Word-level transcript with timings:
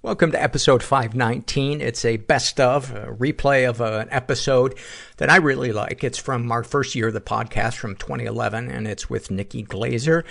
Welcome 0.00 0.30
to 0.30 0.40
episode 0.40 0.84
519. 0.84 1.80
It's 1.80 2.04
a 2.04 2.18
best 2.18 2.60
of, 2.60 2.94
a 2.94 3.06
replay 3.06 3.68
of 3.68 3.80
an 3.80 4.06
episode 4.12 4.78
that 5.16 5.28
I 5.28 5.38
really 5.38 5.72
like. 5.72 6.04
It's 6.04 6.18
from 6.18 6.52
our 6.52 6.62
first 6.62 6.94
year 6.94 7.08
of 7.08 7.14
the 7.14 7.20
podcast 7.20 7.74
from 7.74 7.96
2011, 7.96 8.70
and 8.70 8.86
it's 8.86 9.10
with 9.10 9.32
Nikki 9.32 9.64
Glazer. 9.64 10.22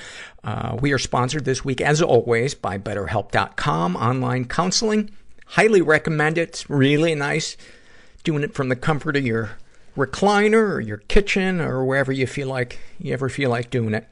Uh, 0.42 0.78
we 0.80 0.94
are 0.94 0.98
sponsored 0.98 1.44
this 1.44 1.66
week, 1.66 1.82
as 1.82 2.02
always, 2.02 2.56
by 2.56 2.78
BetterHelp.com, 2.78 3.98
online 3.98 4.46
counseling. 4.46 5.10
Highly 5.48 5.82
recommend 5.82 6.38
it. 6.38 6.48
It's 6.48 6.70
really 6.70 7.14
nice 7.14 7.58
doing 8.24 8.44
it 8.44 8.54
from 8.54 8.70
the 8.70 8.76
comfort 8.78 9.18
of 9.18 9.26
your 9.26 9.58
recliner 9.98 10.76
or 10.76 10.80
your 10.80 11.00
kitchen 11.10 11.60
or 11.60 11.84
wherever 11.84 12.14
you 12.14 12.26
feel 12.26 12.48
like, 12.48 12.80
you 13.00 13.12
ever 13.12 13.28
feel 13.28 13.50
like 13.50 13.70
doing 13.70 13.94
it 13.94 14.08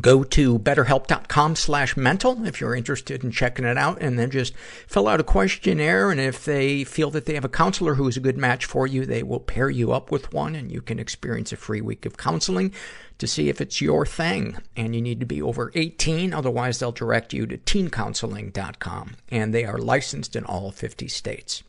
go 0.00 0.24
to 0.24 0.58
betterhelp.com 0.58 1.56
slash 1.56 1.96
mental 1.96 2.44
if 2.46 2.60
you're 2.60 2.74
interested 2.74 3.22
in 3.22 3.30
checking 3.30 3.64
it 3.64 3.78
out 3.78 4.00
and 4.00 4.18
then 4.18 4.30
just 4.30 4.54
fill 4.86 5.08
out 5.08 5.20
a 5.20 5.24
questionnaire 5.24 6.10
and 6.10 6.20
if 6.20 6.44
they 6.44 6.84
feel 6.84 7.10
that 7.10 7.26
they 7.26 7.34
have 7.34 7.44
a 7.44 7.48
counselor 7.48 7.94
who's 7.94 8.16
a 8.16 8.20
good 8.20 8.36
match 8.36 8.64
for 8.64 8.86
you 8.86 9.06
they 9.06 9.22
will 9.22 9.40
pair 9.40 9.70
you 9.70 9.92
up 9.92 10.10
with 10.10 10.32
one 10.32 10.54
and 10.54 10.72
you 10.72 10.80
can 10.80 10.98
experience 10.98 11.52
a 11.52 11.56
free 11.56 11.80
week 11.80 12.04
of 12.06 12.16
counseling 12.16 12.72
to 13.18 13.26
see 13.26 13.48
if 13.48 13.60
it's 13.60 13.80
your 13.80 14.04
thing 14.04 14.56
and 14.76 14.94
you 14.94 15.02
need 15.02 15.20
to 15.20 15.26
be 15.26 15.40
over 15.40 15.70
18 15.74 16.32
otherwise 16.32 16.78
they'll 16.78 16.92
direct 16.92 17.32
you 17.32 17.46
to 17.46 17.58
teencounseling.com 17.58 19.16
and 19.30 19.54
they 19.54 19.64
are 19.64 19.78
licensed 19.78 20.34
in 20.34 20.44
all 20.44 20.70
50 20.70 21.08
states 21.08 21.62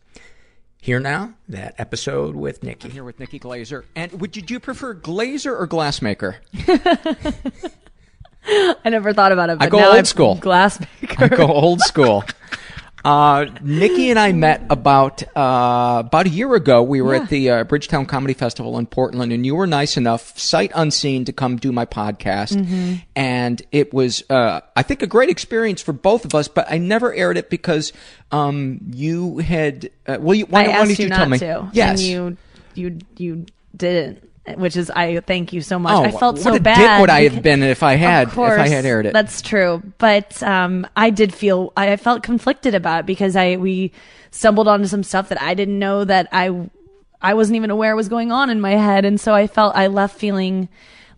here 0.86 1.00
now, 1.00 1.34
that 1.50 1.74
episode 1.80 2.36
with 2.36 2.62
Nikki. 2.62 2.90
I'm 2.90 2.92
here 2.92 3.03
with 3.03 3.19
Nikki 3.19 3.40
Glazer. 3.40 3.86
And 3.96 4.22
would 4.22 4.30
did 4.30 4.52
you 4.52 4.59
prefer 4.59 4.94
Glazer 4.94 5.59
or 5.59 5.68
Glassmaker? 5.68 6.36
I 8.47 8.89
never 8.89 9.13
thought 9.13 9.31
about 9.31 9.50
it. 9.50 9.59
But 9.59 9.66
I 9.66 9.69
go 9.69 9.85
old 9.85 9.95
I'm 9.95 10.06
school. 10.06 10.35
Glass 10.35 10.79
maker. 11.01 11.16
I 11.25 11.28
go 11.29 11.47
old 11.47 11.81
school. 11.81 12.23
Uh, 13.03 13.45
Nikki 13.61 14.09
and 14.09 14.17
I 14.17 14.31
met 14.31 14.66
about 14.72 15.22
uh, 15.38 16.01
about 16.06 16.25
a 16.25 16.29
year 16.29 16.56
ago. 16.56 16.81
We 16.81 17.01
were 17.01 17.13
Yeah. 17.16 17.22
at 17.22 17.29
the 17.29 17.50
uh, 17.51 17.63
Bridgetown 17.63 18.07
Comedy 18.07 18.33
Festival 18.33 18.79
in 18.79 18.88
Portland, 18.88 19.31
and 19.31 19.45
you 19.45 19.53
were 19.56 19.67
nice 19.67 19.95
enough, 19.95 20.39
sight 20.39 20.72
unseen, 20.73 21.23
to 21.25 21.31
come 21.31 21.57
do 21.57 21.72
my 21.72 21.85
podcast. 21.85 22.53
Mm-hmm. 22.57 22.95
And 23.16 23.61
it 23.72 23.94
was, 23.94 24.23
uh, 24.31 24.62
I 24.75 24.81
think, 24.81 25.03
a 25.03 25.07
great 25.07 25.29
experience 25.29 25.83
for 25.83 25.94
both 25.94 26.25
of 26.25 26.33
us. 26.33 26.47
But 26.47 26.66
I 26.72 26.79
never 26.79 27.13
aired 27.13 27.38
it 27.38 27.51
because 27.51 27.94
um, 28.31 28.79
you 28.91 29.38
had. 29.38 29.91
Uh, 30.07 30.17
well, 30.19 30.33
you, 30.33 30.47
why, 30.47 30.63
I 30.63 30.79
why 30.79 30.88
did 30.88 30.97
you, 30.97 31.06
you 31.06 31.09
tell 31.12 31.29
me? 31.29 31.38
to. 31.38 31.69
Yes. 31.73 32.00
And 32.01 32.09
you, 32.09 32.38
you, 32.73 33.00
you 33.17 33.45
didn't. 33.77 34.27
Which 34.56 34.78
is, 34.78 34.91
I 34.91 35.19
thank 35.22 35.53
you 35.53 35.61
so 35.61 35.79
much. 35.79 35.94
Oh, 35.94 36.03
I 36.03 36.11
felt 36.11 36.35
what 36.35 36.44
so 36.44 36.53
a 36.53 36.59
dick 36.59 36.75
would 37.00 37.09
I 37.09 37.28
have 37.28 37.41
been 37.41 37.63
if 37.63 37.81
I 37.81 37.95
had- 37.95 38.28
Of 38.28 38.33
if 38.33 38.38
I 38.39 38.67
had 38.67 38.85
aired 38.85 39.07
it. 39.07 39.13
That's 39.13 39.41
true. 39.41 39.81
But 39.97 40.41
um, 40.44 40.85
I 40.95 41.09
did 41.09 41.33
feel 41.33 41.73
I 41.75 41.95
felt 41.97 42.22
conflicted 42.22 42.75
about 42.75 43.01
it 43.01 43.06
because 43.07 43.35
I 43.35 43.56
we 43.56 43.91
stumbled 44.29 44.67
onto 44.67 44.85
some 44.85 45.01
stuff 45.01 45.29
that 45.29 45.41
I 45.41 45.56
didn't 45.56 45.79
know 45.79 46.03
that 46.06 46.28
I 46.31 46.69
I 47.22 47.33
wasn't 47.33 47.56
even 47.56 47.72
aware 47.72 47.95
was 47.95 48.07
going 48.09 48.31
on 48.31 48.51
in 48.51 48.61
my 48.61 48.73
head, 48.73 49.03
and 49.03 49.19
so 49.19 49.33
I 49.33 49.47
felt 49.47 49.75
I 49.75 49.88
left 49.88 50.19
feeling 50.19 50.69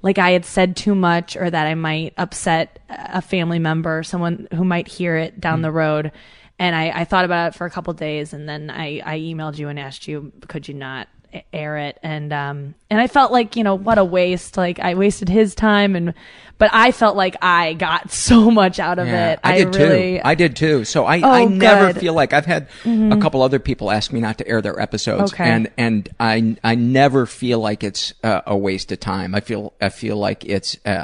like 0.01 0.17
I 0.19 0.31
had 0.31 0.45
said 0.45 0.77
too 0.77 0.95
much 0.95 1.35
or 1.35 1.49
that 1.49 1.67
I 1.67 1.75
might 1.75 2.13
upset 2.17 2.79
a 2.88 3.21
family 3.21 3.59
member, 3.59 4.03
someone 4.03 4.47
who 4.53 4.63
might 4.63 4.88
hear 4.88 5.17
it 5.17 5.41
down 5.41 5.61
the 5.63 5.71
road. 5.71 6.11
And 6.59 6.75
I, 6.75 6.89
I 7.01 7.03
thought 7.03 7.25
about 7.25 7.53
it 7.53 7.57
for 7.57 7.65
a 7.65 7.69
couple 7.69 7.94
days, 7.94 8.31
and 8.33 8.47
then 8.47 8.69
I, 8.69 9.01
I 9.05 9.19
emailed 9.19 9.57
you 9.57 9.67
and 9.67 9.79
asked 9.79 10.07
you, 10.07 10.31
could 10.47 10.67
you 10.67 10.73
not 10.75 11.07
air 11.53 11.77
it? 11.77 11.97
And 12.03 12.31
um 12.33 12.75
and 12.89 12.99
I 13.01 13.07
felt 13.07 13.31
like 13.31 13.55
you 13.55 13.63
know 13.63 13.75
what 13.75 13.97
a 13.97 14.03
waste. 14.05 14.57
Like 14.57 14.79
I 14.79 14.95
wasted 14.95 15.29
his 15.29 15.53
time, 15.55 15.95
and 15.95 16.13
but 16.57 16.69
I 16.73 16.91
felt 16.91 17.15
like 17.15 17.35
I 17.41 17.73
got 17.73 18.11
so 18.29 18.49
much 18.49 18.79
out 18.79 18.97
of 18.99 19.07
Yeah, 19.07 19.33
it. 19.33 19.39
I 19.43 19.57
did 19.57 19.75
really, 19.75 20.17
too. 20.17 20.21
I 20.25 20.35
did 20.35 20.55
too. 20.55 20.83
So 20.85 21.05
I, 21.05 21.21
Oh, 21.21 21.29
I 21.31 21.45
never 21.45 21.93
good. 21.93 21.99
feel 22.01 22.13
like 22.13 22.33
I've 22.33 22.45
had 22.45 22.67
a 22.85 23.17
couple 23.17 23.41
other 23.41 23.59
people 23.59 23.91
ask 23.91 24.11
me 24.13 24.19
not 24.19 24.38
to 24.39 24.47
air 24.47 24.61
their 24.61 24.79
episodes, 24.79 25.33
Okay. 25.33 25.43
and 25.43 25.69
and 25.77 26.09
I 26.19 26.55
I 26.63 26.75
never 26.75 27.25
feel 27.25 27.59
like 27.59 27.83
it's 27.83 28.13
uh, 28.23 28.41
a 28.47 28.57
waste 28.57 28.91
of 28.91 28.99
time. 28.99 29.35
I 29.35 29.39
feel 29.41 29.73
I 29.81 29.89
feel 29.89 30.17
like 30.17 30.45
it's. 30.45 30.77
Uh, 30.85 31.03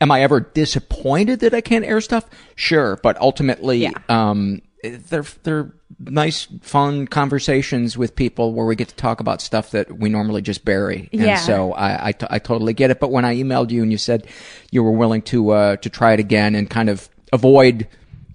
am 0.00 0.10
I 0.10 0.22
ever 0.22 0.40
disappointed 0.40 1.40
that 1.40 1.54
I 1.54 1.60
can't 1.60 1.84
air 1.84 2.00
stuff? 2.00 2.24
Sure, 2.54 2.98
but 3.02 3.20
ultimately, 3.20 3.78
Yeah. 3.78 3.90
um, 4.08 4.62
they're 5.08 5.24
they're 5.42 5.72
nice, 6.00 6.46
fun 6.62 7.06
conversations 7.06 7.96
with 7.96 8.14
people 8.16 8.52
where 8.52 8.66
we 8.66 8.76
get 8.76 8.88
to 8.88 8.94
talk 8.96 9.20
about 9.20 9.40
stuff 9.40 9.70
that 9.70 9.98
we 9.98 10.08
normally 10.08 10.42
just 10.42 10.64
bury. 10.64 11.08
And 11.12 11.22
Yeah. 11.22 11.36
so 11.36 11.72
I, 11.72 12.08
I, 12.08 12.12
t- 12.12 12.26
I 12.28 12.38
totally 12.38 12.72
get 12.74 12.90
it. 12.90 13.00
But 13.00 13.10
when 13.10 13.24
I 13.24 13.36
emailed 13.36 13.70
you 13.70 13.82
and 13.82 13.90
you 13.92 13.98
said 13.98 14.26
you 14.70 14.82
were 14.82 14.90
willing 14.92 15.22
to 15.22 15.50
uh, 15.50 15.76
to 15.76 15.88
try 15.90 16.12
it 16.12 16.20
again 16.20 16.54
and 16.54 16.68
kind 16.68 16.88
of 16.88 17.08
avoid 17.32 17.86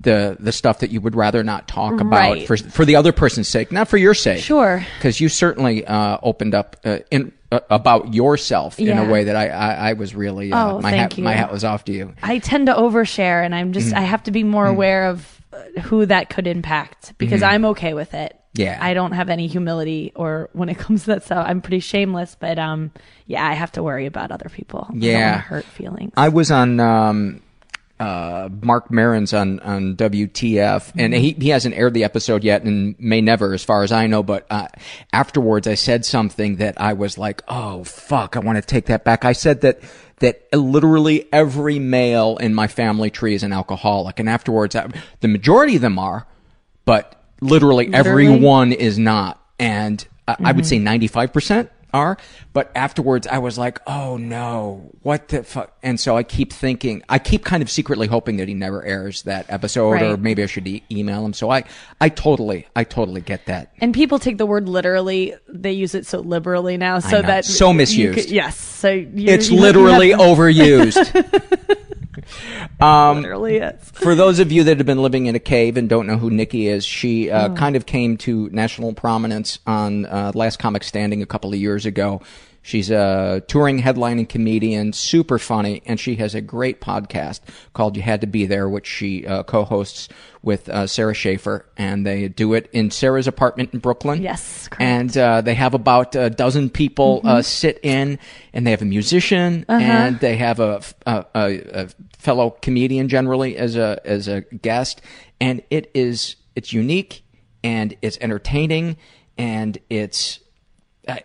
the 0.01 0.37
the 0.39 0.53
stuff 0.53 0.79
that 0.79 0.91
you 0.91 1.01
would 1.01 1.13
rather 1.15 1.43
not 1.43 1.67
talk 1.67 1.99
about 1.99 2.31
Right. 2.31 2.47
for 2.47 2.55
for 2.55 2.85
the 2.85 2.95
other 2.95 3.11
person's 3.11 3.49
sake, 3.49 3.71
not 3.71 3.87
for 3.89 3.97
your 3.97 4.13
sake. 4.13 4.41
Sure. 4.41 4.85
Because 4.97 5.19
you 5.19 5.27
certainly 5.27 5.85
uh, 5.85 6.17
opened 6.23 6.55
up 6.55 6.77
uh, 6.85 6.99
in 7.11 7.33
uh, 7.51 7.59
about 7.69 8.13
yourself 8.13 8.79
in 8.79 8.97
a 8.97 9.09
way 9.11 9.25
that 9.25 9.35
I 9.35 9.49
I, 9.49 9.89
I 9.89 9.93
was 9.93 10.15
really 10.15 10.53
uh, 10.53 10.75
Oh, 10.75 10.81
my 10.81 10.91
thank 10.91 11.01
hat 11.13 11.17
you. 11.17 11.23
my 11.25 11.33
hat 11.33 11.51
was 11.51 11.65
off 11.65 11.83
to 11.85 11.91
you. 11.91 12.13
I 12.23 12.39
tend 12.39 12.67
to 12.67 12.73
overshare, 12.73 13.43
and 13.43 13.53
I'm 13.53 13.71
Mm. 13.71 13.73
just 13.73 13.93
I 13.93 14.01
have 14.01 14.23
to 14.23 14.31
be 14.31 14.43
more 14.43 14.67
aware 14.67 15.07
of 15.07 15.38
who 15.83 16.05
that 16.05 16.29
could 16.29 16.47
impact 16.47 17.13
because 17.17 17.43
I'm 17.43 17.65
okay 17.65 17.93
with 17.93 18.13
it. 18.13 18.33
Mm-hmm. 18.33 18.61
Yeah. 18.61 18.77
I 18.81 18.93
don't 18.93 19.11
have 19.11 19.29
any 19.29 19.47
humility, 19.47 20.11
or 20.15 20.49
when 20.53 20.69
it 20.69 20.77
comes 20.77 21.01
to 21.01 21.07
that 21.07 21.23
stuff, 21.23 21.45
I'm 21.47 21.61
pretty 21.61 21.79
shameless. 21.79 22.35
But 22.39 22.59
um, 22.59 22.91
yeah, 23.25 23.47
I 23.47 23.53
have 23.53 23.71
to 23.73 23.83
worry 23.83 24.05
about 24.05 24.31
other 24.31 24.49
people. 24.49 24.87
Yeah. 24.93 25.39
hurt 25.39 25.65
feelings. 25.65 26.13
I 26.17 26.29
was 26.29 26.51
on 26.51 26.79
um, 26.79 27.41
uh, 27.99 28.47
Marc 28.61 28.89
Maron's 28.89 29.33
on, 29.33 29.59
on 29.59 29.95
WTF, 29.95 30.93
and 30.97 31.13
he, 31.13 31.31
he 31.33 31.49
hasn't 31.49 31.75
aired 31.75 31.93
the 31.93 32.05
episode 32.05 32.43
yet 32.43 32.63
and 32.63 32.97
may 32.97 33.19
never, 33.19 33.53
as 33.53 33.63
far 33.63 33.83
as 33.83 33.91
I 33.91 34.07
know. 34.07 34.23
But 34.23 34.47
uh, 34.49 34.67
afterwards, 35.11 35.67
I 35.67 35.75
said 35.75 36.05
something 36.05 36.57
that 36.57 36.79
I 36.79 36.93
was 36.93 37.17
like, 37.17 37.41
oh, 37.49 37.83
fuck, 37.83 38.37
I 38.37 38.39
want 38.39 38.57
to 38.57 38.61
take 38.61 38.85
that 38.85 39.03
back. 39.03 39.25
I 39.25 39.33
said 39.33 39.61
that 39.61 39.81
that 40.19 40.47
literally 40.53 41.27
every 41.33 41.79
male 41.79 42.37
in 42.37 42.53
my 42.53 42.67
family 42.67 43.09
tree 43.09 43.33
is 43.33 43.43
an 43.43 43.53
alcoholic. 43.53 44.19
And 44.19 44.29
afterwards, 44.29 44.75
uh, 44.75 44.89
the 45.21 45.27
majority 45.27 45.75
of 45.75 45.81
them 45.81 45.99
are, 45.99 46.27
but 46.85 47.21
literally, 47.41 47.87
Literally? 47.87 48.27
everyone 48.27 48.73
is 48.73 48.97
not. 48.97 49.41
And 49.57 50.05
I 50.27 50.35
I 50.39 50.51
would 50.51 50.65
mm-hmm. 50.65 50.99
say 50.99 51.07
95% 51.09 51.69
are. 51.93 52.17
But 52.53 52.71
afterwards, 52.75 53.27
I 53.27 53.37
was 53.39 53.57
like, 53.57 53.79
oh 53.87 54.17
no, 54.17 54.91
what 55.01 55.27
the 55.29 55.43
fuck? 55.43 55.75
And 55.83 55.99
so 55.99 56.17
I 56.17 56.23
keep 56.23 56.51
thinking, 56.53 57.03
I 57.09 57.19
keep 57.19 57.45
kind 57.45 57.63
of 57.63 57.69
secretly 57.69 58.07
hoping 58.07 58.37
that 58.37 58.47
he 58.47 58.53
never 58.53 58.83
airs 58.83 59.23
that 59.23 59.45
episode, 59.49 60.01
or 60.01 60.17
maybe 60.17 60.43
I 60.43 60.45
should 60.45 60.67
e- 60.67 60.83
email 60.91 61.25
him. 61.25 61.33
So 61.33 61.49
I, 61.49 61.63
I 62.01 62.09
totally, 62.09 62.67
I 62.75 62.83
totally 62.83 63.21
get 63.21 63.45
that. 63.47 63.71
And 63.79 63.93
people 63.93 64.19
take 64.19 64.37
the 64.37 64.45
word 64.45 64.67
literally. 64.67 65.35
They 65.47 65.71
use 65.71 65.95
it 65.95 66.05
so 66.05 66.19
liberally 66.19 66.77
now, 66.77 66.99
so 66.99 67.21
that 67.21 67.45
So 67.45 67.73
misused. 67.73 68.19
could- 68.19 68.29
yes, 68.31 68.57
so 68.59 68.89
you, 68.91 69.09
It's 69.29 69.49
you 69.49 69.59
literally 69.59 70.09
have- 70.11 70.19
overused. 70.29 71.75
literally 73.21 73.57
is. 73.57 73.81
For 73.93 74.15
those 74.15 74.39
of 74.39 74.51
you 74.51 74.63
that 74.65 74.77
have 74.77 74.85
been 74.85 75.01
living 75.01 75.25
in 75.25 75.35
a 75.35 75.39
cave 75.39 75.77
and 75.77 75.89
don't 75.89 76.07
know 76.07 76.17
who 76.17 76.29
Nikki 76.29 76.67
is, 76.67 76.85
she 76.85 77.29
uh, 77.29 77.53
kind 77.55 77.75
of 77.75 77.85
came 77.85 78.17
to 78.17 78.49
national 78.51 78.93
prominence 78.93 79.59
on 79.65 80.05
uh, 80.05 80.31
Last 80.35 80.59
Comic 80.59 80.83
Standing 80.83 81.21
a 81.21 81.25
couple 81.25 81.53
of 81.53 81.59
years 81.59 81.85
ago. 81.85 82.21
She's 82.61 82.91
a 82.91 83.41
touring 83.47 83.79
headlining 83.81 84.29
comedian, 84.29 84.93
super 84.93 85.39
funny, 85.39 85.81
and 85.85 85.99
she 85.99 86.15
has 86.15 86.35
a 86.35 86.41
great 86.41 86.81
podcast 86.81 87.41
called 87.73 87.95
"You 87.95 88.03
Had 88.03 88.21
to 88.21 88.27
Be 88.27 88.45
There," 88.45 88.69
which 88.69 88.87
she 88.87 89.25
uh, 89.25 89.43
co-hosts 89.43 90.09
with 90.41 90.69
uh, 90.69 90.87
Sara 90.87 91.13
Schaefer, 91.13 91.65
and 91.77 92.05
they 92.05 92.27
do 92.27 92.53
it 92.53 92.69
in 92.71 92.91
Sara's 92.91 93.27
apartment 93.27 93.73
in 93.73 93.79
Brooklyn. 93.79 94.21
Yes, 94.21 94.67
correct. 94.67 94.81
and 94.81 95.17
uh, 95.17 95.41
they 95.41 95.55
have 95.55 95.73
about 95.73 96.15
a 96.15 96.29
dozen 96.29 96.69
people 96.69 97.21
uh, 97.23 97.41
sit 97.41 97.79
in, 97.83 98.19
and 98.53 98.67
they 98.67 98.71
have 98.71 98.81
a 98.81 98.85
musician, 98.85 99.65
and 99.67 100.19
they 100.19 100.35
have 100.35 100.59
a, 100.59 100.81
a, 101.05 101.25
a, 101.35 101.89
fellow 102.17 102.51
comedian 102.61 103.07
generally 103.07 103.57
as 103.57 103.75
a 103.75 103.99
as 104.05 104.27
a 104.27 104.41
guest, 104.41 105.01
and 105.39 105.61
it 105.69 105.89
is 105.93 106.35
it's 106.55 106.73
unique 106.73 107.23
and 107.63 107.95
it's 108.01 108.17
entertaining 108.21 108.97
and 109.37 109.77
it's 109.89 110.39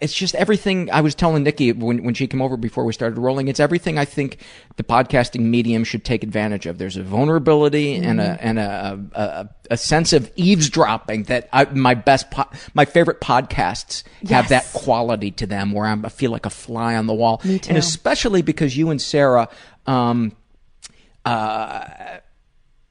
it's 0.01 0.13
just 0.13 0.35
everything 0.35 0.91
I 0.91 1.01
was 1.01 1.15
telling 1.15 1.43
Nikki 1.43 1.73
when, 1.73 2.05
when 2.05 2.15
she 2.15 2.27
came 2.27 2.41
over 2.41 2.57
before 2.57 2.85
we 2.85 2.93
started 2.93 3.19
rolling. 3.19 3.49
It's 3.49 3.61
everything 3.61 3.99
I 3.99 4.05
think 4.05 4.39
the 4.77 4.83
podcasting 4.83 5.41
medium 5.41 5.85
should 5.85 6.05
take 6.05 6.23
advantage 6.23 6.67
of. 6.67 6.79
There's 6.79 6.97
a 6.97 7.03
vulnerability 7.03 7.97
and 7.97 8.21
a 8.21 8.39
and 8.41 8.59
a, 8.59 9.01
a 9.15 9.49
a 9.71 9.77
sense 9.77 10.13
of 10.13 10.31
eavesdropping 10.37 11.25
that 11.25 11.49
I, 11.53 11.65
my 11.67 11.95
best 11.95 12.31
po- 12.31 12.51
my 12.75 12.85
favorite 12.85 13.21
podcasts 13.21 14.03
have 14.29 14.49
that 14.51 14.67
quality 14.73 15.31
to 15.33 15.47
them 15.47 15.73
where 15.73 15.87
I'm, 15.87 16.05
I 16.05 16.09
feel 16.09 16.31
like 16.31 16.47
a 16.47 16.51
fly 16.51 16.97
on 16.97 17.07
the 17.07 17.15
wall. 17.15 17.41
Me 17.45 17.59
too. 17.59 17.71
And 17.71 17.79
especially 17.79 18.43
because 18.43 18.77
you 18.77 18.91
and 18.91 19.01
Sara. 19.01 19.49
Um, 19.87 20.37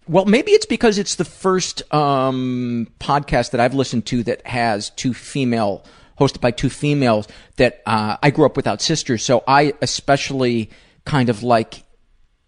well, 0.08 0.26
maybe 0.26 0.52
it's 0.52 0.66
because 0.66 0.98
it's 0.98 1.16
the 1.16 1.26
first 1.26 1.82
um, 1.94 2.88
podcast 3.00 3.52
that 3.52 3.62
I've 3.62 3.74
listened 3.74 4.06
to 4.08 4.24
that 4.24 4.46
has 4.46 4.90
two 4.92 5.14
female, 5.14 5.86
hosted 6.20 6.42
by 6.42 6.52
two 6.52 6.70
females 6.70 7.28
that 7.58 7.82
uh, 7.86 8.18
I 8.22 8.30
grew 8.32 8.46
up 8.46 8.56
without 8.56 8.82
sisters. 8.82 9.24
So 9.24 9.44
I 9.48 9.74
especially 9.82 10.70
kind 11.06 11.30
of 11.30 11.44
like 11.44 11.84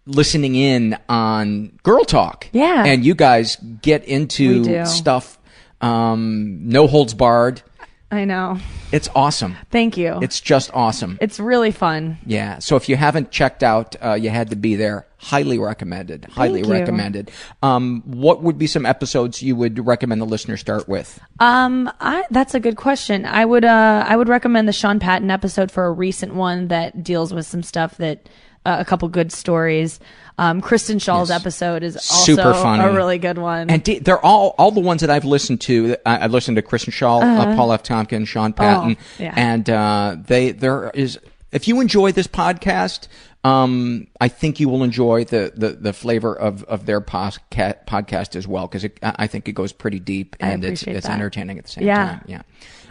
listening 0.06 0.54
in 0.54 0.96
on 1.08 1.78
girl 1.82 2.04
talk. 2.04 2.48
Yeah. 2.52 2.84
And 2.84 3.04
you 3.04 3.14
guys 3.14 3.56
get 3.82 4.04
into 4.04 4.84
stuff, 4.86 5.38
um, 5.80 6.68
no 6.68 6.86
holds 6.86 7.14
barred. 7.14 7.62
I 8.10 8.24
know. 8.24 8.58
It's 8.92 9.08
awesome. 9.16 9.56
Thank 9.70 9.96
you. 9.96 10.18
It's 10.22 10.40
just 10.40 10.70
awesome. 10.72 11.18
it's 11.20 11.40
really 11.40 11.72
fun. 11.72 12.18
Yeah. 12.24 12.60
So 12.60 12.76
if 12.76 12.88
you 12.88 12.96
haven't 12.96 13.32
checked 13.32 13.64
out, 13.64 13.96
uh, 14.02 14.14
you 14.14 14.30
had 14.30 14.50
to 14.50 14.56
be 14.56 14.76
there. 14.76 15.06
Highly 15.18 15.58
recommended. 15.58 16.26
Highly 16.26 16.60
you. 16.60 16.70
recommended. 16.70 17.32
Um, 17.62 18.02
what 18.06 18.42
would 18.42 18.58
be 18.58 18.68
some 18.68 18.86
episodes 18.86 19.42
you 19.42 19.56
would 19.56 19.84
recommend 19.84 20.20
the 20.20 20.26
listener 20.26 20.56
start 20.56 20.88
with? 20.88 21.18
Um, 21.40 21.90
I 22.00 22.24
that's 22.30 22.54
a 22.54 22.60
good 22.60 22.76
question. 22.76 23.24
I 23.24 23.44
would 23.44 23.64
uh 23.64 24.04
I 24.06 24.16
would 24.16 24.28
recommend 24.28 24.68
the 24.68 24.72
Sean 24.72 25.00
Patton 25.00 25.30
episode 25.30 25.72
for 25.72 25.86
a 25.86 25.92
recent 25.92 26.34
one 26.34 26.68
that 26.68 27.02
deals 27.02 27.34
with 27.34 27.46
some 27.46 27.62
stuff 27.64 27.96
that 27.96 28.28
uh, 28.66 28.76
a 28.80 28.84
couple 28.84 29.08
good 29.08 29.32
stories. 29.32 30.00
Um, 30.38 30.60
Kristen 30.60 30.98
Schaal's 30.98 31.30
Yes. 31.30 31.40
episode 31.40 31.82
is 31.82 31.96
also 31.96 32.34
Super 32.34 32.52
funny. 32.52 32.82
a 32.84 32.92
really 32.92 33.16
good 33.18 33.38
one. 33.38 33.70
And 33.70 33.82
d- 33.82 34.00
they're 34.00 34.22
all 34.24 34.54
all 34.58 34.70
the 34.70 34.80
ones 34.80 35.00
that 35.00 35.08
I've 35.10 35.24
listened 35.24 35.62
to. 35.62 35.96
I, 36.04 36.24
I've 36.24 36.32
listened 36.32 36.56
to 36.56 36.62
Kristen 36.62 36.92
Schaal, 36.92 37.22
uh, 37.22 37.56
Paul 37.56 37.72
F. 37.72 37.82
Tompkins, 37.82 38.28
Sean 38.28 38.52
Patton, 38.52 38.92
Uh-huh. 38.92 39.00
Oh, 39.20 39.22
yeah. 39.22 39.34
and 39.36 39.70
uh, 39.70 40.16
they 40.26 40.52
there 40.52 40.90
is. 40.90 41.18
If 41.52 41.66
you 41.68 41.80
enjoy 41.80 42.12
this 42.12 42.26
podcast, 42.26 43.08
um, 43.44 44.08
I 44.20 44.28
think 44.28 44.60
you 44.60 44.68
will 44.68 44.82
enjoy 44.82 45.24
the 45.24 45.52
the, 45.56 45.70
the 45.70 45.92
flavor 45.94 46.34
of, 46.36 46.64
of 46.64 46.84
their 46.84 47.00
posca- 47.00 47.76
podcast 47.86 48.36
as 48.36 48.46
well 48.46 48.66
because 48.66 48.84
I 48.84 48.90
I 49.02 49.26
think 49.28 49.48
it 49.48 49.52
goes 49.52 49.72
pretty 49.72 50.00
deep 50.00 50.36
and 50.38 50.64
it's 50.64 50.82
it's 50.82 51.06
that. 51.06 51.12
entertaining 51.14 51.56
at 51.58 51.64
the 51.64 51.70
same 51.70 51.86
Yeah. 51.86 52.06
time. 52.08 52.24
Yeah. 52.26 52.42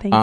Thank 0.02 0.14
you. 0.16 0.20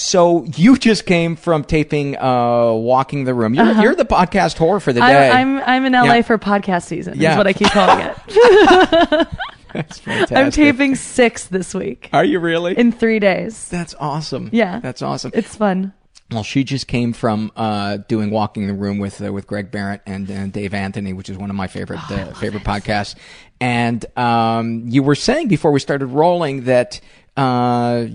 So 0.00 0.44
you 0.54 0.78
just 0.78 1.06
came 1.06 1.34
from 1.34 1.64
taping 1.64 2.16
uh, 2.16 2.72
Walking 2.72 3.24
the 3.24 3.34
Room. 3.34 3.52
You're, 3.52 3.72
you're 3.82 3.94
the 3.96 4.04
podcast 4.04 4.56
whore 4.56 4.80
for 4.80 4.92
the 4.92 5.00
day. 5.00 5.28
I, 5.28 5.40
I'm 5.40 5.58
I'm 5.58 5.84
in 5.86 5.92
LA 5.92 6.04
Yeah. 6.14 6.22
for 6.22 6.38
podcast 6.38 6.84
season. 6.84 7.14
Yeah. 7.16 7.32
Is 7.32 7.36
what 7.36 7.48
I 7.48 7.52
keep 7.52 7.66
calling 7.72 8.06
it. 8.06 9.28
That's 9.74 9.98
fantastic. 9.98 10.36
I'm 10.38 10.52
taping 10.52 10.94
six 10.94 11.48
this 11.48 11.74
week 11.74 12.10
Are 12.12 12.24
you 12.24 12.38
really? 12.38 12.78
in 12.78 12.92
three 12.92 13.18
days. 13.18 13.68
That's 13.70 13.92
awesome. 13.98 14.50
Yeah. 14.52 14.78
That's 14.78 15.02
awesome. 15.02 15.32
It's 15.34 15.56
fun. 15.56 15.92
well, 16.30 16.44
she 16.44 16.62
just 16.62 16.86
came 16.86 17.12
from 17.12 17.50
uh, 17.56 17.96
doing 18.06 18.30
Walking 18.30 18.68
the 18.68 18.74
Room 18.74 19.00
with 19.00 19.20
uh, 19.20 19.32
with 19.32 19.48
Greg 19.48 19.72
Behrendt 19.72 20.02
and 20.06 20.30
uh, 20.30 20.46
Dave 20.46 20.74
Anthony, 20.74 21.12
which 21.12 21.28
is 21.28 21.36
one 21.36 21.50
of 21.50 21.56
my 21.56 21.66
favorite 21.66 21.98
Oh, 22.08 22.14
uh, 22.14 22.34
favorite 22.34 22.62
podcasts. 22.62 23.16
And 23.60 24.06
um, 24.16 24.84
you 24.86 25.02
were 25.02 25.16
saying 25.16 25.48
before 25.48 25.72
we 25.72 25.80
started 25.80 26.06
rolling 26.06 26.66
that, 26.66 27.00
uh, 27.36 28.06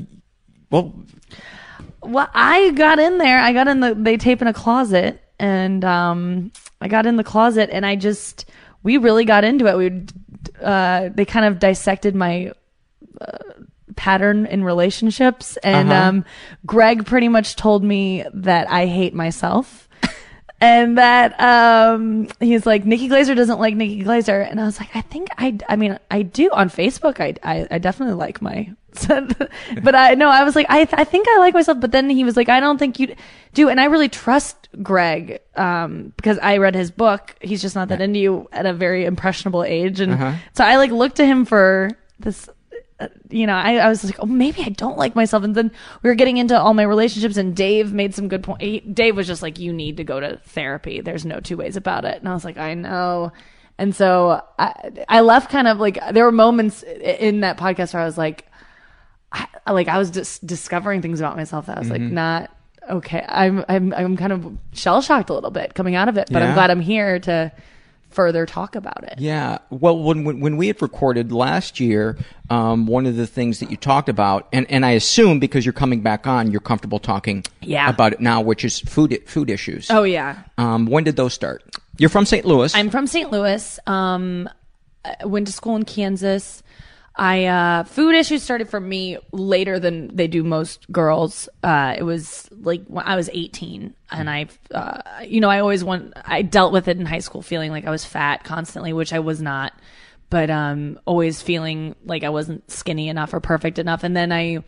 well, 0.71 0.93
Well, 2.05 2.29
I 2.33 2.71
got 2.71 2.99
in 2.99 3.17
there. 3.17 3.39
I 3.39 3.53
got 3.53 3.67
in 3.67 3.79
the. 3.79 3.93
They 3.95 4.17
tape 4.17 4.41
in 4.41 4.47
a 4.47 4.53
closet, 4.53 5.21
and 5.39 5.83
um, 5.85 6.51
I 6.81 6.87
got 6.87 7.05
in 7.05 7.15
the 7.15 7.23
closet, 7.23 7.69
and 7.71 7.85
I 7.85 7.95
just 7.95 8.45
we 8.83 8.97
really 8.97 9.25
got 9.25 9.43
into 9.43 9.67
it. 9.67 9.77
We 9.77 10.05
uh, 10.61 11.09
they 11.13 11.25
kind 11.25 11.45
of 11.45 11.59
dissected 11.59 12.15
my 12.15 12.51
uh, 13.21 13.37
pattern 13.95 14.45
in 14.45 14.63
relationships, 14.63 15.57
and 15.57 15.91
Uh-huh. 15.91 16.09
um, 16.09 16.25
Greg 16.65 17.05
pretty 17.05 17.27
much 17.29 17.55
told 17.55 17.83
me 17.83 18.25
that 18.33 18.69
I 18.69 18.85
hate 18.87 19.13
myself. 19.13 19.87
And 20.63 20.97
that 20.97 21.37
um, 21.41 22.29
he's 22.39 22.65
like 22.65 22.85
Nikki 22.85 23.09
Glazer 23.09 23.35
doesn't 23.35 23.59
like 23.59 23.75
Nikki 23.75 24.01
Glazer, 24.01 24.49
and 24.49 24.61
I 24.61 24.63
was 24.63 24.79
like, 24.79 24.95
I 24.95 25.01
think 25.01 25.27
I, 25.37 25.57
I 25.67 25.75
mean, 25.75 25.99
I 26.09 26.21
do 26.21 26.49
on 26.53 26.69
Facebook. 26.69 27.19
I, 27.19 27.35
I, 27.43 27.67
I 27.69 27.77
definitely 27.79 28.15
like 28.15 28.41
my, 28.41 28.71
but 29.07 29.93
I 29.93 30.13
no, 30.13 30.29
I 30.29 30.45
was 30.45 30.55
like, 30.55 30.67
I, 30.69 30.87
I 30.93 31.03
think 31.03 31.27
I 31.27 31.39
like 31.39 31.53
myself. 31.53 31.81
But 31.81 31.91
then 31.91 32.09
he 32.09 32.23
was 32.23 32.37
like, 32.37 32.47
I 32.47 32.61
don't 32.61 32.77
think 32.77 32.97
you 32.97 33.13
do, 33.53 33.67
and 33.67 33.77
I 33.77 33.85
really 33.85 34.07
trust 34.07 34.69
Greg 34.81 35.41
um, 35.57 36.13
because 36.15 36.39
I 36.39 36.55
read 36.59 36.75
his 36.75 36.91
book. 36.91 37.35
He's 37.41 37.61
just 37.61 37.75
not 37.75 37.89
that 37.89 37.99
into 37.99 38.19
you 38.19 38.47
at 38.53 38.65
a 38.65 38.71
very 38.71 39.03
impressionable 39.03 39.65
age, 39.65 39.99
and 39.99 40.39
so 40.53 40.63
I 40.63 40.77
like 40.77 40.91
looked 40.91 41.17
to 41.17 41.25
him 41.25 41.43
for 41.43 41.89
this 42.19 42.47
you 43.29 43.47
know, 43.47 43.55
I, 43.55 43.75
I 43.77 43.89
was 43.89 44.03
like, 44.03 44.17
oh, 44.19 44.25
maybe 44.25 44.61
I 44.61 44.69
don't 44.69 44.97
like 44.97 45.15
myself. 45.15 45.43
And 45.43 45.55
then 45.55 45.71
we 46.01 46.09
were 46.09 46.15
getting 46.15 46.37
into 46.37 46.59
all 46.59 46.73
my 46.73 46.83
relationships, 46.83 47.37
and 47.37 47.55
Dave 47.55 47.93
made 47.93 48.13
some 48.15 48.27
good 48.27 48.43
point. 48.43 48.61
He, 48.61 48.79
Dave 48.79 49.15
was 49.15 49.27
just 49.27 49.41
like, 49.41 49.59
you 49.59 49.73
need 49.73 49.97
to 49.97 50.03
go 50.03 50.19
to 50.19 50.37
therapy. 50.45 51.01
There's 51.01 51.25
no 51.25 51.39
two 51.39 51.57
ways 51.57 51.75
about 51.75 52.05
it. 52.05 52.17
And 52.19 52.29
I 52.29 52.33
was 52.33 52.45
like, 52.45 52.57
I 52.57 52.73
know. 52.73 53.31
And 53.77 53.95
so 53.95 54.43
I, 54.59 54.91
I 55.09 55.21
left 55.21 55.49
kind 55.49 55.67
of 55.67 55.79
like, 55.79 55.97
there 56.11 56.25
were 56.25 56.31
moments 56.31 56.83
in 56.83 57.41
that 57.41 57.57
podcast 57.57 57.93
where 57.93 58.03
I 58.03 58.05
was 58.05 58.17
like, 58.17 58.45
I, 59.31 59.47
like 59.71 59.87
I 59.87 59.97
was 59.97 60.11
just 60.11 60.45
discovering 60.45 61.01
things 61.01 61.19
about 61.19 61.35
myself 61.35 61.65
that 61.65 61.77
I 61.77 61.79
was 61.79 61.89
like, 61.89 62.01
mm-hmm. 62.01 62.13
not 62.13 62.51
okay. 62.89 63.25
I'm, 63.27 63.65
I'm, 63.67 63.93
I'm 63.93 64.17
kind 64.17 64.31
of 64.31 64.57
shell 64.73 65.01
shocked 65.01 65.29
a 65.29 65.33
little 65.33 65.51
bit 65.51 65.73
coming 65.73 65.95
out 65.95 66.07
of 66.07 66.17
it, 66.17 66.27
but 66.31 66.41
Yeah. 66.41 66.49
I'm 66.49 66.53
glad 66.53 66.69
I'm 66.69 66.81
here 66.81 67.19
to 67.21 67.51
further 68.13 68.45
talk 68.45 68.75
about 68.75 69.03
it. 69.03 69.15
Yeah. 69.19 69.57
Well, 69.69 69.97
when, 69.97 70.23
when 70.23 70.39
when 70.39 70.57
we 70.57 70.67
had 70.67 70.81
recorded 70.81 71.31
last 71.31 71.79
year, 71.79 72.17
um, 72.49 72.87
one 72.87 73.05
of 73.05 73.15
the 73.15 73.27
things 73.27 73.59
that 73.59 73.69
you 73.69 73.77
talked 73.77 74.09
about, 74.09 74.47
and, 74.53 74.69
and 74.71 74.85
I 74.85 74.91
assume 74.91 75.39
because 75.39 75.65
you're 75.65 75.73
coming 75.73 76.01
back 76.01 76.25
on, 76.27 76.51
you're 76.51 76.61
comfortable 76.61 76.99
talking 76.99 77.43
Yeah. 77.61 77.89
about 77.89 78.13
it 78.13 78.19
now, 78.21 78.41
which 78.41 78.63
is 78.65 78.79
food 78.79 79.21
food 79.27 79.49
issues. 79.49 79.91
Oh 79.91 80.03
yeah. 80.03 80.43
Um, 80.57 80.85
when 80.85 81.03
did 81.03 81.15
those 81.15 81.33
start? 81.33 81.63
You're 81.97 82.09
from 82.09 82.25
St. 82.25 82.45
Louis. 82.45 82.73
I'm 82.75 82.89
from 82.89 83.05
St. 83.05 83.31
Louis. 83.31 83.79
Um, 83.85 84.49
I 85.05 85.25
went 85.25 85.45
to 85.47 85.53
school 85.53 85.75
in 85.75 85.83
Kansas. 85.85 86.62
I 87.15 87.45
uh, 87.45 87.83
food 87.83 88.15
issues 88.15 88.41
started 88.41 88.69
for 88.69 88.79
me 88.79 89.17
later 89.31 89.79
than 89.79 90.15
they 90.15 90.27
do 90.27 90.43
most 90.43 90.91
girls. 90.91 91.47
Uh, 91.61 91.93
it 91.95 92.03
was 92.03 92.49
like 92.51 92.85
when 92.87 93.05
I 93.05 93.15
was 93.15 93.29
18, 93.31 93.93
and 94.11 94.29
I, 94.29 94.47
uh, 94.73 95.01
you 95.23 95.39
know, 95.39 95.49
I 95.49 95.59
always 95.59 95.83
want. 95.83 96.13
I 96.25 96.41
dealt 96.41 96.73
with 96.73 96.87
it 96.87 96.97
in 96.97 97.05
high 97.05 97.19
school, 97.19 97.43
feeling 97.43 97.69
like 97.71 97.85
I 97.85 97.91
was 97.91 98.03
fat 98.03 98.43
constantly, 98.43 98.93
which 98.93 99.13
I 99.13 99.19
was 99.19 99.41
not, 99.41 99.73
but 100.31 100.49
um, 100.49 100.99
always 101.05 101.39
feeling 101.39 101.95
like 102.03 102.23
I 102.23 102.29
wasn't 102.29 102.69
skinny 102.71 103.09
enough 103.09 103.33
or 103.33 103.39
perfect 103.39 103.77
enough. 103.77 104.03
And 104.03 104.17
then 104.17 104.31
I 104.31 104.63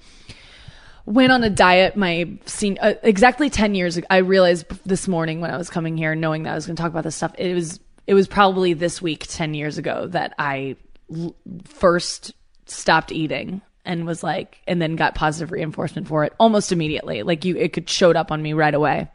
went 1.08 1.32
on 1.32 1.44
a 1.44 1.50
diet 1.50 1.96
my 1.96 2.28
senior 2.46 2.80
uh, 2.82 2.94
exactly 3.04 3.48
10 3.48 3.76
years 3.76 3.96
ago 3.96 4.08
i 4.10 4.18
realized 4.18 4.66
this 4.86 5.08
morning 5.08 5.40
when 5.40 5.52
i 5.52 5.58
was 5.58 5.70
coming 5.70 5.96
here 5.96 6.16
knowing 6.16 6.42
that 6.42 6.52
i 6.52 6.56
was 6.56 6.66
going 6.66 6.76
to 6.76 6.82
talk 6.82 6.90
about 6.90 7.04
this 7.04 7.16
stuff 7.16 7.32
it 7.38 7.54
was 7.54 7.80
it 8.08 8.16
was 8.16 8.28
probably 8.28 8.74
this 8.74 9.04
week 9.04 9.24
10 9.28 9.54
years 9.54 9.78
ago 9.78 10.08
that 10.08 10.34
i 10.40 10.76
l- 11.14 11.36
first 11.66 12.34
stopped 12.66 13.12
eating 13.12 13.62
and 13.86 14.06
was 14.06 14.24
like, 14.24 14.62
and 14.68 14.82
then 14.82 14.96
got 14.96 15.14
positive 15.16 15.52
reinforcement 15.52 16.08
for 16.08 16.24
it 16.24 16.34
almost 16.40 16.72
immediately. 16.72 17.22
Like 17.24 17.46
you, 17.46 17.56
it 17.58 17.74
could 17.74 17.90
showed 17.90 18.16
up 18.16 18.32
on 18.32 18.42
me 18.42 18.54
right 18.54 18.74
away. 18.74 19.10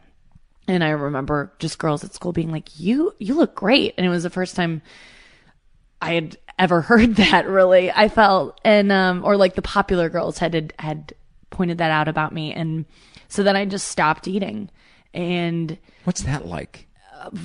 And 0.68 0.84
I 0.84 0.90
remember 0.90 1.52
just 1.58 1.78
girls 1.78 2.04
at 2.04 2.14
school 2.14 2.32
being 2.32 2.52
like, 2.52 2.78
"You, 2.78 3.12
you 3.18 3.34
look 3.34 3.56
great," 3.56 3.94
and 3.96 4.06
it 4.06 4.10
was 4.10 4.22
the 4.22 4.30
first 4.30 4.54
time 4.54 4.82
I 6.00 6.12
had 6.14 6.36
ever 6.60 6.80
heard 6.82 7.16
that. 7.16 7.48
Really, 7.48 7.90
I 7.90 8.08
felt, 8.08 8.60
and 8.64 8.92
um, 8.92 9.24
or 9.24 9.36
like 9.36 9.54
the 9.56 9.62
popular 9.62 10.08
girls 10.08 10.38
had 10.38 10.72
had 10.78 11.14
pointed 11.48 11.78
that 11.78 11.90
out 11.90 12.06
about 12.06 12.32
me, 12.32 12.52
and 12.52 12.84
so 13.26 13.42
then 13.42 13.56
I 13.56 13.64
just 13.64 13.88
stopped 13.88 14.28
eating, 14.28 14.70
and 15.12 15.76
What's 16.04 16.22
that 16.22 16.46
like? 16.46 16.86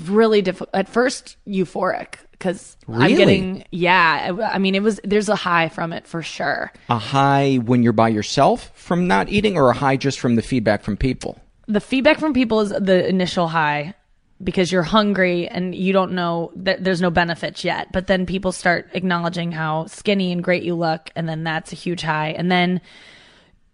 really 0.07 0.41
difficult 0.41 0.69
at 0.73 0.87
first 0.87 1.35
euphoric 1.47 2.15
because 2.37 2.77
Really? 2.87 3.03
i'm 3.03 3.15
getting 3.17 3.65
yeah 3.71 4.33
I, 4.39 4.55
I 4.55 4.57
mean 4.59 4.75
it 4.75 4.83
was 4.83 4.99
there's 5.03 5.29
a 5.29 5.35
high 5.35 5.69
from 5.69 5.93
it 5.93 6.05
for 6.07 6.21
sure. 6.21 6.71
A 6.89 6.97
high 6.97 7.55
when 7.55 7.81
you're 7.83 7.93
by 7.93 8.09
yourself 8.09 8.71
from 8.75 9.07
not 9.07 9.29
eating, 9.29 9.57
or 9.57 9.69
a 9.69 9.73
high 9.73 9.97
just 9.97 10.19
from 10.19 10.35
the 10.35 10.41
feedback 10.41 10.83
from 10.83 10.97
people? 10.97 11.39
the 11.67 11.81
feedback 11.81 12.19
from 12.19 12.33
people 12.33 12.59
is 12.61 12.69
the 12.69 13.07
initial 13.09 13.47
high 13.47 13.95
because 14.43 14.71
you're 14.71 14.83
hungry 14.83 15.47
and 15.47 15.73
you 15.73 15.93
don't 15.93 16.11
know 16.11 16.51
that 16.55 16.83
there's 16.83 17.01
no 17.01 17.09
benefits 17.09 17.63
yet. 17.63 17.91
But 17.91 18.05
then 18.07 18.25
people 18.25 18.51
start 18.51 18.89
acknowledging 18.93 19.51
how 19.51 19.85
skinny 19.87 20.31
and 20.31 20.43
great 20.43 20.61
you 20.61 20.75
look 20.75 21.09
and 21.15 21.27
then 21.27 21.43
that's 21.43 21.71
a 21.71 21.75
huge 21.75 22.01
high. 22.03 22.35
And 22.37 22.51
then 22.51 22.81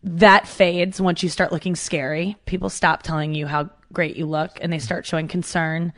that 0.04 0.48
fades 0.48 1.02
once 1.02 1.22
you 1.22 1.30
start 1.30 1.52
looking 1.52 1.76
scary. 1.76 2.38
People 2.46 2.70
stop 2.70 3.04
telling 3.04 3.34
you 3.36 3.46
how 3.48 3.70
great 3.92 4.16
you 4.16 4.26
look 4.26 4.58
and 4.62 4.72
they 4.72 4.80
start 4.80 5.06
showing 5.06 5.28
concern 5.28 5.92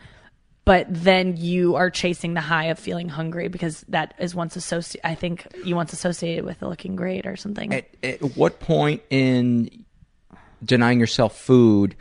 but 0.65 0.86
then 0.89 1.36
you 1.36 1.75
are 1.75 1.89
chasing 1.89 2.34
the 2.34 2.41
high 2.41 2.65
of 2.65 2.79
feeling 2.79 3.10
hungry 3.10 3.48
because 3.48 3.82
that 3.89 4.13
is 4.20 4.34
once 4.34 4.55
associated 4.55 5.08
i 5.08 5.15
think 5.15 5.48
you 5.63 5.75
once 5.75 5.93
associated 5.93 6.46
with 6.46 6.62
looking 6.62 6.96
great 6.96 7.25
or 7.25 7.36
something 7.36 7.74
At, 7.74 7.88
at 8.03 8.38
what 8.38 8.60
point 8.60 9.01
in 9.10 9.86
denying 10.63 11.00
yourself 11.00 11.38
food 11.38 11.96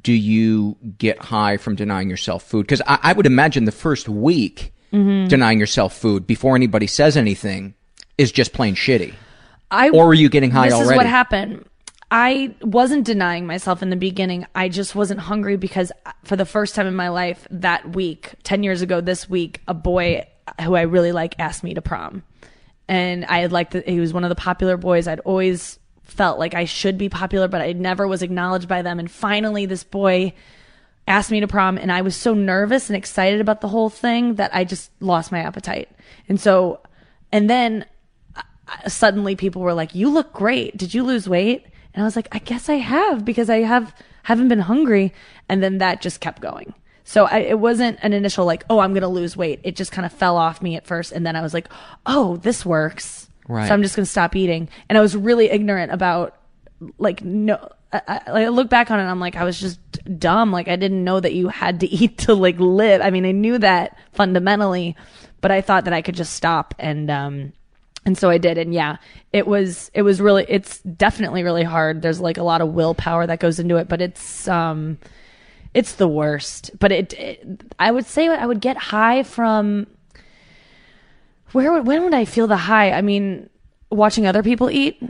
do 0.00 0.12
you 0.12 0.76
get 0.98 1.18
high 1.18 1.56
from 1.56 1.74
denying 1.74 2.08
yourself 2.08 2.42
food? 2.44 2.62
Because 2.62 2.82
I, 2.86 2.98
I 3.02 3.12
would 3.12 3.26
imagine 3.26 3.64
the 3.64 3.72
first 3.72 4.08
week 4.08 4.72
mm-hmm. 4.92 5.28
denying 5.28 5.58
yourself 5.58 5.94
food 5.94 6.26
before 6.26 6.56
anybody 6.56 6.86
says 6.86 7.16
anything 7.16 7.74
is 8.16 8.32
just 8.32 8.52
plain 8.52 8.74
shitty. 8.74 9.14
I 9.70 9.90
Or 9.90 10.06
are 10.06 10.14
you 10.14 10.28
getting 10.28 10.50
high 10.50 10.68
this 10.68 10.80
is 10.80 10.88
what 10.88 11.06
happened. 11.06 11.66
I 12.14 12.54
wasn't 12.60 13.06
denying 13.06 13.46
myself 13.46 13.82
in 13.82 13.88
the 13.88 13.96
beginning. 13.96 14.46
I 14.54 14.68
just 14.68 14.94
wasn't 14.94 15.20
hungry 15.20 15.56
because 15.56 15.90
for 16.24 16.36
the 16.36 16.44
first 16.44 16.74
time 16.74 16.86
in 16.86 16.94
my 16.94 17.08
life 17.08 17.48
that 17.50 17.96
week, 17.96 18.34
10 18.42 18.62
years 18.62 18.82
ago 18.82 19.00
this 19.00 19.30
week, 19.30 19.62
a 19.66 19.72
boy 19.72 20.26
who 20.60 20.74
I 20.74 20.82
really 20.82 21.12
like 21.12 21.34
asked 21.38 21.64
me 21.64 21.72
to 21.72 21.80
prom. 21.80 22.22
And 22.86 23.24
I 23.24 23.38
had 23.38 23.50
liked 23.50 23.72
that 23.72 23.88
he 23.88 23.98
was 23.98 24.12
one 24.12 24.24
of 24.24 24.28
the 24.28 24.34
popular 24.34 24.76
boys. 24.76 25.08
I'd 25.08 25.20
always 25.20 25.78
felt 26.02 26.38
like 26.38 26.52
I 26.52 26.66
should 26.66 26.98
be 26.98 27.08
popular, 27.08 27.48
but 27.48 27.62
I 27.62 27.72
never 27.72 28.06
was 28.06 28.20
acknowledged 28.20 28.68
by 28.68 28.82
them. 28.82 28.98
And 28.98 29.10
finally 29.10 29.64
this 29.64 29.82
boy 29.82 30.34
asked 31.08 31.30
me 31.30 31.40
to 31.40 31.48
prom 31.48 31.78
and 31.78 31.90
I 31.90 32.02
was 32.02 32.14
so 32.14 32.34
nervous 32.34 32.90
and 32.90 32.96
excited 32.96 33.40
about 33.40 33.62
the 33.62 33.68
whole 33.68 33.88
thing 33.88 34.34
that 34.34 34.54
I 34.54 34.64
just 34.64 34.90
lost 35.00 35.32
my 35.32 35.38
appetite. 35.38 35.88
And 36.28 36.38
so, 36.38 36.82
and 37.32 37.48
then 37.48 37.86
uh, 38.36 38.42
suddenly 38.86 39.34
people 39.34 39.62
were 39.62 39.72
like, 39.72 39.94
"You 39.94 40.10
look 40.10 40.34
great. 40.34 40.76
Did 40.76 40.92
you 40.92 41.04
lose 41.04 41.26
weight?" 41.26 41.66
And 41.94 42.02
I 42.02 42.06
was 42.06 42.16
like, 42.16 42.28
"I 42.32 42.38
guess 42.38 42.68
I 42.68 42.76
have 42.76 43.24
because 43.24 43.50
I 43.50 43.58
have 43.58 43.94
haven't 44.24 44.48
been 44.48 44.60
hungry." 44.60 45.12
And 45.48 45.62
then 45.62 45.78
that 45.78 46.00
just 46.00 46.20
kept 46.20 46.40
going. 46.40 46.74
So 47.04 47.26
I, 47.26 47.38
it 47.38 47.58
wasn't 47.58 47.98
an 48.02 48.12
initial 48.12 48.46
like, 48.46 48.64
"Oh, 48.70 48.78
I'm 48.78 48.92
going 48.92 49.02
to 49.02 49.08
lose 49.08 49.36
weight." 49.36 49.60
It 49.62 49.76
just 49.76 49.92
kind 49.92 50.06
of 50.06 50.12
fell 50.12 50.36
off 50.36 50.62
me 50.62 50.76
at 50.76 50.86
first, 50.86 51.12
and 51.12 51.26
then 51.26 51.36
I 51.36 51.42
was 51.42 51.54
like, 51.54 51.68
"Oh, 52.06 52.36
this 52.38 52.64
works." 52.64 53.28
Right. 53.48 53.68
So 53.68 53.74
I'm 53.74 53.82
just 53.82 53.96
going 53.96 54.04
to 54.04 54.10
stop 54.10 54.36
eating. 54.36 54.68
And 54.88 54.96
I 54.96 55.00
was 55.00 55.16
really 55.16 55.50
ignorant 55.50 55.92
about 55.92 56.36
like 56.98 57.22
no. 57.22 57.68
I, 57.92 58.20
I, 58.26 58.48
look 58.48 58.70
back 58.70 58.90
on 58.90 58.98
it, 58.98 59.02
and 59.02 59.10
I'm 59.10 59.20
like, 59.20 59.36
I 59.36 59.44
was 59.44 59.60
just 59.60 59.78
dumb. 60.18 60.50
Like 60.50 60.68
I 60.68 60.76
didn't 60.76 61.04
know 61.04 61.20
that 61.20 61.34
you 61.34 61.48
had 61.48 61.80
to 61.80 61.86
eat 61.90 62.18
to 62.18 62.34
like 62.34 62.58
live. 62.58 63.02
I 63.02 63.10
mean, 63.10 63.26
I 63.26 63.32
knew 63.32 63.58
that 63.58 63.98
fundamentally, 64.12 64.96
but 65.42 65.50
I 65.50 65.60
thought 65.60 65.84
that 65.84 65.92
I 65.92 66.00
could 66.00 66.14
just 66.14 66.32
stop 66.32 66.74
and 66.78 67.10
um 67.10 67.52
and 68.04 68.16
so 68.18 68.30
I 68.30 68.38
did. 68.38 68.58
And 68.58 68.74
yeah, 68.74 68.96
it 69.32 69.46
was 69.46 69.90
it 69.94 70.02
was 70.02 70.20
really 70.20 70.44
it's 70.48 70.80
definitely 70.80 71.42
really 71.42 71.62
hard. 71.64 72.02
There's 72.02 72.20
like 72.20 72.38
a 72.38 72.42
lot 72.42 72.60
of 72.60 72.68
willpower 72.74 73.26
that 73.26 73.40
goes 73.40 73.58
into 73.58 73.76
it, 73.76 73.88
but 73.88 74.00
it's 74.00 74.48
um 74.48 74.98
it's 75.74 75.94
the 75.94 76.08
worst. 76.08 76.70
But 76.78 76.92
it, 76.92 77.12
it 77.14 77.62
I 77.78 77.90
would 77.90 78.06
say 78.06 78.28
I 78.28 78.46
would 78.46 78.60
get 78.60 78.76
high 78.76 79.22
from 79.22 79.86
where 81.52 81.72
would, 81.72 81.86
when 81.86 82.02
would 82.04 82.14
I 82.14 82.24
feel 82.24 82.46
the 82.46 82.56
high? 82.56 82.92
I 82.92 83.02
mean, 83.02 83.48
watching 83.90 84.26
other 84.26 84.42
people 84.42 84.70
eat. 84.70 85.02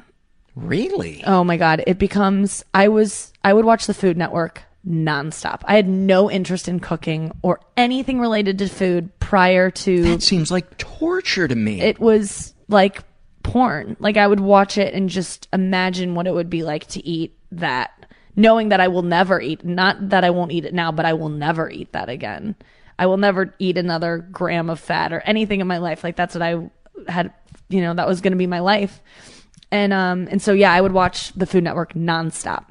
Really? 0.54 1.22
Oh 1.25 1.44
my 1.44 1.56
god, 1.56 1.82
it 1.87 1.99
becomes 1.99 2.64
I 2.75 2.88
was 2.88 3.32
I 3.42 3.52
would 3.52 3.64
watch 3.64 3.87
the 3.87 3.94
Food 3.94 4.16
Network 4.18 4.62
nonstop. 4.87 5.61
I 5.64 5.76
had 5.76 5.88
no 5.88 6.30
interest 6.30 6.68
in 6.68 6.80
cooking 6.80 7.32
or 7.42 7.61
anything 7.76 8.18
related 8.20 8.58
to 8.58 8.68
food 8.68 9.16
prior 9.20 9.70
to 9.70 10.02
That 10.02 10.22
seems 10.22 10.50
like 10.50 10.76
torture 10.76 11.46
to 11.46 11.54
me. 11.54 11.80
it 11.80 12.00
was 12.00 12.51
like 12.73 13.05
porn. 13.43 13.97
Like 14.00 14.17
I 14.17 14.26
would 14.26 14.41
watch 14.41 14.79
it 14.79 14.95
and 14.95 15.09
just 15.09 15.49
imagine 15.52 16.14
what 16.14 16.26
it 16.26 16.35
would 16.35 16.50
be 16.50 16.62
like 16.62 16.87
to 16.88 17.07
eat 17.07 17.37
that, 17.52 18.07
knowing 18.37 18.71
that 18.71 18.81
I 18.81 18.88
will 18.88 19.02
never 19.02 19.41
eat. 19.41 19.64
Not 19.64 20.11
that 20.11 20.25
I 20.25 20.31
won't 20.31 20.52
eat 20.52 20.64
it 20.64 20.75
now, 20.75 20.93
but 20.93 21.05
I 21.05 21.12
will 21.12 21.29
never 21.29 21.71
eat 21.71 21.93
that 21.93 22.09
again. 22.09 22.57
I 22.99 23.07
will 23.07 23.17
never 23.17 23.55
eat 23.59 23.79
another 23.79 24.19
gram 24.19 24.71
of 24.71 24.81
fat 24.81 25.12
or 25.12 25.21
anything 25.21 25.61
in 25.61 25.67
my 25.67 25.79
life. 25.79 26.05
Like 26.05 26.17
that's 26.17 26.35
what 26.35 26.43
I 26.43 26.71
had, 27.09 27.33
you 27.69 27.81
know, 27.81 27.95
that 27.95 28.07
was 28.07 28.21
going 28.21 28.33
to 28.33 28.38
be 28.38 28.47
my 28.47 28.61
life. 28.61 29.02
And 29.71 29.93
um 29.93 30.29
and 30.31 30.41
so 30.41 30.52
yeah, 30.52 30.73
I 30.73 30.81
would 30.81 30.93
watch 30.93 31.33
the 31.33 31.47
Food 31.47 31.64
Network 31.64 31.95
nonstop. 31.95 32.67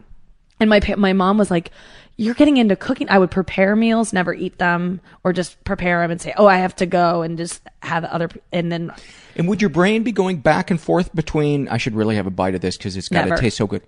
And 0.59 0.69
my 0.69 0.79
my 0.97 1.13
mom 1.13 1.37
was 1.37 1.49
like, 1.49 1.71
"You're 2.21 2.35
getting 2.35 2.57
into 2.57 2.75
cooking." 2.75 3.09
I 3.09 3.17
would 3.17 3.31
prepare 3.31 3.75
meals, 3.75 4.13
never 4.13 4.33
eat 4.33 4.57
them, 4.57 5.01
or 5.23 5.33
just 5.33 5.63
prepare 5.63 6.01
them 6.01 6.11
and 6.11 6.21
say, 6.21 6.33
"Oh, 6.37 6.47
I 6.47 6.57
have 6.57 6.75
to 6.77 6.85
go," 6.85 7.21
and 7.21 7.37
just 7.37 7.61
have 7.81 8.03
other. 8.05 8.29
And 8.51 8.71
then 8.71 8.91
and 9.35 9.47
would 9.47 9.61
your 9.61 9.69
brain 9.69 10.03
be 10.03 10.11
going 10.11 10.37
back 10.37 10.71
and 10.71 10.79
forth 10.79 11.13
between, 11.15 11.67
I 11.67 11.77
should 11.77 11.95
really 11.95 12.15
have 12.15 12.27
a 12.27 12.31
bite 12.31 12.55
of 12.55 12.61
this 12.61 12.77
because 12.77 12.97
it's 12.97 13.09
got 13.09 13.25
to 13.25 13.37
taste 13.37 13.57
so 13.57 13.67
good? 13.67 13.81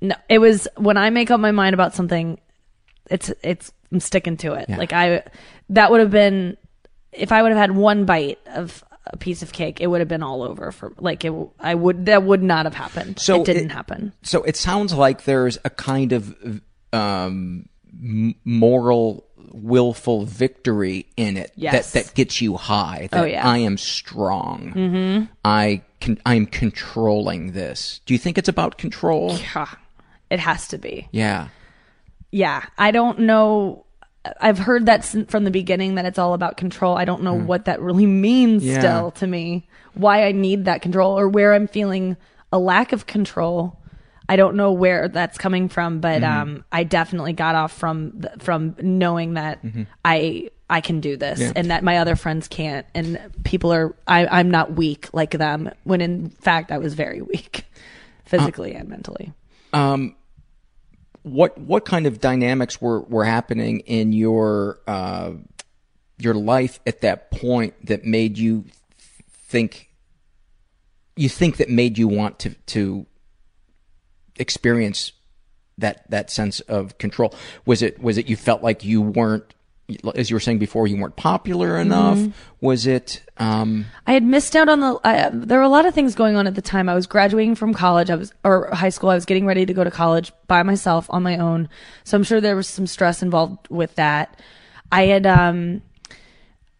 no, 0.00 0.14
it 0.28 0.38
was 0.38 0.68
when 0.76 0.96
I 0.96 1.10
make 1.10 1.30
up 1.30 1.40
my 1.40 1.50
mind 1.50 1.74
about 1.74 1.94
something, 1.94 2.38
it's 3.10 3.32
it's 3.42 3.72
I'm 3.92 4.00
sticking 4.00 4.36
to 4.38 4.54
it. 4.54 4.66
Yeah. 4.68 4.76
Like 4.76 4.92
I, 4.92 5.24
that 5.70 5.90
would 5.90 6.00
have 6.00 6.10
been 6.10 6.56
if 7.12 7.32
I 7.32 7.42
would 7.42 7.50
have 7.50 7.58
had 7.58 7.72
one 7.72 8.04
bite 8.04 8.38
of 8.54 8.84
a 9.06 9.16
piece 9.16 9.42
of 9.42 9.52
cake, 9.52 9.80
it 9.80 9.86
would 9.86 10.00
have 10.00 10.08
been 10.08 10.22
all 10.22 10.42
over 10.42 10.70
for 10.70 10.92
like 10.98 11.24
it. 11.24 11.32
I 11.58 11.74
would 11.74 12.06
that 12.06 12.22
would 12.22 12.42
not 12.42 12.66
have 12.66 12.74
happened. 12.74 13.18
So 13.18 13.40
it 13.40 13.46
didn't 13.46 13.66
it- 13.66 13.72
happen. 13.72 14.12
So 14.22 14.42
it 14.42 14.56
sounds 14.56 14.92
like 14.92 15.24
there's 15.24 15.58
a 15.64 15.70
kind 15.70 16.12
of 16.12 16.36
um, 16.92 17.68
moral, 18.44 19.24
willful 19.52 20.24
victory 20.24 21.06
in 21.16 21.36
it 21.36 21.52
Yes. 21.56 21.92
that 21.92 22.04
that 22.04 22.14
gets 22.14 22.40
you 22.40 22.56
high. 22.56 23.08
That 23.10 23.20
Oh, 23.20 23.24
yeah. 23.24 23.46
I 23.46 23.58
am 23.58 23.76
strong. 23.76 24.72
Mm-hmm. 24.74 25.24
I 25.44 25.82
can. 26.00 26.20
I 26.26 26.34
am 26.34 26.46
controlling 26.46 27.52
this. 27.52 28.00
Do 28.06 28.14
you 28.14 28.18
think 28.18 28.38
it's 28.38 28.48
about 28.48 28.78
control? 28.78 29.36
Yeah, 29.54 29.66
it 30.30 30.40
has 30.40 30.68
to 30.68 30.78
be. 30.78 31.08
Yeah. 31.12 31.48
yeah, 32.30 32.64
I 32.76 32.90
don't 32.90 33.20
know. 33.20 33.84
I've 34.40 34.58
heard 34.58 34.86
that 34.86 35.04
from 35.28 35.44
the 35.44 35.50
beginning 35.50 35.94
that 35.94 36.04
it's 36.04 36.18
all 36.18 36.34
about 36.34 36.56
control. 36.58 36.96
I 36.98 37.04
don't 37.06 37.22
know 37.22 37.34
what 37.34 37.64
that 37.64 37.80
really 37.80 38.04
means 38.06 38.62
Yeah. 38.64 38.78
still 38.80 39.10
to 39.12 39.26
me. 39.26 39.66
Why 39.94 40.26
I 40.26 40.32
need 40.32 40.66
that 40.66 40.82
control 40.82 41.18
or 41.18 41.28
where 41.28 41.54
I'm 41.54 41.66
feeling 41.66 42.16
a 42.52 42.58
lack 42.58 42.92
of 42.92 43.06
control. 43.06 43.78
I 44.28 44.36
don't 44.36 44.56
know 44.56 44.72
where 44.72 45.08
that's 45.08 45.38
coming 45.38 45.68
from, 45.68 46.00
but 46.00 46.22
um, 46.22 46.64
I 46.70 46.84
definitely 46.84 47.32
got 47.32 47.54
off 47.54 47.72
from 47.72 48.24
from 48.38 48.76
knowing 48.80 49.34
that 49.34 49.60
I 50.04 50.50
I 50.70 50.82
can 50.82 51.00
do 51.00 51.16
this 51.16 51.40
Yeah. 51.40 51.52
and 51.56 51.70
that 51.70 51.82
my 51.82 51.96
other 51.98 52.14
friends 52.14 52.46
can't, 52.46 52.86
and 52.94 53.18
people 53.44 53.72
are 53.72 53.96
I, 54.06 54.26
I'm 54.26 54.50
not 54.50 54.74
weak 54.74 55.08
like 55.14 55.30
them. 55.32 55.70
When 55.84 56.00
in 56.00 56.28
fact 56.28 56.70
I 56.70 56.78
was 56.78 56.92
very 56.94 57.22
weak, 57.22 57.64
physically 58.26 58.74
and 58.74 58.88
mentally. 58.88 59.32
Um, 59.72 60.14
what 61.22 61.56
what 61.58 61.84
kind 61.84 62.06
of 62.06 62.20
dynamics 62.20 62.80
were 62.82 63.00
were 63.00 63.24
happening 63.24 63.80
in 63.80 64.12
your 64.12 64.78
uh, 64.86 65.32
your 66.18 66.34
life 66.34 66.80
at 66.86 67.00
that 67.00 67.30
point 67.30 67.86
that 67.86 68.04
made 68.04 68.36
you 68.36 68.64
think 69.30 69.88
you 71.16 71.28
think 71.30 71.56
that 71.56 71.68
made 71.70 71.96
you 71.98 72.08
want 72.08 72.38
to 72.40 72.50
to 72.66 73.06
experience 74.38 75.12
that 75.78 76.08
that 76.10 76.30
sense 76.30 76.60
of 76.60 76.98
control 76.98 77.34
was 77.64 77.82
it 77.82 78.00
was 78.02 78.18
it 78.18 78.28
you 78.28 78.36
felt 78.36 78.62
like 78.62 78.84
you 78.84 79.00
weren't 79.00 79.54
as 80.14 80.28
you 80.28 80.36
were 80.36 80.40
saying 80.40 80.58
before 80.58 80.86
you 80.86 81.00
weren't 81.00 81.16
popular 81.16 81.78
enough 81.78 82.18
was 82.60 82.86
it 82.86 83.22
um 83.38 83.86
I 84.06 84.12
had 84.12 84.22
missed 84.22 84.56
out 84.56 84.68
on 84.68 84.80
the. 84.80 84.98
I, 85.04 85.30
there 85.32 85.58
were 85.58 85.64
a 85.64 85.68
lot 85.68 85.86
of 85.86 85.94
things 85.94 86.14
going 86.14 86.36
on 86.36 86.46
at 86.46 86.54
the 86.54 86.62
time. 86.62 86.88
I 86.88 86.94
was 86.94 87.06
graduating 87.06 87.54
from 87.54 87.72
college. 87.72 88.10
I 88.10 88.16
was 88.16 88.32
or 88.42 88.68
high 88.74 88.88
school. 88.88 89.10
I 89.10 89.14
was 89.14 89.24
getting 89.24 89.46
ready 89.46 89.64
to 89.64 89.72
go 89.72 89.84
to 89.84 89.90
college 89.90 90.32
by 90.46 90.62
myself 90.62 91.06
on 91.10 91.22
my 91.22 91.38
own. 91.38 91.68
So 92.04 92.16
I'm 92.16 92.24
sure 92.24 92.40
there 92.40 92.56
was 92.56 92.66
some 92.66 92.86
stress 92.86 93.22
involved 93.22 93.68
with 93.68 93.94
that. 93.94 94.40
I 94.90 95.06
had 95.06 95.26
um, 95.26 95.82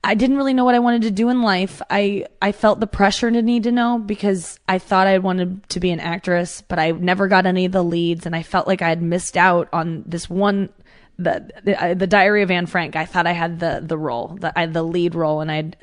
I 0.08 0.14
didn't 0.14 0.38
really 0.38 0.54
know 0.54 0.64
what 0.64 0.74
I 0.74 0.78
wanted 0.78 1.02
to 1.02 1.10
do 1.10 1.28
in 1.28 1.42
life. 1.42 1.82
I 1.90 2.24
I 2.40 2.52
felt 2.52 2.80
the 2.80 2.86
pressure 2.86 3.30
to 3.30 3.42
need 3.42 3.64
to 3.64 3.72
know 3.72 3.98
because 3.98 4.58
I 4.66 4.78
thought 4.78 5.06
I 5.06 5.18
wanted 5.18 5.68
to 5.68 5.80
be 5.80 5.90
an 5.90 6.00
actress, 6.00 6.62
but 6.66 6.78
I 6.78 6.92
never 6.92 7.28
got 7.28 7.44
any 7.44 7.66
of 7.66 7.72
the 7.72 7.84
leads, 7.84 8.24
and 8.24 8.34
I 8.34 8.42
felt 8.42 8.66
like 8.66 8.80
I 8.80 8.88
had 8.88 9.02
missed 9.02 9.36
out 9.36 9.68
on 9.70 10.04
this 10.06 10.30
one. 10.30 10.70
The 11.18 11.50
the, 11.62 11.84
uh, 11.84 11.92
the 11.92 12.06
Diary 12.06 12.42
of 12.42 12.50
Anne 12.50 12.64
Frank. 12.64 12.96
I 12.96 13.04
thought 13.04 13.26
I 13.26 13.32
had 13.32 13.60
the 13.60 13.82
the 13.84 13.98
role, 13.98 14.38
the 14.40 14.58
I 14.58 14.64
the 14.64 14.82
lead 14.82 15.14
role, 15.14 15.42
and 15.42 15.52
I'd 15.52 15.76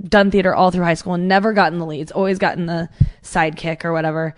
done 0.00 0.30
theater 0.30 0.54
all 0.54 0.70
through 0.70 0.84
high 0.84 0.94
school 0.94 1.14
and 1.14 1.26
never 1.26 1.52
gotten 1.52 1.80
the 1.80 1.86
leads. 1.86 2.12
Always 2.12 2.38
gotten 2.38 2.66
the 2.66 2.88
sidekick 3.24 3.84
or 3.84 3.92
whatever. 3.92 4.36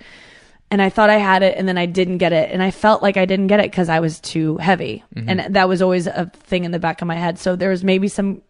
And 0.70 0.80
I 0.80 0.88
thought 0.88 1.10
I 1.10 1.16
had 1.16 1.42
it, 1.42 1.54
and 1.58 1.68
then 1.68 1.76
I 1.76 1.84
didn't 1.84 2.18
get 2.18 2.32
it, 2.32 2.50
and 2.50 2.62
I 2.62 2.70
felt 2.70 3.02
like 3.02 3.18
I 3.18 3.26
didn't 3.26 3.48
get 3.48 3.60
it 3.60 3.70
because 3.70 3.90
I 3.90 4.00
was 4.00 4.20
too 4.20 4.56
heavy, 4.56 5.04
mm-hmm. 5.14 5.28
and 5.28 5.54
that 5.54 5.68
was 5.68 5.82
always 5.82 6.06
a 6.06 6.30
thing 6.34 6.64
in 6.64 6.70
the 6.70 6.78
back 6.78 7.02
of 7.02 7.08
my 7.08 7.16
head. 7.16 7.38
So 7.38 7.56
there 7.56 7.70
was 7.70 7.84
maybe 7.84 8.08
some 8.08 8.40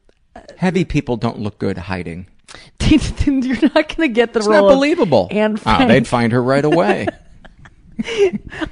Heavy 0.57 0.85
people 0.85 1.17
don't 1.17 1.39
look 1.41 1.59
good 1.59 1.79
hiding. 1.79 2.27
you're 2.89 2.99
not 3.63 3.75
going 3.75 3.85
to 3.97 4.09
get 4.09 4.33
the 4.33 4.39
It's 4.39 4.49
role. 4.49 4.69
not 4.69 4.75
believable. 4.75 5.29
Anne 5.31 5.55
Ah, 5.67 5.77
Frank. 5.77 5.89
they'd 5.89 6.07
find 6.09 6.33
her 6.33 6.43
right 6.43 6.65
away. 6.65 7.07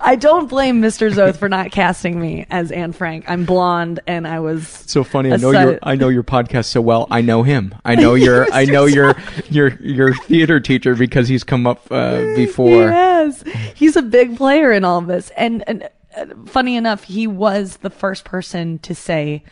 I 0.00 0.14
don't 0.14 0.48
blame 0.48 0.80
Mr. 0.80 1.12
Zoth 1.12 1.36
for 1.38 1.48
not 1.48 1.72
casting 1.72 2.20
me 2.20 2.46
as 2.48 2.70
Anne 2.70 2.92
Frank. 2.92 3.24
I'm 3.28 3.44
blonde, 3.44 3.98
and 4.06 4.26
I 4.26 4.38
was 4.38 4.68
so 4.68 5.02
funny. 5.02 5.32
I 5.32 5.34
a 5.34 5.38
know 5.38 5.52
side- 5.52 5.62
your 5.64 5.78
I 5.82 5.96
know 5.96 6.08
your 6.08 6.22
podcast 6.22 6.66
so 6.66 6.80
well. 6.80 7.08
I 7.10 7.22
know 7.22 7.42
him. 7.42 7.74
I 7.84 7.94
know 7.96 8.14
your 8.14 8.46
I 8.52 8.66
know 8.66 8.84
your 8.84 9.16
your 9.50 9.74
your 9.82 10.14
theater 10.14 10.60
teacher 10.60 10.94
because 10.94 11.26
he's 11.28 11.42
come 11.42 11.66
up 11.66 11.90
uh, 11.90 12.20
before. 12.36 12.82
Yes, 12.82 13.42
he's 13.74 13.96
a 13.96 14.02
big 14.02 14.36
player 14.36 14.70
in 14.72 14.84
all 14.84 14.98
of 15.00 15.08
this. 15.08 15.30
And, 15.36 15.64
and 15.66 15.88
uh, 16.16 16.26
funny 16.46 16.76
enough, 16.76 17.02
he 17.02 17.26
was 17.26 17.78
the 17.78 17.90
first 17.90 18.24
person 18.24 18.78
to 18.80 18.94
say, 18.94 19.42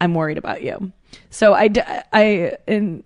"I'm 0.00 0.14
worried 0.14 0.38
about 0.38 0.62
you." 0.62 0.92
So 1.30 1.54
I, 1.54 1.70
I, 2.12 2.56
and 2.66 3.04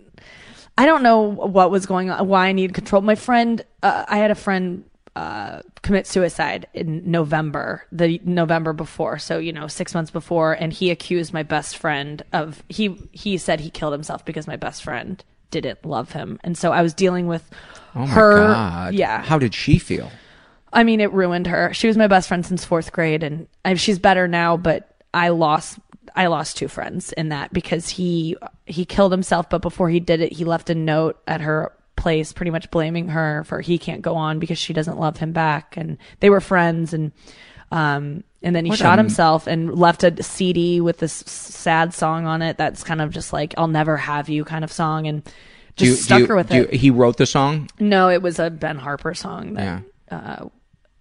I 0.76 0.86
don't 0.86 1.02
know 1.02 1.20
what 1.20 1.70
was 1.70 1.86
going 1.86 2.10
on, 2.10 2.26
why 2.28 2.48
I 2.48 2.52
needed 2.52 2.74
control. 2.74 3.02
My 3.02 3.14
friend, 3.14 3.64
uh, 3.82 4.04
I 4.08 4.18
had 4.18 4.30
a 4.30 4.34
friend 4.34 4.84
uh, 5.16 5.62
commit 5.82 6.06
suicide 6.06 6.66
in 6.74 7.10
November, 7.10 7.84
the 7.90 8.20
November 8.24 8.72
before. 8.72 9.18
So 9.18 9.38
you 9.38 9.52
know, 9.52 9.66
six 9.66 9.92
months 9.94 10.10
before, 10.12 10.52
and 10.52 10.72
he 10.72 10.90
accused 10.90 11.32
my 11.32 11.42
best 11.42 11.76
friend 11.76 12.22
of 12.32 12.62
he 12.68 12.96
he 13.12 13.36
said 13.38 13.58
he 13.60 13.70
killed 13.70 13.92
himself 13.92 14.24
because 14.24 14.46
my 14.46 14.56
best 14.56 14.84
friend 14.84 15.24
didn't 15.50 15.84
love 15.84 16.12
him, 16.12 16.38
and 16.44 16.56
so 16.56 16.72
I 16.72 16.82
was 16.82 16.94
dealing 16.94 17.26
with 17.26 17.48
Oh 17.96 18.00
my 18.00 18.06
her. 18.06 18.36
god! 18.36 18.94
Yeah, 18.94 19.22
How 19.24 19.38
did 19.38 19.54
she 19.54 19.78
feel? 19.78 20.10
I 20.72 20.84
mean, 20.84 21.00
it 21.00 21.10
ruined 21.12 21.46
her. 21.46 21.72
She 21.72 21.86
was 21.88 21.96
my 21.96 22.06
best 22.06 22.28
friend 22.28 22.44
since 22.46 22.64
fourth 22.64 22.92
grade, 22.92 23.22
and 23.24 23.48
I, 23.64 23.74
she's 23.74 23.98
better 23.98 24.28
now. 24.28 24.56
But 24.56 24.97
I 25.14 25.28
lost, 25.30 25.78
I 26.14 26.26
lost 26.26 26.56
two 26.56 26.68
friends 26.68 27.12
in 27.12 27.30
that 27.30 27.52
because 27.52 27.88
he 27.88 28.36
he 28.66 28.84
killed 28.84 29.12
himself. 29.12 29.48
But 29.50 29.62
before 29.62 29.88
he 29.90 30.00
did 30.00 30.20
it, 30.20 30.32
he 30.32 30.44
left 30.44 30.70
a 30.70 30.74
note 30.74 31.20
at 31.26 31.40
her 31.40 31.72
place, 31.96 32.32
pretty 32.32 32.50
much 32.50 32.70
blaming 32.70 33.08
her 33.08 33.42
for 33.44 33.60
he 33.60 33.78
can't 33.78 34.02
go 34.02 34.14
on 34.16 34.38
because 34.38 34.58
she 34.58 34.72
doesn't 34.72 34.98
love 35.00 35.16
him 35.16 35.32
back. 35.32 35.76
And 35.76 35.98
they 36.20 36.30
were 36.30 36.40
friends, 36.40 36.92
and 36.94 37.12
um, 37.72 38.22
and 38.42 38.54
then 38.54 38.64
he 38.64 38.70
What 38.70 38.78
shot 38.78 38.98
a- 38.98 39.02
himself 39.02 39.46
and 39.46 39.74
left 39.74 40.04
a 40.04 40.22
CD 40.22 40.80
with 40.80 40.98
this 40.98 41.12
sad 41.12 41.92
song 41.94 42.26
on 42.26 42.40
it. 42.42 42.56
That's 42.56 42.84
kind 42.84 43.00
of 43.00 43.10
just 43.10 43.32
like 43.32 43.54
"I'll 43.58 43.66
never 43.68 43.96
have 43.96 44.28
you" 44.28 44.44
kind 44.44 44.64
of 44.64 44.70
song, 44.72 45.06
and 45.06 45.22
just 45.24 45.78
Do 45.78 45.86
you- 45.86 45.94
stuck 45.94 46.16
do 46.18 46.22
you- 46.22 46.28
her 46.28 46.36
with 46.36 46.48
do 46.50 46.56
you- 46.56 46.62
it. 46.64 46.74
he 46.74 46.90
wrote 46.90 47.16
the 47.16 47.26
song. 47.26 47.68
No, 47.80 48.08
it 48.10 48.22
was 48.22 48.38
a 48.38 48.50
Ben 48.50 48.76
Harper 48.78 49.14
song 49.14 49.54
that 49.54 49.82
Yeah. 50.10 50.44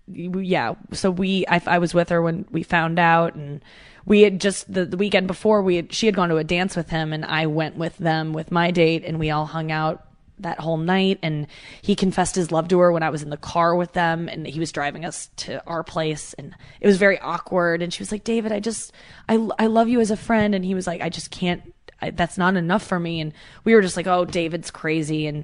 yeah 0.07 0.73
so 0.93 1.11
we 1.11 1.45
I, 1.47 1.61
I 1.65 1.77
was 1.79 1.93
with 1.93 2.09
her 2.09 2.21
when 2.21 2.45
we 2.51 2.63
found 2.63 2.97
out 2.99 3.35
and 3.35 3.61
we 4.07 4.21
had 4.21 4.39
just 4.39 4.73
the, 4.73 4.85
the 4.85 4.97
weekend 4.97 5.27
before 5.27 5.61
we 5.61 5.75
had, 5.75 5.93
she 5.93 6.05
had 6.05 6.15
gone 6.15 6.29
to 6.29 6.37
a 6.37 6.43
dance 6.43 6.75
with 6.75 6.89
him 6.89 7.13
and 7.13 7.23
i 7.25 7.45
went 7.45 7.75
with 7.75 7.95
them 7.97 8.33
with 8.33 8.51
my 8.51 8.71
date 8.71 9.03
and 9.05 9.19
we 9.19 9.29
all 9.29 9.45
hung 9.45 9.71
out 9.71 10.03
that 10.39 10.59
whole 10.59 10.77
night 10.77 11.19
and 11.21 11.47
he 11.81 11.95
confessed 11.95 12.35
his 12.35 12.51
love 12.51 12.67
to 12.67 12.79
her 12.79 12.91
when 12.91 13.03
i 13.03 13.09
was 13.09 13.21
in 13.21 13.29
the 13.29 13.37
car 13.37 13.75
with 13.75 13.93
them 13.93 14.27
and 14.27 14.47
he 14.47 14.59
was 14.59 14.71
driving 14.71 15.05
us 15.05 15.29
to 15.35 15.61
our 15.67 15.83
place 15.83 16.33
and 16.35 16.55
it 16.79 16.87
was 16.87 16.97
very 16.97 17.19
awkward 17.19 17.81
and 17.81 17.93
she 17.93 18.01
was 18.01 18.11
like 18.11 18.23
david 18.23 18.51
i 18.51 18.59
just 18.59 18.91
i, 19.27 19.35
I 19.59 19.67
love 19.67 19.89
you 19.89 19.99
as 19.99 20.09
a 20.09 20.17
friend 20.17 20.55
and 20.55 20.63
he 20.63 20.73
was 20.73 20.87
like 20.87 21.01
i 21.01 21.09
just 21.09 21.29
can't 21.29 21.73
I, 22.01 22.11
that's 22.11 22.37
not 22.37 22.55
enough 22.55 22.83
for 22.85 22.99
me 22.99 23.19
and 23.19 23.33
we 23.63 23.73
were 23.73 23.81
just 23.81 23.97
like 23.97 24.07
oh 24.07 24.25
david's 24.25 24.71
crazy 24.71 25.27
and 25.27 25.43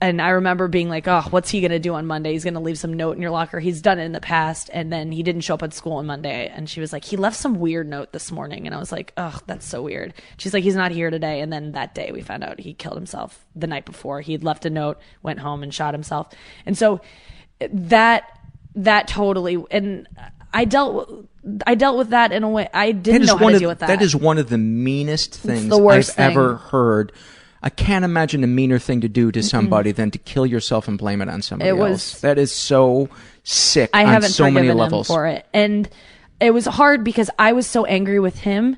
and 0.00 0.20
I 0.20 0.30
remember 0.30 0.68
being 0.68 0.88
like, 0.88 1.08
"Oh, 1.08 1.22
what's 1.30 1.50
he 1.50 1.60
gonna 1.60 1.78
do 1.78 1.94
on 1.94 2.06
Monday? 2.06 2.32
He's 2.32 2.44
gonna 2.44 2.60
leave 2.60 2.78
some 2.78 2.92
note 2.92 3.16
in 3.16 3.22
your 3.22 3.30
locker. 3.30 3.60
He's 3.60 3.80
done 3.82 3.98
it 3.98 4.04
in 4.04 4.12
the 4.12 4.20
past." 4.20 4.70
And 4.72 4.92
then 4.92 5.12
he 5.12 5.22
didn't 5.22 5.42
show 5.42 5.54
up 5.54 5.62
at 5.62 5.74
school 5.74 5.94
on 5.94 6.06
Monday, 6.06 6.50
and 6.54 6.68
she 6.68 6.80
was 6.80 6.92
like, 6.92 7.04
"He 7.04 7.16
left 7.16 7.36
some 7.36 7.54
weird 7.60 7.88
note 7.88 8.12
this 8.12 8.30
morning," 8.30 8.66
and 8.66 8.74
I 8.74 8.78
was 8.78 8.92
like, 8.92 9.12
"Oh, 9.16 9.38
that's 9.46 9.66
so 9.66 9.82
weird." 9.82 10.14
She's 10.36 10.54
like, 10.54 10.64
"He's 10.64 10.76
not 10.76 10.92
here 10.92 11.10
today." 11.10 11.40
And 11.40 11.52
then 11.52 11.72
that 11.72 11.94
day, 11.94 12.10
we 12.12 12.20
found 12.20 12.44
out 12.44 12.60
he 12.60 12.74
killed 12.74 12.96
himself 12.96 13.44
the 13.54 13.66
night 13.66 13.84
before. 13.84 14.20
He'd 14.20 14.44
left 14.44 14.66
a 14.66 14.70
note, 14.70 14.98
went 15.22 15.40
home, 15.40 15.62
and 15.62 15.72
shot 15.72 15.94
himself. 15.94 16.28
And 16.66 16.76
so 16.76 17.00
that 17.72 18.24
that 18.74 19.08
totally 19.08 19.62
and 19.70 20.06
I 20.52 20.64
dealt 20.64 21.26
I 21.66 21.74
dealt 21.74 21.98
with 21.98 22.10
that 22.10 22.32
in 22.32 22.42
a 22.42 22.48
way 22.48 22.68
I 22.72 22.92
didn't 22.92 23.26
know 23.26 23.36
how 23.36 23.48
to 23.48 23.54
of 23.54 23.60
deal 23.60 23.68
with 23.68 23.80
that. 23.80 23.88
that 23.88 24.02
is 24.02 24.14
one 24.14 24.38
of 24.38 24.48
the 24.48 24.58
meanest 24.58 25.34
things 25.34 25.72
I've 25.72 26.18
ever 26.18 26.56
heard. 26.56 27.12
I 27.62 27.68
can't 27.70 28.04
imagine 28.04 28.42
a 28.42 28.46
meaner 28.46 28.78
thing 28.78 29.00
to 29.02 29.08
do 29.08 29.30
to 29.32 29.42
somebody 29.42 29.92
than 29.92 30.10
to 30.12 30.18
kill 30.18 30.46
yourself 30.46 30.88
and 30.88 30.96
blame 30.96 31.20
it 31.20 31.28
on 31.28 31.42
somebody 31.42 31.68
It 31.68 31.76
was- 31.76 31.90
else. 32.14 32.20
That 32.20 32.38
is 32.38 32.52
so 32.52 33.08
sick 33.44 33.90
I 33.92 34.04
haven't 34.04 34.30
so 34.30 34.44
forgiven 34.44 34.54
many 34.54 34.68
him 34.68 34.78
levels. 34.78 35.06
for 35.08 35.26
it, 35.26 35.44
and 35.52 35.88
it 36.40 36.52
was 36.54 36.66
hard 36.66 37.04
because 37.04 37.28
I 37.38 37.52
was 37.52 37.66
so 37.66 37.84
angry 37.84 38.18
with 38.18 38.38
him 38.40 38.76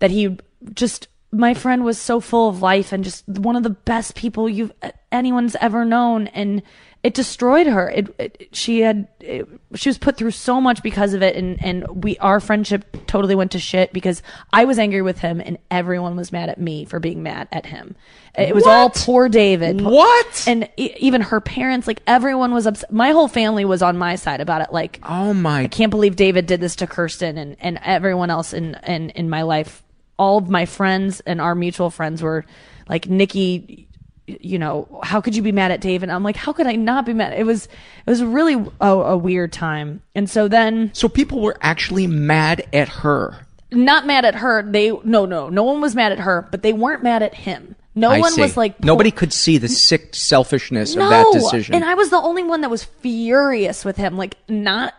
that 0.00 0.10
he 0.10 0.36
just 0.74 1.06
my 1.30 1.52
friend 1.52 1.84
was 1.84 1.98
so 1.98 2.20
full 2.20 2.48
of 2.48 2.62
life 2.62 2.92
and 2.92 3.02
just 3.02 3.28
one 3.28 3.56
of 3.56 3.64
the 3.64 3.70
best 3.70 4.14
people 4.14 4.48
you've 4.48 4.72
anyone's 5.10 5.56
ever 5.60 5.84
known, 5.84 6.28
and 6.28 6.62
it 7.04 7.12
destroyed 7.12 7.66
her. 7.66 7.90
It, 7.90 8.14
it 8.18 8.48
she 8.52 8.80
had 8.80 9.06
it, 9.20 9.46
she 9.74 9.90
was 9.90 9.98
put 9.98 10.16
through 10.16 10.30
so 10.30 10.58
much 10.58 10.82
because 10.82 11.12
of 11.12 11.22
it, 11.22 11.36
and 11.36 11.62
and 11.62 12.02
we 12.02 12.16
our 12.16 12.40
friendship 12.40 13.06
totally 13.06 13.34
went 13.34 13.52
to 13.52 13.58
shit 13.58 13.92
because 13.92 14.22
I 14.52 14.64
was 14.64 14.78
angry 14.78 15.02
with 15.02 15.18
him 15.18 15.40
and 15.44 15.58
everyone 15.70 16.16
was 16.16 16.32
mad 16.32 16.48
at 16.48 16.58
me 16.58 16.86
for 16.86 16.98
being 17.00 17.22
mad 17.22 17.46
at 17.52 17.66
him. 17.66 17.94
It 18.36 18.54
was 18.54 18.66
all 18.66 18.90
poor 18.90 19.28
David. 19.28 19.82
What? 19.82 20.44
And 20.48 20.68
e- 20.76 20.94
even 20.98 21.20
her 21.20 21.40
parents, 21.40 21.86
like 21.86 22.00
everyone 22.06 22.52
was 22.52 22.66
upset. 22.66 22.90
My 22.90 23.10
whole 23.10 23.28
family 23.28 23.64
was 23.64 23.82
on 23.82 23.96
my 23.96 24.16
side 24.16 24.40
about 24.40 24.62
it. 24.62 24.72
Like, 24.72 24.98
Oh 25.04 25.34
my 25.34 25.60
I 25.60 25.68
can't 25.68 25.90
believe 25.90 26.16
David 26.16 26.46
did 26.46 26.60
this 26.60 26.74
to 26.76 26.86
Kirsten 26.86 27.38
and, 27.38 27.56
and 27.60 27.78
everyone 27.84 28.30
else 28.30 28.52
in, 28.52 28.76
in, 28.86 29.10
in 29.10 29.28
my 29.30 29.42
life. 29.42 29.84
All 30.18 30.38
of 30.38 30.48
my 30.48 30.66
friends 30.66 31.20
and 31.20 31.40
our 31.40 31.54
mutual 31.54 31.90
friends 31.90 32.22
were 32.22 32.44
like, 32.88 33.08
Nikki, 33.08 33.83
you 34.26 34.58
know, 34.58 35.00
how 35.02 35.20
could 35.20 35.36
you 35.36 35.42
be 35.42 35.52
mad 35.52 35.70
at 35.70 35.80
David? 35.80 36.08
I'm 36.10 36.22
like, 36.22 36.36
how 36.36 36.52
could 36.52 36.66
I 36.66 36.76
not 36.76 37.04
be 37.06 37.12
mad? 37.12 37.34
It 37.38 37.44
was, 37.44 37.66
it 37.66 38.10
was 38.10 38.22
really 38.22 38.54
a, 38.80 38.88
a 38.88 39.16
weird 39.16 39.52
time. 39.52 40.00
And 40.14 40.28
so 40.30 40.48
then 40.48 40.90
So 40.94 41.08
people 41.08 41.40
were 41.40 41.56
actually 41.60 42.06
mad 42.06 42.66
at 42.72 42.88
her. 42.88 43.46
not 43.70 44.06
mad 44.06 44.24
at 44.24 44.34
her. 44.36 44.62
They, 44.62 44.90
no, 45.04 45.26
no, 45.26 45.48
no 45.50 45.62
one 45.62 45.80
was 45.80 45.94
mad 45.94 46.12
at 46.12 46.20
her, 46.20 46.48
but 46.50 46.62
they 46.62 46.72
weren't 46.72 47.02
mad 47.02 47.22
at 47.22 47.34
him. 47.34 47.74
No 47.94 48.10
I 48.10 48.18
one 48.18 48.32
see. 48.32 48.40
was 48.40 48.56
like, 48.56 48.82
nobody 48.82 49.10
could 49.10 49.32
see 49.32 49.58
the 49.58 49.68
sick 49.68 50.14
selfishness 50.16 50.96
no. 50.96 51.04
of 51.04 51.10
that 51.10 51.30
decision. 51.32 51.74
And 51.74 51.84
I 51.84 51.94
was 51.94 52.10
the 52.10 52.16
only 52.16 52.42
one 52.42 52.62
that 52.62 52.70
was 52.70 52.82
furious 52.82 53.84
with 53.84 53.96
him. 53.96 54.16
Like, 54.16 54.36
not 54.48 54.94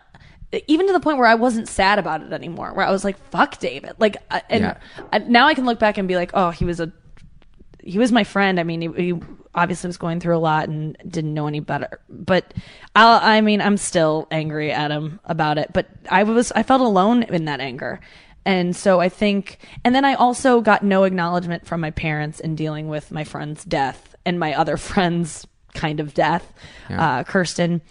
even 0.67 0.87
to 0.87 0.93
the 0.93 1.01
point 1.01 1.17
where 1.17 1.27
I 1.27 1.35
wasn't 1.35 1.67
sad 1.67 1.99
about 1.99 2.21
it 2.21 2.31
anymore. 2.31 2.71
Where 2.73 2.85
I 2.85 2.91
was 2.91 3.03
like, 3.03 3.17
"Fuck 3.31 3.59
David." 3.59 3.95
Like, 3.99 4.15
and 4.49 4.61
Yeah. 4.63 4.77
I, 5.11 5.17
now 5.17 5.47
I 5.47 5.53
can 5.55 5.65
look 5.65 5.79
back 5.79 5.97
and 5.97 6.07
be 6.07 6.15
like, 6.15 6.31
"Oh, 6.33 6.51
he 6.51 6.63
was 6.63 6.79
a 6.79 6.93
he 7.85 7.99
was 7.99 8.11
my 8.11 8.23
friend. 8.23 8.59
I 8.59 8.63
mean, 8.63 8.81
he, 8.81 9.11
he 9.11 9.19
obviously 9.53 9.87
was 9.87 9.97
going 9.97 10.19
through 10.19 10.35
a 10.35 10.39
lot 10.39 10.67
and 10.67 10.97
didn't 11.07 11.33
know 11.33 11.47
any 11.47 11.59
better. 11.59 11.99
But 12.09 12.53
I, 12.95 13.37
I 13.37 13.41
mean, 13.41 13.61
I'm 13.61 13.77
still 13.77 14.27
angry 14.31 14.71
at 14.71 14.91
him 14.91 15.19
about 15.23 15.57
it. 15.59 15.71
But 15.71 15.87
I 16.09 16.23
was, 16.23 16.51
I 16.51 16.63
felt 16.63 16.81
alone 16.81 17.23
in 17.23 17.45
that 17.45 17.59
anger. 17.61 18.01
And 18.43 18.75
so 18.75 18.99
I 18.99 19.09
think, 19.09 19.59
and 19.83 19.93
then 19.93 20.03
I 20.03 20.15
also 20.15 20.61
got 20.61 20.83
no 20.83 21.03
acknowledgement 21.03 21.65
from 21.65 21.79
my 21.79 21.91
parents 21.91 22.39
in 22.39 22.55
dealing 22.55 22.89
with 22.89 23.11
my 23.11 23.23
friend's 23.23 23.63
death 23.63 24.15
and 24.25 24.39
my 24.39 24.55
other 24.55 24.77
friend's 24.77 25.47
kind 25.73 25.99
of 25.99 26.13
death, 26.13 26.53
uh, 26.89 27.23
Kirsten. 27.23 27.81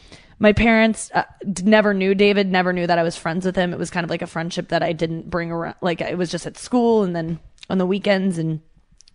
My 0.40 0.52
parents 0.52 1.10
uh, 1.14 1.24
never 1.62 1.94
knew 1.94 2.14
David, 2.14 2.50
never 2.50 2.72
knew 2.72 2.86
that 2.86 2.98
I 2.98 3.04
was 3.04 3.16
friends 3.16 3.46
with 3.46 3.54
him. 3.54 3.72
It 3.72 3.78
was 3.78 3.90
kind 3.90 4.02
of 4.02 4.10
like 4.10 4.22
a 4.22 4.26
friendship 4.26 4.68
that 4.68 4.82
I 4.82 4.92
didn't 4.92 5.30
bring 5.30 5.52
around. 5.52 5.76
Like 5.80 6.00
it 6.00 6.18
was 6.18 6.30
just 6.30 6.46
at 6.46 6.58
school 6.58 7.04
and 7.04 7.14
then 7.14 7.38
on 7.70 7.78
the 7.78 7.86
weekends 7.86 8.38
and 8.38 8.60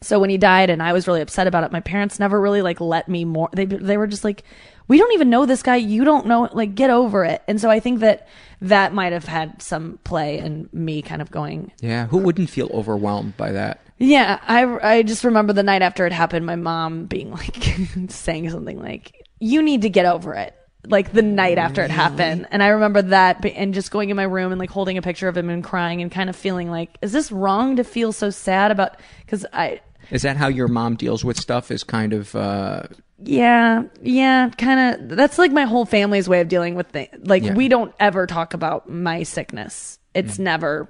so 0.01 0.19
when 0.19 0.29
he 0.29 0.37
died 0.37 0.69
and 0.69 0.81
I 0.81 0.93
was 0.93 1.07
really 1.07 1.21
upset 1.21 1.47
about 1.47 1.63
it, 1.63 1.71
my 1.71 1.81
parents 1.81 2.19
never 2.19 2.39
really 2.39 2.61
like 2.61 2.79
let 2.79 3.09
me 3.09 3.25
more. 3.25 3.49
They 3.53 3.65
they 3.65 3.97
were 3.97 4.07
just 4.07 4.23
like, 4.23 4.43
we 4.87 4.97
don't 4.97 5.13
even 5.13 5.29
know 5.29 5.45
this 5.45 5.61
guy. 5.61 5.75
You 5.75 6.03
don't 6.03 6.25
know. 6.25 6.49
Like, 6.51 6.73
get 6.75 6.89
over 6.89 7.23
it. 7.23 7.43
And 7.47 7.61
so 7.61 7.69
I 7.69 7.79
think 7.79 7.99
that 7.99 8.27
that 8.61 8.93
might 8.93 9.13
have 9.13 9.25
had 9.25 9.61
some 9.61 9.99
play 10.03 10.39
in 10.39 10.67
me 10.73 11.01
kind 11.01 11.21
of 11.21 11.31
going. 11.31 11.71
yeah, 11.79 12.07
who 12.07 12.17
wouldn't 12.17 12.49
feel 12.49 12.69
overwhelmed 12.73 13.37
by 13.37 13.51
that? 13.51 13.79
Yeah, 13.97 14.39
I 14.47 14.95
I 14.97 15.03
just 15.03 15.23
remember 15.23 15.53
the 15.53 15.63
night 15.63 15.81
after 15.81 16.05
it 16.05 16.13
happened, 16.13 16.45
my 16.45 16.55
mom 16.55 17.05
being 17.05 17.31
like 17.31 17.75
saying 18.09 18.49
something 18.49 18.79
like, 18.79 19.27
"You 19.39 19.61
need 19.61 19.81
to 19.81 19.89
get 19.89 20.05
over 20.05 20.33
it." 20.33 20.55
Like 20.85 21.11
the 21.11 21.21
night 21.21 21.57
after 21.57 21.81
it 21.83 21.91
happened, 21.91 22.47
and 22.51 22.63
I 22.63 22.69
remember 22.69 23.01
that, 23.01 23.45
and 23.45 23.73
just 23.73 23.91
going 23.91 24.09
in 24.09 24.15
my 24.15 24.23
room 24.23 24.53
and 24.53 24.59
like 24.59 24.69
holding 24.69 24.97
a 24.97 25.01
picture 25.01 25.27
of 25.27 25.35
him 25.35 25.49
and 25.49 25.61
crying 25.61 26.01
and 26.01 26.09
kind 26.09 26.29
of 26.29 26.37
feeling 26.37 26.71
like, 26.71 26.97
is 27.01 27.11
this 27.11 27.33
wrong 27.33 27.75
to 27.75 27.83
feel 27.83 28.13
so 28.13 28.29
sad 28.29 28.71
about? 28.71 28.95
Because 29.25 29.45
I 29.51 29.81
Is 30.11 30.21
that 30.23 30.37
how 30.37 30.47
your 30.47 30.67
mom 30.67 30.95
deals 30.95 31.23
with 31.23 31.37
stuff? 31.39 31.71
Is 31.71 31.83
kind 31.83 32.13
of 32.13 32.35
uh, 32.35 32.83
Yeah, 33.23 33.83
yeah, 34.01 34.49
kind 34.57 35.01
of. 35.01 35.09
That's 35.17 35.37
like 35.37 35.51
my 35.51 35.63
whole 35.65 35.85
family's 35.85 36.27
way 36.29 36.41
of 36.41 36.47
dealing 36.47 36.75
with 36.75 36.87
things. 36.87 37.09
Like 37.27 37.43
Yeah. 37.43 37.53
we 37.53 37.67
don't 37.67 37.93
ever 37.99 38.25
talk 38.27 38.53
about 38.53 38.89
my 38.89 39.23
sickness. 39.23 39.99
It's 40.13 40.39
never 40.39 40.89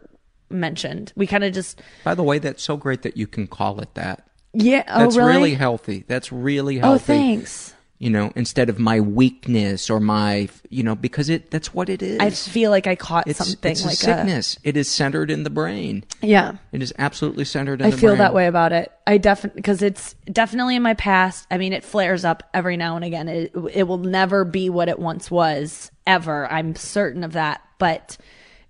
mentioned. 0.49 1.13
We 1.15 1.27
kind 1.27 1.43
of 1.43 1.53
just 1.53 1.81
by 2.03 2.15
the 2.15 2.23
way, 2.23 2.39
that's 2.39 2.63
so 2.63 2.77
great 2.77 3.01
that 3.03 3.17
you 3.17 3.27
can 3.27 3.47
call 3.47 3.79
it 3.81 3.93
that. 3.95 4.25
yeah. 4.53 4.83
Oh, 4.87 4.99
That's 5.01 5.17
really? 5.17 5.31
really 5.33 5.53
healthy. 5.55 6.05
That's 6.07 6.31
really 6.31 6.77
healthy. 6.79 6.95
oh, 7.13 7.15
thanks. 7.15 7.73
You 8.01 8.09
know, 8.09 8.31
instead 8.33 8.69
of 8.69 8.79
my 8.79 9.01
weakness 9.01 9.89
or 9.89 9.99
my, 9.99 10.47
you 10.69 10.83
know, 10.83 10.95
because 10.95 11.27
it 11.27 11.51
that's 11.51 11.73
what 11.73 11.89
it 11.89 12.01
is. 12.01 12.19
I 12.21 12.29
feel 12.29 12.71
like 12.71 12.87
I 12.87 12.95
caught 12.95 13.27
it's, 13.27 13.39
something 13.39 13.71
it's 13.71 13.83
like 13.83 13.93
a 13.93 13.97
sickness. 13.97 14.57
it 14.63 14.77
is 14.77 14.89
centered 14.89 15.29
in 15.29 15.43
the 15.43 15.49
brain. 15.49 16.05
yeah. 16.21 16.55
It 16.71 16.81
is 16.81 16.93
absolutely 16.97 17.43
centered 17.43 17.81
in 17.81 17.87
I 17.87 17.91
feel 17.91 18.11
brain. 18.11 18.19
that 18.19 18.33
way 18.33 18.47
about 18.47 18.71
it. 18.71 18.89
I 19.05 19.17
definitely 19.17 19.59
because 19.59 19.81
it's 19.81 20.15
definitely 20.31 20.77
in 20.77 20.81
my 20.81 20.93
past. 20.93 21.45
I 21.51 21.57
mean, 21.57 21.73
it 21.73 21.83
flares 21.83 22.23
up 22.23 22.43
every 22.53 22.77
now 22.77 22.95
and 22.95 23.03
again. 23.03 23.27
It 23.27 23.51
it 23.73 23.83
will 23.83 23.97
never 23.97 24.45
be 24.45 24.69
what 24.69 24.87
it 24.87 24.97
once 24.97 25.29
was 25.29 25.91
ever. 26.07 26.49
I'm 26.49 26.75
certain 26.75 27.25
of 27.25 27.33
that. 27.33 27.61
But 27.79 28.17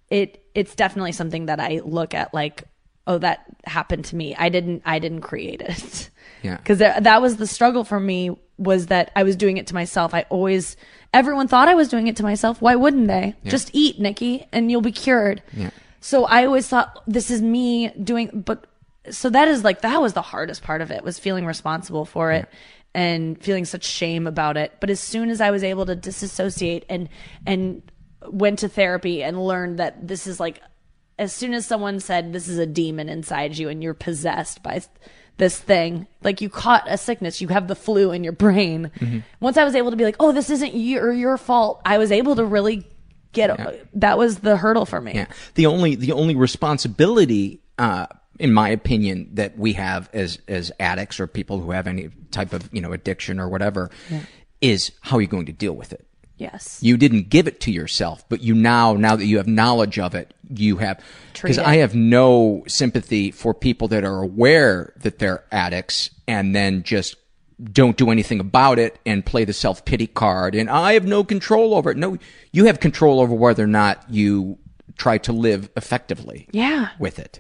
it 0.10 0.44
it's 0.56 0.74
definitely 0.74 1.12
something 1.12 1.46
that 1.46 1.60
I 1.60 1.82
look 1.86 2.16
at 2.16 2.34
like, 2.34 2.64
oh, 3.06 3.20
that 3.20 3.46
happened 3.66 4.06
to 4.06 4.16
me. 4.16 4.36
I 4.36 4.50
didn't 4.50 4.82
I 4.86 4.98
didn't 4.98 5.22
create 5.22 5.62
it. 5.62 6.10
Yeah. 6.42 6.58
Because 6.58 6.80
that 6.80 7.22
was 7.22 7.38
the 7.38 7.48
struggle 7.48 7.84
for 7.84 8.00
me 8.00 8.38
was 8.58 8.88
that 8.88 9.12
I 9.16 9.24
was 9.24 9.36
doing 9.36 9.58
it 9.58 9.68
to 9.68 9.74
myself. 9.74 10.14
I 10.14 10.26
always 10.30 10.76
everyone 11.14 11.48
thought 11.48 11.68
I 11.68 11.76
was 11.76 11.88
doing 11.88 12.08
it 12.08 12.18
to 12.18 12.24
myself. 12.24 12.62
Why 12.62 12.76
wouldn't 12.76 13.08
they? 13.08 13.36
Just 13.46 13.72
eat, 13.74 14.00
Nikki, 14.00 14.46
and 14.52 14.70
you'll 14.70 14.82
be 14.82 14.92
cured. 14.92 15.42
Yeah. 15.54 15.72
So 16.02 16.26
I 16.26 16.46
always 16.46 16.68
thought 16.68 17.04
this 17.08 17.30
is 17.32 17.42
me 17.42 17.90
doing, 17.90 18.44
but 18.46 18.66
so 19.10 19.30
that 19.30 19.48
is 19.48 19.64
like 19.64 19.82
that 19.82 20.02
was 20.02 20.14
the 20.14 20.22
hardest 20.22 20.64
part 20.64 20.82
of 20.82 20.92
it 20.92 21.04
was 21.04 21.20
feeling 21.20 21.46
responsible 21.46 22.06
for 22.06 22.32
it 22.32 22.48
and 22.94 23.42
feeling 23.42 23.66
such 23.66 23.84
shame 23.84 24.28
about 24.28 24.58
it. 24.58 24.74
But 24.80 24.90
as 24.90 25.00
soon 25.00 25.30
as 25.30 25.42
I 25.42 25.52
was 25.52 25.64
able 25.64 25.86
to 25.88 25.96
disassociate 25.96 26.86
and 26.90 27.10
and 27.46 27.82
went 28.28 28.60
to 28.60 28.70
therapy 28.70 29.24
and 29.24 29.46
learned 29.46 29.80
that 29.80 30.08
this 30.08 30.28
is 30.28 30.40
like 30.40 30.62
as 31.18 31.34
soon 31.34 31.54
as 31.54 31.66
someone 31.66 32.00
said 32.00 32.34
this 32.34 32.48
is 32.48 32.58
a 32.58 32.66
demon 32.66 33.10
inside 33.10 33.58
you 33.58 33.70
and 33.70 33.84
you're 33.84 33.94
possessed 33.94 34.64
by 34.64 34.82
this 35.40 35.58
thing. 35.58 36.06
Like 36.22 36.42
you 36.42 36.50
caught 36.50 36.84
a 36.88 36.98
sickness. 36.98 37.42
You 37.42 37.48
have 37.48 37.68
the 37.68 37.76
flu 37.76 38.12
in 38.12 38.24
your 38.24 38.34
brain. 38.34 38.92
Once 39.40 39.58
i 39.58 39.64
was 39.64 39.76
able 39.76 39.90
to 39.90 39.98
be 39.98 40.04
like 40.04 40.18
oh 40.20 40.32
this 40.32 40.50
isn't 40.50 40.76
your 40.76 41.12
your 41.12 41.38
fault 41.38 41.82
i 41.86 41.98
was 41.98 42.12
able 42.12 42.36
to 42.36 42.46
really 42.46 42.86
get 43.34 43.90
that 43.94 44.18
was 44.18 44.40
the 44.40 44.58
hurdle 44.58 44.86
for 44.86 45.02
me. 45.02 45.14
Yeah. 45.16 45.28
The 45.56 45.66
only 45.66 45.96
the 45.96 46.12
only 46.12 46.36
responsibility, 46.36 47.62
uh, 47.78 48.08
in 48.40 48.54
my 48.54 48.70
opinion, 48.70 49.30
that 49.34 49.58
we 49.58 49.74
have 49.74 50.10
as 50.14 50.40
as 50.48 50.72
addicts 50.80 51.20
or 51.20 51.28
people 51.28 51.60
who 51.60 51.72
have 51.72 51.88
any 51.88 52.10
type 52.32 52.54
of 52.54 52.70
you 52.74 52.82
know 52.82 52.92
addiction 52.92 53.40
or 53.40 53.50
whatever, 53.50 53.90
is 54.62 54.92
how 55.02 55.18
are 55.18 55.22
you 55.22 55.28
going 55.28 55.46
to 55.46 55.54
deal 55.54 55.74
with 55.74 55.94
it. 55.94 56.06
Yes 56.40 56.80
You 56.82 56.98
didn't 56.98 57.30
give 57.30 57.48
it 57.48 57.60
to 57.62 57.72
yourself, 57.72 58.24
but 58.30 58.42
you 58.42 58.56
now, 58.56 58.94
now 58.94 59.16
that 59.16 59.26
you 59.26 59.38
have 59.38 59.48
knowledge 59.48 60.00
of 60.00 60.16
it, 60.16 60.34
you 60.50 60.78
have, 60.78 61.00
because. 61.34 61.60
I 61.60 61.78
have 61.78 61.94
no 61.94 62.64
sympathy 62.68 63.32
for 63.32 63.54
people 63.54 63.88
that 63.90 64.04
are 64.04 64.22
aware 64.22 64.94
that 65.02 65.20
they're 65.20 65.44
addicts 65.52 66.10
and 66.28 66.56
then 66.56 66.84
just 66.84 67.16
don't 67.62 67.98
do 67.98 68.10
anything 68.10 68.40
about 68.40 68.80
it 68.80 68.98
and 69.06 69.26
play 69.26 69.44
the 69.44 69.54
self 69.54 69.84
pity 69.84 70.08
card 70.08 70.56
and 70.56 70.70
I 70.70 70.94
have 70.94 71.06
no 71.06 71.24
control 71.24 71.76
over 71.76 71.92
it. 71.92 71.98
No, 71.98 72.18
you 72.52 72.66
have 72.66 72.80
control 72.80 73.20
over 73.20 73.36
whether 73.36 73.64
or 73.64 73.68
not 73.68 74.06
you 74.10 74.58
try 74.98 75.18
to 75.18 75.32
live 75.34 75.70
effectively 75.76 76.48
yeah 76.52 76.90
with 77.00 77.20
it. 77.20 77.40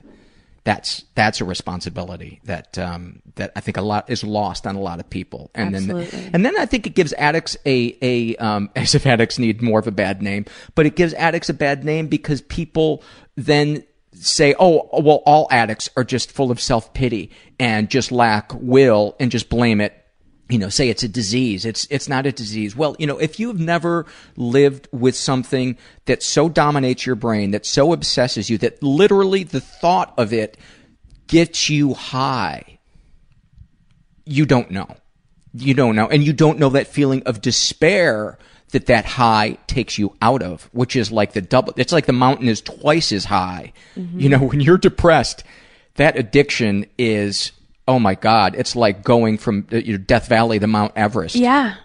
That's 0.63 1.05
that's 1.15 1.41
a 1.41 1.45
responsibility 1.45 2.41
that 2.43 2.77
um, 2.77 3.21
that 3.35 3.51
I 3.55 3.61
think 3.61 3.77
a 3.77 3.81
lot 3.81 4.09
is 4.09 4.23
lost 4.23 4.67
on 4.67 4.75
a 4.75 4.81
lot 4.81 4.99
of 4.99 5.09
people, 5.09 5.51
and 5.55 5.75
Absolutely. 5.75 6.05
then 6.05 6.31
and 6.33 6.45
then 6.45 6.59
I 6.59 6.65
think 6.65 6.85
it 6.85 6.95
gives 6.95 7.13
addicts 7.13 7.57
a 7.65 7.97
a 8.01 8.35
um, 8.37 8.69
as 8.75 8.95
if 8.95 9.05
addicts 9.05 9.39
need 9.39 9.61
more 9.61 9.79
of 9.79 9.87
a 9.87 9.91
bad 9.91 10.21
name, 10.21 10.45
but 10.75 10.85
it 10.85 10.95
gives 10.95 11.13
addicts 11.13 11.49
a 11.49 11.53
bad 11.53 11.83
name 11.83 12.07
because 12.07 12.41
people 12.41 13.03
then 13.35 13.83
say, 14.13 14.55
oh 14.59 14.89
well, 15.01 15.21
all 15.25 15.47
addicts 15.51 15.89
are 15.95 16.03
just 16.03 16.31
full 16.31 16.51
of 16.51 16.59
self 16.59 16.93
pity 16.93 17.31
and 17.59 17.89
just 17.89 18.11
lack 18.11 18.51
will 18.55 19.15
and 19.19 19.31
just 19.31 19.49
blame 19.49 19.81
it 19.81 19.93
you 20.49 20.57
know, 20.57 20.69
say 20.69 20.89
it's 20.89 21.03
a 21.03 21.07
disease. 21.07 21.63
It's 21.63 21.87
it's 21.91 22.09
not 22.09 22.25
a 22.25 22.31
disease. 22.31 22.75
Well, 22.75 22.95
you 22.97 23.05
know, 23.05 23.19
if 23.19 23.39
you've 23.39 23.59
never 23.59 24.07
lived 24.35 24.87
with 24.91 25.15
something 25.15 25.77
that 26.05 26.23
so 26.23 26.49
dominates 26.49 27.05
your 27.05 27.15
brain, 27.15 27.51
that 27.51 27.67
so 27.67 27.93
obsesses 27.93 28.49
you, 28.49 28.57
that 28.57 28.81
literally 28.81 29.43
the 29.43 29.61
thought 29.61 30.13
of 30.17 30.33
it 30.33 30.57
gets 31.27 31.69
you 31.69 31.93
high, 31.93 32.79
you 34.25 34.45
don't 34.47 34.71
know. 34.71 34.97
You 35.53 35.73
don't 35.73 35.95
know, 35.95 36.07
and 36.07 36.23
you 36.23 36.33
don't 36.33 36.59
know 36.59 36.69
that 36.69 36.87
feeling 36.87 37.23
of 37.23 37.41
despair 37.41 38.37
that 38.71 38.85
that 38.87 39.05
high 39.05 39.57
takes 39.65 39.97
you 39.97 40.15
out 40.21 40.43
of, 40.43 40.69
which 40.73 40.95
is 40.95 41.11
like 41.11 41.33
the 41.33 41.41
double. 41.41 41.73
It's 41.75 41.93
like 41.93 42.05
the 42.05 42.13
mountain 42.13 42.47
is 42.47 42.61
twice 42.61 43.11
as 43.11 43.25
high. 43.25 43.73
You 43.95 44.03
mm-hmm. 44.03 44.27
know, 44.27 44.39
when 44.39 44.61
you're 44.61 44.77
depressed, 44.77 45.43
that 45.95 46.17
addiction 46.17 46.85
is 46.97 47.51
oh 47.89 47.97
my 47.97 48.13
god, 48.13 48.53
it's 48.55 48.75
like 48.75 49.03
going 49.03 49.39
from 49.39 49.67
uh, 49.73 49.77
you 49.77 49.93
know, 49.93 49.97
Death 49.97 50.27
Valley 50.27 50.59
to 50.59 50.67
Mount 50.67 50.93
Everest. 50.95 51.35
Yeah. 51.35 51.75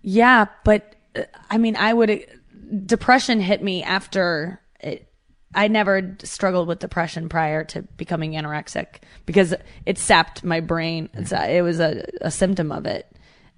Yeah, 0.00 0.46
but 0.64 0.94
uh, 1.16 1.24
I 1.50 1.58
mean, 1.58 1.74
I 1.74 1.92
would 1.92 2.24
depression 2.86 3.40
hit 3.40 3.62
me 3.62 3.82
after 3.82 4.62
it, 4.78 5.08
I 5.52 5.66
never 5.66 6.16
struggled 6.22 6.68
with 6.68 6.78
depression 6.78 7.28
prior 7.28 7.64
to 7.64 7.82
becoming 7.82 8.32
anorexic 8.32 8.98
because 9.26 9.54
it 9.84 9.98
sapped 9.98 10.44
my 10.44 10.60
brain. 10.60 11.08
It's 11.14 11.32
a, 11.32 11.56
it 11.56 11.62
was 11.62 11.80
a, 11.80 12.06
a 12.20 12.30
symptom 12.30 12.70
of 12.70 12.86
it. 12.86 13.10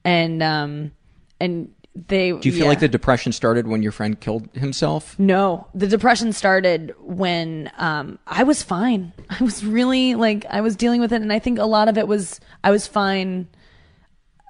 And 0.03 0.43
um 0.43 0.93
and 1.41 1.75
they 2.09 2.33
Do 2.33 2.49
you 2.49 2.55
feel 2.55 2.67
like 2.67 2.81
the 2.81 2.89
depression 2.89 3.33
started 3.33 3.67
when 3.67 3.83
your 3.83 3.93
friend 3.93 4.21
killed 4.21 4.49
himself? 4.55 5.19
No, 5.19 5.67
the 5.75 5.87
depression 5.87 6.33
started 6.33 6.95
when 7.01 7.71
um, 7.79 8.19
I 8.27 8.43
was 8.43 8.63
fine. 8.63 9.13
I 9.31 9.43
was 9.43 9.65
really 9.65 10.15
like 10.15 10.45
I 10.51 10.61
was 10.61 10.77
dealing 10.77 11.01
with 11.01 11.13
it, 11.13 11.23
and 11.23 11.33
I 11.33 11.39
think 11.39 11.59
a 11.59 11.65
lot 11.65 11.89
of 11.89 11.97
it 11.97 12.07
was 12.07 12.39
I 12.63 12.71
was 12.71 12.87
fine 12.87 13.49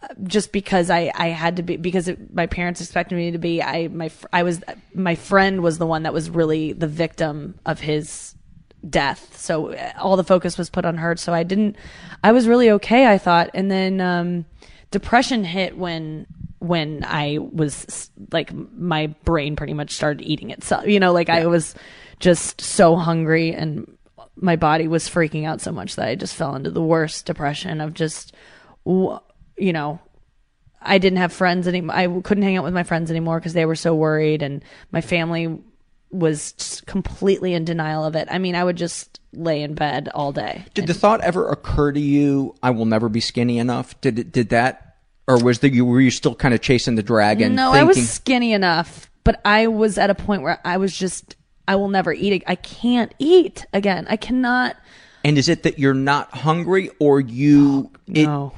uh, 0.03 0.09
just 0.25 0.53
because 0.53 0.91
I 0.91 1.13
I 1.15 1.29
had 1.29 1.57
to 1.57 1.63
be 1.63 1.77
because 1.77 2.09
it, 2.09 2.35
my 2.35 2.47
parents 2.47 2.81
expected 2.81 3.15
me 3.15 3.31
to 3.31 3.39
be. 3.39 3.63
I 3.63 3.89
my 3.89 4.11
I 4.33 4.43
was 4.43 4.63
my 4.93 5.15
friend 5.15 5.63
was 5.63 5.79
the 5.79 5.87
one 5.87 6.03
that 6.03 6.13
was 6.13 6.29
really 6.29 6.73
the 6.73 6.89
victim 6.89 7.59
of 7.65 7.79
his 7.79 8.35
death, 8.89 9.39
so 9.39 9.73
uh, 9.73 9.93
all 10.01 10.17
the 10.17 10.25
focus 10.25 10.59
was 10.59 10.69
put 10.69 10.85
on 10.85 10.97
her. 10.97 11.17
So 11.17 11.33
I 11.33 11.45
didn't. 11.45 11.77
I 12.25 12.33
was 12.33 12.49
really 12.49 12.71
okay, 12.73 13.07
I 13.07 13.19
thought, 13.19 13.51
and 13.55 13.71
then 13.71 14.01
um, 14.01 14.47
depression 14.91 15.45
hit 15.45 15.79
when 15.79 16.27
when 16.59 17.05
I 17.05 17.39
was 17.39 18.11
like 18.33 18.53
my 18.53 19.09
brain 19.25 19.57
pretty 19.57 19.75
much 19.75 19.93
started 19.93 20.25
eating 20.25 20.51
itself. 20.51 20.87
You 20.87 21.01
know, 21.01 21.13
like 21.13 21.29
I 21.29 21.47
was 21.47 21.75
just 22.19 22.61
so 22.61 22.97
hungry 22.97 23.53
and 23.53 23.97
my 24.37 24.57
body 24.57 24.89
was 24.89 25.09
freaking 25.09 25.47
out 25.47 25.61
so 25.61 25.73
much 25.73 25.97
that 25.97 26.09
I 26.09 26.15
just 26.15 26.35
fell 26.35 26.55
into 26.55 26.71
the 26.71 26.83
worst 26.83 27.27
depression 27.27 27.81
of 27.81 27.95
just 27.95 28.35
you 28.85 29.73
know, 29.73 29.99
I 30.81 30.99
didn't 30.99 31.19
have 31.19 31.33
friends 31.33 31.67
anymore. 31.67 31.97
I 31.97 32.07
couldn't 32.21 32.45
hang 32.45 32.57
out 32.57 32.65
with 32.65 32.75
my 32.75 32.85
friends 32.85 33.11
anymore 33.11 33.41
because 33.41 33.55
they 33.55 33.67
were 33.67 33.75
so 33.75 33.95
worried 33.95 34.43
and 34.43 34.65
my 34.93 35.01
family 35.01 35.59
was 36.11 36.83
completely 36.87 37.53
in 37.53 37.65
denial 37.65 38.05
of 38.05 38.15
it. 38.15 38.29
I 38.31 38.39
mean, 38.39 38.55
I 38.55 38.63
would 38.63 38.77
just 38.77 39.21
lay 39.33 39.63
in 39.63 39.75
bed 39.75 40.09
all 40.15 40.33
day. 40.33 40.65
Did 40.73 40.87
the 40.87 40.95
thought 40.95 41.21
ever 41.21 41.49
occur 41.49 41.91
to 41.93 42.01
you? 42.01 42.55
I 42.63 42.71
will 42.71 42.87
never 42.87 43.09
be 43.09 43.21
skinny 43.21 43.59
enough. 43.59 44.01
Did 44.01 44.21
it, 44.21 44.33
did 44.33 44.51
that, 44.51 44.86
or 45.27 45.43
was 45.43 45.59
the 45.61 45.71
you 45.73 45.85
were 45.85 46.01
you 46.01 46.11
still 46.11 46.35
kind 46.35 46.55
of 46.55 46.61
chasing 46.61 46.95
the 46.95 47.03
dragon? 47.03 47.55
No, 47.55 47.73
thinking, 47.73 47.81
I 47.81 47.85
was 47.85 48.11
skinny 48.11 48.53
enough, 48.53 49.11
but 49.25 49.41
I 49.45 49.67
was 49.67 49.99
at 49.99 50.11
a 50.11 50.15
point 50.15 50.43
where 50.43 50.61
I 50.65 50.77
was 50.77 50.97
just 50.97 51.37
I 51.69 51.77
will 51.77 51.89
never 51.89 52.13
eat. 52.13 52.45
I 52.47 52.55
can't 52.55 53.13
eat 53.19 53.67
again. 53.73 54.07
I 54.09 54.17
cannot. 54.17 54.77
And 55.25 55.37
is 55.39 55.49
it 55.49 55.65
that 55.65 55.79
you're 55.79 55.95
not 55.95 56.31
hungry, 56.31 56.91
or 57.01 57.21
you? 57.21 57.91
it- 58.07 58.27
No. 58.27 58.53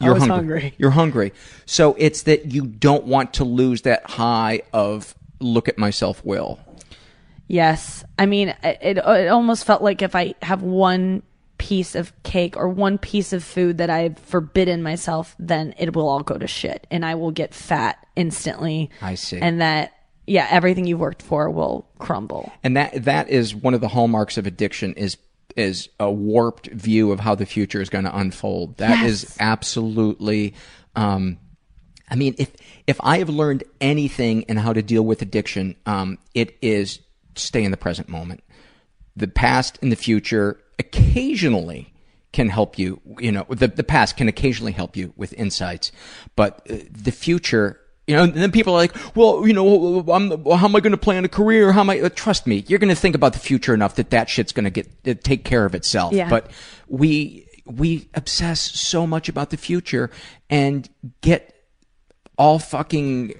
I 0.00 0.06
you're 0.06 0.14
was 0.14 0.26
hungry. 0.26 0.60
hungry. 0.60 0.74
You're 0.76 0.90
hungry. 0.90 1.32
So 1.66 1.94
it's 1.98 2.22
that 2.22 2.52
you 2.52 2.66
don't 2.66 3.04
want 3.04 3.34
to 3.34 3.44
lose 3.44 3.82
that 3.82 4.10
high 4.10 4.62
of 4.72 5.14
look 5.40 5.68
at 5.68 5.78
myself, 5.78 6.24
will. 6.24 6.58
Yes, 7.46 8.04
I 8.18 8.26
mean. 8.26 8.54
It, 8.62 8.98
it 8.98 9.28
almost 9.28 9.64
felt 9.64 9.82
like 9.82 10.02
if 10.02 10.16
I 10.16 10.34
have 10.42 10.62
one 10.62 11.22
piece 11.68 11.94
of 11.94 12.12
cake 12.24 12.56
or 12.58 12.68
one 12.68 12.98
piece 12.98 13.32
of 13.32 13.42
food 13.42 13.78
that 13.78 13.88
I've 13.88 14.18
forbidden 14.18 14.82
myself, 14.82 15.34
then 15.38 15.74
it 15.78 15.94
will 15.96 16.08
all 16.08 16.22
go 16.22 16.36
to 16.36 16.46
shit, 16.46 16.86
and 16.90 17.06
I 17.06 17.14
will 17.14 17.30
get 17.30 17.54
fat 17.54 17.96
instantly. 18.16 18.90
I 19.00 19.14
see. 19.14 19.38
And 19.40 19.60
that 19.62 19.92
yeah, 20.26 20.46
everything 20.50 20.84
you've 20.86 21.00
worked 21.00 21.22
for 21.22 21.50
will 21.50 21.86
crumble. 21.98 22.52
and 22.62 22.76
that 22.76 23.04
that 23.04 23.28
is 23.30 23.54
one 23.54 23.72
of 23.74 23.80
the 23.80 23.88
hallmarks 23.88 24.36
of 24.38 24.46
addiction 24.46 24.92
is 24.94 25.16
is 25.56 25.88
a 25.98 26.10
warped 26.10 26.66
view 26.66 27.12
of 27.12 27.20
how 27.20 27.34
the 27.34 27.46
future 27.46 27.80
is 27.80 27.88
going 27.88 28.04
to 28.04 28.14
unfold. 28.16 28.76
That 28.78 29.04
is 29.06 29.22
Yes. 29.22 29.36
absolutely. 29.40 30.52
Um, 30.96 31.38
I 32.10 32.16
mean, 32.16 32.34
if 32.38 32.52
if 32.86 32.98
I 33.02 33.18
have 33.18 33.30
learned 33.30 33.64
anything 33.80 34.42
in 34.42 34.56
how 34.58 34.72
to 34.74 34.82
deal 34.82 35.02
with 35.02 35.22
addiction, 35.22 35.76
um, 35.86 36.18
it 36.34 36.56
is 36.60 37.00
stay 37.36 37.64
in 37.64 37.70
the 37.70 37.76
present 37.78 38.08
moment. 38.08 38.43
The 39.16 39.28
past 39.28 39.78
and 39.82 39.92
the 39.92 39.96
future 39.96 40.60
occasionally 40.78 41.92
can 42.32 42.48
help 42.48 42.78
you. 42.78 43.00
You 43.18 43.32
know, 43.32 43.46
the 43.48 43.68
the 43.68 43.84
past 43.84 44.16
can 44.16 44.28
occasionally 44.28 44.72
help 44.72 44.96
you 44.96 45.12
with 45.16 45.32
insights, 45.34 45.92
but 46.36 46.66
uh, 46.70 46.76
the 46.90 47.12
future. 47.12 47.80
You 48.06 48.16
know, 48.16 48.24
and 48.24 48.34
then 48.34 48.52
people 48.52 48.74
are 48.74 48.76
like, 48.76 48.94
well, 49.16 49.48
you 49.48 49.54
know, 49.54 50.04
I'm, 50.12 50.44
how 50.44 50.66
am 50.66 50.76
I 50.76 50.80
going 50.80 50.90
to 50.90 50.98
plan 50.98 51.24
a 51.24 51.28
career? 51.28 51.72
How 51.72 51.80
am 51.80 51.88
I? 51.88 52.00
Uh, 52.00 52.10
trust 52.10 52.46
me, 52.46 52.62
you're 52.68 52.78
going 52.78 52.94
to 52.94 53.00
think 53.00 53.14
about 53.14 53.32
the 53.32 53.38
future 53.38 53.72
enough 53.72 53.94
that 53.94 54.10
that 54.10 54.28
shit's 54.28 54.52
going 54.52 54.64
to 54.64 54.70
get 54.70 54.90
uh, 55.06 55.14
take 55.22 55.44
care 55.44 55.64
of 55.64 55.74
itself. 55.74 56.12
Yeah. 56.12 56.28
But 56.28 56.50
we 56.86 57.46
we 57.64 58.10
obsess 58.14 58.60
so 58.60 59.06
much 59.06 59.30
about 59.30 59.48
the 59.50 59.56
future 59.56 60.10
and 60.50 60.88
get 61.22 61.54
all 62.36 62.58
fucking 62.58 63.34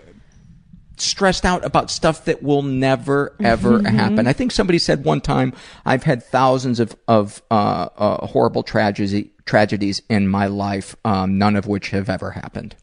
stressed 0.97 1.45
out 1.45 1.65
about 1.65 1.91
stuff 1.91 2.25
that 2.27 2.43
will 2.43 2.63
never 2.63 3.35
ever 3.43 3.83
happen. 3.83 4.27
I 4.27 4.33
think 4.33 4.53
somebody 4.53 4.79
said 4.79 5.05
one 5.05 5.21
time, 5.21 5.53
I've 5.85 6.05
had 6.05 6.23
thousands 6.23 6.81
of 6.81 6.97
of 7.09 7.43
uh, 7.51 7.89
uh, 7.97 8.27
horrible 8.27 8.63
tragedy 8.63 9.33
tragedies 9.47 10.03
in 10.09 10.29
my 10.29 10.47
life, 10.47 10.97
um, 11.05 11.39
none 11.39 11.57
of 11.57 11.67
which 11.67 11.91
have 11.91 12.09
ever 12.09 12.31
happened. 12.33 12.77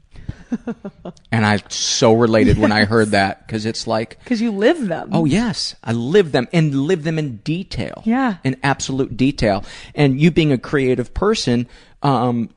and 1.31 1.45
I 1.45 1.59
so 1.69 2.13
related 2.13 2.57
when 2.57 2.71
I 2.71 2.85
heard 2.85 3.09
that 3.09 3.45
because 3.45 3.65
it's 3.65 3.87
like, 3.87 4.19
Because 4.19 4.41
you 4.41 4.51
live 4.51 4.87
them. 4.87 5.09
Oh 5.13 5.25
yes, 5.25 5.75
I 5.83 5.93
live 5.93 6.31
them 6.31 6.47
and 6.53 6.75
live 6.75 7.03
them 7.03 7.17
in 7.17 7.37
detail. 7.37 8.03
Yeah. 8.05 8.37
in 8.43 8.57
absolute 8.63 9.15
detail. 9.17 9.63
And 9.95 10.19
you 10.19 10.31
being 10.31 10.51
a 10.51 10.57
creative 10.57 11.13
person, 11.13 11.67
um, 12.03 12.49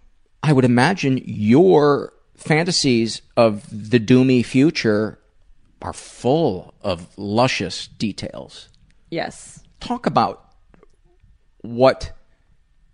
I 0.42 0.52
would 0.52 0.64
imagine 0.64 1.22
your 1.24 2.12
fantasies 2.34 3.22
of 3.36 3.64
the 3.70 4.00
doomy 4.00 4.44
future 4.44 5.18
are 5.84 5.92
full 5.92 6.74
of 6.80 7.06
luscious 7.16 7.86
details. 7.86 8.68
Yes. 9.10 9.62
Talk 9.80 10.06
about 10.06 10.44
what. 11.60 12.12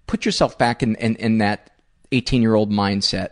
Put 0.06 0.26
yourself 0.26 0.58
back 0.58 0.82
in 0.82 0.96
in, 0.96 1.14
in 1.16 1.38
that 1.38 1.70
eighteen-year-old 2.10 2.70
mindset. 2.70 3.30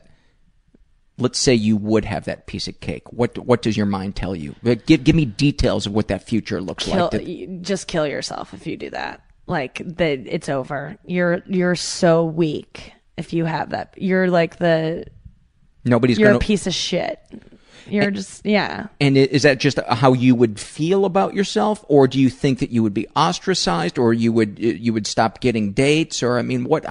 Let's 1.18 1.40
say 1.40 1.52
you 1.52 1.76
would 1.76 2.04
have 2.04 2.26
that 2.26 2.46
piece 2.46 2.68
of 2.68 2.78
cake. 2.78 3.12
What 3.12 3.36
what 3.38 3.60
does 3.62 3.76
your 3.76 3.86
mind 3.86 4.14
tell 4.14 4.36
you? 4.36 4.54
Give 4.86 5.02
give 5.02 5.16
me 5.16 5.24
details 5.24 5.86
of 5.86 5.92
what 5.92 6.06
that 6.08 6.22
future 6.22 6.60
looks 6.60 6.84
Kill, 6.84 7.10
like. 7.10 7.10
that- 7.10 7.62
just 7.62 7.88
kill 7.88 8.06
yourself 8.06 8.54
if 8.54 8.66
you 8.68 8.76
do 8.76 8.90
that. 8.90 9.22
Like 9.48 9.82
that, 9.96 10.20
it's 10.32 10.48
over. 10.48 10.96
You're 11.04 11.42
you're 11.48 11.74
so 11.74 12.24
weak 12.24 12.92
if 13.16 13.32
you 13.32 13.44
have 13.44 13.70
that. 13.70 13.94
You're 13.96 14.28
like 14.28 14.58
the 14.58 15.06
Nobody's 15.84 16.18
you're 16.18 16.28
going 16.28 16.36
a 16.36 16.46
piece 16.46 16.68
of 16.68 16.74
shit. 16.74 17.18
You're 17.90 18.10
just 18.10 18.44
yeah. 18.44 18.88
And 19.00 19.16
is 19.16 19.42
that 19.42 19.58
just 19.58 19.78
how 19.88 20.12
you 20.12 20.34
would 20.34 20.58
feel 20.58 21.04
about 21.04 21.34
yourself, 21.34 21.84
or 21.88 22.08
do 22.08 22.20
you 22.20 22.30
think 22.30 22.58
that 22.60 22.70
you 22.70 22.82
would 22.82 22.94
be 22.94 23.06
ostracized, 23.16 23.98
or 23.98 24.12
you 24.12 24.32
would 24.32 24.58
you 24.58 24.92
would 24.92 25.06
stop 25.06 25.40
getting 25.40 25.72
dates, 25.72 26.22
or 26.22 26.38
I 26.38 26.42
mean, 26.42 26.64
what? 26.64 26.86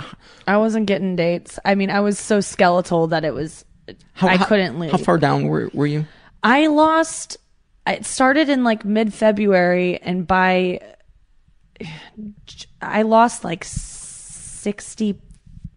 I 0.48 0.58
wasn't 0.58 0.86
getting 0.86 1.16
dates. 1.16 1.60
I 1.66 1.76
mean, 1.76 1.90
I 1.90 2.00
was 2.00 2.20
so 2.20 2.40
skeletal 2.40 3.08
that 3.08 3.24
it 3.24 3.34
was. 3.34 3.66
How, 4.14 4.28
I 4.28 4.38
couldn't 4.38 4.80
leave. 4.80 4.92
How 4.92 4.98
far 4.98 5.18
down 5.18 5.48
were 5.48 5.70
were 5.74 5.88
you? 5.88 6.06
I 6.44 6.68
lost. 6.68 7.38
It 7.86 8.06
started 8.06 8.50
in 8.50 8.64
like 8.64 8.84
mid 8.84 9.14
February, 9.14 9.98
and 9.98 10.28
by 10.28 10.82
I 12.82 13.04
lost 13.04 13.44
like 13.44 13.64
sixty 13.64 15.20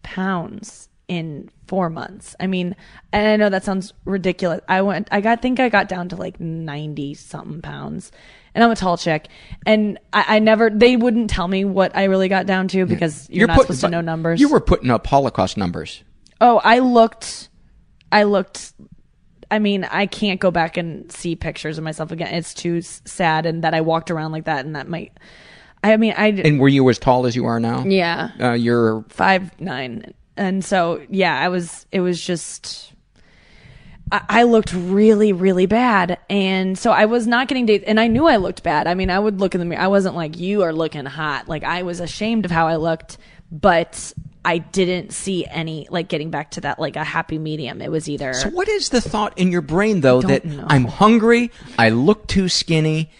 pounds 0.03 0.89
in 1.11 1.49
four 1.67 1.89
months. 1.89 2.35
I 2.39 2.47
mean, 2.47 2.73
and 3.11 3.27
I 3.27 3.35
know 3.35 3.49
that 3.49 3.65
sounds 3.65 3.93
ridiculous. 4.05 4.61
I 4.69 4.81
went. 4.81 5.09
I 5.11 5.19
got. 5.19 5.41
think 5.41 5.59
I 5.59 5.67
got 5.67 5.89
down 5.89 6.07
to 6.09 6.15
like 6.15 6.39
ninety 6.39 7.13
something 7.13 7.61
pounds. 7.61 8.11
And 8.55 8.63
I'm 8.63 8.71
a 8.71 8.75
tall 8.75 8.97
chick, 8.97 9.27
and 9.65 9.99
I, 10.13 10.35
I 10.35 10.39
never. 10.39 10.69
They 10.69 10.95
wouldn't 10.95 11.29
tell 11.29 11.47
me 11.47 11.65
what 11.65 11.95
I 11.95 12.05
really 12.05 12.29
got 12.29 12.45
down 12.45 12.67
to 12.69 12.85
because 12.85 13.29
you're, 13.29 13.47
not 13.47 13.55
putting- 13.57 13.67
supposed 13.75 13.81
to 13.81 13.89
know 13.89 14.01
numbers. 14.01 14.39
You 14.39 14.49
were 14.49 14.59
putting 14.61 14.89
up 14.89 15.05
Holocaust 15.07 15.57
numbers. 15.57 16.01
Oh, 16.39 16.61
I 16.63 16.79
looked. 16.79 17.49
I 18.11 18.23
looked. 18.23 18.73
I 19.49 19.59
mean, 19.59 19.83
I 19.83 20.05
can't 20.05 20.39
go 20.39 20.49
back 20.49 20.77
and 20.77 21.11
see 21.11 21.35
pictures 21.35 21.77
of 21.77 21.83
myself 21.83 22.11
again. 22.11 22.33
It's 22.33 22.53
too 22.53 22.77
s- 22.77 23.01
sad, 23.05 23.45
and 23.45 23.63
that 23.65 23.73
I 23.73 23.81
walked 23.81 24.11
around 24.11 24.31
like 24.31 24.45
that, 24.45 24.65
and 24.65 24.75
that 24.77 24.87
might. 24.87 25.11
I 25.83 25.97
mean, 25.97 26.13
I 26.17 26.27
And 26.27 26.59
were 26.59 26.67
you 26.69 26.87
as 26.89 26.99
tall 26.99 27.25
as 27.25 27.35
you 27.35 27.45
are 27.45 27.59
now? 27.59 27.83
yeah, 27.85 28.31
Uh, 28.39 28.51
you're 28.53 29.03
five 29.09 29.59
nine, 29.59 30.13
and 30.41 30.65
so 30.65 31.05
yeah, 31.09 31.39
I 31.39 31.49
was. 31.49 31.85
It 31.91 32.01
was 32.01 32.19
just. 32.19 32.93
I, 34.11 34.21
I 34.27 34.43
looked 34.43 34.73
really, 34.73 35.33
really 35.33 35.67
bad, 35.67 36.17
and 36.29 36.77
so 36.77 36.91
I 36.91 37.05
was 37.05 37.27
not 37.27 37.47
getting 37.47 37.67
dates, 37.67 37.85
and 37.87 37.99
I 37.99 38.07
knew 38.07 38.27
I 38.27 38.37
looked 38.37 38.63
bad. 38.63 38.87
I 38.87 38.95
mean, 38.95 39.09
I 39.09 39.19
would 39.19 39.39
look 39.39 39.53
in 39.53 39.59
the 39.59 39.65
mirror. 39.65 39.81
I 39.81 39.87
wasn't 39.87 40.15
like 40.15 40.39
you 40.39 40.63
are 40.63 40.73
looking 40.73 41.05
hot. 41.05 41.47
Like 41.47 41.63
I 41.63 41.83
was 41.83 41.99
ashamed 41.99 42.45
of 42.45 42.51
how 42.51 42.67
I 42.67 42.77
looked, 42.77 43.19
but 43.51 44.13
I 44.43 44.57
didn't 44.57 45.13
see 45.13 45.45
any 45.45 45.87
like 45.91 46.07
getting 46.07 46.31
back 46.31 46.51
to 46.51 46.61
that 46.61 46.79
like 46.79 46.95
a 46.95 47.03
happy 47.03 47.37
medium. 47.37 47.81
It 47.81 47.91
was 47.91 48.09
either 48.09 48.33
So 48.33 48.49
what 48.49 48.67
is 48.67 48.89
the 48.89 49.01
thought 49.01 49.37
in 49.37 49.51
your 49.51 49.61
brain 49.61 50.01
though 50.01 50.21
that 50.21 50.43
know. 50.43 50.65
I'm 50.67 50.85
hungry, 50.85 51.51
I 51.77 51.89
look 51.89 52.27
too 52.27 52.49
skinny? 52.49 53.11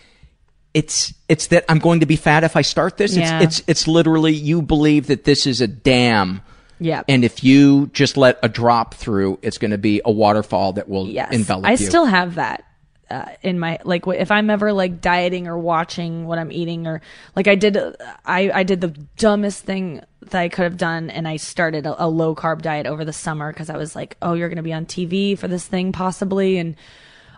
It's 0.74 1.14
it's 1.30 1.48
that 1.48 1.66
I'm 1.70 1.80
going 1.80 2.00
to 2.00 2.06
be 2.06 2.16
fat 2.16 2.44
if 2.44 2.56
I 2.56 2.64
start 2.64 2.98
this. 2.98 3.16
Yeah. 3.16 3.42
It's 3.42 3.60
it's 3.60 3.70
it's 3.70 3.88
literally 3.88 4.34
you 4.34 4.64
believe 4.64 5.08
that 5.08 5.26
this 5.26 5.46
is 5.46 5.62
a 5.62 5.68
dam. 5.68 6.42
Yeah. 6.82 7.04
And 7.08 7.24
if 7.24 7.44
you 7.44 7.92
just 7.94 8.18
let 8.18 8.40
a 8.42 8.50
drop 8.50 8.96
through, 8.96 9.38
it's 9.44 9.60
going 9.60 9.72
to 9.72 9.78
be 9.78 10.02
a 10.04 10.12
waterfall 10.12 10.74
that 10.74 10.90
will 10.90 11.08
yes. 11.08 11.32
envelop 11.32 11.66
I 11.66 11.70
you. 11.70 11.74
I 11.74 11.76
still 11.76 12.06
have 12.06 12.36
that 12.36 12.66
uh, 13.12 13.26
in 13.44 13.60
my 13.60 13.78
like 13.84 14.08
if 14.08 14.32
I'm 14.32 14.50
ever 14.50 14.74
like 14.74 15.00
dieting 15.00 15.48
or 15.48 15.60
watching 15.60 16.26
what 16.26 16.40
I'm 16.40 16.52
eating 16.52 16.88
or 16.88 17.02
like 17.36 17.48
I 17.48 17.56
did 17.56 17.78
uh, 17.78 17.92
I 18.26 18.50
I 18.52 18.64
did 18.64 18.82
the 18.82 18.88
dumbest 19.18 19.64
thing 19.64 20.02
that 20.22 20.40
I 20.40 20.50
could 20.50 20.64
have 20.64 20.78
done 20.78 21.10
and 21.10 21.28
I 21.28 21.36
started 21.36 21.86
a, 21.86 22.06
a 22.06 22.08
low 22.08 22.34
carb 22.34 22.62
diet 22.62 22.88
over 22.88 23.04
the 23.06 23.14
summer 23.14 23.52
because 23.52 23.70
I 23.70 23.78
was 23.78 23.96
like 23.96 24.18
oh 24.22 24.34
you're 24.34 24.50
gonna 24.50 24.64
be 24.64 24.74
on 24.74 24.86
TV 24.86 25.38
for 25.38 25.48
this 25.48 25.68
thing 25.68 25.92
possibly 25.92 26.58
and 26.58 26.76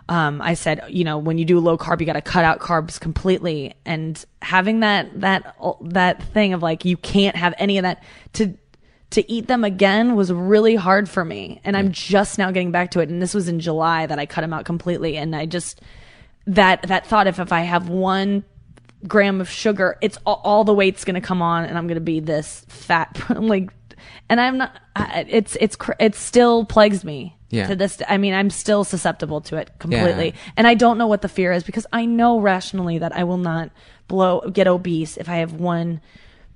um, 0.06 0.42
I 0.42 0.52
said, 0.52 0.84
you 0.90 1.02
know, 1.02 1.16
when 1.16 1.38
you 1.38 1.46
do 1.46 1.58
low 1.60 1.78
carb, 1.78 1.98
you 2.00 2.04
got 2.04 2.12
to 2.12 2.20
cut 2.20 2.44
out 2.44 2.60
carbs 2.60 3.00
completely. 3.00 3.72
And 3.86 4.22
having 4.42 4.80
that 4.80 5.18
that 5.22 5.56
that 5.80 6.22
thing 6.22 6.52
of 6.52 6.62
like 6.62 6.84
you 6.84 6.98
can't 6.98 7.34
have 7.36 7.54
any 7.56 7.78
of 7.78 7.84
that 7.84 8.02
to 8.34 8.54
to 9.14 9.30
eat 9.30 9.46
them 9.48 9.64
again 9.64 10.14
was 10.14 10.32
really 10.32 10.76
hard 10.76 11.08
for 11.08 11.24
me. 11.24 11.60
And 11.64 11.76
I'm 11.76 11.90
just 11.92 12.38
now 12.38 12.50
getting 12.50 12.70
back 12.70 12.92
to 12.92 13.00
it. 13.00 13.08
And 13.08 13.20
this 13.20 13.34
was 13.34 13.48
in 13.48 13.58
July 13.60 14.06
that 14.06 14.18
I 14.18 14.26
cut 14.26 14.42
them 14.42 14.52
out 14.52 14.64
completely. 14.64 15.16
And 15.16 15.34
I 15.34 15.46
just 15.46 15.80
that 16.46 16.82
that 16.82 17.06
thought 17.06 17.26
if 17.26 17.38
if 17.40 17.52
I 17.52 17.60
have 17.60 17.88
one 17.88 18.44
gram 19.06 19.40
of 19.40 19.50
sugar, 19.50 19.96
it's 20.00 20.18
all, 20.24 20.40
all 20.44 20.64
the 20.64 20.74
weight's 20.74 21.04
going 21.04 21.14
to 21.14 21.20
come 21.20 21.42
on, 21.42 21.64
and 21.64 21.76
I'm 21.76 21.86
going 21.86 21.96
to 21.96 22.00
be 22.00 22.20
this 22.20 22.64
fat 22.68 23.18
like. 23.30 23.70
And 24.28 24.40
I'm 24.40 24.58
not. 24.58 24.78
It's 24.96 25.56
it's 25.60 25.76
it 26.00 26.14
still 26.14 26.64
plagues 26.64 27.04
me 27.04 27.36
Yeah. 27.50 27.66
to 27.68 27.76
this. 27.76 28.00
I 28.08 28.16
mean, 28.18 28.34
I'm 28.34 28.50
still 28.50 28.84
susceptible 28.84 29.40
to 29.42 29.56
it 29.56 29.70
completely, 29.78 30.28
Yeah. 30.28 30.52
and 30.56 30.66
I 30.66 30.74
don't 30.74 30.98
know 30.98 31.06
what 31.06 31.22
the 31.22 31.28
fear 31.28 31.52
is 31.52 31.62
because 31.62 31.86
I 31.92 32.04
know 32.06 32.40
rationally 32.40 32.98
that 32.98 33.14
I 33.14 33.24
will 33.24 33.38
not 33.38 33.70
blow 34.08 34.40
get 34.52 34.66
obese 34.66 35.16
if 35.16 35.28
I 35.28 35.36
have 35.36 35.52
one 35.54 36.00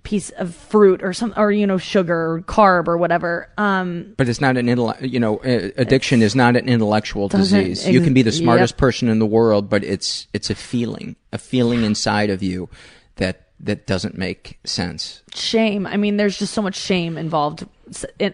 piece 0.02 0.30
of 0.30 0.54
fruit 0.54 1.02
or 1.02 1.12
some 1.12 1.34
or 1.36 1.52
you 1.52 1.66
know 1.66 1.78
sugar 1.78 2.32
or 2.32 2.40
carb 2.42 2.88
or 2.88 2.96
whatever. 2.96 3.50
Um, 3.58 4.14
But 4.16 4.28
it's 4.28 4.40
not 4.40 4.56
an 4.56 4.68
intellect. 4.68 5.02
You 5.02 5.20
know, 5.20 5.40
addiction 5.42 6.22
is 6.22 6.34
not 6.34 6.56
an 6.56 6.68
intellectual 6.68 7.28
disease. 7.28 7.86
you 7.88 8.00
can 8.00 8.14
be 8.14 8.22
the 8.22 8.32
smartest 8.32 8.72
yep. 8.74 8.78
person 8.78 9.08
in 9.08 9.18
the 9.18 9.26
world, 9.26 9.68
but 9.68 9.84
it's 9.84 10.26
it's 10.32 10.50
a 10.50 10.54
feeling, 10.54 11.16
a 11.32 11.38
feeling 11.38 11.84
inside 11.84 12.30
of 12.30 12.42
you 12.42 12.68
that 13.16 13.48
that 13.60 13.86
doesn't 13.86 14.16
make 14.16 14.58
sense. 14.64 15.22
shame. 15.34 15.86
I 15.86 15.96
mean, 15.96 16.16
there's 16.16 16.38
just 16.38 16.54
so 16.54 16.62
much 16.62 16.76
shame 16.76 17.18
involved, 17.18 17.66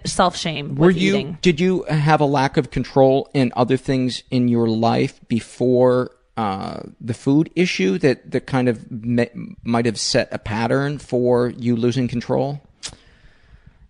self 0.05 0.37
shame. 0.37 0.74
Were 0.77 0.90
you? 0.90 1.14
eating. 1.14 1.38
Did 1.40 1.61
you 1.61 1.85
have 1.85 2.20
a 2.20 2.27
lack 2.27 2.57
of 2.57 2.70
control 2.70 3.31
in 3.33 3.53
other 3.57 3.77
things 3.77 4.22
in 4.31 4.48
your 4.48 4.68
life 4.68 5.20
before 5.29 6.11
uh, 6.37 6.81
the 7.01 7.14
food 7.14 7.51
issue 7.55 7.99
that 7.99 8.31
that 8.31 8.47
kind 8.47 8.68
of 8.68 8.87
might 8.90 9.87
have 9.87 9.99
set 9.99 10.29
a 10.33 10.38
pattern 10.38 10.99
for 10.99 11.51
you 11.51 11.77
losing 11.77 12.09
control? 12.09 12.61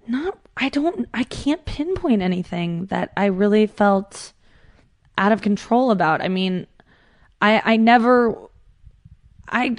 not 0.07 0.38
I 0.57 0.68
don't 0.68 1.09
I 1.12 1.24
can't 1.24 1.64
pinpoint 1.64 2.22
anything 2.22 2.87
that 2.87 3.12
I 3.16 3.26
really 3.26 3.66
felt 3.66 4.33
out 5.16 5.33
of 5.33 5.42
control 5.42 5.90
about. 5.90 6.22
I 6.22 6.28
mean, 6.28 6.66
I 7.40 7.62
I 7.64 7.76
never 7.76 8.37
I 9.48 9.76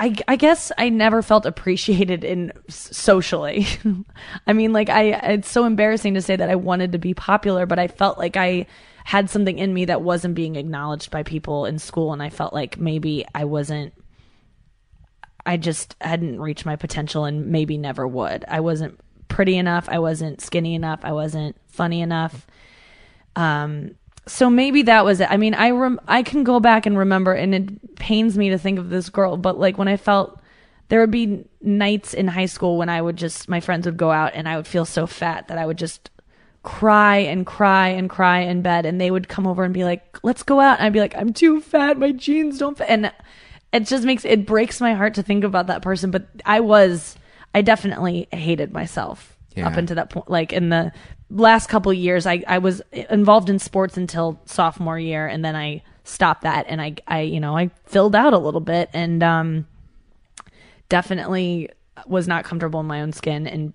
I, 0.00 0.14
I 0.28 0.36
guess 0.36 0.70
I 0.78 0.90
never 0.90 1.22
felt 1.22 1.44
appreciated 1.44 2.22
in 2.22 2.52
socially. 2.68 3.66
I 4.46 4.52
mean, 4.52 4.72
like 4.72 4.88
I, 4.88 5.02
it's 5.32 5.50
so 5.50 5.64
embarrassing 5.64 6.14
to 6.14 6.22
say 6.22 6.36
that 6.36 6.48
I 6.48 6.54
wanted 6.54 6.92
to 6.92 6.98
be 6.98 7.14
popular, 7.14 7.66
but 7.66 7.80
I 7.80 7.88
felt 7.88 8.16
like 8.16 8.36
I 8.36 8.66
had 9.08 9.30
something 9.30 9.58
in 9.58 9.72
me 9.72 9.86
that 9.86 10.02
wasn't 10.02 10.34
being 10.34 10.56
acknowledged 10.56 11.10
by 11.10 11.22
people 11.22 11.64
in 11.64 11.78
school, 11.78 12.12
and 12.12 12.22
I 12.22 12.28
felt 12.28 12.52
like 12.52 12.76
maybe 12.76 13.24
I 13.34 13.46
wasn't. 13.46 13.94
I 15.46 15.56
just 15.56 15.96
hadn't 16.02 16.42
reached 16.42 16.66
my 16.66 16.76
potential, 16.76 17.24
and 17.24 17.46
maybe 17.46 17.78
never 17.78 18.06
would. 18.06 18.44
I 18.46 18.60
wasn't 18.60 19.00
pretty 19.28 19.56
enough. 19.56 19.88
I 19.88 19.98
wasn't 19.98 20.42
skinny 20.42 20.74
enough. 20.74 21.00
I 21.04 21.12
wasn't 21.12 21.56
funny 21.68 22.02
enough. 22.02 22.46
Um, 23.34 23.94
so 24.26 24.50
maybe 24.50 24.82
that 24.82 25.06
was 25.06 25.22
it. 25.22 25.30
I 25.30 25.38
mean, 25.38 25.54
I 25.54 25.70
rem- 25.70 26.02
I 26.06 26.22
can 26.22 26.44
go 26.44 26.60
back 26.60 26.84
and 26.84 26.98
remember, 26.98 27.32
and 27.32 27.54
it 27.54 27.96
pains 27.96 28.36
me 28.36 28.50
to 28.50 28.58
think 28.58 28.78
of 28.78 28.90
this 28.90 29.08
girl, 29.08 29.38
but 29.38 29.58
like 29.58 29.78
when 29.78 29.88
I 29.88 29.96
felt 29.96 30.38
there 30.88 31.00
would 31.00 31.10
be 31.10 31.46
nights 31.62 32.12
in 32.12 32.28
high 32.28 32.44
school 32.44 32.76
when 32.76 32.90
I 32.90 33.00
would 33.00 33.16
just 33.16 33.48
my 33.48 33.60
friends 33.60 33.86
would 33.86 33.96
go 33.96 34.10
out 34.10 34.32
and 34.34 34.46
I 34.46 34.58
would 34.58 34.66
feel 34.66 34.84
so 34.84 35.06
fat 35.06 35.48
that 35.48 35.56
I 35.56 35.64
would 35.64 35.78
just 35.78 36.10
cry 36.62 37.16
and 37.18 37.46
cry 37.46 37.88
and 37.88 38.10
cry 38.10 38.40
in 38.40 38.62
bed 38.62 38.84
and 38.86 39.00
they 39.00 39.10
would 39.10 39.28
come 39.28 39.46
over 39.46 39.64
and 39.64 39.72
be 39.72 39.84
like, 39.84 40.18
"Let's 40.22 40.42
go 40.42 40.60
out." 40.60 40.78
And 40.78 40.86
I'd 40.86 40.92
be 40.92 41.00
like, 41.00 41.16
"I'm 41.16 41.32
too 41.32 41.60
fat. 41.60 41.98
My 41.98 42.12
jeans 42.12 42.58
don't 42.58 42.76
fit." 42.76 42.88
And 42.90 43.12
it 43.72 43.86
just 43.86 44.04
makes 44.04 44.24
it 44.24 44.46
breaks 44.46 44.80
my 44.80 44.94
heart 44.94 45.14
to 45.14 45.22
think 45.22 45.44
about 45.44 45.66
that 45.68 45.82
person, 45.82 46.10
but 46.10 46.26
I 46.44 46.60
was 46.60 47.16
I 47.54 47.62
definitely 47.62 48.28
hated 48.32 48.72
myself 48.72 49.36
Yeah. 49.54 49.66
up 49.68 49.76
until 49.76 49.96
that 49.96 50.10
point 50.10 50.30
like 50.30 50.52
in 50.52 50.68
the 50.68 50.92
last 51.30 51.68
couple 51.68 51.92
years 51.92 52.26
I 52.26 52.42
I 52.46 52.58
was 52.58 52.80
involved 52.92 53.50
in 53.50 53.58
sports 53.58 53.96
until 53.96 54.40
sophomore 54.46 54.98
year 54.98 55.26
and 55.26 55.44
then 55.44 55.54
I 55.56 55.82
stopped 56.04 56.42
that 56.42 56.66
and 56.68 56.80
I 56.80 56.96
I 57.06 57.20
you 57.20 57.40
know, 57.40 57.56
I 57.56 57.70
filled 57.86 58.14
out 58.16 58.32
a 58.32 58.38
little 58.38 58.60
bit 58.60 58.90
and 58.94 59.22
um 59.22 59.66
definitely 60.88 61.68
was 62.06 62.28
not 62.28 62.44
comfortable 62.44 62.80
in 62.80 62.86
my 62.86 63.02
own 63.02 63.12
skin 63.12 63.46
and 63.46 63.72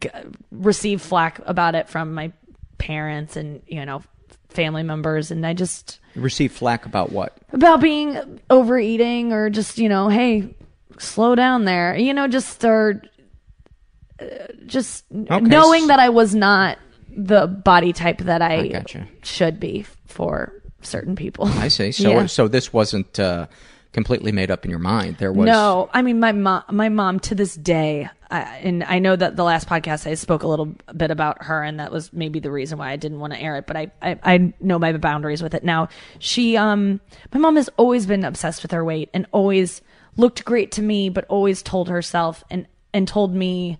g- 0.00 0.08
received 0.50 1.02
flack 1.02 1.40
about 1.46 1.74
it 1.74 1.88
from 1.88 2.14
my 2.14 2.32
parents 2.78 3.36
and 3.36 3.62
you 3.66 3.84
know 3.86 4.02
family 4.48 4.82
members 4.82 5.30
and 5.30 5.46
I 5.46 5.52
just 5.54 6.00
Receive 6.14 6.52
flack 6.52 6.86
about 6.86 7.12
what? 7.12 7.36
about 7.52 7.80
being 7.80 8.40
overeating 8.50 9.32
or 9.32 9.50
just 9.50 9.78
you 9.78 9.88
know 9.88 10.08
hey 10.08 10.54
slow 10.98 11.34
down 11.34 11.64
there 11.64 11.96
you 11.96 12.14
know 12.14 12.26
just 12.28 12.48
start 12.48 13.08
uh, 14.20 14.24
just 14.66 15.04
knowing 15.10 15.88
that 15.88 15.98
I 16.00 16.08
was 16.08 16.34
not 16.34 16.78
the 17.14 17.46
body 17.46 17.92
type 17.92 18.18
that 18.18 18.40
I, 18.42 18.54
I 18.54 18.68
gotcha. 18.68 19.06
should 19.22 19.58
be 19.60 19.84
for 20.06 20.52
certain 20.82 21.16
people. 21.16 21.46
I 21.48 21.68
see. 21.68 21.92
So 21.92 22.10
Yeah. 22.10 22.26
so 22.26 22.48
this 22.48 22.72
wasn't 22.72 23.18
uh, 23.18 23.46
completely 23.92 24.32
made 24.32 24.50
up 24.50 24.64
in 24.64 24.70
your 24.70 24.80
mind. 24.80 25.16
There 25.18 25.32
was 25.32 25.46
No, 25.46 25.88
I 25.92 26.02
mean 26.02 26.20
my 26.20 26.32
mom. 26.32 26.62
My 26.70 26.88
mom 26.88 27.20
to 27.20 27.34
this 27.34 27.54
day, 27.54 28.08
I, 28.30 28.40
and 28.62 28.84
I 28.84 28.98
know 28.98 29.16
that 29.16 29.36
the 29.36 29.44
last 29.44 29.68
podcast 29.68 30.06
I 30.06 30.14
spoke 30.14 30.42
a 30.42 30.48
little 30.48 30.74
bit 30.96 31.10
about 31.10 31.44
her, 31.44 31.62
and 31.62 31.80
that 31.80 31.92
was 31.92 32.12
maybe 32.12 32.40
the 32.40 32.50
reason 32.50 32.78
why 32.78 32.90
I 32.90 32.96
didn't 32.96 33.20
want 33.20 33.32
to 33.32 33.40
air 33.40 33.56
it. 33.56 33.66
But 33.66 33.76
I, 33.76 33.92
I, 34.02 34.18
I 34.22 34.54
know 34.60 34.78
my 34.78 34.92
boundaries 34.96 35.42
with 35.42 35.54
it 35.54 35.64
now. 35.64 35.88
She, 36.18 36.56
um, 36.56 37.00
my 37.32 37.40
mom 37.40 37.56
has 37.56 37.68
always 37.76 38.06
been 38.06 38.24
obsessed 38.24 38.62
with 38.62 38.72
her 38.72 38.84
weight 38.84 39.10
and 39.14 39.26
always 39.32 39.80
looked 40.16 40.44
great 40.44 40.72
to 40.72 40.82
me, 40.82 41.08
but 41.08 41.24
always 41.28 41.62
told 41.62 41.88
herself 41.88 42.44
and 42.50 42.66
and 42.92 43.06
told 43.06 43.34
me, 43.34 43.78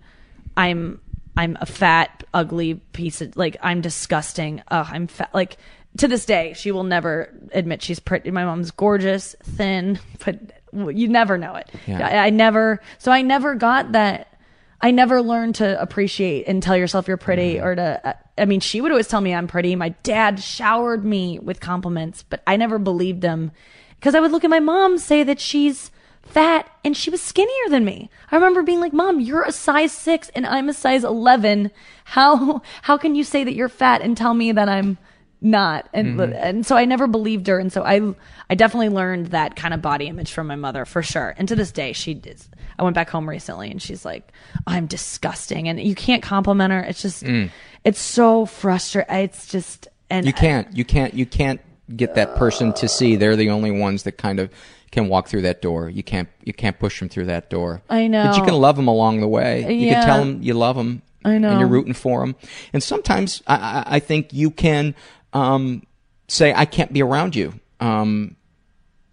I'm 0.55 1.01
I'm 1.37 1.55
a 1.61 1.67
fat, 1.67 2.23
ugly 2.33 2.75
piece 2.93 3.21
of 3.21 3.37
like 3.37 3.57
I'm 3.61 3.81
disgusting. 3.81 4.63
Ugh, 4.69 4.87
I'm 4.89 5.07
fat. 5.07 5.29
Like 5.33 5.57
to 5.97 6.07
this 6.07 6.25
day, 6.25 6.53
she 6.55 6.71
will 6.71 6.83
never 6.83 7.33
admit 7.51 7.81
she's 7.81 7.99
pretty. 7.99 8.31
My 8.31 8.45
mom's 8.45 8.71
gorgeous, 8.71 9.35
thin, 9.43 9.99
but 10.25 10.39
you 10.73 11.07
never 11.07 11.37
know 11.37 11.55
it. 11.55 11.69
Yeah. 11.85 12.07
I, 12.07 12.27
I 12.27 12.29
never. 12.29 12.81
So 12.97 13.11
I 13.11 13.21
never 13.21 13.55
got 13.55 13.93
that. 13.93 14.33
I 14.79 14.91
never 14.91 15.21
learned 15.21 15.55
to 15.55 15.81
appreciate 15.81 16.47
and 16.47 16.61
tell 16.61 16.77
yourself 16.77 17.07
you're 17.07 17.17
pretty 17.17 17.59
or 17.59 17.75
to. 17.75 18.15
I 18.37 18.45
mean, 18.45 18.59
she 18.59 18.79
would 18.79 18.91
always 18.91 19.07
tell 19.07 19.21
me 19.21 19.33
I'm 19.33 19.47
pretty. 19.47 19.75
My 19.75 19.89
dad 20.03 20.39
showered 20.39 21.03
me 21.03 21.39
with 21.39 21.59
compliments, 21.59 22.23
but 22.23 22.43
I 22.45 22.57
never 22.57 22.77
believed 22.77 23.21
them 23.21 23.51
because 23.99 24.13
I 24.13 24.19
would 24.19 24.31
look 24.31 24.43
at 24.43 24.49
my 24.49 24.59
mom 24.59 24.99
say 24.99 25.23
that 25.23 25.39
she's 25.39 25.89
fat 26.21 26.69
and 26.83 26.95
she 26.95 27.09
was 27.09 27.21
skinnier 27.21 27.69
than 27.69 27.85
me. 27.85 28.09
I 28.31 28.35
remember 28.35 28.61
being 28.61 28.79
like, 28.79 28.93
"Mom, 28.93 29.19
you're 29.19 29.43
a 29.43 29.51
size 29.51 29.91
6 29.93 30.29
and 30.35 30.45
I'm 30.45 30.69
a 30.69 30.73
size 30.73 31.03
11. 31.03 31.71
How 32.03 32.61
how 32.83 32.97
can 32.97 33.15
you 33.15 33.23
say 33.23 33.43
that 33.43 33.55
you're 33.55 33.69
fat 33.69 34.01
and 34.01 34.15
tell 34.15 34.33
me 34.33 34.51
that 34.51 34.69
I'm 34.69 34.97
not?" 35.41 35.89
And 35.93 36.19
mm-hmm. 36.19 36.33
and 36.33 36.65
so 36.65 36.75
I 36.75 36.85
never 36.85 37.07
believed 37.07 37.47
her 37.47 37.59
and 37.59 37.71
so 37.71 37.83
I 37.83 38.13
I 38.49 38.55
definitely 38.55 38.89
learned 38.89 39.27
that 39.27 39.55
kind 39.55 39.73
of 39.73 39.81
body 39.81 40.07
image 40.07 40.31
from 40.31 40.47
my 40.47 40.55
mother 40.55 40.85
for 40.85 41.01
sure. 41.01 41.35
And 41.37 41.47
to 41.47 41.55
this 41.55 41.71
day, 41.71 41.93
she 41.93 42.13
is 42.13 42.49
I 42.79 42.83
went 42.83 42.95
back 42.95 43.09
home 43.09 43.27
recently 43.27 43.71
and 43.71 43.81
she's 43.81 44.05
like, 44.05 44.31
"I'm 44.65 44.85
disgusting." 44.85 45.67
And 45.67 45.79
you 45.79 45.95
can't 45.95 46.23
compliment 46.23 46.71
her. 46.71 46.81
It's 46.81 47.01
just 47.01 47.23
mm. 47.23 47.49
it's 47.83 47.99
so 47.99 48.45
frustrating. 48.45 49.15
It's 49.15 49.47
just 49.47 49.87
and 50.09 50.25
You 50.25 50.33
can't. 50.33 50.75
You 50.75 50.85
can't. 50.85 51.13
You 51.13 51.25
can't 51.25 51.61
get 51.95 52.15
that 52.15 52.35
person 52.35 52.73
to 52.73 52.87
see 52.87 53.15
they're 53.15 53.35
the 53.35 53.49
only 53.49 53.71
ones 53.71 54.03
that 54.03 54.13
kind 54.13 54.39
of 54.39 54.51
can 54.91 55.09
walk 55.09 55.27
through 55.27 55.41
that 55.43 55.61
door. 55.61 55.89
You 55.89 56.03
can't. 56.03 56.29
You 56.43 56.53
can't 56.53 56.77
push 56.79 56.99
them 56.99 57.09
through 57.09 57.25
that 57.25 57.49
door. 57.49 57.81
I 57.89 58.07
know. 58.07 58.25
But 58.27 58.37
you 58.37 58.43
can 58.43 58.55
love 58.55 58.75
them 58.75 58.87
along 58.87 59.21
the 59.21 59.27
way. 59.27 59.61
You 59.73 59.91
can 59.91 60.05
tell 60.05 60.19
them 60.19 60.41
you 60.41 60.53
love 60.53 60.75
them. 60.75 61.01
I 61.27 61.37
know. 61.37 61.49
And 61.51 61.59
you're 61.59 61.67
rooting 61.69 61.93
for 61.93 62.19
them. 62.21 62.35
And 62.73 62.81
sometimes 62.81 63.41
I, 63.47 63.55
I, 63.55 63.83
I 63.95 63.99
think 63.99 64.33
you 64.33 64.49
can 64.51 64.95
um, 65.33 65.83
say, 66.27 66.53
"I 66.55 66.65
can't 66.65 66.91
be 66.93 67.01
around 67.03 67.35
you." 67.35 67.53
Um, 67.79 68.35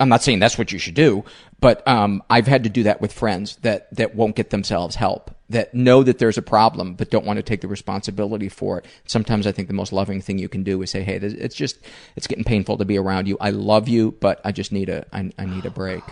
I'm 0.01 0.09
not 0.09 0.23
saying 0.23 0.41
that's 0.41 0.59
what 0.59 0.73
you 0.73 0.79
should 0.79 0.95
do, 0.95 1.25
but 1.61 1.87
um, 1.87 2.23
I've 2.29 2.47
had 2.49 2.65
to 2.65 2.71
do 2.71 2.83
that 2.85 3.01
with 3.01 3.13
friends 3.13 3.57
that 3.63 3.95
that 3.95 4.15
won't 4.15 4.35
get 4.37 4.51
themselves 4.51 4.97
help, 4.97 5.31
that 5.51 5.73
know 5.75 6.03
that 6.03 6.19
there's 6.19 6.37
a 6.39 6.43
problem 6.43 6.95
but 6.95 7.11
don't 7.11 7.25
want 7.25 7.37
to 7.37 7.43
take 7.43 7.61
the 7.61 7.69
responsibility 7.69 8.49
for 8.49 8.79
it. 8.79 8.87
Sometimes 9.07 9.47
I 9.47 9.53
think 9.53 9.69
the 9.69 9.75
most 9.75 9.93
loving 9.93 10.21
thing 10.21 10.39
you 10.39 10.49
can 10.49 10.63
do 10.65 10.83
is 10.83 10.91
say, 10.91 11.03
"Hey, 11.03 11.19
this- 11.19 11.35
it's 11.35 11.55
just 11.55 11.79
it's 12.17 12.27
getting 12.27 12.45
painful 12.45 12.77
to 12.79 12.85
be 12.85 12.99
around 12.99 13.29
you. 13.29 13.37
I 13.41 13.51
love 13.51 13.87
you, 13.89 14.17
but 14.21 14.41
I 14.45 14.51
just 14.53 14.73
need 14.73 14.89
a 14.89 15.05
I, 15.13 15.31
I 15.39 15.45
need 15.47 15.65
a 15.65 15.71
break." 15.71 16.03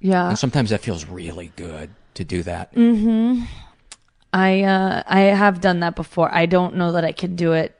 yeah. 0.00 0.28
And 0.28 0.38
sometimes 0.38 0.70
that 0.70 0.80
feels 0.80 1.04
really 1.06 1.52
good 1.56 1.90
to 2.14 2.24
do 2.24 2.42
that. 2.44 2.72
I 4.32 4.62
uh 4.62 5.02
I 5.06 5.20
have 5.20 5.60
done 5.60 5.80
that 5.80 5.94
before. 5.96 6.32
I 6.34 6.46
don't 6.46 6.76
know 6.76 6.92
that 6.92 7.04
I 7.04 7.12
could 7.12 7.36
do 7.36 7.52
it 7.52 7.76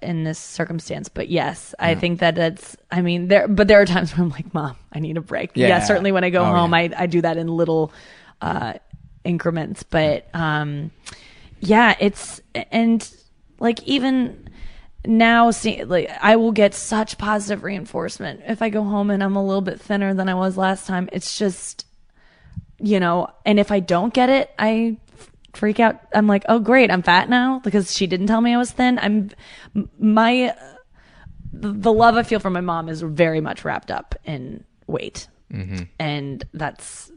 in 0.00 0.24
this 0.24 0.38
circumstance, 0.38 1.08
but 1.08 1.28
yes, 1.28 1.74
I 1.78 1.94
think 1.96 2.20
that 2.20 2.38
it's 2.38 2.76
I 2.90 3.02
mean 3.02 3.28
there 3.28 3.48
but 3.48 3.68
there 3.68 3.80
are 3.80 3.86
times 3.86 4.16
where 4.16 4.24
I'm 4.24 4.30
like, 4.30 4.54
"Mom, 4.54 4.76
I 4.92 5.00
need 5.00 5.16
a 5.16 5.20
break." 5.20 5.50
Yeah, 5.54 5.68
Yeah. 5.68 5.78
certainly 5.80 6.12
when 6.12 6.24
I 6.24 6.30
go 6.30 6.42
Oh, 6.42 6.50
home, 6.50 6.72
yeah. 6.72 6.78
I 6.78 6.90
I 6.96 7.06
do 7.06 7.20
that 7.22 7.36
in 7.36 7.48
little 7.48 7.92
uh 8.40 8.74
increments, 9.24 9.82
but 9.82 10.26
um 10.34 10.90
yeah, 11.60 11.94
it's 12.00 12.40
and 12.70 13.08
like 13.58 13.82
even 13.84 14.48
now 15.04 15.50
see 15.50 15.84
like 15.84 16.08
I 16.22 16.36
will 16.36 16.52
get 16.52 16.74
such 16.74 17.18
positive 17.18 17.64
reinforcement 17.64 18.40
if 18.46 18.62
I 18.62 18.68
go 18.70 18.82
home 18.84 19.10
and 19.10 19.22
I'm 19.22 19.36
a 19.36 19.44
little 19.44 19.60
bit 19.60 19.80
thinner 19.80 20.14
than 20.14 20.28
I 20.28 20.34
was 20.34 20.56
last 20.56 20.86
time. 20.86 21.08
It's 21.12 21.36
just 21.38 21.86
you 22.78 22.98
know, 22.98 23.28
and 23.44 23.60
if 23.60 23.70
I 23.70 23.78
don't 23.80 24.12
get 24.14 24.28
it, 24.28 24.50
I 24.58 24.96
freak 25.54 25.78
out. 25.80 26.00
I'm 26.14 26.26
like, 26.26 26.44
oh 26.48 26.58
great, 26.58 26.90
I'm 26.90 27.02
fat 27.02 27.28
now 27.28 27.60
because 27.60 27.94
she 27.94 28.06
didn't 28.06 28.26
tell 28.26 28.40
me 28.40 28.54
I 28.54 28.56
was 28.58 28.70
thin. 28.70 28.98
I'm 28.98 29.30
my 29.98 30.54
the, 31.52 31.72
the 31.72 31.92
love 31.92 32.16
I 32.16 32.22
feel 32.22 32.40
for 32.40 32.50
my 32.50 32.62
mom 32.62 32.88
is 32.88 33.02
very 33.02 33.40
much 33.40 33.64
wrapped 33.64 33.90
up 33.90 34.14
in 34.24 34.64
weight, 34.86 35.28
Mm-hmm. 35.52 35.82
and 35.98 36.42
that's 36.54 37.11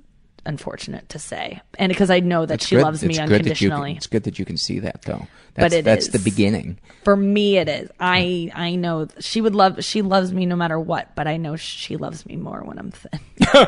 unfortunate 0.46 1.10
to 1.10 1.20
say. 1.20 1.62
And 1.80 1.90
because 1.90 2.10
I 2.10 2.20
know 2.20 2.46
that 2.46 2.56
It's 2.56 2.68
she 2.68 2.76
good- 2.76 2.84
loves 2.84 3.02
me 3.04 3.10
it's 3.10 3.18
good 3.20 3.26
can- 3.26 3.34
unconditionally. 3.36 3.94
it's 3.98 4.08
good 4.08 4.24
that 4.24 4.38
you 4.40 4.46
can 4.46 4.58
see 4.58 4.80
that 4.80 5.02
though. 5.04 5.28
But 5.56 5.62
That's, 5.62 5.74
it 5.76 5.86
that's 5.86 6.08
the 6.10 6.20
beginning. 6.20 6.80
For 7.06 7.16
me, 7.16 7.58
it 7.58 7.70
is. 7.70 7.90
I 8.00 8.52
I 8.54 8.76
know 8.76 9.08
she 9.20 9.40
would 9.40 9.56
love. 9.56 9.84
She 9.86 10.02
loves 10.02 10.34
me 10.34 10.46
no 10.46 10.58
matter 10.58 10.78
what. 10.78 11.16
But 11.16 11.28
I 11.28 11.38
know 11.38 11.56
she 11.56 11.96
loves 11.96 12.26
me 12.26 12.36
more 12.36 12.62
when 12.66 12.78
I'm 12.78 12.92
thin. 12.92 13.20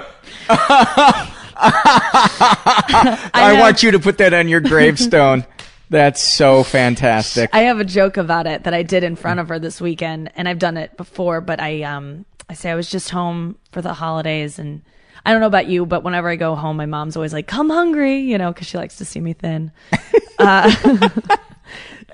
I, 1.60 3.54
know. 3.54 3.60
want 3.62 3.84
you 3.84 3.92
to 3.92 4.00
put 4.00 4.18
that 4.20 4.34
on 4.34 4.48
your 4.48 4.60
gravestone. 4.60 5.46
That's 5.90 6.22
so 6.22 6.64
fantastic. 6.64 7.50
I 7.54 7.62
have 7.62 7.80
a 7.80 7.86
joke 7.86 8.18
about 8.18 8.46
it 8.48 8.66
that 8.66 8.74
I 8.74 8.84
did 8.84 9.06
in 9.06 9.16
front 9.16 9.40
of 9.40 9.48
her 9.48 9.58
this 9.58 9.80
weekend, 9.80 10.30
and 10.36 10.50
I've 10.50 10.60
done 10.60 10.76
it 10.76 10.98
before. 10.98 11.40
But 11.40 11.62
I, 11.62 11.84
um, 11.84 12.26
I 12.50 12.56
say 12.56 12.70
I 12.70 12.76
was 12.76 12.90
just 12.90 13.10
home 13.12 13.58
for 13.72 13.82
the 13.82 13.94
holidays, 13.94 14.60
and 14.60 14.82
I 15.28 15.32
don't 15.32 15.42
know 15.42 15.48
about 15.48 15.68
you, 15.68 15.86
but 15.86 16.06
whenever 16.06 16.30
I 16.30 16.38
go 16.38 16.56
home, 16.56 16.78
my 16.78 16.86
mom's 16.86 17.18
always 17.18 17.34
like, 17.34 17.48
"Come 17.48 17.70
hungry," 17.70 18.20
you 18.20 18.38
know, 18.38 18.54
because 18.54 18.66
she 18.66 18.78
likes 18.78 18.96
to 19.00 19.04
see 19.06 19.20
me 19.20 19.34
thin. 19.34 19.74
uh, 20.40 20.74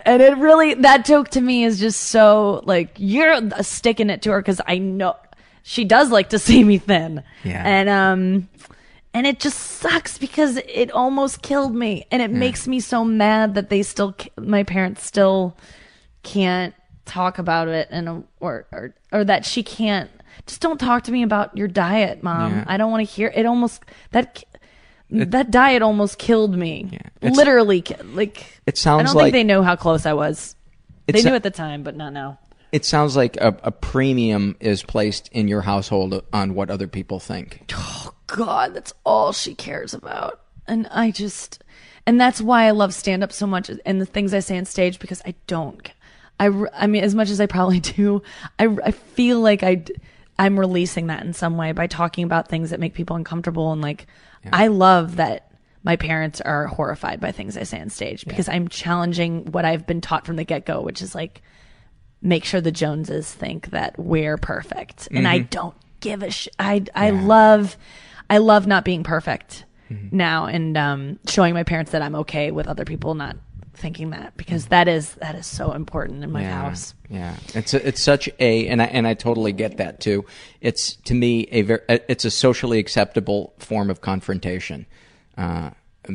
and 0.03 0.19
it 0.19 0.35
really 0.39 0.73
that 0.73 1.05
joke 1.05 1.29
to 1.29 1.39
me 1.39 1.63
is 1.63 1.79
just 1.79 2.01
so 2.01 2.63
like 2.65 2.95
you're 2.97 3.39
sticking 3.61 4.09
it 4.09 4.23
to 4.23 4.31
her 4.31 4.41
because 4.41 4.59
I 4.65 4.79
know 4.79 5.15
she 5.61 5.85
does 5.85 6.09
like 6.09 6.29
to 6.29 6.39
see 6.47 6.63
me 6.63 6.79
thin. 6.79 7.23
Yeah. 7.43 7.61
and 7.63 7.87
um 7.87 8.49
and 9.13 9.27
it 9.27 9.39
just 9.39 9.59
sucks 9.59 10.17
because 10.17 10.57
it 10.57 10.91
almost 10.91 11.43
killed 11.43 11.75
me 11.75 12.07
and 12.09 12.19
it 12.19 12.31
makes 12.31 12.67
me 12.67 12.79
so 12.79 13.05
mad 13.05 13.53
that 13.53 13.69
they 13.69 13.83
still 13.83 14.15
my 14.39 14.63
parents 14.63 15.05
still 15.05 15.55
can't 16.23 16.73
talk 17.05 17.37
about 17.37 17.67
it 17.67 17.87
and 17.91 18.25
or 18.39 18.65
or 18.71 18.95
or 19.11 19.23
that 19.23 19.45
she 19.45 19.61
can't 19.61 20.09
just 20.47 20.61
don't 20.61 20.79
talk 20.79 21.03
to 21.03 21.11
me 21.11 21.23
about 21.23 21.55
your 21.57 21.67
diet 21.67 22.21
mom 22.23 22.51
Yeah. 22.51 22.63
i 22.67 22.77
don't 22.77 22.91
want 22.91 23.07
to 23.07 23.13
hear 23.13 23.31
it 23.35 23.45
almost 23.45 23.83
that 24.11 24.43
that 25.09 25.51
diet 25.51 25.81
almost 25.81 26.17
killed 26.17 26.55
me 26.57 26.99
It's- 27.21 27.35
literally 27.37 27.83
like 28.13 28.61
It 28.65 28.77
sounds 28.77 29.01
i 29.01 29.03
don't 29.05 29.15
like- 29.15 29.23
think 29.25 29.33
they 29.33 29.43
know 29.43 29.61
how 29.63 29.75
close 29.75 30.05
i 30.05 30.13
was 30.13 30.55
they 31.07 31.21
knew 31.21 31.35
at 31.35 31.43
the 31.43 31.51
time 31.51 31.83
but 31.83 31.95
not 31.95 32.13
now 32.13 32.39
It 32.71 32.85
sounds 32.85 33.15
like 33.15 33.37
a, 33.37 33.55
a 33.63 33.71
premium 33.71 34.55
is 34.59 34.81
placed 34.81 35.27
in 35.31 35.47
your 35.47 35.61
household 35.61 36.23
on 36.33 36.55
what 36.55 36.71
other 36.71 36.87
people 36.87 37.19
think. 37.19 37.71
Oh 37.75 38.13
God, 38.25 38.73
that's 38.73 38.93
all 39.05 39.31
she 39.31 39.53
cares 39.53 39.93
about. 39.93 40.41
And 40.67 40.87
I 40.89 41.11
just, 41.11 41.61
and 42.07 42.19
that's 42.19 42.41
why 42.41 42.63
I 42.65 42.71
love 42.71 42.91
stand 42.95 43.21
up 43.23 43.31
so 43.31 43.45
much 43.45 43.69
and 43.85 44.01
the 44.01 44.07
things 44.07 44.33
I 44.33 44.39
say 44.39 44.57
on 44.57 44.65
stage 44.65 44.97
because 44.97 45.21
I 45.23 45.35
don't, 45.45 45.87
I, 46.39 46.47
I 46.73 46.87
mean, 46.87 47.03
as 47.03 47.13
much 47.13 47.29
as 47.29 47.39
I 47.39 47.45
probably 47.45 47.79
do, 47.97 48.23
I, 48.57 48.65
I 48.83 48.89
feel 48.89 49.39
like 49.39 49.61
I, 49.61 49.83
I'm 50.39 50.59
releasing 50.59 51.07
that 51.07 51.23
in 51.23 51.33
some 51.33 51.57
way 51.57 51.71
by 51.71 51.87
talking 51.87 52.23
about 52.23 52.47
things 52.47 52.71
that 52.71 52.79
make 52.79 52.93
people 52.93 53.15
uncomfortable 53.15 53.71
and 53.71 53.81
like 53.81 54.07
I 54.51 54.67
love 54.67 55.15
that 55.17 55.51
my 55.83 55.95
parents 55.95 56.41
are 56.41 56.67
horrified 56.67 57.19
by 57.19 57.31
things 57.31 57.57
I 57.57 57.63
say 57.63 57.79
on 57.79 57.89
stage 57.89 58.25
because 58.25 58.47
I'm 58.49 58.67
challenging 58.67 59.51
what 59.51 59.65
I've 59.65 59.85
been 59.85 60.01
taught 60.01 60.25
from 60.25 60.37
the 60.37 60.43
get 60.43 60.65
go, 60.65 60.81
which 60.81 61.01
is 61.01 61.13
like 61.13 61.41
make 62.21 62.45
sure 62.45 62.61
the 62.61 62.71
Joneses 62.71 63.31
think 63.31 63.71
that 63.71 63.97
we're 63.99 64.37
perfect. 64.37 65.07
And 65.11 65.27
I 65.27 65.39
don't 65.39 65.75
give 65.99 66.23
a 66.23 66.31
sh- 66.31 66.47
I 66.57 66.83
I 66.95 67.09
love 67.11 67.77
I 68.29 68.37
love 68.39 68.65
not 68.67 68.83
being 68.85 69.03
perfect 69.03 69.65
now 70.11 70.45
and 70.45 70.75
um 70.77 71.19
showing 71.27 71.53
my 71.53 71.63
parents 71.63 71.91
that 71.91 72.01
I'm 72.01 72.15
okay 72.15 72.49
with 72.51 72.67
other 72.67 72.83
people 72.85 73.13
not 73.13 73.37
thinking 73.73 74.11
that 74.11 74.37
because 74.37 74.67
that 74.67 74.87
is 74.87 75.13
that 75.15 75.35
is 75.35 75.45
so 75.45 75.71
important 75.71 76.23
in 76.23 76.31
my 76.31 76.41
yeah, 76.41 76.61
house. 76.61 76.93
Yeah, 77.09 77.35
it's 77.53 77.73
a, 77.73 77.87
it's 77.87 78.01
such 78.01 78.29
a 78.39 78.67
and 78.67 78.81
I 78.81 78.85
and 78.85 79.07
I 79.07 79.13
totally 79.13 79.51
get 79.51 79.77
that 79.77 79.99
too. 79.99 80.25
It's 80.61 80.95
to 80.95 81.13
me 81.13 81.47
a 81.51 81.61
very 81.63 81.81
it's 81.89 82.25
a 82.25 82.31
socially 82.31 82.79
acceptable 82.79 83.53
form 83.57 83.89
of 83.89 84.01
confrontation. 84.01 84.85
Uh, 85.37 85.71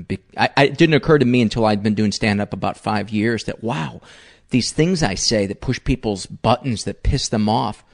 be, 0.06 0.18
I, 0.36 0.50
I, 0.56 0.64
it 0.64 0.78
didn't 0.78 0.94
occur 0.94 1.18
to 1.18 1.24
me 1.24 1.40
until 1.40 1.64
I'd 1.64 1.82
been 1.82 1.94
doing 1.94 2.12
stand 2.12 2.40
up 2.40 2.52
about 2.52 2.76
five 2.76 3.11
years 3.11 3.44
that 3.44 3.62
wow, 3.62 4.00
these 4.50 4.72
things 4.72 5.02
I 5.02 5.14
say 5.14 5.46
that 5.46 5.61
push 5.61 5.82
people's 5.82 6.26
buttons 6.26 6.84
that 6.84 7.02
piss 7.02 7.28
them 7.28 7.48
off, 7.48 7.84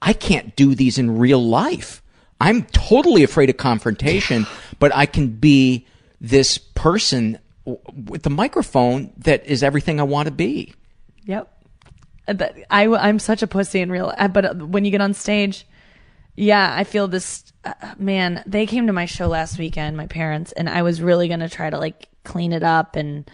I 0.00 0.12
can't 0.12 0.56
do 0.56 0.74
these 0.74 0.98
in 0.98 1.18
real 1.18 1.44
life. 1.44 2.02
I'm 2.40 2.64
totally 2.64 3.22
afraid 3.22 3.50
of 3.50 3.56
confrontation, 3.56 4.46
but 4.78 4.94
I 4.94 5.06
can 5.06 5.28
be 5.28 5.86
this 6.20 6.58
person 6.58 7.38
with 7.66 8.22
the 8.22 8.30
microphone 8.30 9.12
that 9.18 9.44
is 9.46 9.62
everything 9.62 9.98
I 10.00 10.04
want 10.04 10.26
to 10.26 10.32
be. 10.32 10.74
Yep. 11.24 11.52
Uh, 12.28 12.32
But 12.34 12.54
I, 12.70 12.86
I'm 12.88 13.18
such 13.18 13.42
a 13.42 13.46
pussy 13.46 13.80
in 13.80 13.90
real 13.90 14.06
life. 14.06 14.32
But 14.32 14.44
uh, 14.44 14.54
when 14.54 14.84
you 14.84 14.90
get 14.90 15.00
on 15.00 15.14
stage, 15.14 15.66
yeah, 16.36 16.72
I 16.76 16.84
feel 16.84 17.08
this. 17.08 17.44
Uh, 17.64 17.72
man, 17.98 18.42
they 18.46 18.66
came 18.66 18.86
to 18.86 18.92
my 18.92 19.06
show 19.06 19.26
last 19.26 19.58
weekend, 19.58 19.96
my 19.96 20.06
parents, 20.06 20.52
and 20.52 20.68
I 20.68 20.82
was 20.82 21.00
really 21.02 21.28
gonna 21.28 21.48
try 21.48 21.68
to 21.70 21.78
like 21.78 22.08
clean 22.24 22.52
it 22.52 22.62
up 22.62 22.94
and 22.96 23.28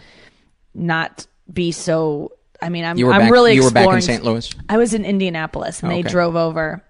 not 0.73 1.25
be 1.51 1.71
so. 1.71 2.31
I 2.61 2.69
mean, 2.69 2.85
I'm 2.85 2.97
You 2.97 3.07
were 3.07 3.13
I'm 3.13 3.21
back- 3.21 3.31
really 3.31 3.53
you 3.55 3.63
were 3.63 3.71
back 3.71 3.89
in 3.93 4.01
St. 4.01 4.23
Louis? 4.23 4.49
I 4.69 4.77
was 4.77 4.93
in 4.93 5.03
Indianapolis, 5.05 5.83
and 5.83 5.91
they 5.91 5.99
Okay. 5.99 6.09
drove 6.09 6.35
over 6.35 6.83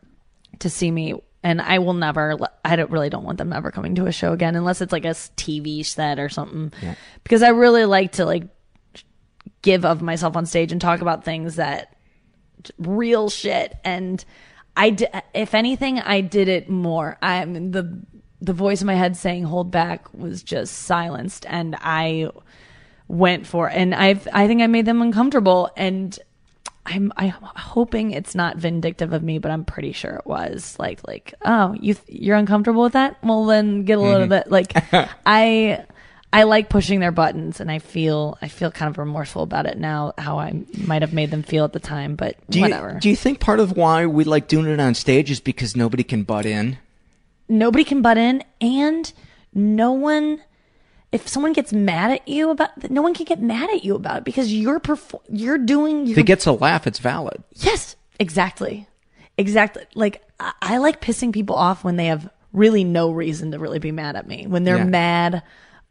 to 0.59 0.69
see 0.69 0.91
me. 0.91 1.15
And 1.43 1.61
I 1.61 1.79
will 1.79 1.93
never. 1.93 2.37
I 2.63 2.75
don't 2.77 2.89
really 2.89 3.09
don't 3.09 3.25
want 3.25 3.37
them 3.37 3.51
ever 3.51 3.69
coming 3.69 3.95
to 3.95 4.05
a 4.05 4.11
show 4.13 4.31
again, 4.31 4.55
unless 4.55 4.79
it's 4.81 4.93
like 4.93 5.03
a 5.05 5.09
TV 5.09 5.85
set 5.85 6.17
or 6.17 6.29
something. 6.29 6.71
yeah. 6.81 6.95
Because 7.23 7.43
I 7.43 7.49
really 7.49 7.83
like 7.85 8.13
to 8.13 8.25
like 8.25 8.47
give 9.61 9.83
of 9.85 10.01
myself 10.01 10.35
on 10.37 10.45
stage 10.45 10.71
and 10.71 10.79
talk 10.81 11.01
about 11.01 11.23
things 11.25 11.55
that 11.55 11.95
real 12.77 13.29
shit 13.29 13.75
and 13.83 14.23
i 14.77 14.89
d- 14.89 15.07
if 15.33 15.53
anything 15.53 15.99
i 15.99 16.21
did 16.21 16.47
it 16.47 16.69
more 16.69 17.17
i 17.21 17.43
mean 17.43 17.71
the 17.71 18.01
the 18.39 18.53
voice 18.53 18.79
in 18.81 18.87
my 18.87 18.93
head 18.93 19.17
saying 19.17 19.43
hold 19.43 19.69
back 19.69 20.13
was 20.13 20.43
just 20.43 20.73
silenced 20.73 21.45
and 21.49 21.75
i 21.81 22.29
went 23.09 23.45
for 23.45 23.69
it. 23.69 23.73
and 23.75 23.93
i've 23.93 24.27
i 24.31 24.47
think 24.47 24.61
i 24.61 24.67
made 24.67 24.85
them 24.85 25.01
uncomfortable 25.01 25.69
and 25.75 26.19
i'm 26.85 27.11
i'm 27.15 27.31
hoping 27.41 28.11
it's 28.11 28.35
not 28.35 28.57
vindictive 28.57 29.13
of 29.13 29.23
me 29.23 29.39
but 29.39 29.51
i'm 29.51 29.63
pretty 29.63 29.91
sure 29.91 30.11
it 30.11 30.25
was 30.25 30.75
like 30.79 30.99
like 31.07 31.33
oh 31.43 31.73
you 31.79 31.93
th- 31.93 32.21
you're 32.21 32.35
uncomfortable 32.35 32.83
with 32.83 32.93
that 32.93 33.17
well 33.23 33.45
then 33.45 33.85
get 33.85 33.97
a 33.97 34.01
little 34.01 34.27
mm-hmm. 34.27 34.29
bit 34.29 34.51
like 34.51 34.73
i 35.25 35.85
I 36.33 36.43
like 36.43 36.67
pushing 36.67 36.99
their 36.99 37.11
buttons, 37.11 37.59
and 37.59 37.69
I 37.69 37.77
feel 37.77 38.39
I 38.41 38.47
feel 38.47 38.71
kind 38.71 38.89
of 38.89 38.97
remorseful 38.97 39.43
about 39.43 39.67
it 39.67 39.77
now. 39.77 40.13
How 40.17 40.39
I 40.39 40.63
might 40.87 41.03
have 41.03 41.13
made 41.13 41.29
them 41.29 41.43
feel 41.43 41.63
at 41.63 41.73
the 41.73 41.79
time, 41.79 42.15
but 42.15 42.37
Do 42.49 42.57
you, 42.57 42.63
whatever. 42.63 42.97
do 42.99 43.07
you 43.07 43.15
think 43.15 43.39
part 43.39 43.59
of 43.59 43.77
why 43.77 44.07
we 44.07 44.23
like 44.23 44.47
doing 44.47 44.65
it 44.65 44.79
on 44.79 44.95
stage 44.95 45.29
is 45.29 45.39
because 45.39 45.75
nobody 45.75 46.03
can 46.03 46.23
butt 46.23 46.47
in? 46.47 46.79
Nobody 47.47 47.83
can 47.83 48.01
butt 48.01 48.17
in, 48.17 48.43
and 48.59 49.13
no 49.53 49.91
one. 49.91 50.41
If 51.13 51.27
someone 51.27 51.53
gets 51.53 51.71
mad 51.71 52.11
at 52.11 52.27
you 52.27 52.49
about, 52.49 52.89
no 52.89 53.01
one 53.01 53.13
can 53.13 53.25
get 53.25 53.39
mad 53.41 53.69
at 53.69 53.85
you 53.85 53.95
about 53.95 54.17
it 54.17 54.23
because 54.25 54.51
you're 54.53 54.79
perfor- 54.79 55.21
you're 55.29 55.57
doing. 55.59 56.03
If 56.03 56.09
Your, 56.09 56.19
it 56.19 56.25
gets 56.25 56.45
a 56.45 56.51
laugh, 56.51 56.85
it's 56.87 56.99
valid. 56.99 57.43
yes, 57.53 57.95
exactly, 58.19 58.87
exactly. 59.37 59.83
Like 59.95 60.23
I, 60.39 60.53
I 60.61 60.77
like 60.77 61.01
pissing 61.01 61.31
people 61.31 61.55
off 61.55 61.83
when 61.83 61.95
they 61.95 62.07
have 62.07 62.29
really 62.51 62.83
no 62.83 63.11
reason 63.11 63.51
to 63.51 63.59
really 63.59 63.79
be 63.79 63.91
mad 63.91 64.15
at 64.15 64.27
me. 64.27 64.47
When 64.47 64.63
they're 64.63 64.77
Yeah. 64.77 64.83
mad 64.85 65.43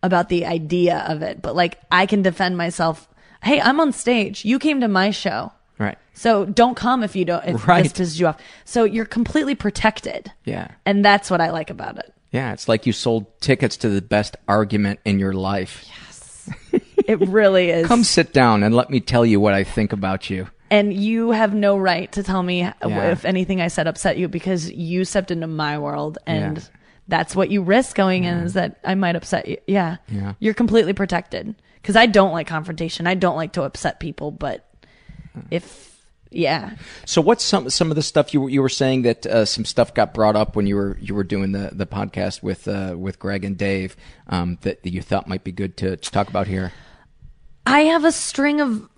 about 0.02 0.28
the 0.28 0.44
idea 0.46 1.04
of 1.08 1.22
it, 1.22 1.40
but 1.40 1.54
like 1.56 1.78
I 1.90 2.06
can 2.06 2.22
defend 2.22 2.56
myself. 2.56 3.08
Hey, 3.42 3.60
I'm 3.60 3.80
on 3.80 3.92
stage. 3.92 4.44
You 4.44 4.58
came 4.58 4.80
to 4.80 4.88
my 4.88 5.10
show. 5.10 5.52
Right. 5.78 5.98
So 6.12 6.44
don't 6.44 6.76
come 6.76 7.02
if 7.02 7.16
you 7.16 7.24
don't 7.24 7.44
if 7.44 7.66
Right. 7.66 7.82
this 7.84 7.92
pisses 7.92 8.20
you 8.20 8.26
off. 8.28 8.40
So 8.64 8.84
you're 8.84 9.04
completely 9.04 9.54
protected. 9.54 10.30
Yeah. 10.44 10.68
And 10.86 11.04
that's 11.04 11.30
what 11.30 11.40
I 11.40 11.50
like 11.50 11.70
about 11.70 11.98
it. 11.98 12.12
Yeah, 12.32 12.52
it's 12.52 12.66
like 12.68 12.86
you 12.86 12.92
sold 12.92 13.26
tickets 13.40 13.76
to 13.78 13.88
the 13.88 14.02
best 14.02 14.36
argument 14.48 15.00
in 15.04 15.18
your 15.18 15.32
life. 15.34 15.84
Yes. 15.88 16.50
it 17.06 17.20
really 17.20 17.70
is. 17.78 17.86
Come 17.86 18.04
sit 18.04 18.32
down 18.32 18.62
and 18.62 18.74
let 18.74 18.90
me 18.90 19.00
tell 19.00 19.24
you 19.26 19.38
what 19.38 19.54
I 19.54 19.64
think 19.64 19.92
about 19.92 20.30
you. 20.30 20.48
and 20.70 20.92
you 20.94 21.30
have 21.32 21.52
no 21.54 21.76
right 21.76 22.10
to 22.12 22.22
tell 22.22 22.42
me 22.42 22.66
if 22.82 23.24
anything 23.26 23.60
I 23.60 23.68
said 23.68 23.86
upset 23.86 24.16
you 24.16 24.26
because 24.28 24.70
you 24.70 25.04
stepped 25.04 25.30
into 25.30 25.46
my 25.46 25.78
world 25.78 26.16
and 26.26 26.56
Yeah. 26.56 26.64
that's 27.08 27.36
what 27.36 27.50
you 27.50 27.62
risk 27.62 27.94
going 27.94 28.24
in 28.24 28.38
is 28.38 28.54
that 28.54 28.80
I 28.82 28.94
might 28.94 29.14
upset 29.14 29.46
you. 29.46 29.58
Yeah. 29.66 29.98
Yeah. 30.08 30.32
You're 30.40 30.54
completely 30.54 30.94
protected 30.94 31.54
cuz 31.82 31.94
I 31.96 32.06
don't 32.06 32.32
like 32.32 32.46
confrontation. 32.46 33.06
I 33.06 33.14
don't 33.14 33.36
like 33.36 33.52
to 33.52 33.62
upset 33.64 34.00
people, 34.00 34.30
but 34.30 34.66
if 35.50 35.91
yeah. 36.32 36.76
So, 37.06 37.20
what's 37.20 37.44
some 37.44 37.70
some 37.70 37.90
of 37.90 37.96
the 37.96 38.02
stuff 38.02 38.32
you 38.34 38.42
were 38.42 38.48
you 38.48 38.62
were 38.62 38.68
saying 38.68 39.02
that 39.02 39.26
uh, 39.26 39.44
some 39.44 39.64
stuff 39.64 39.94
got 39.94 40.14
brought 40.14 40.36
up 40.36 40.56
when 40.56 40.66
you 40.66 40.76
were 40.76 40.96
you 41.00 41.14
were 41.14 41.24
doing 41.24 41.52
the 41.52 41.70
the 41.72 41.86
podcast 41.86 42.42
with 42.42 42.68
uh, 42.68 42.94
with 42.98 43.18
Greg 43.18 43.44
and 43.44 43.56
Dave 43.56 43.96
um, 44.28 44.58
that, 44.62 44.82
that 44.82 44.90
you 44.92 45.02
thought 45.02 45.28
might 45.28 45.44
be 45.44 45.52
good 45.52 45.76
to, 45.78 45.96
to 45.96 46.10
talk 46.10 46.28
about 46.28 46.46
here? 46.46 46.72
I 47.66 47.80
have 47.80 48.04
a 48.04 48.12
string 48.12 48.60
of 48.60 48.88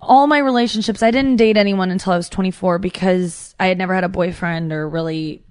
all 0.00 0.26
my 0.26 0.38
relationships. 0.38 1.02
I 1.02 1.10
didn't 1.10 1.36
date 1.36 1.56
anyone 1.56 1.90
until 1.90 2.12
I 2.12 2.16
was 2.16 2.28
24 2.28 2.78
because 2.78 3.54
I 3.58 3.66
had 3.66 3.78
never 3.78 3.94
had 3.94 4.04
a 4.04 4.08
boyfriend 4.08 4.72
or 4.72 4.88
really 4.88 5.42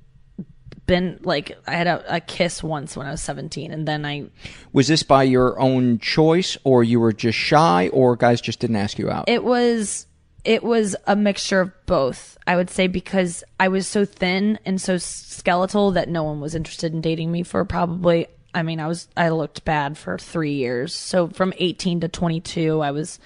been 0.86 1.20
like 1.24 1.58
I 1.68 1.72
had 1.72 1.88
a, 1.88 2.16
a 2.16 2.20
kiss 2.20 2.62
once 2.62 2.98
when 2.98 3.08
I 3.08 3.12
was 3.12 3.22
17 3.22 3.72
and 3.72 3.88
then 3.88 4.06
I 4.06 4.26
Was 4.74 4.88
this 4.88 5.04
by 5.04 5.24
your 5.24 5.60
own 5.60 6.00
choice, 6.00 6.58
or 6.64 6.84
you 6.84 7.00
were 7.00 7.14
just 7.14 7.38
shy, 7.38 7.90
or 7.94 8.16
guys 8.16 8.42
just 8.42 8.60
didn't 8.60 8.76
ask 8.76 9.00
you 9.00 9.10
out? 9.10 9.26
it 9.28 9.44
was 9.44 10.06
it 10.44 10.64
was 10.64 10.96
a 11.08 11.16
mixture 11.16 11.62
of 11.62 11.72
both. 11.86 12.38
I 12.48 12.56
would 12.56 12.70
say 12.70 12.88
because 12.88 13.44
I 13.60 13.68
was 13.68 13.88
so 13.88 14.06
thin 14.06 14.60
and 14.66 14.82
so 14.82 14.98
skeletal 14.98 15.92
that 15.92 16.10
no 16.10 16.24
one 16.24 16.42
was 16.42 16.56
interested 16.56 16.94
in 16.94 17.02
dating 17.02 17.32
me 17.32 17.44
for 17.44 17.64
probably 17.66 18.28
I 18.54 18.64
mean, 18.64 18.80
I 18.80 18.88
was 18.88 19.08
I 19.16 19.30
looked 19.30 19.64
bad 19.64 19.98
for 19.98 20.18
3 20.18 20.52
years. 20.52 20.94
So 20.94 21.28
from 21.30 21.54
18 21.58 22.02
to 22.02 22.08
22, 22.08 22.82
I 22.82 22.92
was 22.92 23.20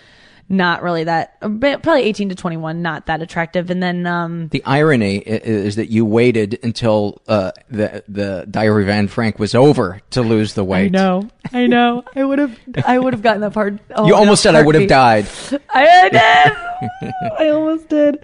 not 0.48 0.84
really 0.84 1.04
that 1.06 1.40
probably 1.40 2.04
18 2.04 2.30
to 2.30 2.36
21 2.36 2.82
not 2.84 3.08
that 3.08 3.20
attractive 3.22 3.72
and 3.72 3.82
then 3.82 4.06
um 4.06 4.48
the 4.50 4.62
irony 4.66 5.18
i- 5.26 5.42
is 5.44 5.76
that 5.78 5.90
you 5.90 6.06
waited 6.06 6.60
until 6.62 7.20
uh, 7.28 7.52
the 7.72 8.04
the 8.08 8.46
Diary 8.52 8.84
of 8.84 8.90
Anne 8.90 9.08
Frank 9.08 9.40
was 9.40 9.56
over 9.56 10.02
to 10.12 10.22
lose 10.22 10.54
the 10.54 10.64
weight. 10.64 10.86
I 10.86 10.90
know. 10.90 11.30
I 11.52 11.66
know. 11.66 12.04
I 12.16 12.24
would 12.24 12.38
have 12.40 12.60
I 12.86 13.00
would 13.00 13.14
have 13.14 13.24
gotten 13.24 13.42
that 13.42 13.54
part. 13.54 13.80
Oh, 13.96 14.06
You 14.08 14.14
almost 14.16 14.44
said 14.44 14.54
I 14.56 14.62
would 14.62 14.76
have 14.76 14.88
died. 14.88 15.26
I 15.74 16.10
did. 16.10 17.12
I 17.40 17.50
almost 17.50 17.90
did. 17.90 18.20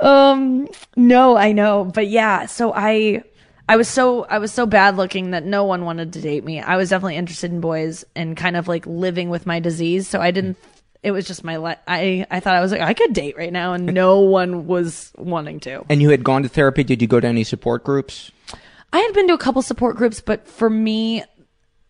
Um, 0.00 0.68
no, 0.96 1.36
I 1.36 1.52
know, 1.52 1.84
but 1.84 2.06
yeah. 2.08 2.46
So 2.46 2.72
I, 2.74 3.22
I 3.68 3.76
was 3.76 3.88
so 3.88 4.24
I 4.24 4.38
was 4.38 4.52
so 4.52 4.64
bad 4.64 4.96
looking 4.96 5.32
that 5.32 5.44
no 5.44 5.64
one 5.64 5.84
wanted 5.84 6.12
to 6.14 6.20
date 6.20 6.44
me. 6.44 6.60
I 6.60 6.76
was 6.76 6.90
definitely 6.90 7.16
interested 7.16 7.50
in 7.52 7.60
boys 7.60 8.04
and 8.14 8.36
kind 8.36 8.56
of 8.56 8.68
like 8.68 8.86
living 8.86 9.28
with 9.28 9.44
my 9.46 9.60
disease. 9.60 10.08
So 10.08 10.20
I 10.20 10.30
didn't. 10.30 10.56
It 11.06 11.12
was 11.12 11.24
just 11.26 11.44
my. 11.44 11.56
li- 11.58 11.76
I 11.86 12.26
I 12.30 12.40
thought 12.40 12.54
I 12.56 12.60
was 12.60 12.72
like 12.72 12.80
I 12.80 12.92
could 12.92 13.12
date 13.12 13.36
right 13.38 13.52
now, 13.52 13.74
and 13.74 13.86
no 13.94 14.20
one 14.20 14.66
was 14.66 15.12
wanting 15.16 15.60
to. 15.60 15.84
And 15.88 16.02
you 16.02 16.10
had 16.10 16.24
gone 16.24 16.42
to 16.42 16.48
therapy. 16.48 16.82
Did 16.82 17.00
you 17.00 17.06
go 17.06 17.20
to 17.20 17.26
any 17.28 17.44
support 17.44 17.84
groups? 17.84 18.32
I 18.92 18.98
had 18.98 19.14
been 19.14 19.28
to 19.28 19.34
a 19.34 19.38
couple 19.38 19.62
support 19.62 19.96
groups, 19.96 20.20
but 20.20 20.48
for 20.48 20.68
me, 20.68 21.22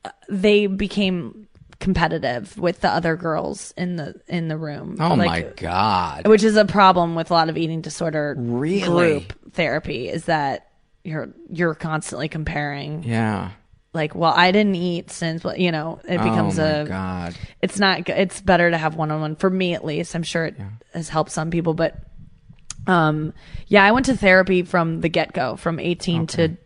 uh, 0.04 0.10
they 0.28 0.66
became 0.66 1.48
competitive 1.78 2.58
with 2.58 2.80
the 2.80 2.88
other 2.88 3.16
girls 3.16 3.72
in 3.76 3.96
the 3.96 4.14
in 4.28 4.48
the 4.48 4.56
room. 4.56 4.96
Oh 5.00 5.14
Like, 5.14 5.26
my 5.26 5.40
god! 5.56 6.26
which 6.26 6.42
is 6.44 6.56
a 6.56 6.64
problem 6.64 7.14
with 7.14 7.30
a 7.30 7.34
lot 7.34 7.48
of 7.48 7.56
eating 7.56 7.80
disorder 7.80 8.34
Really? 8.38 9.20
group 9.20 9.52
therapy 9.52 10.08
is 10.08 10.24
that 10.26 10.68
you're 11.04 11.28
you're 11.50 11.74
constantly 11.74 12.28
comparing 12.28 13.02
Yeah. 13.04 13.50
Like 13.96 14.14
well 14.14 14.32
i 14.36 14.52
didn't 14.52 14.76
eat 14.76 15.10
since 15.10 15.42
well, 15.42 15.56
you 15.56 15.72
know 15.72 15.98
it 16.04 16.18
becomes 16.18 16.58
oh 16.58 16.62
my 16.62 16.68
a 16.68 16.84
god! 16.84 17.34
it's 17.60 17.78
not 17.78 18.08
it's 18.08 18.40
better 18.40 18.70
to 18.70 18.78
have 18.78 18.94
one-on-one 18.94 19.34
for 19.34 19.50
me 19.50 19.74
at 19.74 19.84
least 19.84 20.14
i'm 20.14 20.22
sure 20.22 20.46
it 20.46 20.56
has 20.94 21.08
helped 21.08 21.32
some 21.32 21.50
people 21.50 21.74
but 21.74 21.96
um 22.86 23.32
yeah 23.66 23.84
i 23.84 23.90
went 23.90 24.06
to 24.06 24.16
therapy 24.16 24.62
from 24.62 25.00
the 25.00 25.08
get-go 25.08 25.56
from 25.56 25.80
18 25.80 26.28
to, 26.28 26.56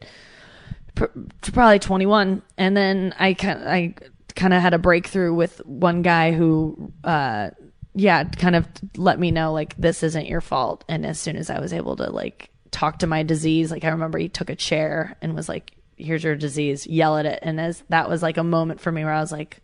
pr- 0.94 1.04
to 1.40 1.52
probably 1.52 1.78
21 1.78 2.42
and 2.58 2.76
then 2.76 3.14
i 3.18 3.32
kind 3.32 3.66
i 3.66 3.94
kind 4.36 4.52
of 4.52 4.60
had 4.60 4.74
a 4.74 4.78
breakthrough 4.78 5.32
with 5.32 5.64
one 5.64 6.02
guy 6.02 6.32
who 6.32 6.92
uh 7.04 7.48
yeah 7.94 8.24
kind 8.24 8.54
of 8.54 8.66
let 8.96 9.18
me 9.18 9.30
know 9.30 9.52
like 9.52 9.74
this 9.76 10.02
isn't 10.02 10.26
your 10.26 10.40
fault 10.40 10.84
and 10.88 11.06
as 11.06 11.18
soon 11.18 11.36
as 11.36 11.48
i 11.48 11.58
was 11.58 11.72
able 11.72 11.96
to 11.96 12.10
like 12.10 12.50
talk 12.70 12.98
to 13.00 13.06
my 13.06 13.22
disease. 13.22 13.70
Like 13.70 13.84
I 13.84 13.88
remember 13.88 14.18
he 14.18 14.28
took 14.28 14.50
a 14.50 14.56
chair 14.56 15.16
and 15.20 15.34
was 15.34 15.48
like, 15.48 15.72
"Here's 16.02 16.24
your 16.24 16.36
disease." 16.36 16.86
Yell 16.86 17.16
at 17.18 17.26
it, 17.26 17.38
and 17.42 17.60
as 17.60 17.82
that 17.88 18.08
was 18.08 18.22
like 18.22 18.36
a 18.36 18.44
moment 18.44 18.80
for 18.80 18.90
me 18.90 19.04
where 19.04 19.12
I 19.12 19.20
was 19.20 19.32
like, 19.32 19.58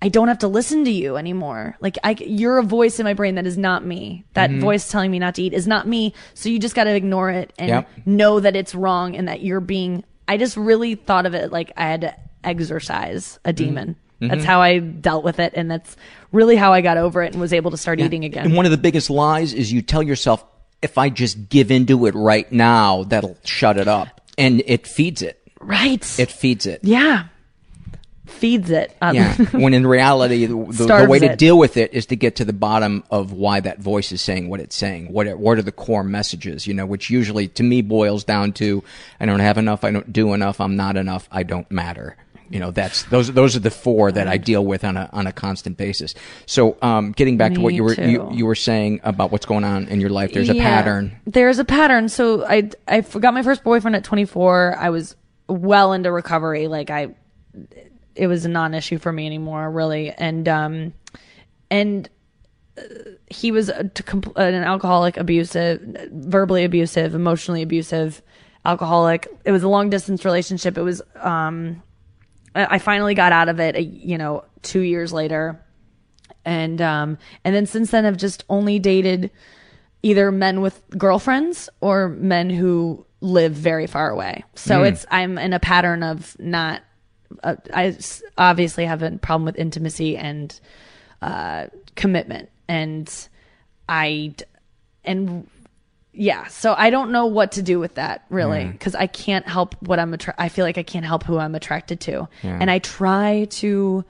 "I 0.00 0.08
don't 0.08 0.28
have 0.28 0.38
to 0.40 0.48
listen 0.48 0.84
to 0.84 0.90
you 0.90 1.16
anymore. 1.16 1.76
Like 1.80 1.98
I, 2.04 2.12
you're 2.12 2.58
a 2.58 2.62
voice 2.62 2.98
in 2.98 3.04
my 3.04 3.14
brain 3.14 3.34
that 3.36 3.46
is 3.46 3.58
not 3.58 3.84
me. 3.84 4.24
That 4.34 4.50
mm-hmm. 4.50 4.60
voice 4.60 4.88
telling 4.88 5.10
me 5.10 5.18
not 5.18 5.34
to 5.36 5.42
eat 5.42 5.52
is 5.52 5.66
not 5.66 5.86
me. 5.86 6.14
So 6.34 6.48
you 6.48 6.58
just 6.58 6.74
got 6.74 6.84
to 6.84 6.94
ignore 6.94 7.30
it 7.30 7.52
and 7.58 7.68
Yep. 7.68 7.88
know 8.06 8.40
that 8.40 8.56
it's 8.56 8.74
wrong 8.74 9.16
and 9.16 9.28
that 9.28 9.42
you're 9.42 9.60
being." 9.60 10.04
I 10.26 10.36
just 10.36 10.56
really 10.56 10.94
thought 10.94 11.24
of 11.24 11.34
it 11.34 11.52
like 11.52 11.72
I 11.76 11.84
had 11.84 12.00
to 12.02 12.14
exorcise 12.44 13.38
a 13.44 13.48
mm-hmm. 13.48 13.64
demon. 13.64 13.96
Mm-hmm. 14.20 14.28
That's 14.28 14.44
how 14.44 14.60
I 14.60 14.80
dealt 14.80 15.24
with 15.24 15.38
it, 15.38 15.52
and 15.54 15.70
that's 15.70 15.96
really 16.32 16.56
how 16.56 16.72
I 16.72 16.80
got 16.80 16.96
over 16.96 17.22
it 17.22 17.32
and 17.32 17.40
was 17.40 17.52
able 17.52 17.70
to 17.70 17.76
start 17.76 18.00
eating 18.00 18.24
again. 18.24 18.46
And 18.46 18.56
one 18.56 18.64
of 18.64 18.72
the 18.72 18.78
biggest 18.78 19.10
lies 19.10 19.54
is 19.54 19.72
you 19.72 19.80
tell 19.80 20.02
yourself, 20.02 20.44
if 20.82 20.98
I 20.98 21.08
just 21.08 21.48
give 21.48 21.70
into 21.70 22.06
it 22.06 22.14
right 22.14 22.50
now, 22.50 23.04
that'll 23.04 23.38
shut 23.44 23.78
it 23.78 23.86
up. 23.86 24.20
And 24.36 24.62
it 24.66 24.86
feeds 24.86 25.22
it. 25.22 25.40
Right. 25.60 26.18
It 26.18 26.30
feeds 26.30 26.66
it. 26.66 26.80
yeah. 26.82 27.24
Feeds 28.26 28.70
it. 28.70 28.94
Um, 29.00 29.14
Yeah. 29.16 29.34
when 29.52 29.72
in 29.72 29.86
reality, 29.86 30.44
the, 30.44 30.54
the, 30.54 31.06
way 31.08 31.18
to 31.18 31.32
it. 31.32 31.38
deal 31.38 31.56
with 31.58 31.76
it 31.78 31.94
is 31.94 32.06
to 32.06 32.16
get 32.16 32.36
to 32.36 32.44
the 32.44 32.52
bottom 32.52 33.02
of 33.10 33.32
why 33.32 33.58
that 33.60 33.80
voice 33.80 34.12
is 34.12 34.20
saying 34.20 34.48
what 34.50 34.60
it's 34.60 34.76
saying. 34.76 35.10
What 35.12 35.26
are, 35.26 35.36
what 35.36 35.56
are 35.58 35.62
the 35.62 35.72
core 35.72 36.04
messages? 36.04 36.66
You 36.66 36.74
know, 36.74 36.84
which 36.84 37.08
usually 37.08 37.48
to 37.48 37.62
me 37.62 37.80
boils 37.80 38.24
down 38.24 38.52
to 38.54 38.84
I 39.18 39.24
don't 39.26 39.40
have 39.40 39.56
enough, 39.56 39.82
I 39.82 39.90
don't 39.90 40.12
do 40.12 40.34
enough, 40.34 40.60
I'm 40.60 40.76
not 40.76 40.96
enough, 40.96 41.26
I 41.32 41.42
don't 41.42 41.68
matter. 41.70 42.16
You 42.50 42.60
know, 42.60 42.70
that's 42.70 43.02
those 43.04 43.32
those 43.32 43.56
are 43.56 43.60
the 43.60 43.70
four 43.70 44.10
that 44.12 44.26
I 44.28 44.36
deal 44.38 44.64
with 44.64 44.84
on 44.84 44.96
a 44.96 45.08
on 45.12 45.26
a 45.26 45.32
constant 45.32 45.76
basis. 45.76 46.14
So, 46.46 46.78
um, 46.80 47.12
getting 47.12 47.36
back 47.36 47.52
to 47.54 47.60
what 47.60 47.74
you 47.74 47.84
were 47.84 47.92
you, 47.94 48.28
you 48.32 48.46
were 48.46 48.54
saying 48.54 49.00
about 49.04 49.30
what's 49.32 49.44
going 49.44 49.64
on 49.64 49.88
in 49.88 50.00
your 50.00 50.08
life, 50.10 50.32
there's 50.32 50.48
a 50.48 50.54
Yeah, 50.54 50.62
pattern. 50.62 51.14
There's 51.26 51.58
a 51.58 51.64
pattern. 51.64 52.08
So 52.08 52.46
I 52.46 52.70
I 52.86 53.00
got 53.02 53.34
my 53.34 53.42
first 53.42 53.64
boyfriend 53.64 53.96
at 53.96 54.04
24. 54.04 54.76
I 54.78 54.88
was 54.88 55.14
well 55.48 55.92
into 55.92 56.12
recovery. 56.12 56.68
Like 56.68 56.90
I, 56.90 57.14
it 58.14 58.26
was 58.26 58.44
a 58.44 58.48
non-issue 58.48 58.98
for 58.98 59.12
me 59.12 59.26
anymore, 59.26 59.70
really. 59.70 60.10
And 60.10 60.48
um, 60.48 60.94
and 61.70 62.08
uh, 62.76 62.82
he 63.28 63.52
was 63.52 63.68
a, 63.68 63.90
an 64.36 64.54
alcoholic, 64.54 65.16
abusive, 65.16 65.80
verbally 66.12 66.64
abusive, 66.64 67.14
emotionally 67.14 67.62
abusive, 67.62 68.22
alcoholic. 68.64 69.28
It 69.44 69.52
was 69.52 69.62
a 69.62 69.68
long 69.68 69.90
distance 69.90 70.24
relationship. 70.24 70.76
It 70.76 70.82
was 70.82 71.02
um, 71.16 71.82
I 72.54 72.76
I 72.76 72.78
finally 72.78 73.14
got 73.14 73.32
out 73.32 73.48
of 73.48 73.60
it. 73.60 73.76
uh, 73.76 73.78
You 73.78 74.18
know, 74.18 74.44
two 74.62 74.80
years 74.80 75.12
later 75.12 75.64
and 76.44 76.80
um 76.80 77.18
and 77.44 77.54
then 77.54 77.66
since 77.66 77.90
then 77.90 78.06
I've 78.06 78.16
just 78.16 78.44
only 78.48 78.78
dated 78.78 79.30
either 80.02 80.32
men 80.32 80.60
with 80.60 80.82
girlfriends 80.96 81.68
or 81.80 82.08
men 82.08 82.48
who 82.48 83.04
live 83.20 83.52
very 83.52 83.86
far 83.86 84.10
away. 84.10 84.44
So 84.54 84.82
it's 84.88 85.06
I'm 85.10 85.38
in 85.38 85.52
a 85.52 85.60
pattern 85.60 86.02
of 86.02 86.38
not 86.38 86.82
uh, 87.42 87.56
I 87.72 87.96
obviously 88.36 88.84
have 88.86 89.02
a 89.02 89.10
problem 89.18 89.44
with 89.44 89.56
intimacy 89.56 90.16
and 90.16 90.58
uh 91.20 91.66
commitment 91.96 92.48
and 92.68 93.28
I 93.88 94.34
and 95.04 95.48
yeah, 96.12 96.46
so 96.48 96.74
I 96.76 96.90
don't 96.90 97.12
know 97.12 97.26
what 97.26 97.52
to 97.52 97.62
do 97.62 97.78
with 97.78 97.94
that 97.94 98.24
really 98.28 98.64
because 98.72 98.94
I 98.94 99.06
can't 99.06 99.46
help 99.46 99.74
what 99.80 99.98
I'm 99.98 100.14
attra- 100.14 100.34
I 100.36 100.48
feel 100.48 100.64
like 100.64 100.76
I 100.78 100.82
can't 100.82 101.04
help 101.04 101.22
who 101.22 101.38
I'm 101.38 101.54
attracted 101.54 102.00
to. 102.00 102.28
And 102.60 102.70
I 102.70 102.80
try 102.80 103.46
to 103.50 104.04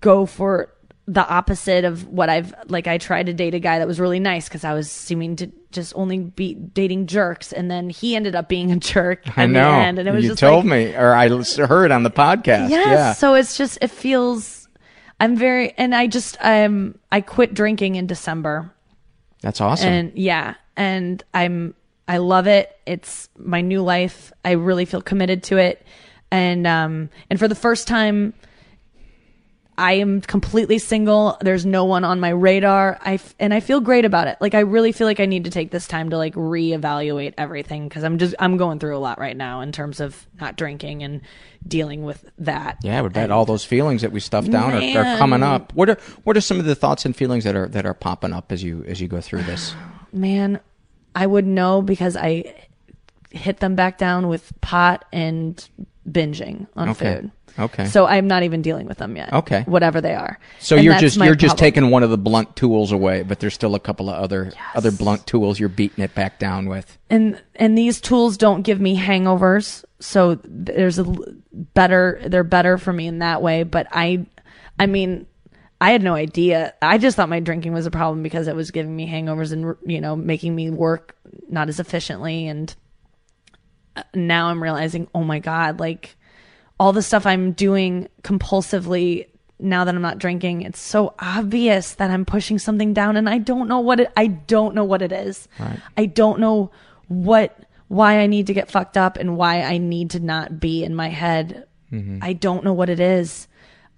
go 0.00 0.24
for 0.26 0.72
the 1.06 1.26
opposite 1.28 1.84
of 1.84 2.06
what 2.08 2.28
I've 2.28 2.54
like 2.68 2.86
I 2.86 2.98
tried 2.98 3.26
to 3.26 3.32
date 3.32 3.54
a 3.54 3.58
guy 3.58 3.78
that 3.78 3.88
was 3.88 3.98
really 3.98 4.20
nice 4.20 4.48
because 4.48 4.64
I 4.64 4.72
was 4.72 4.90
seeming 4.90 5.36
to 5.36 5.50
just 5.72 5.92
only 5.96 6.18
be 6.20 6.54
dating 6.54 7.06
jerks 7.06 7.52
and 7.52 7.70
then 7.70 7.90
he 7.90 8.14
ended 8.14 8.34
up 8.36 8.48
being 8.48 8.70
a 8.70 8.76
jerk 8.76 9.22
I 9.36 9.46
know. 9.46 9.60
the 9.72 9.76
end 9.78 9.98
and 9.98 10.08
it 10.08 10.12
was 10.12 10.24
you 10.24 10.30
just 10.30 10.40
told 10.40 10.64
like, 10.64 10.72
me, 10.72 10.94
or 10.94 11.14
I 11.14 11.28
heard 11.66 11.90
on 11.90 12.04
the 12.04 12.10
podcast. 12.10 12.70
Yes. 12.70 12.86
Yeah. 12.86 13.12
So 13.14 13.34
it's 13.34 13.56
just 13.56 13.78
it 13.82 13.90
feels 13.90 14.68
I'm 15.18 15.36
very 15.36 15.72
and 15.76 15.94
I 15.94 16.06
just 16.06 16.36
um 16.40 16.98
I 17.10 17.20
quit 17.20 17.52
drinking 17.52 17.96
in 17.96 18.06
December 18.06 18.72
That's 19.40 19.60
awesome. 19.60 19.88
and 19.88 20.12
yeah 20.14 20.54
and 20.76 21.22
i'm 21.34 21.74
i 22.08 22.16
love 22.18 22.46
it 22.46 22.78
it's 22.86 23.28
my 23.36 23.60
new 23.60 23.82
life 23.82 24.32
i 24.44 24.52
really 24.52 24.84
feel 24.84 25.02
committed 25.02 25.42
to 25.42 25.58
it 25.58 25.84
and 26.30 26.66
um 26.66 27.10
and 27.28 27.38
for 27.38 27.48
the 27.48 27.54
first 27.54 27.86
time 27.86 28.32
i 29.82 29.94
am 29.94 30.20
completely 30.20 30.78
single. 30.78 31.36
There's 31.40 31.66
no 31.66 31.84
one 31.84 32.04
on 32.04 32.20
my 32.20 32.28
radar. 32.28 32.98
I 33.02 33.14
f- 33.14 33.34
and 33.40 33.52
i 33.52 33.58
feel 33.58 33.80
great 33.80 34.04
about 34.04 34.28
it. 34.28 34.38
Like 34.40 34.54
i 34.54 34.60
really 34.60 34.92
feel 34.92 35.08
like 35.08 35.18
i 35.18 35.26
need 35.26 35.44
to 35.44 35.50
take 35.50 35.72
this 35.72 35.88
time 35.88 36.10
to 36.10 36.16
like 36.16 36.34
reevaluate 36.34 37.34
everything 37.36 37.88
because 37.88 38.04
i'm 38.04 38.18
just 38.18 38.34
i'm 38.38 38.56
going 38.56 38.78
through 38.78 38.96
a 38.96 39.00
lot 39.00 39.18
right 39.18 39.36
now 39.36 39.60
in 39.60 39.72
terms 39.72 39.98
of 39.98 40.26
not 40.40 40.56
drinking 40.56 41.02
and 41.02 41.20
dealing 41.66 42.02
with 42.02 42.24
that. 42.38 42.78
Yeah, 42.82 42.98
I 42.98 43.02
would 43.02 43.12
bet 43.12 43.30
all 43.30 43.44
those 43.44 43.64
feelings 43.64 44.02
that 44.02 44.12
we 44.12 44.20
stuffed 44.20 44.50
down 44.50 44.72
are, 44.72 44.98
are 44.98 45.18
coming 45.18 45.42
up. 45.42 45.72
What 45.74 45.90
are 45.90 45.98
what 46.22 46.36
are 46.36 46.40
some 46.40 46.58
of 46.58 46.64
the 46.64 46.74
thoughts 46.74 47.04
and 47.04 47.14
feelings 47.14 47.44
that 47.44 47.56
are 47.56 47.68
that 47.68 47.84
are 47.84 47.94
popping 47.94 48.32
up 48.32 48.52
as 48.52 48.62
you 48.62 48.84
as 48.86 49.00
you 49.00 49.08
go 49.08 49.20
through 49.20 49.42
this? 49.42 49.74
man, 50.12 50.60
I 51.14 51.26
would 51.26 51.46
know 51.46 51.82
because 51.82 52.16
I 52.16 52.54
hit 53.30 53.58
them 53.58 53.74
back 53.74 53.98
down 53.98 54.28
with 54.28 54.52
pot 54.60 55.06
and 55.12 55.68
binging 56.08 56.66
on 56.76 56.90
Okay. 56.90 57.14
food. 57.16 57.30
Okay. 57.58 57.84
So 57.84 58.06
I'm 58.06 58.26
not 58.26 58.44
even 58.44 58.62
dealing 58.62 58.86
with 58.86 58.96
them 58.98 59.14
yet. 59.14 59.30
Okay. 59.32 59.62
Whatever 59.66 60.00
they 60.00 60.14
are. 60.14 60.38
So 60.58 60.76
And 60.76 60.84
you're 60.86 60.98
just 60.98 61.18
you're 61.18 61.34
just 61.34 61.58
taking 61.58 61.90
one 61.90 62.02
of 62.02 62.08
the 62.08 62.16
blunt 62.16 62.56
tools 62.56 62.92
away, 62.92 63.22
but 63.22 63.40
there's 63.40 63.52
still 63.52 63.74
a 63.74 63.80
couple 63.80 64.08
of 64.08 64.16
other 64.22 64.52
other 64.74 64.90
blunt 64.90 65.26
tools 65.26 65.60
you're 65.60 65.68
beating 65.68 66.02
it 66.02 66.14
back 66.14 66.38
down 66.38 66.66
with. 66.66 66.96
and 67.10 67.40
and 67.56 67.76
these 67.76 68.00
tools 68.00 68.38
don't 68.38 68.62
give 68.62 68.80
me 68.80 68.96
hangovers 68.98 69.84
so 70.00 70.38
there's 70.44 70.98
a 70.98 71.04
better 71.52 72.20
they're 72.26 72.42
better 72.42 72.78
for 72.78 72.92
me 72.92 73.06
in 73.06 73.18
that 73.20 73.42
way 73.42 73.62
but 73.62 73.86
i 73.92 74.24
i 74.78 74.86
mean 74.86 75.26
i 75.80 75.90
had 75.92 76.02
no 76.02 76.14
idea 76.14 76.74
i 76.82 76.98
just 76.98 77.16
thought 77.16 77.28
my 77.28 77.38
drinking 77.38 77.72
was 77.72 77.86
a 77.86 77.90
problem 77.90 78.22
because 78.22 78.48
it 78.48 78.56
was 78.56 78.70
giving 78.72 78.96
me 78.96 79.06
hangovers 79.08 79.52
and 79.52 79.76
you 79.86 80.00
know 80.00 80.16
making 80.16 80.54
me 80.56 80.70
work 80.70 81.14
not 81.48 81.68
as 81.68 81.78
efficiently 81.78 82.48
and 82.48 82.74
now 84.14 84.48
i'm 84.48 84.62
realizing 84.62 85.08
oh 85.14 85.22
my 85.22 85.38
god 85.38 85.80
like 85.80 86.16
all 86.78 86.92
the 86.92 87.02
stuff 87.02 87.26
i'm 87.26 87.52
doing 87.52 88.08
compulsively 88.22 89.26
now 89.58 89.84
that 89.84 89.94
i'm 89.94 90.02
not 90.02 90.18
drinking 90.18 90.62
it's 90.62 90.80
so 90.80 91.14
obvious 91.18 91.94
that 91.94 92.10
i'm 92.10 92.24
pushing 92.24 92.58
something 92.58 92.92
down 92.92 93.16
and 93.16 93.28
i 93.28 93.38
don't 93.38 93.68
know 93.68 93.80
what 93.80 94.00
it 94.00 94.12
i 94.16 94.26
don't 94.26 94.74
know 94.74 94.84
what 94.84 95.02
it 95.02 95.12
is 95.12 95.48
i 95.96 96.06
don't 96.06 96.40
know 96.40 96.70
what 97.08 97.58
why 97.88 98.18
i 98.18 98.26
need 98.26 98.46
to 98.46 98.54
get 98.54 98.70
fucked 98.70 98.96
up 98.96 99.16
and 99.16 99.36
why 99.36 99.62
i 99.62 99.78
need 99.78 100.10
to 100.10 100.20
not 100.20 100.58
be 100.58 100.82
in 100.82 100.94
my 100.94 101.08
head 101.08 101.66
mm-hmm. 101.92 102.18
i 102.22 102.32
don't 102.32 102.64
know 102.64 102.72
what 102.72 102.88
it 102.88 103.00
is 103.00 103.46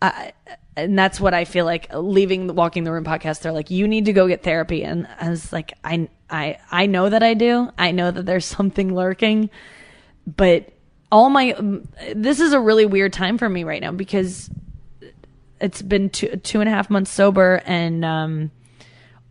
I, 0.02 0.32
and 0.76 0.98
that's 0.98 1.20
what 1.20 1.34
I 1.34 1.44
feel 1.44 1.64
like 1.64 1.88
leaving 1.94 2.46
the 2.46 2.52
Walking 2.52 2.84
the 2.84 2.92
Room 2.92 3.04
podcast. 3.04 3.40
They're 3.40 3.52
like, 3.52 3.70
you 3.70 3.86
need 3.86 4.06
to 4.06 4.12
go 4.12 4.26
get 4.26 4.42
therapy. 4.42 4.82
And 4.82 5.06
I 5.20 5.30
was 5.30 5.52
like, 5.52 5.72
I, 5.84 6.08
I, 6.28 6.58
I 6.70 6.86
know 6.86 7.08
that 7.08 7.22
I 7.22 7.34
do. 7.34 7.70
I 7.78 7.92
know 7.92 8.10
that 8.10 8.26
there's 8.26 8.44
something 8.44 8.94
lurking, 8.94 9.50
but 10.26 10.70
all 11.12 11.30
my, 11.30 11.52
um, 11.52 11.88
this 12.14 12.40
is 12.40 12.52
a 12.52 12.60
really 12.60 12.86
weird 12.86 13.12
time 13.12 13.38
for 13.38 13.48
me 13.48 13.64
right 13.64 13.80
now 13.80 13.92
because 13.92 14.50
it's 15.60 15.82
been 15.82 16.10
two, 16.10 16.36
two 16.36 16.60
and 16.60 16.68
a 16.68 16.72
half 16.72 16.90
months 16.90 17.10
sober 17.10 17.62
and, 17.64 18.04
um, 18.04 18.50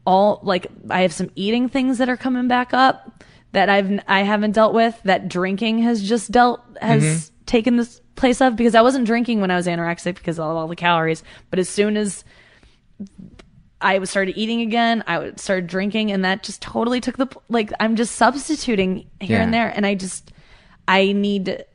all 0.05 0.39
like 0.43 0.67
I 0.89 1.01
have 1.01 1.13
some 1.13 1.31
eating 1.35 1.69
things 1.69 1.97
that 1.99 2.09
are 2.09 2.17
coming 2.17 2.47
back 2.47 2.73
up 2.73 3.23
that 3.53 3.69
I've 3.69 3.99
I 4.07 4.21
haven't 4.21 4.51
dealt 4.51 4.73
with 4.73 4.99
that 5.03 5.29
drinking 5.29 5.79
has 5.79 6.03
just 6.03 6.31
dealt 6.31 6.61
has 6.81 7.31
taken 7.45 7.77
this 7.77 8.01
place 8.15 8.41
of 8.41 8.55
because 8.55 8.75
I 8.75 8.81
wasn't 8.81 9.05
drinking 9.05 9.41
when 9.41 9.51
I 9.51 9.55
was 9.55 9.67
anorexic 9.67 10.15
because 10.15 10.39
of 10.39 10.45
all 10.45 10.67
the 10.67 10.75
calories 10.75 11.23
but 11.49 11.59
as 11.59 11.69
soon 11.69 11.95
as 11.95 12.23
I 13.79 14.03
started 14.03 14.37
eating 14.37 14.61
again 14.61 15.03
I 15.07 15.19
would 15.19 15.39
started 15.39 15.67
drinking 15.67 16.11
and 16.11 16.25
that 16.25 16.43
just 16.43 16.61
totally 16.61 16.99
took 16.99 17.17
the 17.17 17.27
like 17.47 17.71
I'm 17.79 17.95
just 17.95 18.15
substituting 18.15 19.09
here 19.21 19.39
and 19.39 19.53
there 19.53 19.69
and 19.69 19.85
I 19.85 19.95
just 19.95 20.32
I 20.87 21.11
need 21.11 21.65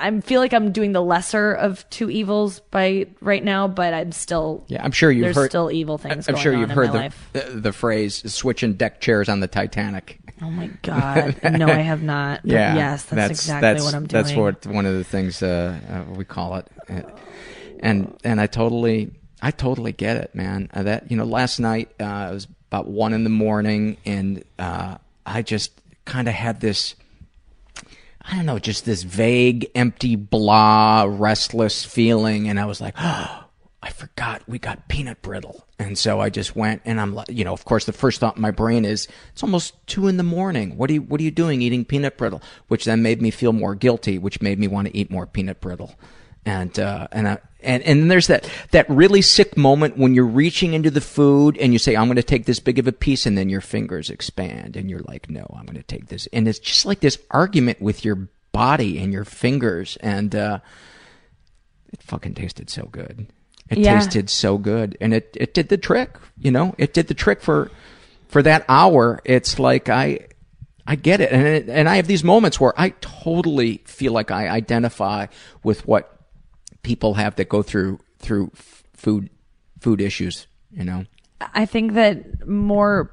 I 0.00 0.20
feel 0.20 0.40
like 0.40 0.52
I'm 0.52 0.70
doing 0.70 0.92
the 0.92 1.02
lesser 1.02 1.52
of 1.52 1.88
two 1.90 2.08
evils 2.10 2.60
by 2.70 3.06
right 3.20 3.42
now 3.42 3.66
but 3.66 3.92
I'm 3.94 4.12
still 4.12 4.64
Yeah, 4.68 4.84
I'm 4.84 4.92
sure 4.92 5.10
you've 5.10 5.24
there's 5.24 5.36
heard. 5.36 5.50
still 5.50 5.70
evil 5.72 5.98
things 5.98 6.28
I'm 6.28 6.36
sure 6.36 6.54
you've 6.54 6.70
heard 6.70 6.92
the, 6.92 7.12
the 7.32 7.40
the 7.60 7.72
phrase 7.72 8.32
"switching 8.32 8.74
deck 8.74 9.00
chairs 9.00 9.28
on 9.28 9.40
the 9.40 9.48
Titanic." 9.48 10.18
Oh 10.40 10.50
my 10.50 10.68
god! 10.82 11.36
No, 11.42 11.66
I 11.66 11.80
have 11.80 12.00
not. 12.00 12.42
But 12.42 12.52
Yeah, 12.52 12.76
yes, 12.76 13.02
that's, 13.06 13.30
exactly 13.30 13.60
that's- 13.60 13.84
what 13.84 13.94
I'm 13.94 14.06
doing. 14.06 14.22
That's 14.22 14.36
what 14.36 14.66
one 14.66 14.86
of 14.86 14.94
the 14.94 15.02
things 15.02 15.42
uh, 15.42 15.76
uh, 15.90 16.12
we 16.14 16.24
call 16.24 16.54
it, 16.54 16.66
and 17.80 18.16
and 18.22 18.40
I 18.40 18.46
totally, 18.46 19.10
I 19.42 19.50
totally 19.50 19.90
get 19.90 20.16
it, 20.16 20.34
man. 20.36 20.70
Uh, 20.72 20.84
that 20.84 21.10
you 21.10 21.16
know, 21.16 21.24
last 21.24 21.58
night 21.58 21.90
uh, 22.00 22.28
it 22.30 22.34
was 22.34 22.46
about 22.70 22.86
one 22.86 23.14
in 23.14 23.24
the 23.24 23.30
morning, 23.30 23.96
and 24.04 24.44
uh, 24.60 24.98
I 25.26 25.42
just 25.42 25.72
kind 26.04 26.28
of 26.28 26.34
had 26.34 26.60
this. 26.60 26.94
I 28.30 28.36
don't 28.36 28.46
know, 28.46 28.58
just 28.58 28.84
this 28.84 29.02
vague, 29.02 29.70
empty, 29.74 30.14
blah, 30.14 31.06
restless 31.08 31.84
feeling, 31.84 32.48
and 32.48 32.60
I 32.60 32.66
was 32.66 32.80
like, 32.80 32.94
"Oh, 32.98 33.44
I 33.82 33.90
forgot 33.90 34.42
we 34.46 34.58
got 34.58 34.88
peanut 34.88 35.22
brittle. 35.22 35.64
And 35.78 35.96
so 35.96 36.20
I 36.20 36.30
just 36.30 36.56
went 36.56 36.82
and 36.84 37.00
I'm 37.00 37.14
like, 37.14 37.28
you 37.30 37.44
know, 37.44 37.52
of 37.52 37.64
course 37.64 37.84
the 37.84 37.92
first 37.92 38.18
thought 38.18 38.36
in 38.36 38.42
my 38.42 38.50
brain 38.50 38.84
is, 38.84 39.06
it's 39.32 39.42
almost 39.42 39.74
two 39.86 40.08
in 40.08 40.16
the 40.16 40.24
morning. 40.24 40.76
What 40.76 40.90
are 40.90 40.94
you, 40.94 41.02
what 41.02 41.20
are 41.20 41.24
you 41.24 41.30
doing 41.30 41.62
eating 41.62 41.84
peanut 41.84 42.16
brittle? 42.18 42.42
Which 42.66 42.84
then 42.84 43.02
made 43.02 43.22
me 43.22 43.30
feel 43.30 43.52
more 43.52 43.76
guilty, 43.76 44.18
which 44.18 44.42
made 44.42 44.58
me 44.58 44.66
want 44.66 44.88
to 44.88 44.96
eat 44.96 45.10
more 45.10 45.26
peanut 45.26 45.60
brittle. 45.60 45.94
And, 46.44 46.76
uh, 46.78 47.06
and 47.12 47.28
I, 47.28 47.38
and, 47.60 47.82
and 47.82 48.00
then 48.00 48.08
there's 48.08 48.28
that, 48.28 48.48
that 48.70 48.88
really 48.88 49.22
sick 49.22 49.56
moment 49.56 49.96
when 49.96 50.14
you're 50.14 50.24
reaching 50.26 50.74
into 50.74 50.90
the 50.90 51.00
food 51.00 51.56
and 51.58 51.72
you 51.72 51.78
say, 51.78 51.96
I'm 51.96 52.06
going 52.06 52.16
to 52.16 52.22
take 52.22 52.44
this 52.46 52.60
big 52.60 52.78
of 52.78 52.86
a 52.86 52.92
piece 52.92 53.26
and 53.26 53.36
then 53.36 53.48
your 53.48 53.60
fingers 53.60 54.10
expand 54.10 54.76
and 54.76 54.88
you're 54.88 55.00
like, 55.00 55.28
no, 55.28 55.46
I'm 55.56 55.66
going 55.66 55.76
to 55.76 55.82
take 55.82 56.06
this. 56.06 56.28
And 56.32 56.46
it's 56.46 56.58
just 56.60 56.86
like 56.86 57.00
this 57.00 57.18
argument 57.30 57.80
with 57.80 58.04
your 58.04 58.28
body 58.52 58.98
and 58.98 59.12
your 59.12 59.24
fingers. 59.24 59.96
And, 60.00 60.34
uh, 60.34 60.60
it 61.92 62.02
fucking 62.02 62.34
tasted 62.34 62.70
so 62.70 62.84
good. 62.84 63.26
It 63.70 63.78
Yeah. 63.78 63.98
tasted 63.98 64.30
so 64.30 64.56
good, 64.58 64.96
and 65.00 65.12
it 65.12 65.36
it 65.38 65.52
did 65.52 65.68
the 65.68 65.76
trick. 65.76 66.16
You 66.38 66.50
know, 66.50 66.74
it 66.78 66.94
did 66.94 67.08
the 67.08 67.14
trick 67.14 67.40
for 67.42 67.70
for 68.28 68.42
that 68.42 68.64
hour. 68.68 69.20
It's 69.24 69.58
like 69.58 69.88
I 69.90 70.20
I 70.86 70.96
get 70.96 71.20
it, 71.20 71.32
and 71.32 71.46
it, 71.46 71.68
and 71.68 71.86
I 71.88 71.96
have 71.96 72.06
these 72.06 72.24
moments 72.24 72.58
where 72.58 72.72
I 72.78 72.90
totally 73.02 73.82
feel 73.84 74.12
like 74.12 74.30
I 74.30 74.48
identify 74.48 75.26
with 75.62 75.86
what 75.86 76.17
people 76.88 77.14
have 77.14 77.36
that 77.36 77.50
go 77.50 77.62
through 77.62 78.00
through 78.18 78.50
f- 78.54 78.82
food 78.94 79.28
food 79.78 80.00
issues. 80.00 80.46
You 80.72 80.84
know, 80.84 81.04
I 81.40 81.66
think 81.66 81.92
that 81.92 82.46
more 82.48 83.10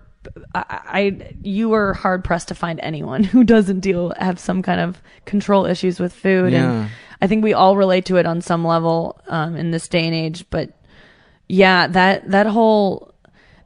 I, 0.55 0.63
I 0.69 1.34
you 1.43 1.73
are 1.73 1.93
hard 1.93 2.23
pressed 2.23 2.47
to 2.47 2.55
find 2.55 2.80
anyone 2.82 3.23
who 3.23 3.43
doesn't 3.43 3.82
deal 3.82 4.13
have 4.17 4.39
some 4.39 4.61
kind 4.61 4.80
of 4.80 5.01
control 5.26 5.65
issues 5.65 5.99
with 5.99 6.13
food 6.13 6.53
Yeah. 6.53 6.71
and 6.71 6.89
I 7.21 7.28
think 7.28 7.43
we 7.43 7.53
all 7.53 7.76
relate 7.78 8.05
to 8.05 8.15
it 8.17 8.26
on 8.26 8.41
some 8.41 8.65
level 8.65 9.19
um, 9.28 9.55
in 9.55 9.71
this 9.71 9.88
day 9.88 10.05
and 10.05 10.15
age 10.15 10.45
but 10.49 10.69
yeah 11.47 11.88
that 11.88 12.30
that 12.32 12.47
whole 12.47 13.13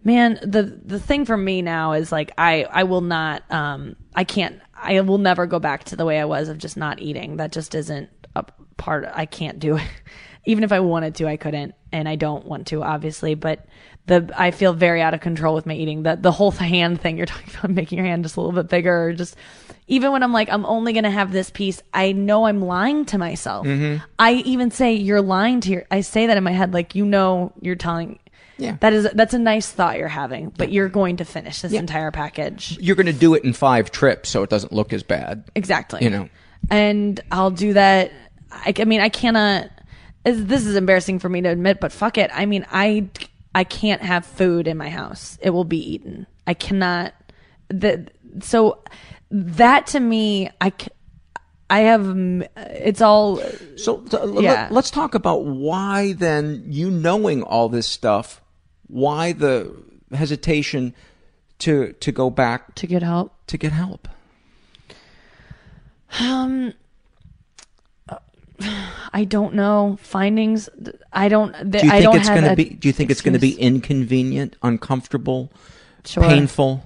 man 0.03 0.38
the 0.43 0.64
the 0.64 0.99
thing 0.99 1.26
for 1.26 1.38
me 1.38 1.62
now 1.62 1.93
is 1.93 2.12
like 2.12 2.32
I 2.38 2.64
I 2.66 2.84
will 2.84 3.01
not 3.01 3.43
um 3.51 3.95
I 4.14 4.24
can't 4.24 4.60
I 4.76 4.99
will 5.01 5.18
never 5.18 5.45
go 5.45 5.60
back 5.60 5.86
to 5.86 5.95
the 5.95 6.05
way 6.05 6.20
I 6.20 6.26
was 6.26 6.49
of 6.49 6.57
just 6.57 6.78
not 6.78 6.99
eating 7.01 7.38
that 7.38 7.51
just 7.53 7.74
isn't 7.76 8.10
a 8.36 8.46
part 8.78 9.06
I 9.14 9.26
can't 9.26 9.60
do 9.60 9.78
it 9.78 9.84
even 10.46 10.64
if 10.64 10.72
I 10.72 10.80
wanted 10.80 11.16
to 11.16 11.28
I 11.28 11.38
couldn't 11.38 11.76
and 11.92 12.08
I 12.08 12.16
don't 12.16 12.46
want 12.46 12.68
to 12.68 12.84
obviously 12.84 13.36
but 13.36 13.66
the 14.06 14.30
I 14.36 14.52
feel 14.52 14.74
very 14.74 15.02
out 15.02 15.14
of 15.14 15.22
control 15.22 15.54
with 15.56 15.66
my 15.66 15.74
eating 15.74 16.04
the 16.04 16.16
the 16.16 16.32
whole 16.32 16.52
hand 16.74 17.02
thing 17.02 17.18
you're 17.18 17.26
talking 17.26 17.54
about 17.58 17.72
making 17.76 17.98
your 17.98 18.08
hand 18.08 18.24
just 18.24 18.38
a 18.38 18.42
little 18.42 18.56
bit 18.56 18.70
bigger 18.70 19.06
or 19.06 19.14
just 19.14 19.36
even 19.88 20.12
when 20.12 20.24
I'm 20.24 20.34
like 20.34 20.50
I'm 20.50 20.66
only 20.66 20.94
going 20.94 21.04
to 21.04 21.12
have 21.12 21.32
this 21.32 21.50
piece 21.50 21.82
I 21.94 22.12
know 22.12 22.46
I'm 22.46 22.62
lying 22.62 23.06
to 23.06 23.18
myself 23.18 23.66
mm-hmm. 23.66 24.04
I 24.18 24.34
even 24.34 24.72
say 24.72 24.94
you're 24.94 25.22
lying 25.22 25.62
to 25.62 25.72
your 25.72 25.86
I 25.92 26.02
say 26.02 26.28
that 26.28 26.38
in 26.38 26.44
my 26.44 26.52
head 26.52 26.74
like 26.74 26.96
you 26.96 27.06
know 27.06 27.54
you're 27.62 27.76
telling 27.76 28.20
Yeah. 28.58 28.78
that 28.82 28.94
is 28.94 29.10
that's 29.14 29.34
a 29.34 29.40
nice 29.40 29.70
thought 29.70 29.98
you're 29.98 30.08
having 30.08 30.50
but 30.50 30.72
you're 30.72 30.90
going 30.90 31.18
to 31.18 31.26
finish 31.26 31.62
this 31.62 31.74
entire 31.74 32.12
package 32.12 32.78
you're 32.80 32.96
going 32.96 33.06
to 33.08 33.14
do 33.14 33.34
it 33.34 33.44
in 33.44 33.54
five 33.54 33.92
trips, 33.92 34.30
so 34.30 34.44
it 34.44 34.50
doesn't 34.50 34.72
look 34.74 34.94
as 34.94 35.04
bad. 35.04 35.44
Exactly. 35.56 36.04
You 36.04 36.10
know. 36.10 36.30
And 36.70 37.20
I'll 37.32 37.51
do 37.51 37.74
that. 37.74 38.12
I, 38.51 38.74
I 38.80 38.86
mean, 38.86 39.01
I 39.01 39.10
cannot. 39.10 39.70
This 40.24 40.66
is 40.66 40.76
embarrassing 40.76 41.20
for 41.20 41.30
me 41.30 41.41
to 41.41 41.49
admit, 41.49 41.80
but 41.80 41.91
fuck 41.91 42.18
it. 42.18 42.30
I 42.34 42.45
mean, 42.45 42.66
I 42.72 43.07
I 43.55 43.64
can't 43.64 44.01
have 44.01 44.26
food 44.26 44.68
in 44.68 44.78
my 44.78 44.89
house. 44.89 45.38
It 45.41 45.51
will 45.51 45.64
be 45.64 45.78
eaten. 45.93 46.28
I 46.45 46.53
cannot. 46.53 47.14
The 47.70 48.07
so 48.41 48.84
that 49.32 49.88
to 49.88 49.99
me, 49.99 50.49
I. 50.62 50.74
I 51.72 51.82
have. 51.82 52.03
It's 52.57 52.99
all. 52.99 53.38
So 53.78 54.03
Yeah. 54.41 54.68
let, 54.72 54.86
us 54.86 54.89
talk 54.91 55.14
about 55.14 55.45
why 55.45 56.14
then 56.14 56.64
you 56.68 56.89
knowing 56.89 57.43
all 57.43 57.70
this 57.70 57.88
stuff, 57.88 58.41
why 58.88 59.34
the 59.34 59.72
hesitation 60.12 60.95
to 61.60 61.93
to 61.93 62.12
go 62.12 62.32
back 62.32 62.74
To 62.76 62.88
get 62.88 63.03
help. 63.03 63.34
to 63.47 63.57
get 63.57 63.72
help. 63.72 64.07
I 69.12 69.26
don't 69.28 69.53
know 69.55 69.97
findings. 70.01 70.70
I 71.14 71.30
don't. 71.30 71.72
Do 71.72 71.80
you 71.80 71.89
I 71.89 72.01
think 72.01 72.03
don't 72.03 72.16
it's 72.18 72.30
going 72.30 72.43
to 72.43 72.55
be? 72.55 72.66
Do 72.70 72.88
you 72.88 72.93
think 72.93 73.10
it's 73.10 73.22
going 73.22 73.34
to 73.34 73.39
be 73.39 73.53
inconvenient, 73.60 74.55
uncomfortable, 74.62 75.51
Sure. 76.05 76.24
painful? 76.24 76.86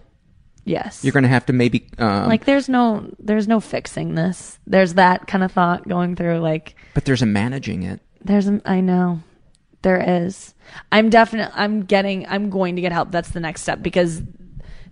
Yes. 0.65 1.03
You're 1.03 1.11
going 1.13 1.23
to 1.23 1.29
have 1.29 1.45
to 1.47 1.53
maybe 1.53 1.89
um, 1.97 2.27
like 2.29 2.45
there's 2.45 2.69
no 2.69 3.09
there's 3.19 3.47
no 3.47 3.59
fixing 3.59 4.15
this. 4.15 4.59
There's 4.67 4.93
that 4.93 5.27
kind 5.27 5.43
of 5.43 5.51
thought 5.51 5.87
going 5.87 6.15
through. 6.15 6.39
Like 6.39 6.75
but 6.93 7.05
there's 7.05 7.21
a 7.21 7.25
managing 7.25 7.83
it. 7.83 7.99
There's 8.23 8.47
a, 8.47 8.61
I 8.65 8.79
know. 8.79 9.21
There 9.81 10.01
is. 10.25 10.53
I'm 10.93 11.09
definitely, 11.09 11.53
I'm 11.57 11.83
getting, 11.83 12.25
I'm 12.27 12.49
going 12.49 12.77
to 12.77 12.81
get 12.81 12.93
help. 12.93 13.11
That's 13.11 13.31
the 13.31 13.41
next 13.41 13.63
step 13.63 13.81
because 13.83 14.21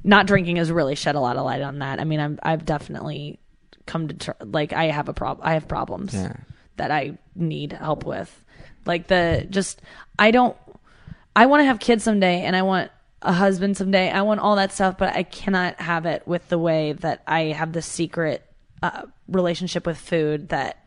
not 0.04 0.28
drinking 0.28 0.58
has 0.58 0.70
really 0.70 0.96
shed 0.96 1.16
a 1.16 1.22
lot 1.22 1.38
of 1.38 1.46
light 1.46 1.62
on 1.62 1.80
that. 1.80 2.02
I 2.02 2.04
mean, 2.04 2.20
I'm, 2.20 2.38
I've 2.44 2.66
definitely 2.66 3.40
come 3.86 4.08
to, 4.10 4.14
tr- 4.14 4.44
like, 4.44 4.74
I 4.74 4.86
have 4.86 5.10
a 5.10 5.14
problem, 5.14 5.46
I 5.48 5.54
have 5.54 5.68
problems 5.68 6.14
Yeah. 6.14 6.34
that 6.78 6.92
I 6.92 7.18
need 7.36 7.74
help 7.74 8.06
with. 8.06 8.46
Like 8.86 9.08
the, 9.08 9.46
just, 9.50 9.82
I 10.18 10.32
don't, 10.32 10.56
I 11.36 11.46
want 11.46 11.62
to 11.62 11.66
have 11.66 11.80
kids 11.80 12.04
someday 12.04 12.42
and 12.42 12.56
I 12.56 12.62
want 12.64 12.92
a 13.22 13.32
husband 13.34 13.78
someday. 13.78 14.10
I 14.10 14.24
want 14.24 14.40
all 14.40 14.56
that 14.56 14.72
stuff, 14.72 14.98
but 14.98 15.16
I 15.16 15.24
cannot 15.24 15.80
have 15.80 16.06
it 16.06 16.28
with 16.28 16.48
the 16.50 16.58
way 16.58 16.94
that 16.94 17.22
I 17.28 17.46
have 17.46 17.72
this 17.72 17.86
secret 17.86 18.44
uh, 18.82 19.04
relationship 19.28 19.86
with 19.86 19.98
food 19.98 20.50
that 20.50 20.84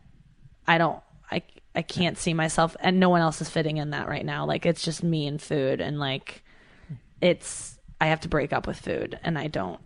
I 0.67 0.79
don't 0.79 1.01
I 1.31 1.43
I 1.77 1.83
can't 1.83 2.19
see 2.19 2.35
myself 2.35 2.77
and 2.81 2.99
no 2.99 3.09
one 3.09 3.21
else 3.21 3.41
is 3.41 3.49
fitting 3.49 3.77
in 3.77 3.91
that 3.91 4.09
right 4.09 4.27
now. 4.27 4.47
Like 4.47 4.67
it's 4.67 4.83
just 4.83 5.05
me 5.05 5.29
and 5.29 5.41
food 5.41 5.81
and 5.81 6.01
like 6.01 6.43
it's 7.21 7.79
I 8.01 8.07
have 8.07 8.21
to 8.23 8.29
break 8.29 8.53
up 8.53 8.67
with 8.67 8.79
food 8.81 9.19
and 9.23 9.39
I 9.39 9.47
don't 9.47 9.81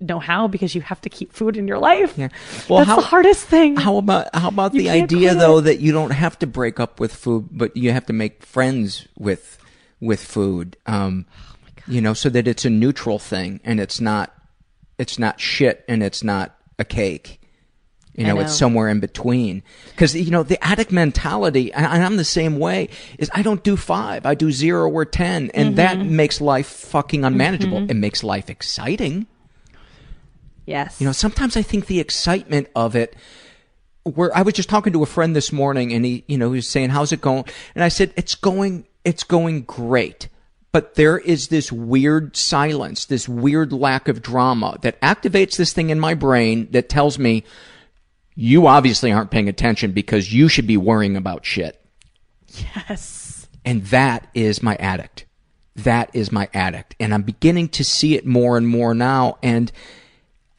know 0.00 0.18
how 0.18 0.48
because 0.48 0.74
you 0.74 0.80
have 0.80 1.00
to 1.02 1.08
keep 1.08 1.32
food 1.32 1.56
in 1.56 1.68
your 1.68 1.78
life. 1.78 2.14
Yeah. 2.16 2.28
Well, 2.68 2.78
That's 2.80 2.88
how- 2.90 2.96
the 2.96 3.02
hardest 3.06 3.46
thing. 3.46 3.76
How 3.76 3.96
about 3.96 4.34
how 4.34 4.48
about 4.48 4.74
You 4.74 4.82
the 4.82 4.90
idea 4.90 5.34
though 5.34 5.60
that 5.60 5.80
you 5.80 5.92
don't 5.92 6.10
have 6.12 6.38
to 6.40 6.46
break 6.46 6.80
up 6.80 6.98
with 7.00 7.14
food, 7.14 7.48
but 7.52 7.76
you 7.76 7.92
have 7.92 8.06
to 8.06 8.12
make 8.12 8.42
friends 8.42 9.06
with 9.18 9.58
with 10.00 10.22
food. 10.22 10.76
Um, 10.86 11.26
you 11.86 12.00
know, 12.00 12.14
so 12.14 12.28
that 12.30 12.46
it's 12.48 12.64
a 12.64 12.70
neutral 12.70 13.18
thing 13.18 13.60
and 13.64 13.80
it's 13.80 14.00
not 14.00 14.32
it's 14.98 15.18
not 15.18 15.40
shit 15.40 15.84
and 15.88 16.02
it's 16.02 16.22
not 16.24 16.56
a 16.78 16.84
cake. 16.84 17.38
You 18.16 18.26
know, 18.26 18.38
I 18.38 18.42
it's 18.42 18.54
somewhere 18.54 18.88
in 18.88 19.00
between. 19.00 19.62
Because 19.90 20.14
you 20.14 20.30
know 20.30 20.42
the 20.42 20.62
addict 20.62 20.92
mentality, 20.92 21.72
and 21.72 21.86
I'm 21.86 22.16
the 22.16 22.24
same 22.24 22.58
way. 22.58 22.88
Is 23.18 23.30
I 23.32 23.40
don't 23.42 23.62
do 23.62 23.76
five, 23.76 24.26
I 24.26 24.34
do 24.34 24.50
zero 24.50 24.90
or 24.90 25.04
ten, 25.06 25.50
and 25.54 25.76
that 25.76 25.96
Mm-hmm. 25.96 26.16
makes 26.16 26.40
life 26.40 26.66
fucking 26.66 27.24
unmanageable. 27.24 27.88
It 27.90 27.94
makes 27.94 28.22
life 28.24 28.50
exciting. 28.50 29.26
Yes. 30.70 31.00
You 31.00 31.06
know, 31.06 31.12
sometimes 31.12 31.56
I 31.56 31.62
think 31.62 31.86
the 31.86 32.00
excitement 32.00 32.68
of 32.74 32.96
it. 32.96 33.16
Where 34.04 34.34
I 34.34 34.42
was 34.42 34.54
just 34.54 34.70
talking 34.70 34.94
to 34.94 35.02
a 35.02 35.06
friend 35.06 35.36
this 35.36 35.52
morning, 35.52 35.92
and 35.92 36.04
he, 36.04 36.24
you 36.26 36.38
know, 36.38 36.52
he 36.52 36.56
was 36.56 36.68
saying, 36.68 36.90
"How's 36.90 37.12
it 37.12 37.20
going?" 37.20 37.44
And 37.74 37.84
I 37.84 37.88
said, 37.88 38.14
"It's 38.16 38.34
going, 38.34 38.86
it's 39.04 39.24
going 39.24 39.62
great." 39.62 40.28
But 40.72 40.94
there 40.94 41.18
is 41.18 41.48
this 41.48 41.70
weird 41.70 42.36
silence, 42.36 43.04
this 43.04 43.28
weird 43.28 43.72
lack 43.72 44.08
of 44.08 44.22
drama 44.22 44.78
that 44.82 45.00
activates 45.00 45.56
this 45.56 45.72
thing 45.72 45.90
in 45.90 46.00
my 46.00 46.14
brain 46.14 46.68
that 46.70 46.88
tells 46.88 47.18
me, 47.18 47.44
"You 48.34 48.66
obviously 48.66 49.12
aren't 49.12 49.30
paying 49.30 49.48
attention 49.48 49.92
because 49.92 50.32
you 50.32 50.48
should 50.48 50.66
be 50.66 50.78
worrying 50.78 51.16
about 51.16 51.44
shit." 51.44 51.78
yes. 52.88 53.48
And 53.64 53.84
that 53.86 54.28
is 54.34 54.62
my 54.62 54.76
addict. 54.76 55.26
That 55.76 56.10
is 56.14 56.32
my 56.32 56.48
addict. 56.54 56.96
And 56.98 57.12
I'm 57.12 57.22
beginning 57.22 57.68
to 57.70 57.84
see 57.84 58.14
it 58.14 58.26
more 58.26 58.56
and 58.56 58.66
more 58.66 58.94
now. 58.94 59.38
And 59.42 59.70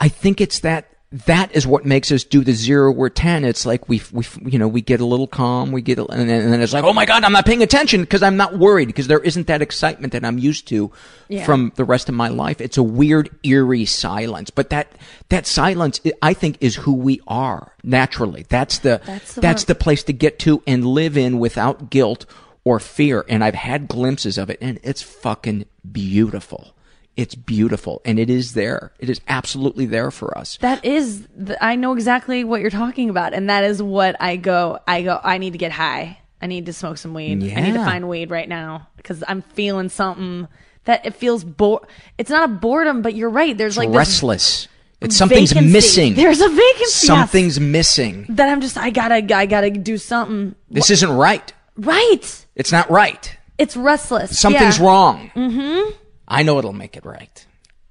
I 0.02 0.10
think 0.10 0.42
it's 0.42 0.60
that, 0.62 0.88
that 1.28 1.54
is 1.54 1.68
what 1.68 1.86
makes 1.86 2.12
us 2.12 2.24
do 2.24 2.42
the 2.44 2.54
zero 2.54 2.94
or 2.94 3.10
10. 3.10 3.44
It's 3.44 3.66
like 3.66 3.88
we, 3.90 4.02
we, 4.14 4.26
you 4.46 4.58
know, 4.58 4.68
we 4.68 4.82
get 4.82 5.00
a 5.02 5.06
little 5.06 5.28
calm, 5.28 5.72
we 5.74 5.82
get, 5.82 6.00
a, 6.00 6.06
and, 6.08 6.30
then, 6.30 6.42
and 6.42 6.52
then 6.54 6.62
it's 6.62 6.72
like, 6.74 6.86
oh 6.86 6.94
my 6.94 7.06
God, 7.06 7.24
I'm 7.26 7.34
not 7.34 7.46
paying 7.46 7.62
attention 7.62 8.00
because 8.02 8.24
I'm 8.24 8.38
not 8.38 8.58
worried 8.58 8.88
because 8.88 9.08
there 9.08 9.20
isn't 9.20 9.48
that 9.48 9.62
excitement 9.62 10.14
that 10.14 10.24
I'm 10.26 10.38
used 10.40 10.68
to 10.70 10.90
Yeah. 11.28 11.44
from 11.46 11.74
the 11.76 11.84
rest 11.84 12.08
of 12.10 12.16
my 12.16 12.30
life. 12.30 12.62
It's 12.62 12.78
a 12.78 12.84
weird, 12.84 13.30
eerie 13.44 13.86
silence. 13.86 14.50
But 14.50 14.70
that, 14.72 14.92
that 15.30 15.46
silence, 15.46 16.00
I 16.22 16.34
think, 16.34 16.58
is 16.62 16.78
who 16.78 16.94
we 16.94 17.20
are 17.28 17.74
naturally. 17.84 18.46
That's 18.50 18.80
the, 18.80 19.02
That's 19.06 19.36
the 19.36 19.42
that's 19.42 19.64
the 19.66 19.76
place 19.76 20.04
to 20.06 20.14
get 20.14 20.40
to 20.40 20.64
and 20.66 20.86
live 20.86 21.18
in 21.18 21.40
without 21.40 21.90
guilt 21.90 22.26
or 22.64 22.80
fear. 22.80 23.26
And 23.28 23.44
I've 23.44 23.56
had 23.56 23.90
glimpses 23.90 24.38
of 24.38 24.50
it 24.50 24.60
and 24.62 24.80
it's 24.82 25.02
fucking 25.02 25.66
beautiful. 25.92 26.74
It's 27.18 27.36
beautiful 27.36 28.02
and 28.06 28.18
it 28.20 28.30
is 28.30 28.54
there. 28.54 28.94
It 29.00 29.10
is 29.10 29.20
absolutely 29.28 29.86
there 29.86 30.12
for 30.12 30.38
us. 30.38 30.58
That 30.62 30.84
is, 30.86 31.28
the, 31.36 31.62
I 31.64 31.76
know 31.76 31.94
exactly 31.94 32.44
what 32.44 32.62
you're 32.62 32.70
talking 32.70 33.10
about, 33.10 33.34
and 33.34 33.50
that 33.50 33.64
is 33.66 33.84
what 33.84 34.16
I 34.22 34.38
go. 34.38 34.80
I 34.88 35.02
go. 35.02 35.20
I 35.22 35.38
need 35.38 35.52
to 35.52 35.58
get 35.58 35.72
high. 35.74 36.20
I 36.42 36.48
need 36.48 36.66
to 36.68 36.74
smoke 36.74 36.98
some 36.98 37.14
weed. 37.14 37.34
I 37.54 37.62
need 37.62 37.74
to 37.74 37.84
find 37.86 38.08
weed 38.10 38.32
right 38.32 38.48
now 38.50 38.88
because 38.98 39.24
I'm 39.28 39.42
feeling 39.42 39.90
something 39.90 40.48
that 40.86 41.06
it 41.06 41.14
feels 41.16 41.44
bore. 41.44 41.86
It's 42.18 42.32
not 42.32 42.50
a 42.50 42.54
boredom, 42.54 43.02
but 43.04 43.14
you're 43.14 43.30
right. 43.30 43.56
There's 43.58 43.78
like 43.78 43.90
this 43.90 43.98
Restless. 43.98 44.68
It's 45.02 45.16
something's 45.18 45.52
vacancy. 45.52 45.74
missing. 45.74 46.14
There's 46.16 46.42
a 46.42 46.48
vacancy. 46.50 46.72
yes. 46.82 46.94
Something's 46.94 47.60
missing. 47.60 48.26
that 48.30 48.50
I'm 48.50 48.62
just. 48.62 48.78
I 48.78 48.90
gotta. 48.90 49.16
I 49.36 49.46
gotta 49.46 49.70
do 49.70 49.98
something. 49.98 50.56
This 50.70 50.90
isn't 50.90 51.12
right. 51.12 51.52
Right. 51.76 52.46
It's 52.56 52.72
not 52.72 52.90
right. 52.90 53.38
It's 53.58 53.76
restless. 53.78 54.40
Something's 54.40 54.80
Yeah. 54.80 54.86
wrong. 54.86 55.32
Mm-hmm. 55.36 55.92
I 56.32 56.44
know 56.44 56.58
it'll 56.58 56.74
make 56.74 56.96
it 56.98 57.06
right. 57.06 57.46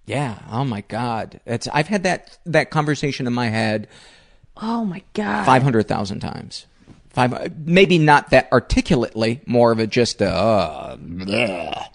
Yeah. 0.06 0.38
Oh 0.50 0.64
my 0.64 0.80
God. 0.88 1.40
It's 1.46 1.68
I've 1.68 1.88
had 1.88 2.02
that 2.04 2.38
that 2.46 2.70
conversation 2.70 3.26
in 3.26 3.32
my 3.32 3.48
head 3.48 3.86
Oh 4.56 4.84
my 4.84 5.02
god. 5.14 5.46
five 5.46 5.62
hundred 5.62 5.86
thousand 5.88 6.20
times. 6.20 6.66
Five, 7.10 7.58
maybe 7.66 7.98
not 7.98 8.30
that 8.30 8.48
articulately. 8.52 9.40
More 9.46 9.72
of 9.72 9.78
a 9.78 9.86
just 9.86 10.20
a. 10.20 10.30
Uh, 10.30 10.96
bleh. 10.96 11.86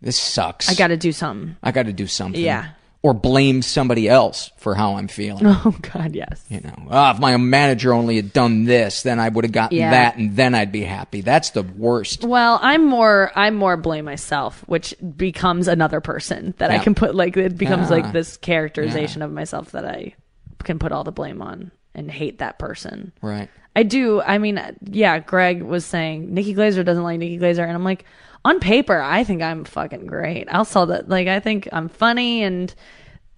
this 0.00 0.16
sucks. 0.18 0.68
I 0.70 0.74
got 0.74 0.88
to 0.88 0.96
do 0.96 1.10
something. 1.10 1.56
I 1.62 1.72
got 1.72 1.86
to 1.86 1.92
do 1.92 2.06
something. 2.06 2.40
Yeah. 2.40 2.70
Or 3.02 3.14
blame 3.14 3.62
somebody 3.62 4.10
else 4.10 4.50
for 4.58 4.74
how 4.74 4.96
I'm 4.96 5.08
feeling. 5.08 5.46
Oh 5.64 5.74
god, 5.80 6.14
yes. 6.14 6.44
You 6.50 6.60
know, 6.60 6.74
oh, 6.90 7.10
if 7.12 7.18
my 7.18 7.34
manager 7.38 7.94
only 7.94 8.16
had 8.16 8.32
done 8.34 8.64
this, 8.64 9.02
then 9.02 9.18
I 9.18 9.30
would 9.30 9.44
have 9.44 9.52
gotten 9.52 9.78
Yeah. 9.78 9.90
that, 9.90 10.16
and 10.16 10.36
then 10.36 10.54
I'd 10.54 10.70
be 10.70 10.82
happy. 10.82 11.22
That's 11.22 11.50
the 11.50 11.62
worst. 11.62 12.24
Well, 12.24 12.58
I'm 12.60 12.84
more 12.84 13.32
I'm 13.34 13.54
more 13.54 13.78
blame 13.78 14.04
myself, 14.04 14.62
which 14.66 14.94
becomes 15.16 15.66
another 15.66 16.00
person 16.02 16.52
that 16.58 16.70
I 16.70 16.78
can 16.78 16.94
put 16.94 17.14
like 17.14 17.38
it 17.38 17.56
becomes 17.56 17.88
Yeah. 17.88 17.96
like 17.96 18.04
ah. 18.06 18.12
this 18.12 18.36
characterization 18.36 19.22
of 19.22 19.32
myself 19.32 19.72
that 19.72 19.86
I 19.86 20.14
can 20.62 20.78
put 20.78 20.92
all 20.92 21.04
the 21.04 21.12
blame 21.12 21.40
on 21.40 21.70
and 21.94 22.10
hate 22.10 22.38
that 22.40 22.58
person. 22.58 23.12
Right. 23.22 23.48
I 23.74 23.82
do. 23.82 24.20
I 24.20 24.38
mean, 24.38 24.60
yeah, 24.82 25.18
Greg 25.20 25.62
was 25.62 25.86
saying 25.86 26.34
Nikki 26.34 26.54
Glazer 26.54 26.84
doesn't 26.84 27.02
like 27.02 27.18
Nikki 27.18 27.38
Glazer 27.38 27.62
and 27.62 27.72
I'm 27.72 27.84
like 27.84 28.04
on 28.44 28.60
paper, 28.60 29.00
I 29.00 29.24
think 29.24 29.42
I'm 29.42 29.64
fucking 29.64 30.06
great. 30.06 30.48
I'll 30.50 30.64
sell 30.64 30.86
that. 30.86 31.08
Like 31.08 31.28
I 31.28 31.40
think 31.40 31.68
I'm 31.72 31.88
funny 31.88 32.42
and 32.42 32.74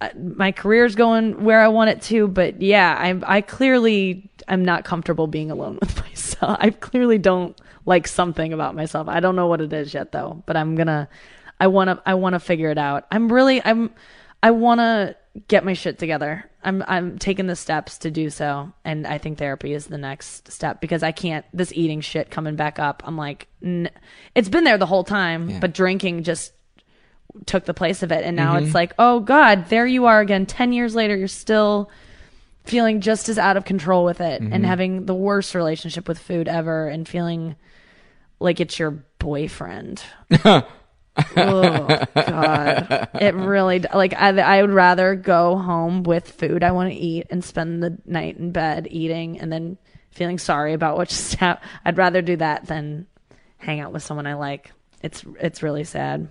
uh, 0.01 0.09
my 0.17 0.51
career's 0.51 0.95
going 0.95 1.43
where 1.43 1.61
I 1.61 1.67
want 1.67 1.89
it 1.89 2.01
to, 2.03 2.27
but 2.27 2.61
yeah, 2.61 2.97
I 2.99 3.37
I 3.37 3.41
clearly 3.41 4.29
am 4.47 4.63
not 4.65 4.85
comfortable 4.85 5.27
being 5.27 5.51
alone 5.51 5.77
with 5.81 6.01
myself. 6.01 6.57
I 6.59 6.69
clearly 6.69 7.17
don't 7.17 7.59
like 7.85 8.07
something 8.07 8.53
about 8.53 8.75
myself. 8.75 9.07
I 9.07 9.19
don't 9.19 9.35
know 9.35 9.47
what 9.47 9.61
it 9.61 9.73
is 9.73 9.93
yet 9.93 10.11
though, 10.11 10.43
but 10.45 10.55
I'm 10.55 10.75
to 10.77 11.07
I 11.59 11.67
want 11.67 11.89
to 11.89 12.01
I 12.05 12.13
want 12.15 12.33
to 12.33 12.39
figure 12.39 12.69
it 12.69 12.77
out. 12.77 13.05
I'm 13.11 13.31
really 13.31 13.63
I'm 13.63 13.91
I 14.41 14.51
want 14.51 14.79
to 14.79 15.15
get 15.47 15.65
my 15.65 15.73
shit 15.73 15.97
together. 15.97 16.49
I'm 16.63 16.83
I'm 16.87 17.17
taking 17.17 17.47
the 17.47 17.55
steps 17.55 17.99
to 17.99 18.11
do 18.11 18.29
so, 18.29 18.71
and 18.85 19.07
I 19.07 19.17
think 19.17 19.37
therapy 19.37 19.73
is 19.73 19.87
the 19.87 19.97
next 19.97 20.51
step 20.51 20.79
because 20.79 21.03
I 21.03 21.11
can't 21.11 21.45
this 21.53 21.73
eating 21.73 22.01
shit 22.01 22.29
coming 22.29 22.55
back 22.55 22.79
up. 22.79 23.03
I'm 23.05 23.17
like, 23.17 23.47
n- 23.63 23.89
it's 24.35 24.49
been 24.49 24.63
there 24.63 24.77
the 24.77 24.85
whole 24.85 25.03
time, 25.03 25.59
but 25.59 25.73
drinking 25.73 26.23
just 26.23 26.53
took 27.45 27.65
the 27.65 27.73
place 27.73 28.03
of 28.03 28.11
it, 28.11 28.23
and 28.23 28.35
now 28.35 28.57
it's 28.57 28.67
mm-hmm. 28.67 28.75
like, 28.75 28.93
oh 28.99 29.19
god, 29.19 29.69
there 29.69 29.87
you 29.87 30.05
are 30.05 30.21
again. 30.21 30.45
Ten 30.45 30.71
years 30.71 30.93
later, 30.93 31.15
you're 31.17 31.27
still 31.27 31.89
feeling 32.65 33.01
just 33.01 33.27
as 33.27 33.37
out 33.37 33.57
of 33.57 33.65
control 33.65 34.05
with 34.05 34.21
it, 34.21 34.41
and 34.41 34.53
mm-hmm. 34.53 34.63
having 34.63 35.05
the 35.05 35.15
worst 35.15 35.55
relationship 35.55 36.07
with 36.07 36.19
food 36.19 36.47
ever, 36.47 36.87
and 36.87 37.07
feeling 37.07 37.55
like 38.39 38.59
it's 38.59 38.77
your 38.77 38.91
boyfriend. 39.19 40.03
oh 41.37 42.05
god. 42.15 43.09
It 43.19 43.35
really 43.35 43.79
like 43.93 44.13
I, 44.13 44.29
I 44.29 44.61
would 44.61 44.71
rather 44.71 45.15
go 45.15 45.57
home 45.57 46.03
with 46.03 46.29
food 46.29 46.63
i 46.63 46.71
want 46.71 46.91
to 46.91 46.95
eat 46.95 47.27
and 47.29 47.43
spend 47.43 47.83
the 47.83 47.97
night 48.05 48.37
in 48.37 48.51
bed 48.51 48.87
eating 48.89 49.39
and 49.39 49.51
then 49.51 49.77
feeling 50.11 50.39
sorry 50.39 50.73
about 50.73 50.97
what 50.97 51.09
just 51.09 51.35
happened 51.35 51.69
i'd 51.85 51.97
rather 51.97 52.21
do 52.21 52.35
that 52.37 52.65
than 52.65 53.05
hang 53.57 53.79
out 53.79 53.93
with 53.93 54.03
someone 54.03 54.27
i 54.27 54.33
like. 54.33 54.71
It's 55.01 55.23
it's 55.39 55.61
really 55.61 55.83
sad 55.83 56.29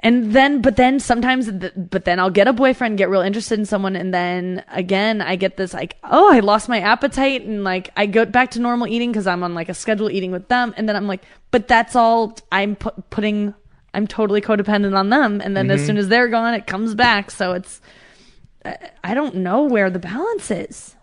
and 0.00 0.32
then 0.32 0.60
but 0.62 0.76
then 0.76 1.00
sometimes 1.00 1.50
th- 1.50 1.72
but 1.76 2.04
then 2.04 2.20
i'll 2.20 2.30
get 2.30 2.46
a 2.48 2.52
boyfriend 2.52 2.98
get 2.98 3.08
real 3.08 3.20
interested 3.20 3.58
in 3.58 3.64
someone 3.64 3.96
and 3.96 4.14
then 4.14 4.64
again 4.68 5.20
i 5.20 5.36
get 5.36 5.56
this 5.56 5.72
like 5.74 5.96
oh 6.04 6.32
i 6.32 6.40
lost 6.40 6.68
my 6.68 6.80
appetite 6.80 7.42
and 7.42 7.64
like 7.64 7.90
i 7.96 8.06
go 8.06 8.24
back 8.24 8.50
to 8.50 8.60
normal 8.60 8.86
eating 8.86 9.10
because 9.10 9.26
i'm 9.26 9.42
on 9.42 9.54
like 9.54 9.68
a 9.68 9.74
schedule 9.74 10.10
eating 10.10 10.30
with 10.30 10.48
them 10.48 10.72
and 10.76 10.88
then 10.88 10.96
i'm 10.96 11.06
like 11.06 11.22
but 11.50 11.68
that's 11.68 11.96
all 11.96 12.36
i'm 12.52 12.76
pu- 12.76 13.02
putting 13.10 13.54
i'm 13.94 14.06
totally 14.06 14.40
codependent 14.40 14.96
on 14.96 15.10
them 15.10 15.40
and 15.40 15.56
then 15.56 15.70
as 15.70 15.80
mm-hmm. 15.80 15.86
soon 15.86 15.96
as 15.96 16.08
they're 16.08 16.28
gone 16.28 16.54
it 16.54 16.66
comes 16.66 16.94
back 16.94 17.30
so 17.30 17.52
it's 17.52 17.80
I- 18.64 18.90
i 19.04 19.14
don't 19.14 19.36
know 19.36 19.62
where 19.64 19.90
the 19.90 19.98
balance 19.98 20.50
is 20.50 20.94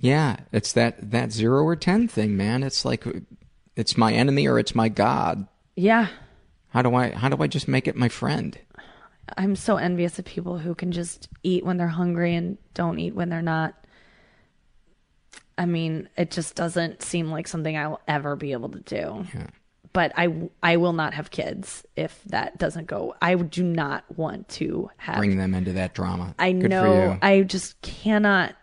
Yeah, 0.00 0.36
it's 0.52 0.72
that 0.74 1.10
that 1.10 1.32
zero 1.32 1.64
or 1.64 1.74
ten 1.74 2.06
thing, 2.06 2.36
man. 2.36 2.62
It's 2.62 2.84
like 2.84 3.04
it's 3.74 3.96
my 3.96 4.12
enemy 4.12 4.46
or 4.46 4.56
it's 4.60 4.72
my 4.72 4.88
god. 4.88 5.48
yeah 5.74 6.06
How 6.70 6.82
do 6.82 6.94
I 6.94 7.10
how 7.10 7.28
do 7.28 7.42
I 7.42 7.46
just 7.46 7.68
make 7.68 7.88
it 7.88 7.96
my 7.96 8.08
friend? 8.08 8.58
I'm 9.36 9.56
so 9.56 9.76
envious 9.76 10.18
of 10.18 10.24
people 10.24 10.58
who 10.58 10.74
can 10.74 10.92
just 10.92 11.28
eat 11.42 11.64
when 11.64 11.76
they're 11.76 11.88
hungry 11.88 12.34
and 12.34 12.58
don't 12.74 12.98
eat 12.98 13.14
when 13.14 13.28
they're 13.28 13.42
not. 13.42 13.74
I 15.56 15.66
mean, 15.66 16.08
it 16.16 16.30
just 16.30 16.54
doesn't 16.54 17.02
seem 17.02 17.30
like 17.30 17.48
something 17.48 17.76
I'll 17.76 18.00
ever 18.06 18.36
be 18.36 18.52
able 18.52 18.68
to 18.70 18.80
do. 18.80 19.26
But 19.92 20.12
I, 20.16 20.48
I 20.62 20.76
will 20.76 20.92
not 20.92 21.14
have 21.14 21.30
kids 21.30 21.84
if 21.96 22.22
that 22.26 22.58
doesn't 22.58 22.86
go. 22.86 23.16
I 23.20 23.34
do 23.34 23.64
not 23.64 24.04
want 24.16 24.48
to 24.50 24.90
have. 24.98 25.16
Bring 25.16 25.36
them 25.36 25.54
into 25.54 25.72
that 25.72 25.94
drama. 25.94 26.34
I 26.38 26.52
Good 26.52 26.70
know. 26.70 27.18
I 27.20 27.42
just 27.42 27.80
cannot. 27.82 28.54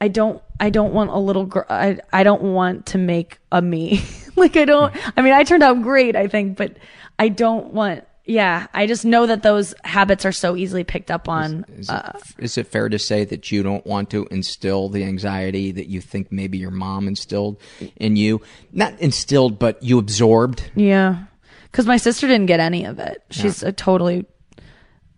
I 0.00 0.08
don't. 0.08 0.42
I 0.58 0.70
don't 0.70 0.94
want 0.94 1.10
a 1.10 1.18
little 1.18 1.44
girl. 1.44 1.66
I. 1.68 1.98
I 2.12 2.22
don't 2.22 2.42
want 2.42 2.86
to 2.86 2.98
make 2.98 3.38
a 3.50 3.60
me. 3.60 4.02
like 4.36 4.56
I 4.56 4.64
don't. 4.64 4.94
I 5.16 5.20
mean, 5.22 5.34
I 5.34 5.44
turned 5.44 5.62
out 5.62 5.82
great. 5.82 6.16
I 6.16 6.28
think, 6.28 6.56
but 6.56 6.76
I 7.22 7.28
don't 7.28 7.72
want. 7.72 8.04
Yeah, 8.24 8.66
I 8.72 8.86
just 8.86 9.04
know 9.04 9.26
that 9.26 9.42
those 9.42 9.74
habits 9.82 10.24
are 10.24 10.32
so 10.32 10.54
easily 10.56 10.84
picked 10.84 11.10
up 11.10 11.28
on. 11.28 11.64
Is 11.76 11.90
Uh, 11.90 12.12
it, 12.38 12.44
is 12.44 12.56
it 12.58 12.66
fair 12.68 12.88
to 12.88 12.98
say 12.98 13.24
that 13.24 13.50
you 13.50 13.62
don't 13.64 13.84
want 13.86 14.10
to 14.10 14.26
instill 14.30 14.88
the 14.88 15.02
anxiety 15.04 15.72
that 15.72 15.88
you 15.88 16.00
think 16.00 16.30
maybe 16.30 16.56
your 16.58 16.70
mom 16.70 17.08
instilled 17.08 17.56
in 17.96 18.14
you? 18.16 18.40
Not 18.72 18.98
instilled, 19.00 19.58
but 19.58 19.82
you 19.82 19.98
absorbed. 19.98 20.70
yeah, 20.76 21.24
because 21.64 21.86
my 21.86 21.96
sister 21.96 22.26
didn't 22.28 22.46
get 22.46 22.60
any 22.60 22.84
of 22.84 22.98
it. 23.00 23.22
She's 23.30 23.62
a 23.62 23.72
totally 23.72 24.24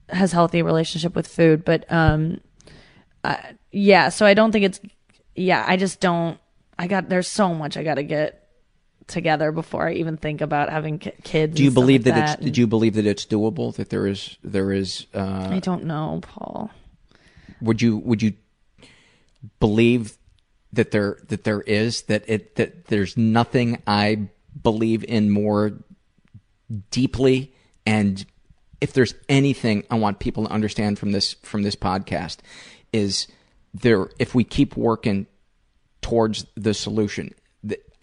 has 0.08 0.32
healthy 0.32 0.62
relationship 0.62 1.14
with 1.16 1.26
food, 1.28 1.64
but 1.64 1.84
um, 1.92 2.40
I, 3.22 3.54
yeah. 3.72 4.08
So 4.10 4.24
I 4.26 4.32
don't 4.34 4.52
think 4.52 4.64
it's. 4.64 4.80
Yeah, 5.36 5.64
I 5.66 5.76
just 5.76 6.00
don't. 6.00 6.38
I 6.78 6.86
got 6.86 7.08
there's 7.10 7.28
so 7.28 7.54
much 7.54 7.76
I 7.76 7.82
got 7.84 7.94
to 7.96 8.02
get 8.02 8.43
together 9.06 9.52
before 9.52 9.88
I 9.88 9.92
even 9.94 10.16
think 10.16 10.40
about 10.40 10.70
having 10.70 10.98
kids. 10.98 11.56
Do 11.56 11.62
you 11.64 11.70
believe 11.70 12.06
like 12.06 12.14
that, 12.14 12.30
it's? 12.38 12.42
and- 12.44 12.54
Do 12.54 12.60
you 12.60 12.66
believe 12.66 12.94
that 12.94 13.06
it's 13.06 13.26
doable? 13.26 13.74
That 13.76 13.90
there 13.90 14.06
is 14.06 14.36
there 14.42 14.72
is. 14.72 15.06
Uh, 15.14 15.48
I 15.52 15.58
don't 15.60 15.84
know, 15.84 16.20
Paul. 16.22 16.70
would 17.60 17.80
you 17.82 17.98
would 17.98 18.22
you 18.22 18.34
believe 19.60 20.16
that 20.72 20.90
there 20.90 21.18
that 21.28 21.44
there 21.44 21.60
is 21.62 22.02
that 22.02 22.24
it 22.28 22.56
that 22.56 22.86
there's 22.86 23.16
nothing 23.16 23.82
I 23.86 24.28
believe 24.62 25.04
in 25.04 25.30
more 25.30 25.72
deeply 26.90 27.52
and 27.86 28.24
if 28.80 28.92
there's 28.92 29.14
anything 29.28 29.84
I 29.90 29.96
want 29.96 30.18
people 30.18 30.44
to 30.46 30.50
understand 30.50 30.98
from 30.98 31.12
this 31.12 31.34
from 31.42 31.62
this 31.62 31.76
podcast 31.76 32.38
is 32.92 33.26
there 33.72 34.08
if 34.18 34.34
we 34.34 34.44
keep 34.44 34.76
working 34.76 35.26
towards 36.00 36.46
the 36.56 36.74
solution 36.74 37.34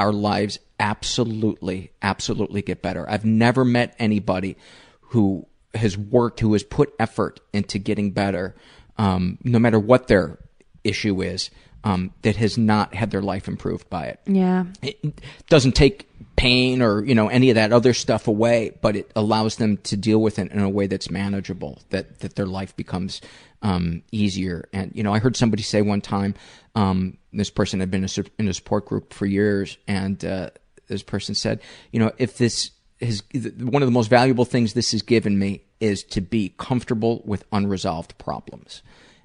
our 0.01 0.11
lives 0.11 0.57
absolutely 0.79 1.91
absolutely 2.01 2.63
get 2.63 2.81
better. 2.81 3.07
I've 3.07 3.23
never 3.23 3.63
met 3.63 3.95
anybody 3.99 4.57
who 5.01 5.45
has 5.75 5.95
worked 5.95 6.39
who 6.39 6.53
has 6.53 6.63
put 6.63 6.91
effort 6.99 7.39
into 7.53 7.77
getting 7.77 8.09
better 8.09 8.55
um, 8.97 9.37
no 9.43 9.59
matter 9.59 9.79
what 9.79 10.07
their 10.07 10.39
issue 10.83 11.21
is 11.21 11.51
um, 11.83 12.13
that 12.21 12.35
has 12.35 12.57
not 12.57 12.93
had 12.93 13.11
their 13.11 13.21
life 13.21 13.47
improved 13.47 13.89
by 13.89 14.05
it. 14.05 14.19
Yeah. 14.25 14.65
it 14.81 15.21
doesn't 15.49 15.73
take 15.73 16.07
pain 16.35 16.81
or 16.81 17.03
you 17.03 17.13
know 17.13 17.27
any 17.27 17.49
of 17.49 17.55
that 17.55 17.71
other 17.71 17.93
stuff 17.93 18.27
away 18.27 18.71
but 18.81 18.95
it 18.95 19.11
allows 19.15 19.57
them 19.57 19.77
to 19.77 19.97
deal 19.97 20.19
with 20.19 20.39
it 20.39 20.51
in 20.51 20.59
a 20.59 20.69
way 20.69 20.87
that's 20.87 21.11
manageable 21.11 21.79
that 21.89 22.19
that 22.19 22.35
their 22.35 22.45
life 22.45 22.75
becomes 22.75 23.21
um, 23.61 24.01
easier. 24.11 24.67
And 24.73 24.91
you 24.95 25.03
know 25.03 25.13
i 25.13 25.19
heard 25.19 25.35
somebody 25.35 25.63
say 25.63 25.81
one 25.81 26.01
time 26.01 26.35
um, 26.73 27.17
this 27.33 27.49
person 27.49 27.79
had 27.79 27.91
been 27.91 28.05
a, 28.05 28.09
in 28.39 28.47
a 28.47 28.53
support 28.53 28.85
group 28.85 29.13
for 29.13 29.25
years 29.25 29.77
and 29.87 30.23
uh, 30.23 30.49
this 30.87 31.03
person 31.03 31.35
said 31.35 31.61
you 31.91 31.99
know 31.99 32.11
if 32.17 32.37
this 32.37 32.71
is 32.99 33.23
one 33.59 33.81
of 33.81 33.87
the 33.87 33.91
most 33.91 34.09
valuable 34.09 34.45
things 34.45 34.73
this 34.73 34.91
has 34.91 35.01
given 35.01 35.37
me 35.37 35.63
is 35.79 36.03
to 36.03 36.21
be 36.21 36.53
comfortable 36.57 37.21
with 37.25 37.43
unresolved 37.51 38.17
problems 38.17 38.81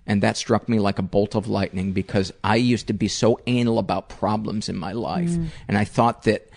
and 0.06 0.22
that 0.22 0.36
struck 0.36 0.68
me 0.68 0.78
like 0.78 0.98
a 0.98 1.02
bolt 1.02 1.34
of 1.34 1.48
lightning 1.48 1.92
because 1.92 2.32
I 2.44 2.56
used 2.56 2.86
to 2.86 2.92
be 2.92 3.08
so 3.08 3.40
anal 3.46 3.78
about 3.78 4.08
problems 4.08 4.68
in 4.68 4.76
my 4.76 4.92
life. 4.92 5.30
Mm. 5.30 5.48
And 5.68 5.76
I 5.76 5.84
thought 5.84 6.22
that 6.22 6.48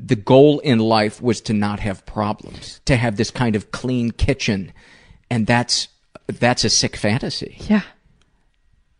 the 0.00 0.16
goal 0.16 0.58
in 0.60 0.78
life 0.78 1.20
was 1.20 1.40
to 1.42 1.52
not 1.52 1.80
have 1.80 2.04
problems, 2.06 2.80
to 2.86 2.96
have 2.96 3.16
this 3.16 3.30
kind 3.30 3.54
of 3.54 3.70
clean 3.70 4.10
kitchen. 4.10 4.72
And 5.30 5.46
that's, 5.46 5.88
that's 6.26 6.64
a 6.64 6.70
sick 6.70 6.96
fantasy. 6.96 7.56
Yeah. 7.68 7.82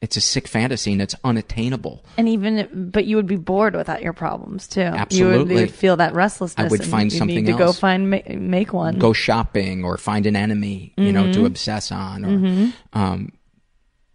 It's 0.02 0.16
a 0.16 0.20
sick 0.20 0.48
fantasy 0.48 0.92
and 0.92 1.00
it's 1.00 1.14
unattainable. 1.22 2.04
And 2.18 2.28
even, 2.28 2.90
but 2.92 3.04
you 3.04 3.16
would 3.16 3.28
be 3.28 3.36
bored 3.36 3.76
without 3.76 4.02
your 4.02 4.12
problems 4.12 4.66
too. 4.66 4.80
You 4.80 4.90
would, 4.90 4.98
Absolutely. 4.98 5.54
you 5.54 5.60
would 5.60 5.70
feel 5.70 5.96
that 5.96 6.12
restlessness. 6.12 6.66
I 6.66 6.68
would 6.68 6.80
and 6.80 6.90
find 6.90 7.12
something 7.12 7.44
need 7.44 7.52
to 7.52 7.56
go 7.56 7.72
find 7.72 8.10
ma- 8.10 8.18
make 8.28 8.72
one. 8.72 8.98
Go 8.98 9.12
shopping 9.12 9.84
or 9.84 9.96
find 9.96 10.26
an 10.26 10.34
enemy, 10.34 10.92
you 10.96 11.12
know, 11.12 11.30
to 11.30 11.38
mm-hmm. 11.38 11.46
obsess 11.46 11.92
on 11.92 12.24
or, 12.24 12.28
mm-hmm. 12.28 12.98
um, 12.98 13.32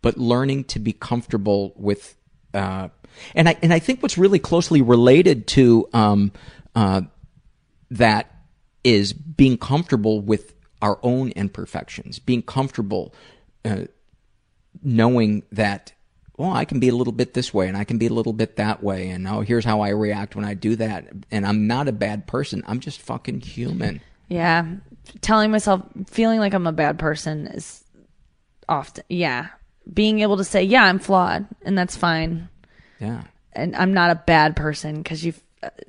but 0.08 0.16
learning 0.16 0.64
to 0.64 0.80
be 0.80 0.94
comfortable 0.94 1.74
with, 1.76 2.16
uh, 2.54 2.88
And 3.36 3.50
I 3.50 3.58
and 3.62 3.74
I 3.74 3.80
think 3.80 4.02
what's 4.02 4.18
really 4.18 4.40
closely 4.40 4.82
related 4.82 5.48
to 5.48 5.90
um, 5.92 6.32
uh, 6.76 7.02
that 7.92 8.34
is 8.86 9.12
being 9.12 9.58
comfortable 9.58 10.22
with 10.22 10.54
our 10.82 10.98
own 11.04 11.32
imperfections, 11.32 12.20
being 12.20 12.42
comfortable 12.42 13.14
uh, 13.66 13.88
knowing 14.82 15.44
that 15.52 15.92
well, 16.38 16.54
I 16.54 16.64
can 16.64 16.80
be 16.80 16.88
a 16.88 16.96
little 16.96 17.12
bit 17.12 17.34
this 17.34 17.54
way 17.54 17.68
and 17.68 17.76
I 17.76 17.84
can 17.84 17.98
be 17.98 18.08
a 18.08 18.14
little 18.14 18.32
bit 18.32 18.56
that 18.56 18.82
way. 18.82 19.10
And 19.10 19.28
oh, 19.28 19.42
here's 19.42 19.66
how 19.66 19.82
I 19.82 19.90
react 19.90 20.38
when 20.38 20.46
I 20.46 20.54
do 20.54 20.78
that. 20.78 21.10
And 21.32 21.46
I'm 21.46 21.68
not 21.68 21.90
a 21.90 21.92
bad 21.92 22.28
person. 22.28 22.64
I'm 22.66 22.80
just 22.80 23.02
fucking 23.02 23.42
human. 23.42 24.00
Yeah. 24.30 24.68
Telling 25.20 25.52
myself, 25.52 25.82
feeling 26.06 26.40
like 26.40 26.54
I'm 26.54 26.68
a 26.68 26.72
bad 26.72 26.98
person 26.98 27.48
is 27.48 27.84
often, 28.70 29.04
yeah. 29.10 29.48
Being 29.92 30.20
able 30.20 30.38
to 30.38 30.44
say, 30.44 30.64
yeah, 30.64 30.84
I'm 30.84 31.00
flawed 31.00 31.48
and 31.64 31.78
that's 31.78 31.96
fine. 31.96 32.50
Yeah. 33.00 33.24
And 33.54 33.76
I'm 33.76 33.94
not 33.94 34.12
a 34.12 34.16
bad 34.16 34.56
person 34.56 35.02
because 35.02 35.24
you, 35.26 35.34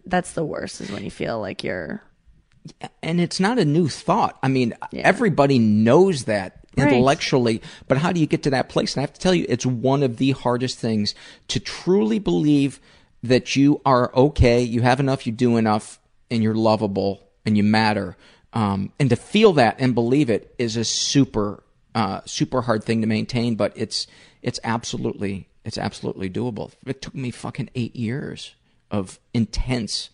that's 0.07 0.33
the 0.33 0.45
worst 0.45 0.81
is 0.81 0.91
when 0.91 1.05
you 1.05 1.11
feel 1.11 1.41
like 1.41 1.65
you're, 1.65 2.03
And 3.03 3.21
it's 3.21 3.41
not 3.41 3.59
a 3.59 3.65
new 3.65 3.89
thought. 3.89 4.39
I 4.43 4.49
mean, 4.49 4.75
everybody 4.93 5.59
knows 5.59 6.25
that 6.25 6.55
Right. 6.77 6.93
intellectually, 6.93 7.61
but 7.89 7.99
how 7.99 8.13
do 8.13 8.21
you 8.21 8.27
get 8.27 8.45
to 8.45 8.51
that 8.51 8.69
place? 8.69 8.95
And 8.95 9.01
I 9.01 9.03
have 9.03 9.13
to 9.15 9.21
tell 9.21 9.35
you, 9.35 9.47
it's 9.49 9.67
one 9.67 10.05
of 10.05 10.19
the 10.19 10.31
hardest 10.31 10.79
things 10.79 11.13
to 11.49 11.59
truly 11.59 12.21
believe 12.21 12.79
that 13.25 13.57
you 13.57 13.81
are 13.85 14.15
okay, 14.15 14.63
you 14.63 14.83
have 14.83 15.01
enough, 15.01 15.27
you 15.27 15.33
do 15.33 15.57
enough, 15.57 15.99
and 16.31 16.41
you're 16.41 16.55
lovable 16.55 17.27
and 17.45 17.57
you 17.57 17.65
matter. 17.65 18.17
Um, 18.53 18.93
and 19.01 19.11
to 19.11 19.17
feel 19.17 19.55
that 19.55 19.77
and 19.81 19.93
believe 19.93 20.31
it 20.31 20.55
is 20.57 20.77
a 20.77 20.85
super, 20.85 21.65
uh, 21.99 22.21
super 22.25 22.63
hard 22.63 22.85
thing 22.85 23.01
to 23.01 23.07
maintain, 23.07 23.57
but 23.57 23.73
it's, 23.75 24.07
it's 24.43 24.61
absolutely, 24.63 25.49
it's 25.65 25.79
absolutely 25.79 26.31
doable. 26.31 26.71
It 26.87 27.03
took 27.03 27.15
me 27.15 27.31
fucking 27.31 27.71
eight 27.75 27.97
years 27.97 28.55
of 28.91 29.19
intense, 29.35 30.11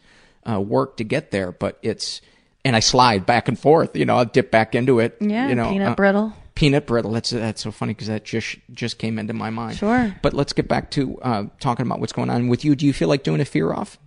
uh, 0.49 0.61
work 0.61 0.97
to 0.97 1.05
get 1.05 1.31
there, 1.31 1.53
but 1.53 1.79
it's, 1.83 2.21
and 2.65 2.75
I 2.75 2.81
slide 2.81 3.27
back 3.27 3.49
and 3.49 3.59
forth, 3.59 3.97
you 3.97 4.07
know, 4.07 4.17
I'll 4.17 4.25
dip 4.25 4.51
back 4.51 4.75
into 4.75 4.99
it. 4.99 5.17
yeah, 5.21 5.49
you 5.49 5.55
know, 5.55 5.69
peanut 5.71 5.93
uh, 5.93 5.95
brittle. 5.95 6.33
peanut 6.55 6.87
brittle. 6.87 7.13
That's 7.13 7.31
that's 7.31 7.63
so 7.63 7.71
funny 7.71 7.93
because 7.93 8.09
that 8.09 8.25
just 8.25 8.57
just 8.73 8.99
came 8.99 9.19
into 9.19 9.35
my 9.35 9.51
mind. 9.51 9.77
Sure. 9.77 10.15
But 10.23 10.33
let's 10.33 10.55
get 10.55 10.67
back 10.67 10.91
to 10.93 11.21
uh, 11.21 11.45
talking 11.61 11.85
about 11.85 12.01
what's 12.01 12.15
going 12.15 12.31
on 12.31 12.49
with 12.49 12.65
you. 12.65 12.75
Do 12.75 12.87
you 12.87 12.95
feel 12.95 13.09
like 13.09 13.23
doing 13.23 13.43
a 13.43 13.45
fear 13.45 13.71
off? 13.71 13.99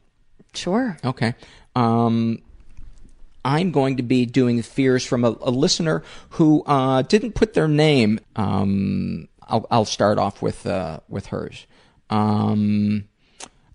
Sure. 0.55 0.97
Okay. 1.05 1.35
Um, 1.75 2.39
I'm 3.45 3.71
going 3.71 3.97
to 3.97 4.03
be 4.03 4.25
doing 4.25 4.61
fears 4.61 5.05
from 5.05 5.23
a, 5.23 5.35
a 5.41 5.51
listener 5.51 6.03
who 6.31 6.63
uh, 6.63 7.01
didn't 7.03 7.33
put 7.33 7.53
their 7.53 7.67
name. 7.67 8.19
Um, 8.35 9.29
I'll, 9.43 9.65
I'll 9.71 9.85
start 9.85 10.17
off 10.17 10.41
with 10.41 10.65
uh, 10.65 10.99
with 11.07 11.27
hers. 11.27 11.65
Um, 12.09 13.07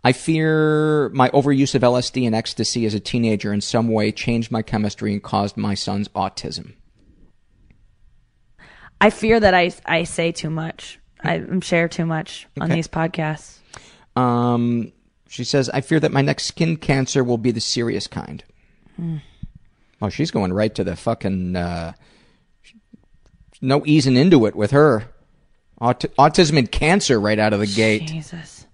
I 0.05 0.13
fear 0.13 1.09
my 1.11 1.29
overuse 1.31 1.75
of 1.75 1.83
LSD 1.83 2.27
and 2.27 2.35
ecstasy 2.35 2.87
as 2.87 2.95
a 2.95 3.01
teenager 3.01 3.53
in 3.53 3.61
some 3.61 3.89
way 3.89 4.11
changed 4.11 4.51
my 4.51 4.63
chemistry 4.63 5.13
and 5.13 5.23
caused 5.23 5.57
my 5.57 5.75
son's 5.75 6.09
autism. 6.09 6.75
I 9.01 9.11
fear 9.11 9.39
that 9.39 9.55
I, 9.55 9.73
I 9.85 10.05
say 10.05 10.33
too 10.33 10.51
much. 10.51 10.99
I 11.21 11.45
share 11.61 11.89
too 11.89 12.07
much 12.07 12.49
on 12.61 12.71
these 12.71 12.89
podcasts. 12.89 13.59
Um, 14.17 14.93
she 15.29 15.45
says, 15.45 15.71
I 15.71 15.81
fear 15.81 16.01
that 16.01 16.13
my 16.13 16.23
next 16.23 16.45
skin 16.45 16.77
cancer 16.77 17.23
will 17.23 17.39
be 17.39 17.53
the 17.53 17.61
serious 17.61 18.07
kind. 18.07 18.45
Oh, 20.03 20.09
she's 20.09 20.33
going 20.33 20.53
right 20.53 20.75
to 20.75 20.83
the 20.83 20.97
fucking, 20.97 21.55
uh, 21.55 21.93
no 23.61 23.85
easing 23.87 24.17
into 24.17 24.47
it 24.47 24.57
with 24.57 24.73
her. 24.73 25.05
Aut- 25.81 26.05
autism 26.19 26.59
and 26.59 26.71
cancer 26.71 27.21
right 27.21 27.39
out 27.39 27.53
of 27.53 27.61
the 27.61 27.67
gate. 27.69 28.09
Jesus. 28.09 28.67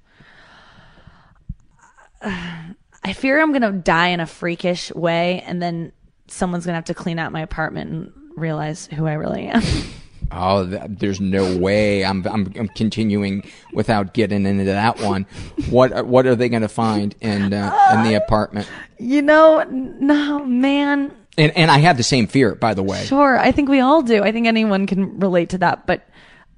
I 2.22 3.12
fear 3.14 3.40
I'm 3.40 3.52
gonna 3.52 3.72
die 3.72 4.08
in 4.08 4.20
a 4.20 4.26
freakish 4.26 4.92
way, 4.92 5.42
and 5.46 5.62
then 5.62 5.92
someone's 6.26 6.64
gonna 6.64 6.76
have 6.76 6.86
to 6.86 6.94
clean 6.94 7.18
out 7.18 7.30
my 7.30 7.42
apartment 7.42 7.90
and 7.90 8.12
realize 8.34 8.86
who 8.86 9.06
I 9.06 9.12
really 9.12 9.46
am. 9.46 9.62
Oh, 10.30 10.68
th- 10.68 10.82
there's 10.88 11.20
no 11.20 11.56
way 11.56 12.04
I'm, 12.04 12.26
I'm, 12.26 12.52
I'm 12.56 12.68
continuing 12.68 13.48
without 13.72 14.12
getting 14.14 14.44
into 14.46 14.64
that 14.64 15.00
one. 15.00 15.26
What, 15.70 16.06
what 16.06 16.26
are 16.26 16.36
they 16.36 16.48
going 16.48 16.62
to 16.62 16.68
find 16.68 17.14
in, 17.20 17.52
uh, 17.52 17.94
in 17.94 18.02
the 18.04 18.14
apartment? 18.14 18.68
you 18.98 19.22
know, 19.22 19.62
no, 19.62 20.44
man. 20.44 21.12
And, 21.36 21.56
and 21.56 21.70
I 21.70 21.78
have 21.78 21.96
the 21.96 22.02
same 22.02 22.26
fear, 22.26 22.54
by 22.54 22.74
the 22.74 22.82
way. 22.82 23.04
Sure, 23.04 23.38
I 23.38 23.52
think 23.52 23.68
we 23.68 23.80
all 23.80 24.02
do. 24.02 24.22
I 24.22 24.32
think 24.32 24.46
anyone 24.46 24.86
can 24.86 25.20
relate 25.20 25.50
to 25.50 25.58
that, 25.58 25.86
but 25.86 26.06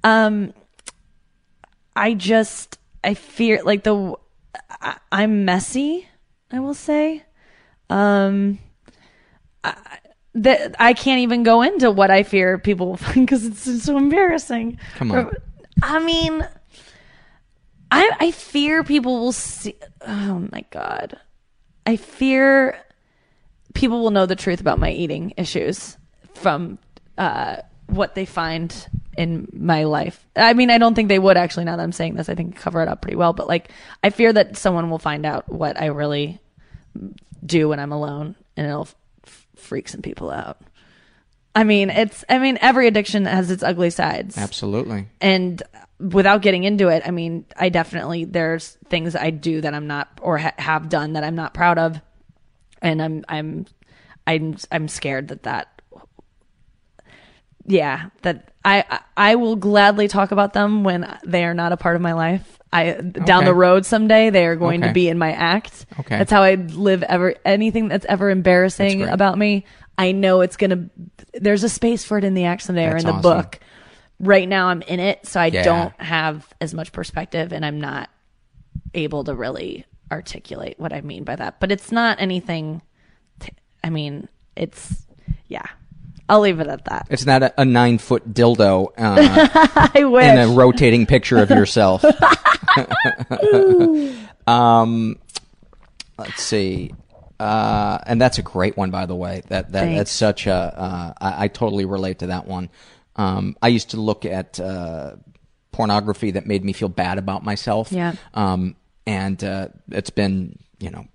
um, 0.03 0.53
I 1.95 2.13
just 2.15 2.79
I 3.03 3.13
fear 3.13 3.61
like 3.63 3.83
the 3.83 4.15
I, 4.69 4.97
I'm 5.11 5.45
messy. 5.45 6.07
I 6.51 6.59
will 6.59 6.73
say, 6.73 7.23
um, 7.89 8.57
I, 9.63 9.99
that 10.33 10.75
I 10.79 10.93
can't 10.93 11.19
even 11.19 11.43
go 11.43 11.61
into 11.61 11.91
what 11.91 12.09
I 12.11 12.23
fear 12.23 12.57
people 12.57 12.87
will 12.87 12.97
find 12.97 13.25
because 13.25 13.45
it's, 13.45 13.67
it's 13.67 13.83
so 13.83 13.97
embarrassing. 13.97 14.79
Come 14.95 15.11
on. 15.11 15.31
I 15.83 15.99
mean, 15.99 16.47
I 17.91 18.09
I 18.19 18.31
fear 18.31 18.83
people 18.83 19.19
will 19.19 19.31
see. 19.31 19.75
Oh 20.05 20.47
my 20.51 20.63
god, 20.71 21.17
I 21.85 21.95
fear 21.97 22.79
people 23.73 24.01
will 24.01 24.11
know 24.11 24.25
the 24.25 24.35
truth 24.35 24.61
about 24.61 24.79
my 24.79 24.91
eating 24.91 25.33
issues 25.37 25.97
from 26.33 26.77
uh, 27.17 27.57
what 27.87 28.15
they 28.15 28.25
find 28.25 28.87
in 29.17 29.47
my 29.53 29.83
life. 29.83 30.25
I 30.35 30.53
mean, 30.53 30.69
I 30.69 30.77
don't 30.77 30.95
think 30.95 31.09
they 31.09 31.19
would 31.19 31.37
actually. 31.37 31.65
Now 31.65 31.75
that 31.75 31.83
I'm 31.83 31.91
saying 31.91 32.15
this, 32.15 32.29
I 32.29 32.35
think 32.35 32.57
I 32.57 32.59
cover 32.59 32.81
it 32.81 32.87
up 32.87 33.01
pretty 33.01 33.17
well. 33.17 33.33
But 33.33 33.47
like, 33.47 33.71
I 34.03 34.09
fear 34.09 34.31
that 34.33 34.57
someone 34.57 34.89
will 34.89 34.99
find 34.99 35.25
out 35.25 35.49
what 35.49 35.79
I 35.79 35.87
really 35.87 36.39
do 37.45 37.69
when 37.69 37.79
I'm 37.79 37.91
alone, 37.91 38.35
and 38.55 38.67
it'll 38.67 38.87
freak 39.61 39.87
some 39.87 40.01
people 40.01 40.29
out. 40.31 40.59
I 41.53 41.63
mean, 41.63 41.89
it's. 41.89 42.23
I 42.29 42.39
mean, 42.39 42.57
every 42.61 42.87
addiction 42.87 43.25
has 43.25 43.51
its 43.51 43.61
ugly 43.61 43.89
sides 43.89 44.37
Absolutely. 44.37 45.07
and 45.19 45.61
without 45.99 46.41
getting 46.41 46.63
into 46.63 46.87
it, 46.87 47.03
I 47.05 47.11
mean, 47.11 47.45
I 47.57 47.69
definitely 47.69 48.25
there's 48.25 48.77
things 48.87 49.15
I 49.15 49.29
do 49.29 49.61
that 49.61 49.73
I'm 49.73 49.87
not 49.87 50.19
or 50.21 50.37
ha- 50.37 50.53
have 50.57 50.89
done 50.89 51.13
that 51.13 51.23
I'm 51.23 51.35
not 51.35 51.53
proud 51.53 51.77
of, 51.77 51.99
and 52.81 53.01
I'm 53.01 53.25
I'm 53.27 53.65
I'm 54.25 54.55
I'm 54.71 54.87
scared 54.87 55.27
that 55.29 55.43
that 55.43 55.81
yeah 57.65 58.09
that 58.21 58.53
I 58.63 58.85
I 58.89 58.99
I 59.17 59.35
will 59.35 59.57
gladly 59.57 60.07
talk 60.07 60.31
about 60.31 60.53
them 60.53 60.83
when 60.83 61.19
they 61.25 61.43
are 61.43 61.53
not 61.53 61.73
a 61.73 61.77
part 61.77 61.97
of 61.97 62.01
my 62.01 62.13
life. 62.13 62.60
I 62.73 62.93
down 62.93 63.39
Okay. 63.39 63.45
the 63.45 63.53
road 63.53 63.85
someday 63.85 64.29
they 64.29 64.45
are 64.45 64.55
going 64.55 64.81
Okay. 64.81 64.87
to 64.89 64.93
be 64.93 65.09
in 65.09 65.17
my 65.17 65.31
act. 65.33 65.85
Okay. 65.99 66.17
that's 66.17 66.31
how 66.31 66.41
I 66.41 66.55
live. 66.55 67.03
Ever 67.03 67.35
anything 67.43 67.87
that's 67.89 68.05
ever 68.05 68.29
embarrassing 68.29 68.99
That's 68.99 69.13
about 69.13 69.37
me, 69.37 69.65
I 69.97 70.13
know 70.13 70.41
it's 70.41 70.55
gonna. 70.57 70.85
There's 71.33 71.63
a 71.63 71.69
space 71.69 72.03
for 72.05 72.17
it 72.17 72.23
in 72.23 72.33
the 72.33 72.45
act 72.45 72.61
someday 72.63 72.87
or 72.87 72.95
in 72.97 73.05
the 73.05 73.11
awesome. 73.11 73.21
book 73.21 73.59
right 74.19 74.47
now 74.47 74.67
I'm 74.67 74.81
in 74.83 74.99
it, 74.99 75.25
so 75.27 75.39
I 75.41 75.47
Yeah. 75.47 75.63
don't 75.63 75.93
have 76.01 76.47
as 76.61 76.73
much 76.73 76.91
perspective 76.91 77.51
and 77.51 77.65
I'm 77.65 77.81
not 77.81 78.09
able 78.93 79.23
to 79.25 79.33
really 79.35 79.85
articulate 80.11 80.75
what 80.77 80.93
I 80.93 81.01
mean 81.01 81.23
by 81.23 81.35
that. 81.35 81.59
But 81.59 81.71
it's 81.71 81.91
not 81.91 82.21
anything 82.21 82.81
t- 83.39 83.51
I 83.83 83.89
mean, 83.89 84.29
it's 84.55 85.05
yeah. 85.47 85.65
I'll 86.29 86.39
leave 86.39 86.61
it 86.61 86.67
at 86.67 86.85
that. 86.85 87.07
It's 87.09 87.25
not 87.25 87.43
a, 87.43 87.53
a 87.59 87.65
nine 87.65 87.97
foot 87.97 88.33
dildo 88.33 88.87
uh, 88.97 89.89
I 89.95 90.05
wish. 90.05 90.23
and 90.23 90.39
a 90.51 90.53
rotating 90.55 91.05
picture 91.05 91.37
of 91.39 91.49
yourself. 91.49 92.05
um, 94.47 95.17
let's 96.17 96.41
see. 96.43 96.93
Uh, 97.39 97.97
and 98.05 98.21
that's 98.21 98.37
a 98.37 98.43
great 98.43 98.77
one, 98.77 98.91
by 98.91 99.05
the 99.05 99.15
way. 99.15 99.41
That 99.47 99.71
that 99.71 99.85
that's 99.95 100.11
such 100.11 100.45
a. 100.47 100.53
Uh, 100.53 101.13
I, 101.19 101.45
I 101.45 101.47
totally 101.47 101.85
relate 101.85 102.19
to 102.19 102.27
that 102.27 102.45
one. 102.47 102.69
Um, 103.15 103.55
I 103.61 103.69
used 103.69 103.91
to 103.91 103.97
look 103.99 104.25
at 104.25 104.59
uh, 104.59 105.15
pornography 105.71 106.31
that 106.31 106.45
made 106.45 106.63
me 106.63 106.73
feel 106.73 106.89
bad 106.89 107.17
about 107.17 107.43
myself. 107.43 107.91
Yeah. 107.91 108.13
Um, 108.33 108.75
and 109.07 109.43
uh, 109.43 109.69
it's 109.89 110.11
been 110.11 110.59
you 110.79 110.91
know 110.91 111.07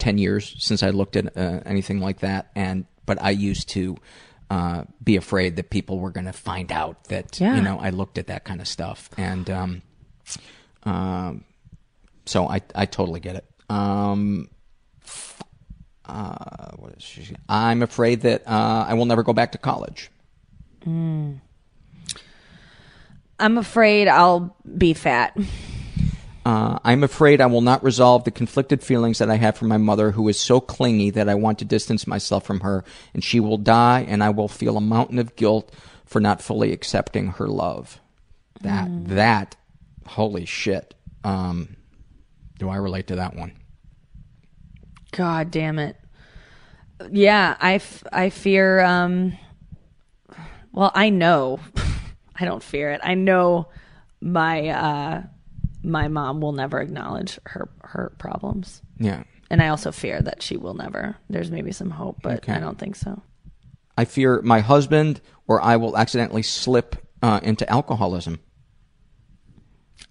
10 0.00 0.18
years 0.18 0.56
since 0.58 0.82
I 0.82 0.90
looked 0.90 1.14
at 1.16 1.36
uh, 1.36 1.60
anything 1.64 2.00
like 2.00 2.20
that. 2.20 2.50
And, 2.56 2.86
but 3.06 3.22
I 3.22 3.30
used 3.30 3.68
to, 3.70 3.96
uh, 4.50 4.84
be 5.04 5.16
afraid 5.16 5.56
that 5.56 5.70
people 5.70 6.00
were 6.00 6.10
going 6.10 6.26
to 6.26 6.32
find 6.32 6.72
out 6.72 7.04
that, 7.04 7.38
Yeah. 7.38 7.54
you 7.54 7.62
know, 7.62 7.78
I 7.78 7.90
looked 7.90 8.18
at 8.18 8.26
that 8.26 8.44
kind 8.44 8.60
of 8.60 8.66
stuff. 8.66 9.10
And, 9.16 9.48
um, 9.48 9.82
um, 10.84 11.44
so 12.26 12.48
I, 12.48 12.60
I 12.74 12.86
totally 12.86 13.20
get 13.20 13.36
it. 13.36 13.44
Um, 13.68 14.48
uh, 16.04 16.72
what 16.76 16.94
is 16.96 17.02
she? 17.02 17.34
I'm 17.48 17.82
afraid 17.82 18.22
that, 18.22 18.46
uh, 18.46 18.86
I 18.88 18.94
will 18.94 19.06
never 19.06 19.22
go 19.22 19.32
back 19.32 19.52
to 19.52 19.58
college. 19.58 20.10
Mm. 20.84 21.40
I'm 23.38 23.58
afraid 23.58 24.08
I'll 24.08 24.56
be 24.76 24.92
fat. 24.92 25.36
Uh, 26.44 26.78
I'm 26.84 27.04
afraid 27.04 27.40
I 27.40 27.46
will 27.46 27.60
not 27.60 27.84
resolve 27.84 28.24
the 28.24 28.30
conflicted 28.30 28.82
feelings 28.82 29.18
that 29.18 29.30
I 29.30 29.36
have 29.36 29.56
for 29.56 29.66
my 29.66 29.76
mother, 29.76 30.10
who 30.10 30.26
is 30.28 30.40
so 30.40 30.60
clingy 30.60 31.10
that 31.10 31.28
I 31.28 31.34
want 31.34 31.58
to 31.58 31.64
distance 31.64 32.06
myself 32.06 32.44
from 32.44 32.60
her, 32.60 32.82
and 33.12 33.22
she 33.22 33.40
will 33.40 33.58
die, 33.58 34.06
and 34.08 34.24
I 34.24 34.30
will 34.30 34.48
feel 34.48 34.76
a 34.76 34.80
mountain 34.80 35.18
of 35.18 35.36
guilt 35.36 35.70
for 36.06 36.20
not 36.20 36.42
fully 36.42 36.72
accepting 36.72 37.28
her 37.32 37.46
love. 37.46 38.00
That 38.62 38.88
that 39.08 39.56
holy 40.10 40.44
shit. 40.44 40.94
Um, 41.24 41.76
Do 42.58 42.68
I 42.68 42.76
relate 42.76 43.06
to 43.08 43.16
that 43.16 43.34
one? 43.36 43.52
God 45.12 45.50
damn 45.50 45.78
it. 45.78 45.96
Yeah, 47.10 47.56
I, 47.60 47.74
f- 47.74 48.04
I 48.12 48.30
fear, 48.30 48.80
um, 48.80 49.32
well, 50.72 50.92
I 50.94 51.10
know, 51.10 51.58
I 52.36 52.44
don't 52.44 52.62
fear 52.62 52.90
it. 52.90 53.00
I 53.02 53.14
know 53.14 53.68
my, 54.20 54.68
uh, 54.68 55.22
my 55.82 56.08
mom 56.08 56.40
will 56.40 56.52
never 56.52 56.80
acknowledge 56.80 57.38
her, 57.46 57.70
her 57.82 58.12
problems. 58.18 58.82
Yeah. 58.98 59.22
And 59.48 59.62
I 59.62 59.68
also 59.68 59.90
fear 59.92 60.20
that 60.22 60.42
she 60.42 60.56
will 60.56 60.74
never. 60.74 61.16
There's 61.30 61.50
maybe 61.50 61.72
some 61.72 61.90
hope, 61.90 62.18
but 62.22 62.38
Okay. 62.38 62.52
I 62.52 62.60
don't 62.60 62.78
think 62.78 62.96
so. 62.96 63.22
I 63.96 64.04
fear 64.04 64.40
my 64.42 64.60
husband 64.60 65.20
or 65.48 65.60
I 65.60 65.76
will 65.76 65.96
accidentally 65.96 66.42
slip 66.42 66.96
uh, 67.22 67.40
into 67.42 67.68
alcoholism. 67.70 68.40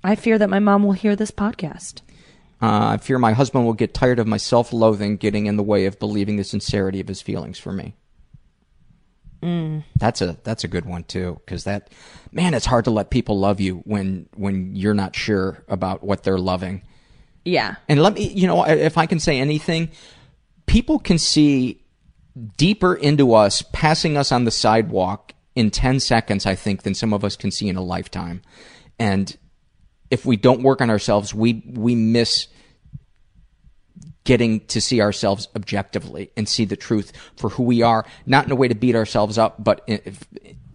I 0.04 0.16
fear 0.16 0.38
that 0.38 0.50
my 0.50 0.60
mom 0.60 0.84
will 0.84 0.94
hear 0.94 1.16
this 1.16 1.32
podcast. 1.32 2.02
Uh, 2.62 2.90
I 2.94 2.98
fear 2.98 3.18
my 3.18 3.34
husband 3.34 3.66
will 3.66 3.74
get 3.74 3.94
tired 3.94 4.20
of 4.20 4.28
my 4.28 4.38
self 4.38 4.74
loathing 4.74 5.18
getting 5.18 5.46
in 5.46 5.56
the 5.56 5.64
way 5.64 5.86
of 5.86 6.00
believing 6.00 6.36
the 6.38 6.44
sincerity 6.44 7.00
of 7.00 7.08
his 7.08 7.22
feelings 7.22 7.58
for 7.58 7.72
me. 7.72 7.96
That's 9.96 10.22
a 10.22 10.38
that's 10.44 10.66
a 10.66 10.68
good 10.68 10.86
one 10.86 11.06
too, 11.06 11.40
because 11.46 11.64
that 11.64 11.92
man, 12.32 12.54
it's 12.54 12.66
hard 12.66 12.86
to 12.86 12.92
let 12.92 13.10
people 13.10 13.40
love 13.40 13.62
you 13.62 13.78
when 13.86 14.28
when 14.36 14.76
you're 14.76 14.94
not 14.94 15.16
sure 15.16 15.64
about 15.70 16.04
what 16.04 16.24
they're 16.24 16.38
loving. 16.38 16.82
Yeah. 17.46 17.76
And 17.88 18.02
let 18.02 18.16
me, 18.16 18.28
you 18.28 18.48
know, 18.48 18.66
if 18.68 18.98
I 18.98 19.06
can 19.06 19.20
say 19.20 19.40
anything, 19.40 19.92
people 20.66 21.00
can 21.00 21.18
see 21.18 21.84
deeper 22.58 22.94
into 22.94 23.34
us, 23.34 23.62
passing 23.74 24.18
us 24.18 24.32
on 24.32 24.44
the 24.44 24.52
sidewalk 24.52 25.34
in 25.56 25.72
10 25.72 26.00
seconds, 26.00 26.46
I 26.46 26.56
think, 26.56 26.84
than 26.84 26.94
some 26.94 27.14
of 27.14 27.24
us 27.24 27.36
can 27.36 27.52
see 27.52 27.68
in 27.68 27.76
a 27.76 27.82
lifetime. 27.82 28.42
And 29.00 29.36
if 30.12 30.26
we 30.26 30.38
don't 30.38 30.62
work 30.62 30.82
on 30.82 30.90
ourselves, 30.90 31.34
we, 31.34 31.64
we 31.68 31.96
miss 31.96 32.48
getting 34.24 34.60
to 34.68 34.80
see 34.80 35.02
ourselves 35.02 35.48
objectively 35.56 36.32
and 36.38 36.48
see 36.48 36.66
the 36.66 36.76
truth 36.76 37.12
for 37.36 37.50
who 37.50 37.64
we 37.64 37.82
are, 37.82 38.06
not 38.26 38.46
in 38.46 38.52
a 38.52 38.56
way 38.56 38.68
to 38.68 38.76
beat 38.76 38.96
ourselves 38.96 39.38
up, 39.38 39.64
but 39.64 39.82
in, 39.88 40.16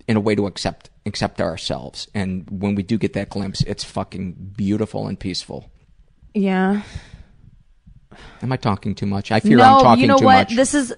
in 0.08 0.16
a 0.16 0.20
way 0.20 0.34
to 0.34 0.46
accept, 0.46 0.90
accept 1.06 1.40
ourselves. 1.40 2.08
And 2.14 2.48
when 2.50 2.74
we 2.74 2.82
do 2.82 2.98
get 2.98 3.12
that 3.12 3.30
glimpse, 3.30 3.62
it's 3.62 3.84
fucking 3.84 4.52
beautiful 4.56 5.06
and 5.06 5.18
peaceful. 5.18 5.70
Yeah. 6.34 6.82
Am 8.42 8.52
I 8.52 8.56
talking 8.56 8.94
too 8.94 9.06
much? 9.06 9.30
I 9.30 9.40
fear 9.40 9.56
no, 9.56 9.64
I'm 9.64 9.82
talking 9.82 10.02
you 10.02 10.08
know 10.08 10.18
too 10.18 10.24
what? 10.24 10.50
much. 10.50 10.56
This 10.56 10.74
is. 10.74 10.94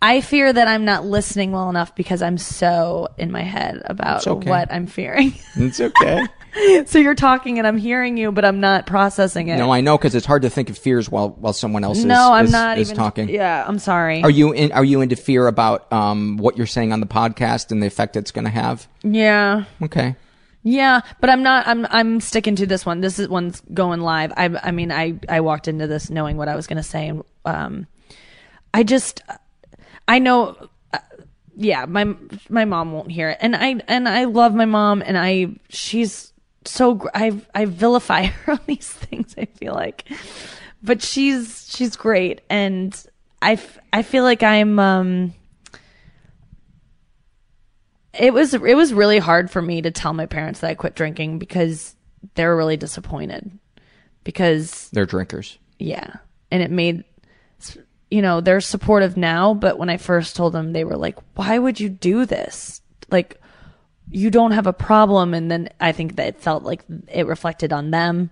I 0.00 0.20
fear 0.20 0.52
that 0.52 0.68
I'm 0.68 0.84
not 0.84 1.04
listening 1.04 1.50
well 1.52 1.68
enough 1.70 1.94
because 1.94 2.22
I'm 2.22 2.38
so 2.38 3.08
in 3.18 3.32
my 3.32 3.42
head 3.42 3.82
about 3.84 4.26
okay. 4.26 4.48
what 4.48 4.72
I'm 4.72 4.86
fearing. 4.86 5.34
it's 5.56 5.80
okay. 5.80 6.24
so 6.86 6.98
you're 6.98 7.14
talking 7.14 7.58
and 7.58 7.66
I'm 7.66 7.76
hearing 7.78 8.16
you, 8.16 8.32
but 8.32 8.44
I'm 8.44 8.60
not 8.60 8.86
processing 8.86 9.48
it. 9.48 9.56
no, 9.58 9.70
I 9.72 9.80
know 9.80 9.96
because 9.98 10.14
it's 10.14 10.26
hard 10.26 10.42
to 10.42 10.50
think 10.50 10.70
of 10.70 10.78
fears 10.78 11.10
while 11.10 11.30
while 11.30 11.52
someone 11.52 11.84
else 11.84 11.98
is, 11.98 12.04
no, 12.04 12.32
I'm 12.32 12.46
is- 12.46 12.52
not 12.52 12.78
is 12.78 12.88
even 12.88 12.96
talking. 12.96 13.28
Yeah, 13.28 13.64
I'm 13.66 13.78
sorry. 13.78 14.22
Are 14.22 14.30
you 14.30 14.52
in? 14.52 14.72
Are 14.72 14.84
you 14.84 15.00
into 15.00 15.16
fear 15.16 15.46
about 15.46 15.92
um, 15.92 16.36
what 16.38 16.56
you're 16.56 16.66
saying 16.66 16.92
on 16.92 17.00
the 17.00 17.06
podcast 17.06 17.70
and 17.70 17.82
the 17.82 17.86
effect 17.86 18.16
it's 18.16 18.30
going 18.30 18.44
to 18.46 18.50
have? 18.50 18.88
yeah. 19.02 19.64
Okay. 19.82 20.16
Yeah, 20.64 21.00
but 21.20 21.30
I'm 21.30 21.42
not. 21.42 21.66
I'm 21.68 21.86
I'm 21.88 22.20
sticking 22.20 22.56
to 22.56 22.66
this 22.66 22.84
one. 22.84 23.00
This 23.00 23.18
is 23.18 23.28
one's 23.28 23.62
going 23.72 24.00
live. 24.00 24.32
I 24.36 24.46
I 24.62 24.70
mean, 24.72 24.90
I 24.90 25.14
I 25.28 25.40
walked 25.40 25.68
into 25.68 25.86
this 25.86 26.10
knowing 26.10 26.36
what 26.36 26.48
I 26.48 26.56
was 26.56 26.66
going 26.66 26.76
to 26.78 26.82
say, 26.82 27.08
and 27.08 27.22
um, 27.44 27.86
I 28.74 28.82
just 28.82 29.22
I 30.08 30.18
know. 30.18 30.56
uh, 30.92 30.98
Yeah, 31.56 31.86
my 31.86 32.12
my 32.50 32.64
mom 32.64 32.92
won't 32.92 33.10
hear 33.10 33.30
it, 33.30 33.38
and 33.40 33.54
I 33.56 33.76
and 33.86 34.08
I 34.08 34.24
love 34.24 34.52
my 34.54 34.64
mom, 34.66 35.00
and 35.06 35.16
I 35.16 35.54
she's 35.68 36.32
so 36.68 37.08
I 37.14 37.40
I 37.54 37.64
vilify 37.64 38.26
her 38.26 38.52
on 38.52 38.60
these 38.66 38.90
things. 38.90 39.34
I 39.38 39.46
feel 39.46 39.74
like, 39.74 40.04
but 40.82 41.02
she's 41.02 41.68
she's 41.74 41.96
great, 41.96 42.40
and 42.50 42.94
I 43.42 43.58
I 43.92 44.02
feel 44.02 44.24
like 44.24 44.42
I'm 44.42 44.78
um 44.78 45.34
it 48.14 48.32
was 48.32 48.54
it 48.54 48.60
was 48.76 48.92
really 48.92 49.18
hard 49.18 49.50
for 49.50 49.62
me 49.62 49.82
to 49.82 49.90
tell 49.90 50.12
my 50.12 50.26
parents 50.26 50.60
that 50.60 50.70
I 50.70 50.74
quit 50.74 50.94
drinking 50.94 51.38
because 51.38 51.94
they 52.34 52.44
were 52.44 52.56
really 52.56 52.76
disappointed 52.76 53.50
because 54.24 54.88
They're 54.92 55.06
drinkers. 55.06 55.58
yeah 55.78 56.16
and 56.50 56.62
it 56.62 56.70
made 56.70 57.04
you 58.10 58.22
know 58.22 58.40
they're 58.40 58.60
supportive 58.60 59.16
now 59.16 59.54
but 59.54 59.78
when 59.78 59.90
I 59.90 59.98
first 59.98 60.34
told 60.34 60.52
them 60.52 60.72
they 60.72 60.84
were 60.84 60.96
like 60.96 61.16
why 61.36 61.58
would 61.58 61.78
you 61.78 61.88
do 61.88 62.24
this 62.26 62.80
like 63.10 63.40
you 64.10 64.30
don't 64.30 64.52
have 64.52 64.66
a 64.66 64.72
problem. 64.72 65.34
And 65.34 65.50
then 65.50 65.68
I 65.80 65.92
think 65.92 66.16
that 66.16 66.26
it 66.28 66.40
felt 66.40 66.62
like 66.62 66.84
it 67.08 67.26
reflected 67.26 67.72
on 67.72 67.90
them. 67.90 68.30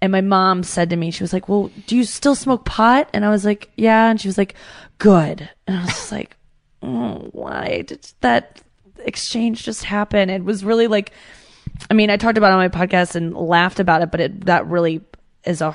And 0.00 0.12
my 0.12 0.20
mom 0.20 0.62
said 0.62 0.90
to 0.90 0.96
me 0.96 1.10
she 1.10 1.22
was 1.22 1.32
like 1.32 1.48
well 1.48 1.70
do 1.86 1.96
you 1.96 2.04
still 2.04 2.34
smoke 2.34 2.64
pot? 2.64 3.08
And 3.12 3.24
I 3.24 3.30
was 3.30 3.44
like 3.44 3.70
yeah. 3.76 4.10
And 4.10 4.20
she 4.20 4.28
was 4.28 4.38
like 4.38 4.54
good. 4.98 5.48
And 5.66 5.76
I 5.78 5.80
was 5.82 5.90
just 5.90 6.12
like 6.12 6.36
oh, 6.82 7.28
why 7.32 7.82
did 7.86 8.06
that 8.20 8.60
exchange 8.98 9.64
just 9.64 9.84
happen? 9.84 10.30
It 10.30 10.44
was 10.44 10.64
really 10.64 10.86
like 10.86 11.12
I 11.90 11.94
mean 11.94 12.10
I 12.10 12.16
talked 12.16 12.38
about 12.38 12.50
it 12.50 12.54
on 12.54 12.58
my 12.58 12.68
podcast 12.68 13.16
and 13.16 13.34
laughed 13.34 13.80
about 13.80 14.02
it 14.02 14.10
but 14.10 14.20
it 14.20 14.44
that 14.46 14.66
really 14.66 15.00
is 15.44 15.60
a 15.60 15.74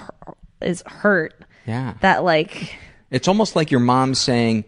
is 0.62 0.84
hurt. 0.86 1.34
Yeah. 1.66 1.96
that 2.02 2.24
like 2.24 2.76
It's 3.10 3.28
almost 3.28 3.56
like 3.56 3.72
your 3.72 3.80
mom 3.82 4.16
saying, 4.16 4.64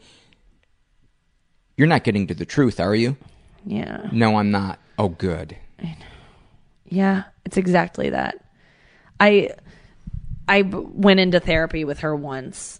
"You're 1.78 1.88
not 1.88 2.04
getting 2.04 2.28
to 2.28 2.34
the 2.34 2.46
truth, 2.46 2.80
are 2.80 2.94
you?" 2.96 3.16
Yeah 3.66 4.09
No, 4.11 4.38
I'm 4.38 4.51
not. 4.51 4.80
Oh, 4.97 5.09
good. 5.09 5.57
Yeah, 6.86 7.24
it's 7.45 7.57
exactly 7.57 8.11
that. 8.11 8.43
I 9.20 9.49
I 10.47 10.61
b- 10.61 10.78
went 10.78 11.20
into 11.20 11.39
therapy 11.39 11.86
with 11.86 11.99
her 12.01 12.16
once, 12.16 12.80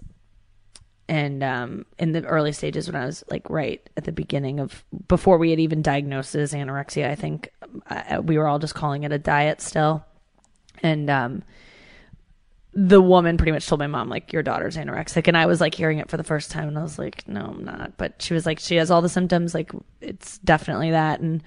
and 1.08 1.44
um, 1.44 1.86
in 1.98 2.12
the 2.12 2.24
early 2.26 2.52
stages 2.52 2.88
when 2.88 3.02
I 3.02 3.06
was 3.06 3.24
like 3.30 3.50
right 3.50 3.82
at 3.98 4.04
the 4.04 4.12
beginning 4.12 4.60
of 4.60 4.84
before 5.08 5.38
we 5.38 5.50
had 5.50 5.60
even 5.60 5.82
diagnosed 5.82 6.36
it 6.36 6.42
as 6.42 6.54
anorexia, 6.54 7.10
I 7.10 7.16
think 7.16 7.50
uh, 7.90 8.22
we 8.24 8.38
were 8.38 8.48
all 8.48 8.60
just 8.60 8.76
calling 8.76 9.04
it 9.04 9.12
a 9.12 9.18
diet 9.18 9.62
still, 9.62 10.06
and 10.84 11.10
um, 11.10 11.44
the 12.76 13.02
woman 13.02 13.38
pretty 13.38 13.52
much 13.52 13.68
told 13.68 13.78
my 13.80 13.88
mom 13.88 14.10
like 14.10 14.34
your 14.34 14.42
daughter's 14.42 14.78
anorexic. 14.78 15.28
And 15.28 15.38
i 15.38 15.46
was 15.46 15.62
like 15.62 15.76
hearing 15.76 16.00
it 16.00 16.10
for 16.10 16.18
the 16.18 16.24
first 16.24 16.52
time 16.52 16.68
and 16.68 16.78
i 16.78 16.82
was 16.82 16.98
like 16.98 17.28
no 17.28 17.42
i'm 17.42 17.64
not. 17.64 17.98
But 17.98 18.22
she 18.22 18.34
was 18.34 18.46
like 18.46 18.60
she 18.60 18.76
has 18.78 18.90
all 18.90 19.02
the 19.02 19.10
symptoms 19.10 19.54
like 19.54 19.72
it's 20.02 20.40
definitely 20.40 20.92
that. 20.92 21.20
And 21.20 21.44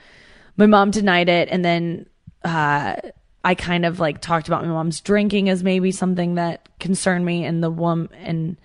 my 0.56 0.66
mom 0.66 0.90
denied 0.90 1.28
it. 1.28 1.48
And 1.50 1.64
then 1.64 2.06
uh 2.44 2.96
i 3.44 3.54
kind 3.54 3.84
of 3.84 3.98
like 3.98 4.20
talked 4.20 4.46
about 4.48 4.64
my 4.64 4.70
mom's 4.70 5.00
drinking 5.00 5.48
as 5.48 5.62
maybe 5.62 5.90
something 5.90 6.36
that 6.36 6.68
concerned 6.78 7.24
me. 7.24 7.44
And 7.44 7.62
the 7.62 7.70
woman 7.70 8.08
and 8.14 8.56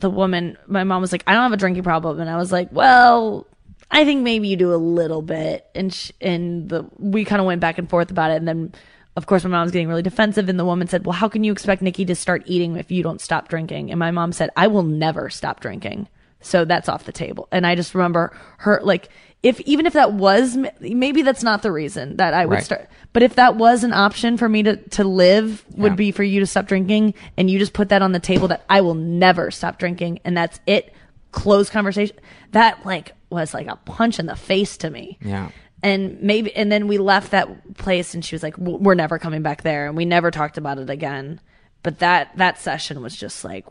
the 0.00 0.10
woman 0.10 0.56
my 0.66 0.84
mom 0.84 1.00
was 1.00 1.10
like 1.10 1.24
i 1.26 1.32
don't 1.32 1.42
have 1.42 1.52
a 1.52 1.56
drinking 1.56 1.82
problem. 1.82 2.20
And 2.20 2.30
i 2.30 2.36
was 2.36 2.52
like 2.52 2.68
well 2.70 3.48
i 3.90 4.04
think 4.04 4.22
maybe 4.22 4.46
you 4.46 4.56
do 4.56 4.72
a 4.72 4.76
little 4.76 5.22
bit. 5.22 5.66
And 5.74 5.92
sh- 5.92 6.12
and 6.20 6.68
the 6.68 6.88
we 6.98 7.24
kind 7.24 7.40
of 7.40 7.46
went 7.46 7.60
back 7.60 7.78
and 7.78 7.90
forth 7.90 8.12
about 8.12 8.30
it. 8.30 8.36
And 8.36 8.46
then 8.46 8.72
of 9.16 9.26
course 9.26 9.44
my 9.44 9.50
mom 9.50 9.62
was 9.62 9.72
getting 9.72 9.88
really 9.88 10.02
defensive 10.02 10.48
and 10.48 10.58
the 10.58 10.64
woman 10.64 10.86
said 10.88 11.04
well 11.06 11.12
how 11.14 11.28
can 11.28 11.42
you 11.44 11.52
expect 11.52 11.82
nikki 11.82 12.04
to 12.04 12.14
start 12.14 12.42
eating 12.46 12.76
if 12.76 12.90
you 12.90 13.02
don't 13.02 13.20
stop 13.20 13.48
drinking 13.48 13.90
and 13.90 13.98
my 13.98 14.10
mom 14.10 14.32
said 14.32 14.50
i 14.56 14.66
will 14.66 14.82
never 14.82 15.28
stop 15.30 15.60
drinking 15.60 16.06
so 16.40 16.64
that's 16.64 16.88
off 16.88 17.04
the 17.04 17.12
table 17.12 17.48
and 17.50 17.66
i 17.66 17.74
just 17.74 17.94
remember 17.94 18.36
her 18.58 18.80
like 18.82 19.08
if 19.42 19.60
even 19.60 19.86
if 19.86 19.92
that 19.94 20.12
was 20.12 20.56
maybe 20.80 21.22
that's 21.22 21.42
not 21.42 21.62
the 21.62 21.72
reason 21.72 22.16
that 22.16 22.34
i 22.34 22.44
would 22.44 22.54
Right. 22.56 22.64
start 22.64 22.88
but 23.12 23.22
if 23.22 23.36
that 23.36 23.56
was 23.56 23.84
an 23.84 23.92
option 23.92 24.36
for 24.36 24.48
me 24.48 24.62
to 24.64 24.76
to 24.76 25.04
live 25.04 25.64
would 25.76 25.92
Yeah. 25.92 25.96
be 25.96 26.10
for 26.12 26.22
you 26.22 26.40
to 26.40 26.46
stop 26.46 26.66
drinking 26.66 27.14
and 27.36 27.48
you 27.50 27.58
just 27.58 27.72
put 27.72 27.88
that 27.88 28.02
on 28.02 28.12
the 28.12 28.20
table 28.20 28.48
that 28.48 28.64
I 28.68 28.82
will 28.82 28.94
never 28.94 29.50
stop 29.50 29.78
drinking 29.78 30.20
and 30.24 30.36
that's 30.36 30.60
it 30.66 30.92
close 31.32 31.70
conversation 31.70 32.16
that 32.52 32.84
like 32.84 33.12
was 33.30 33.52
like 33.54 33.66
a 33.66 33.76
punch 33.76 34.18
in 34.18 34.26
the 34.26 34.36
face 34.36 34.76
to 34.78 34.90
me 34.90 35.18
Yeah. 35.22 35.48
And 35.86 36.20
maybe 36.20 36.54
and 36.56 36.72
then 36.72 36.88
we 36.88 36.98
left 36.98 37.30
that 37.30 37.76
place 37.76 38.12
and 38.12 38.24
she 38.24 38.34
was 38.34 38.42
like 38.42 38.58
we're 38.58 38.96
never 38.96 39.20
coming 39.20 39.42
back 39.42 39.62
there. 39.62 39.86
And 39.86 39.96
we 39.96 40.04
never 40.04 40.32
talked 40.32 40.58
about 40.58 40.78
it 40.78 40.90
again. 40.90 41.40
But 41.84 42.00
that 42.00 42.36
that 42.38 42.58
session 42.58 43.00
was 43.00 43.14
just 43.14 43.44
like 43.44 43.66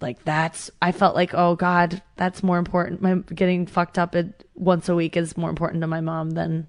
like 0.00 0.24
that's 0.24 0.70
i 0.82 0.90
felt 0.92 1.14
like 1.14 1.32
oh 1.34 1.56
god 1.56 2.02
that's 2.16 2.42
more 2.42 2.56
important. 2.56 3.02
My 3.02 3.16
getting 3.16 3.66
fucked 3.66 3.98
up 3.98 4.14
at 4.14 4.44
once 4.54 4.88
a 4.88 4.94
week 4.94 5.14
is 5.14 5.36
more 5.36 5.50
important 5.50 5.82
to 5.82 5.86
my 5.86 6.00
mom 6.00 6.30
than 6.30 6.68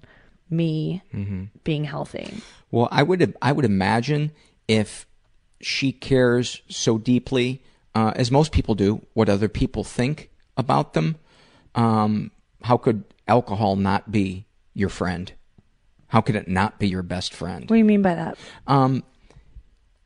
me 0.50 1.02
being 1.64 1.84
healthy. 1.84 2.42
Well, 2.70 2.88
I 2.92 3.02
would 3.04 3.34
I 3.40 3.52
would 3.52 3.64
imagine 3.64 4.32
if 4.68 5.06
she 5.62 5.92
cares 5.92 6.60
so 6.68 6.98
deeply, 6.98 7.62
uh, 7.94 8.12
as 8.16 8.30
most 8.30 8.52
people 8.52 8.74
do, 8.74 9.06
what 9.14 9.30
other 9.30 9.48
people 9.48 9.82
think 9.82 10.28
about 10.58 10.92
them. 10.92 11.16
Um, 11.74 12.32
how 12.62 12.76
could 12.76 13.04
alcohol 13.28 13.76
not 13.76 14.10
be 14.10 14.46
your 14.74 14.88
friend? 14.88 15.32
How 16.08 16.20
could 16.20 16.36
it 16.36 16.48
not 16.48 16.78
be 16.78 16.88
your 16.88 17.02
best 17.02 17.34
friend? 17.34 17.62
what 17.62 17.74
do 17.74 17.78
you 17.78 17.84
mean 17.84 18.02
by 18.02 18.14
that 18.14 18.38
um, 18.66 19.02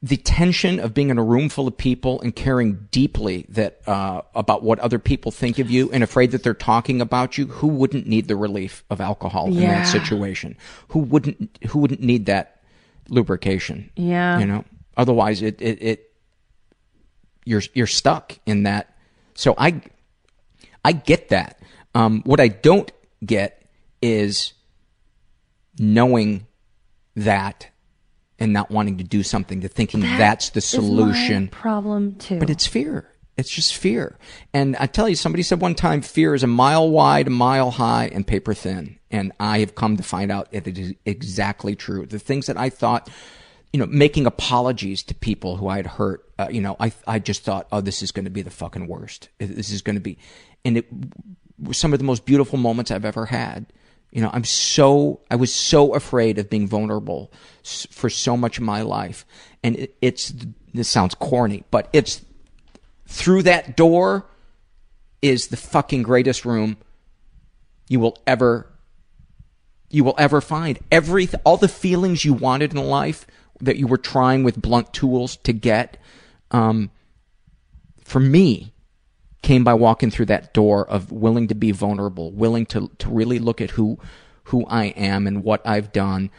the 0.03 0.17
tension 0.17 0.81
of 0.81 0.95
being 0.95 1.11
in 1.11 1.19
a 1.19 1.23
room 1.23 1.51
full 1.51 1.69
of 1.69 1.77
people 1.77 2.23
and 2.23 2.35
caring 2.35 2.89
deeply 2.91 3.45
that 3.51 3.87
uh, 3.87 4.23
about 4.35 4.63
what 4.63 4.79
other 4.79 4.99
people 4.99 5.31
think 5.31 5.59
of 5.59 5.71
you 5.71 5.91
and 5.93 6.03
afraid 6.03 6.31
that 6.31 6.43
they're 6.43 6.55
talking 6.55 7.03
about 7.03 7.37
you. 7.37 7.47
Who 7.49 7.67
wouldn't 7.67 8.07
need 8.07 8.27
the 8.27 8.35
relief 8.37 8.83
of 8.89 9.03
alcohol 9.03 9.49
in 9.49 9.55
Yeah. 9.55 9.83
that 9.83 9.89
situation? 9.89 10.57
Who 10.89 11.01
wouldn't? 11.01 11.59
Who 11.69 11.81
wouldn't 11.81 12.01
need 12.01 12.25
that 12.27 12.63
lubrication? 13.11 13.91
Yeah. 13.95 14.39
you 14.39 14.47
know. 14.47 14.65
Otherwise, 14.97 15.43
it, 15.43 15.61
it, 15.61 15.83
it 15.83 16.13
you're 17.45 17.63
you're 17.75 17.87
stuck 17.87 18.39
in 18.47 18.63
that. 18.63 18.97
So 19.35 19.55
I 19.59 19.83
I 20.83 20.93
get 20.93 21.29
that. 21.29 21.61
Um, 21.95 22.23
what 22.25 22.41
I 22.41 22.49
don't 22.49 22.91
get 23.25 23.67
is 24.03 24.53
knowing 25.79 26.47
that 27.17 27.69
and 28.39 28.53
not 28.53 28.71
wanting 28.71 28.99
to 28.99 29.05
do 29.05 29.23
something, 29.23 29.61
to 29.61 29.69
thinking 29.69 30.01
that's 30.01 30.51
the 30.51 30.61
solution. 30.61 31.49
problem 31.49 32.15
too. 32.15 32.39
But 32.39 32.51
it's 32.51 32.67
fear. 32.67 33.11
It's 33.37 33.51
just 33.51 33.75
fear. 33.75 34.19
And 34.53 34.77
I 34.77 34.87
tell 34.87 35.09
you, 35.09 35.15
somebody 35.15 35.43
said 35.43 35.61
one 35.61 35.75
time, 35.75 36.03
fear 36.03 36.35
is 36.35 36.43
a 36.43 36.47
mile 36.47 36.91
wide, 36.91 37.27
a 37.27 37.31
mile 37.31 37.71
high, 37.71 38.11
and 38.13 38.27
paper 38.27 38.55
thin. 38.55 38.99
And 39.11 39.33
I 39.41 39.61
have 39.61 39.75
come 39.75 39.97
to 39.97 40.03
find 40.03 40.31
out 40.31 40.53
that 40.53 40.67
it 40.67 40.79
is 40.79 40.95
exactly 41.07 41.75
true. 41.75 42.07
The 42.07 42.19
things 42.19 42.47
that 42.47 42.59
I 42.59 42.69
thought, 42.69 43.09
you 43.73 43.81
know, 43.81 43.87
making 43.87 44.27
apologies 44.27 45.03
to 45.05 45.15
people 45.15 45.57
who 45.57 45.69
I 45.69 45.77
had 45.77 45.87
hurt, 45.87 46.31
uh, 46.39 46.49
you 46.51 46.61
know, 46.61 46.77
I, 46.81 46.93
I 47.07 47.19
just 47.19 47.43
thought, 47.43 47.67
oh, 47.73 47.81
this 47.81 48.03
is 48.03 48.11
going 48.13 48.27
to 48.27 48.31
be 48.31 48.43
the 48.43 48.51
fucking 48.51 48.87
worst. 48.87 49.29
This 49.39 49.71
is 49.71 49.81
going 49.81 49.97
to 49.97 50.01
be, 50.01 50.19
and 50.65 50.77
it 50.77 50.87
some 51.73 51.93
of 51.93 51.99
the 51.99 52.05
most 52.05 52.25
beautiful 52.25 52.59
moments 52.59 52.91
I've 52.91 53.05
ever 53.05 53.27
had. 53.27 53.67
You 54.11 54.23
know, 54.23 54.31
I'm 54.33 54.45
so, 54.45 55.21
I 55.31 55.37
was 55.37 55.55
so 55.55 55.95
afraid 55.95 56.39
of 56.39 56.51
being 56.51 56.67
vulnerable 56.67 57.33
for 57.63 58.11
so 58.11 58.37
much 58.37 58.59
of 58.59 58.65
my 58.65 58.83
life. 58.83 59.25
And 59.63 59.77
it, 59.77 59.97
it's, 60.01 60.35
this 60.75 60.89
sounds 60.89 61.15
corny, 61.15 61.65
but 61.71 61.89
it's 61.93 62.25
through 63.07 63.43
that 63.45 63.77
door 63.77 64.27
is 65.23 65.49
the 65.49 65.57
fucking 65.57 66.03
greatest 66.03 66.45
room 66.45 66.77
you 67.89 68.01
will 68.01 68.17
ever 68.27 68.67
you 69.91 70.05
will 70.05 70.15
ever 70.17 70.41
find 70.41 70.79
every 70.93 71.29
all 71.45 71.57
the 71.57 71.69
feelings 71.69 72.25
you 72.25 72.33
wanted 72.33 72.73
in 72.73 72.79
life 72.79 73.27
that 73.61 73.77
you 73.77 73.87
were 73.87 73.99
trying 73.99 74.45
with 74.45 74.63
blunt 74.63 74.93
tools 74.93 75.37
to 75.39 75.53
get 75.53 75.99
um, 76.53 76.91
for 78.05 78.21
me 78.21 78.73
came 79.43 79.65
by 79.65 79.75
walking 79.75 80.11
through 80.11 80.27
that 80.27 80.53
door 80.53 80.89
of 80.89 81.11
willing 81.11 81.49
to 81.49 81.55
be 81.55 81.71
vulnerable 81.73 82.31
willing 82.31 82.67
to 82.67 82.91
to 82.99 83.09
really 83.09 83.39
look 83.39 83.61
at 83.61 83.71
who 83.71 83.99
who 84.45 84.67
I 84.67 84.87
am 84.87 85.27
and 85.27 85.45
what 85.45 85.67
I've 85.67 85.93
done 85.93 86.31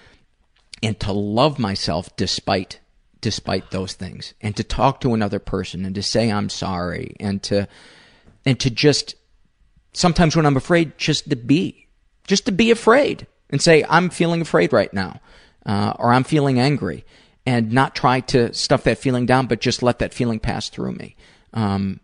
and 0.84 1.00
to 1.02 1.12
love 1.12 1.60
myself 1.60 2.16
despite 2.16 2.80
despite 3.22 3.72
those 3.72 3.94
things 3.94 4.34
and 4.42 4.56
to 4.58 4.64
talk 4.64 5.00
to 5.02 5.14
another 5.14 5.40
person 5.40 5.86
and 5.86 5.96
to 5.96 6.04
say 6.04 6.32
I'm 6.32 6.50
sorry 6.50 7.16
and 7.20 7.42
to 7.44 7.68
and 8.46 8.60
to 8.60 8.70
just 8.70 9.16
sometimes 9.94 10.36
when 10.36 10.46
I'm 10.46 10.58
afraid 10.58 10.98
just 10.98 11.30
to 11.30 11.36
be 11.36 11.88
just 12.28 12.46
to 12.48 12.52
be 12.52 12.72
afraid 12.72 13.28
and 13.50 13.62
say 13.62 13.86
I'm 13.88 14.10
feeling 14.10 14.42
afraid 14.42 14.74
right 14.74 14.94
now 14.94 15.20
uh, 15.66 15.94
or 16.00 16.12
I'm 16.12 16.24
feeling 16.24 16.60
angry 16.60 17.06
and 17.46 17.72
not 17.72 17.96
try 17.96 18.20
to 18.22 18.54
stuff 18.54 18.84
that 18.84 18.98
feeling 18.98 19.26
down 19.26 19.48
but 19.48 19.62
just 19.62 19.84
let 19.84 20.00
that 20.00 20.14
feeling 20.14 20.40
pass 20.40 20.70
through 20.70 20.94
me. 20.94 21.16
Um, 21.54 22.00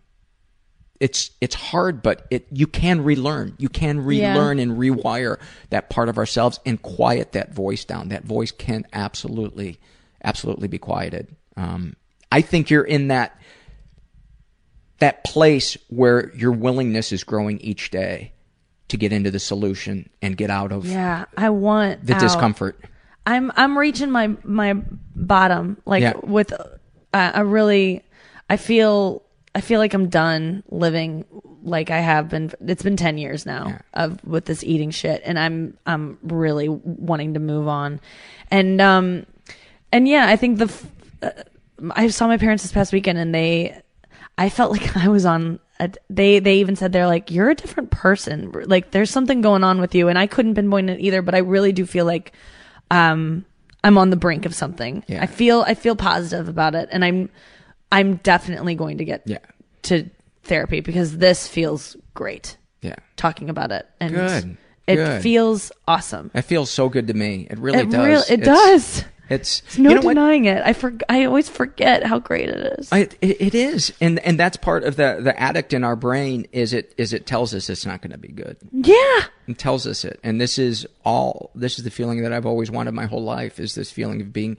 it's 0.99 1.31
it's 1.41 1.55
hard, 1.55 2.01
but 2.01 2.25
it 2.31 2.47
you 2.51 2.67
can 2.67 3.03
relearn. 3.03 3.53
You 3.57 3.69
can 3.69 3.97
Yeah. 4.09 4.31
relearn 4.33 4.59
and 4.59 4.73
rewire 4.77 5.37
that 5.69 5.89
part 5.89 6.09
of 6.09 6.17
ourselves 6.17 6.59
and 6.65 6.81
quiet 6.81 7.33
that 7.33 7.53
voice 7.53 7.85
down. 7.85 8.09
That 8.09 8.23
voice 8.25 8.51
can 8.51 8.85
absolutely, 8.93 9.79
absolutely 10.23 10.67
be 10.67 10.77
quieted. 10.79 11.35
Um, 11.55 11.95
I 12.31 12.41
think 12.41 12.69
you're 12.69 12.83
in 12.83 13.07
that 13.09 13.39
that 14.99 15.23
place 15.23 15.77
where 15.89 16.33
your 16.35 16.51
willingness 16.51 17.11
is 17.11 17.23
growing 17.23 17.59
each 17.59 17.91
day 17.91 18.33
to 18.87 18.97
get 18.97 19.13
into 19.13 19.29
the 19.29 19.39
solution 19.39 20.09
and 20.21 20.35
get 20.37 20.49
out 20.49 20.71
of 20.71 20.85
yeah, 20.85 21.25
I 21.37 21.49
want 21.51 22.05
the 22.05 22.13
out. 22.15 22.19
discomfort. 22.21 22.79
I'm 23.25 23.51
I'm 23.55 23.77
reaching 23.77 24.09
my 24.09 24.29
my 24.43 24.73
bottom 25.15 25.77
like 25.85 26.01
Yeah. 26.01 26.13
with 26.23 26.51
uh, 26.53 26.65
I 27.13 27.41
really 27.41 28.03
I 28.49 28.57
feel 28.57 29.23
I 29.57 29.61
feel 29.61 29.79
like 29.79 29.95
I'm 29.95 30.07
done 30.07 30.61
living 30.69 31.25
like 31.63 31.89
I 31.89 31.97
have 31.97 32.29
been 32.29 32.51
it's 32.67 32.83
been 32.83 32.95
10 32.95 33.17
years 33.17 33.43
now 33.43 33.79
of 33.91 34.23
with 34.23 34.45
this 34.45 34.63
eating 34.63 34.91
shit 34.91 35.23
and 35.25 35.39
I'm 35.39 35.75
I'm 35.87 36.19
really 36.21 36.69
wanting 36.69 37.33
to 37.33 37.39
move 37.39 37.67
on. 37.67 37.99
And 38.51 38.79
um 38.79 39.25
and 39.91 40.07
yeah, 40.07 40.27
I 40.27 40.35
think 40.35 40.59
the 40.59 40.65
f- 40.65 40.85
uh, 41.23 41.31
I 41.89 42.07
saw 42.09 42.27
my 42.27 42.37
parents 42.37 42.61
this 42.61 42.71
past 42.71 42.93
weekend 42.93 43.17
and 43.17 43.33
they 43.33 43.81
I 44.37 44.49
felt 44.49 44.71
like 44.79 44.95
I 44.95 45.07
was 45.07 45.25
on 45.25 45.59
a, 45.79 45.89
they 46.07 46.37
they 46.37 46.59
even 46.59 46.75
said 46.75 46.93
they're 46.93 47.07
like 47.07 47.31
you're 47.31 47.49
a 47.49 47.55
different 47.55 47.89
person 47.89 48.51
like 48.67 48.91
there's 48.91 49.09
something 49.09 49.41
going 49.41 49.63
on 49.63 49.81
with 49.81 49.95
you 49.95 50.07
and 50.07 50.19
I 50.19 50.27
couldn't 50.27 50.53
pinpoint 50.53 50.91
it 50.91 50.99
either 50.99 51.23
but 51.23 51.33
I 51.33 51.39
really 51.39 51.71
do 51.71 51.87
feel 51.87 52.05
like 52.05 52.31
um 52.91 53.43
I'm 53.83 53.97
on 53.97 54.11
the 54.11 54.17
brink 54.17 54.45
of 54.45 54.53
something. 54.53 55.03
Yeah. 55.07 55.23
I 55.23 55.25
feel 55.25 55.61
I 55.65 55.73
feel 55.73 55.95
positive 55.95 56.47
about 56.47 56.75
it 56.75 56.89
and 56.91 57.03
I'm 57.03 57.31
I'm 57.91 58.15
definitely 58.17 58.75
going 58.75 58.97
to 58.99 59.05
get 59.05 59.23
Yeah. 59.25 59.37
to 59.83 60.09
therapy 60.43 60.81
because 60.81 61.17
this 61.17 61.47
feels 61.47 61.95
great 62.13 62.57
Yeah. 62.81 62.95
talking 63.15 63.49
about 63.49 63.71
it 63.71 63.85
and 63.99 64.13
Good. 64.13 64.57
it 64.87 64.95
Good. 64.95 65.21
feels 65.21 65.71
awesome. 65.87 66.31
It 66.33 66.43
feels 66.43 66.69
so 66.69 66.89
good 66.89 67.07
to 67.07 67.13
me. 67.13 67.47
It 67.49 67.59
really 67.59 67.79
it 67.79 67.89
does. 67.89 68.29
it 68.29 68.41
It's- 68.41 68.45
does. 68.45 69.05
It's 69.29 69.59
There's 69.59 69.79
no 69.79 69.89
you 69.89 69.95
know 69.95 70.01
what? 70.03 70.13
denying 70.13 70.45
it. 70.45 70.61
I 70.65 70.71
for, 70.71 70.93
I 71.09 71.25
always 71.25 71.49
forget 71.49 72.05
how 72.05 72.17
great 72.17 72.47
it 72.47 72.79
is. 72.79 72.87
I, 72.93 72.99
it, 72.99 73.41
it 73.41 73.53
is, 73.55 73.91
and 73.99 74.19
and 74.19 74.39
that's 74.39 74.55
part 74.55 74.85
of 74.85 74.95
the 74.95 75.19
the 75.21 75.37
addict 75.37 75.73
in 75.73 75.83
our 75.83 75.97
brain. 75.97 76.47
Is 76.53 76.71
it 76.71 76.93
is 76.97 77.11
it 77.11 77.25
tells 77.25 77.53
us 77.53 77.69
it's 77.69 77.85
not 77.85 78.01
going 78.01 78.13
to 78.13 78.17
be 78.17 78.29
good. 78.29 78.55
yeah. 78.71 79.23
It 79.49 79.57
tells 79.57 79.85
us 79.85 80.05
it, 80.05 80.21
and 80.23 80.39
this 80.39 80.57
is 80.57 80.87
all. 81.03 81.51
This 81.55 81.77
is 81.77 81.83
the 81.83 81.91
feeling 81.91 82.23
that 82.23 82.31
I've 82.31 82.45
always 82.45 82.71
wanted 82.71 82.93
my 82.93 83.05
whole 83.05 83.21
life. 83.21 83.59
Is 83.59 83.75
this 83.75 83.91
feeling 83.91 84.21
of 84.21 84.31
being 84.31 84.55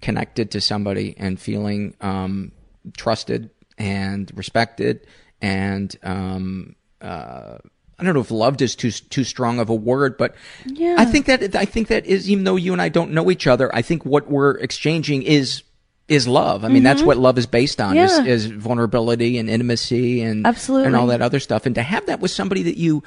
connected 0.00 0.50
to 0.52 0.62
somebody 0.62 1.14
and 1.18 1.38
feeling 1.38 1.92
um, 2.00 2.52
trusted 2.96 3.50
and 3.78 4.30
respected 4.34 5.06
and 5.42 5.94
um, 6.02 6.74
uh, 7.00 7.58
I 7.98 8.04
don't 8.04 8.14
know 8.14 8.20
if 8.20 8.30
loved 8.30 8.60
is 8.62 8.74
too 8.76 8.90
too 8.90 9.24
strong 9.24 9.58
of 9.58 9.68
a 9.70 9.74
word, 9.74 10.16
but 10.18 10.34
Yeah. 10.66 10.96
I 10.98 11.04
think 11.06 11.26
that 11.26 11.54
I 11.54 11.64
think 11.64 11.88
that 11.88 12.04
is 12.06 12.28
even 12.30 12.44
though 12.44 12.56
you 12.56 12.72
and 12.72 12.82
I 12.82 12.88
don't 12.90 13.12
know 13.12 13.30
each 13.30 13.46
other, 13.46 13.74
I 13.74 13.82
think 13.82 14.04
what 14.04 14.30
we're 14.30 14.52
exchanging 14.58 15.22
is 15.22 15.62
is 16.08 16.28
love. 16.28 16.64
I 16.64 16.68
mean, 16.68 16.84
that's 16.84 17.02
what 17.02 17.16
love 17.16 17.36
is 17.36 17.46
based 17.46 17.80
on 17.80 17.96
Mm-hmm. 17.96 18.26
Yeah. 18.26 18.32
is, 18.32 18.44
is 18.46 18.50
vulnerability 18.52 19.38
and 19.38 19.50
intimacy 19.50 20.22
and 20.22 20.46
Absolutely. 20.46 20.86
and 20.86 20.96
all 20.96 21.08
that 21.08 21.20
other 21.20 21.40
stuff. 21.40 21.66
And 21.66 21.74
to 21.74 21.82
have 21.82 22.06
that 22.06 22.20
with 22.20 22.30
somebody 22.30 22.62
that 22.64 22.76
you 22.76 23.02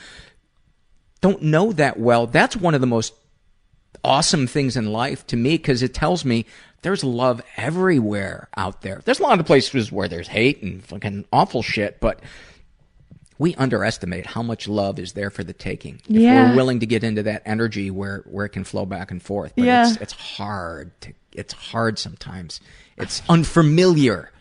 don't 1.22 1.42
know 1.44 1.72
that 1.74 2.00
well, 2.00 2.28
that's 2.28 2.56
one 2.58 2.74
of 2.76 2.82
the 2.82 2.88
most 2.88 3.14
awesome 4.04 4.48
things 4.48 4.76
in 4.78 4.92
life 4.92 5.26
to 5.28 5.38
me 5.38 5.52
because 5.58 5.82
it 5.84 5.94
tells 5.94 6.24
me 6.26 6.46
there's 6.82 7.04
love 7.04 7.42
everywhere 7.58 8.48
out 8.56 8.82
there. 8.82 9.02
There's 9.06 9.20
a 9.20 9.24
lot 9.24 9.40
of 9.40 9.46
places 9.46 9.92
where 9.92 10.08
there's 10.08 10.28
hate 10.28 10.62
and 10.64 10.84
fucking 10.84 11.26
awful 11.32 11.62
shit, 11.62 12.00
but 12.00 12.20
we 13.38 13.56
underestimate 13.56 14.26
how 14.26 14.44
much 14.44 14.68
love 14.68 15.00
is 15.00 15.14
there 15.14 15.30
for 15.30 15.44
the 15.44 15.54
taking. 15.54 15.96
If 16.10 16.16
Yeah. 16.18 16.50
we're 16.50 16.56
willing 16.58 16.82
to 16.82 16.86
get 16.86 17.04
into 17.04 17.24
that 17.24 17.42
energy 17.46 17.90
where, 17.90 18.20
where 18.26 18.46
it 18.46 18.50
can 18.50 18.64
flow 18.66 18.86
back 18.86 19.12
and 19.12 19.22
forth. 19.24 19.54
But 19.56 19.66
Yeah. 19.66 19.90
it's, 19.90 19.98
it's 20.02 20.14
hard 20.14 20.92
to, 21.02 21.14
it's 21.32 21.54
hard 21.54 21.98
sometimes. 21.98 22.60
It's 22.98 23.22
unfamiliar 23.30 24.32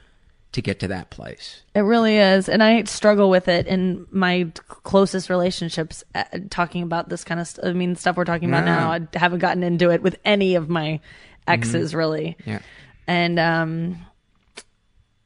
to 0.51 0.62
get 0.62 0.80
to 0.80 0.89
that 0.89 1.11
place. 1.11 1.62
It 1.74 1.80
really 1.80 2.16
is, 2.16 2.49
and 2.49 2.62
I 2.62 2.82
struggle 2.84 3.28
with 3.30 3.47
it 3.49 3.66
in 3.68 4.07
my 4.11 4.51
closest 4.66 5.28
relationships. 5.30 6.03
uh, 6.14 6.24
Talking 6.51 6.82
about 6.82 7.09
this 7.11 7.22
kind 7.22 7.39
of, 7.39 7.47
st- 7.47 7.66
I 7.66 7.72
mean, 7.74 7.95
stuff 7.97 8.16
we're 8.16 8.24
talking 8.24 8.49
about 8.49 8.64
Yeah. 8.66 8.76
now. 8.76 8.93
I 8.93 9.18
haven't 9.18 9.41
gotten 9.41 9.62
into 9.62 9.91
it 9.91 10.03
with 10.03 10.16
any 10.24 10.55
of 10.56 10.69
my 10.69 11.01
exes 11.49 11.95
really, 11.95 12.37
Yeah. 12.47 12.61
and 13.07 13.39
um, 13.39 13.99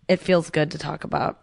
it 0.08 0.18
feels 0.20 0.50
good 0.50 0.70
to 0.72 0.78
talk 0.78 1.04
about. 1.04 1.38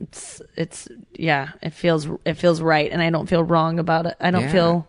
It's 0.00 0.42
it's 0.56 0.88
yeah, 1.14 1.50
it 1.62 1.70
feels 1.72 2.06
it 2.24 2.34
feels 2.34 2.60
right, 2.60 2.90
and 2.90 3.00
I 3.00 3.08
don't 3.10 3.26
feel 3.28 3.42
wrong 3.42 3.78
about 3.78 4.04
it. 4.06 4.14
I 4.20 4.30
don't 4.30 4.42
Yeah. 4.42 4.52
feel 4.52 4.88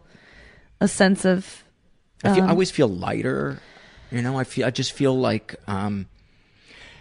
a 0.82 0.88
sense 0.88 1.24
of 1.26 1.64
I, 2.24 2.34
feel, 2.34 2.44
Um, 2.44 2.50
I 2.50 2.52
always 2.52 2.72
feel 2.72 2.88
lighter. 2.90 3.60
You 4.12 4.22
know, 4.22 4.38
I 4.38 4.44
feel 4.44 4.66
I 4.68 4.72
just 4.72 4.92
feel 4.92 5.18
like 5.18 5.56
um 5.68 6.08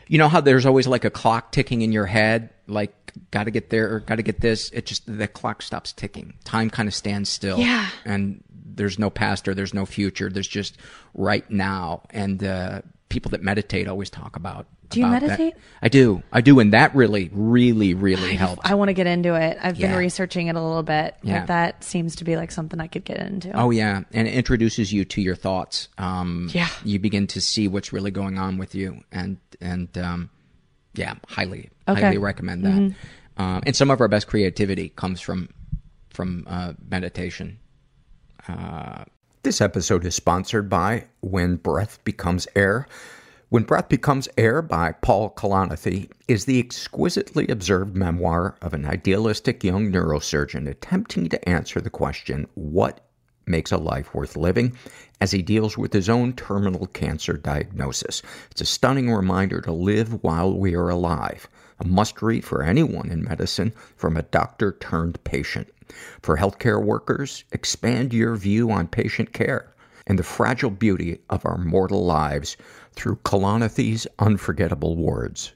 you 0.09 0.19
know 0.19 0.29
how 0.29 0.41
there's 0.41 0.67
always 0.67 0.87
like 0.87 1.05
a 1.05 1.11
clock 1.11 1.51
ticking 1.51 1.83
in 1.83 1.91
your 1.91 2.07
head, 2.07 2.51
like 2.69 2.95
got 3.33 3.45
to 3.45 3.51
get 3.51 3.71
there 3.71 3.93
or 3.93 4.01
got 4.01 4.17
to 4.17 4.23
get 4.23 4.41
this. 4.41 4.71
It 4.71 4.87
just 4.87 5.05
the 5.07 5.27
clock 5.27 5.61
stops 5.63 5.93
ticking. 5.93 6.35
Time 6.45 6.71
kind 6.71 6.87
of 6.89 6.95
stands 6.95 7.29
still. 7.29 7.59
Yeah. 7.59 7.89
And 8.05 8.45
there's 8.77 8.99
no 8.99 9.11
past 9.11 9.49
or 9.49 9.55
there's 9.55 9.75
no 9.75 9.85
future. 9.87 10.31
There's 10.31 10.49
just 10.49 10.79
right 11.15 11.49
now. 11.51 12.03
And 12.11 12.43
uh 12.45 12.83
people 13.09 13.31
that 13.31 13.41
meditate 13.43 13.87
always 13.87 14.11
talk 14.11 14.35
about 14.35 14.67
Do 14.91 14.99
you 15.01 15.07
about 15.07 15.21
that. 15.21 15.29
meditate? 15.39 15.55
I 15.81 15.89
do. 15.89 16.23
I 16.33 16.41
do 16.41 16.59
and 16.61 16.73
that 16.73 16.95
really 16.95 17.31
really 17.33 17.95
really 17.95 18.35
helps. 18.35 18.63
I 18.65 18.75
want 18.75 18.89
to 18.89 18.95
get 18.95 19.07
into 19.07 19.35
it. 19.35 19.57
I've 19.63 19.79
been 19.79 19.95
researching 19.95 20.49
it 20.49 20.57
a 20.57 20.61
little 20.61 20.83
bit. 20.83 21.15
Yeah. 21.23 21.41
But 21.41 21.47
that 21.49 21.85
seems 21.85 22.17
to 22.17 22.25
be 22.25 22.37
like 22.37 22.51
something 22.51 22.81
I 22.81 22.87
could 22.89 23.05
get 23.05 23.19
into. 23.19 23.53
Oh 23.53 23.71
yeah, 23.71 24.03
and 24.13 24.27
it 24.29 24.35
introduces 24.35 24.93
you 24.93 25.05
to 25.07 25.21
your 25.23 25.37
thoughts. 25.37 25.89
Um, 25.99 26.51
Yeah. 26.53 26.69
you 26.85 26.99
begin 26.99 27.27
to 27.29 27.41
see 27.41 27.69
what's 27.69 27.93
really 27.93 28.11
going 28.11 28.39
on 28.39 28.59
with 28.59 28.75
you, 28.75 29.03
and 29.13 29.39
and 29.61 29.97
um, 29.99 30.31
yeah, 30.95 31.15
highly 31.29 31.71
Okay. 31.89 32.01
highly 32.01 32.19
recommend 32.19 32.65
that. 32.65 32.95
Um, 33.39 33.63
and 33.67 33.77
some 33.77 33.91
of 33.91 34.01
our 34.01 34.09
best 34.09 34.27
creativity 34.27 34.89
comes 34.89 35.21
from 35.21 35.49
from 36.11 36.45
uh, 36.49 36.73
meditation. 36.91 37.59
This 39.43 39.61
episode 39.61 40.05
is 40.05 40.15
sponsored 40.15 40.69
by 40.69 41.05
When 41.21 41.57
Breath 41.57 42.03
Becomes 42.05 42.49
Air. 42.57 42.89
When 43.49 43.63
Breath 43.63 43.89
Becomes 43.89 44.29
Air 44.37 44.61
by 44.61 44.93
Paul 44.93 45.31
Kalanithi 45.31 46.11
is 46.27 46.45
the 46.45 46.59
exquisitely 46.59 47.47
observed 47.47 47.97
memoir 47.97 48.57
of 48.61 48.75
an 48.75 48.85
idealistic 48.85 49.63
young 49.63 49.93
neurosurgeon 49.93 50.69
attempting 50.69 51.29
to 51.29 51.49
answer 51.49 51.81
the 51.81 51.91
question, 51.91 52.49
what 52.55 53.07
makes 53.47 53.71
a 53.71 53.79
life 53.79 54.13
worth 54.15 54.37
living 54.37 54.77
as 55.21 55.31
he 55.31 55.43
deals 55.43 55.79
with 55.79 55.93
his 55.93 56.09
own 56.09 56.33
terminal 56.33 56.89
cancer 56.89 57.35
diagnosis. 57.35 58.23
It's 58.51 58.61
a 58.61 58.67
stunning 58.67 59.13
reminder 59.13 59.61
to 59.61 59.73
live 59.73 60.25
while 60.25 60.53
we 60.53 60.75
are 60.75 60.89
alive. 60.89 61.49
A 61.79 61.87
must 61.87 62.23
read 62.23 62.45
for 62.45 62.63
anyone 62.63 63.11
in 63.11 63.23
medicine 63.23 63.73
from 63.97 64.17
a 64.17 64.23
doctor 64.23 64.73
turned 64.81 65.23
patient. 65.25 65.69
For 66.23 66.37
healthcare 66.37 66.83
workers, 66.83 67.45
expand 67.53 68.15
your 68.15 68.37
view 68.37 68.71
on 68.71 68.89
patient 68.89 69.33
care 69.33 69.75
and 70.07 70.19
the 70.19 70.23
fragile 70.23 70.71
beauty 70.71 71.19
of 71.29 71.45
our 71.45 71.59
mortal 71.59 72.05
lives 72.05 72.57
through 72.93 73.17
Kalanithi's 73.17 74.07
unforgettable 74.19 74.97
words. 74.97 75.53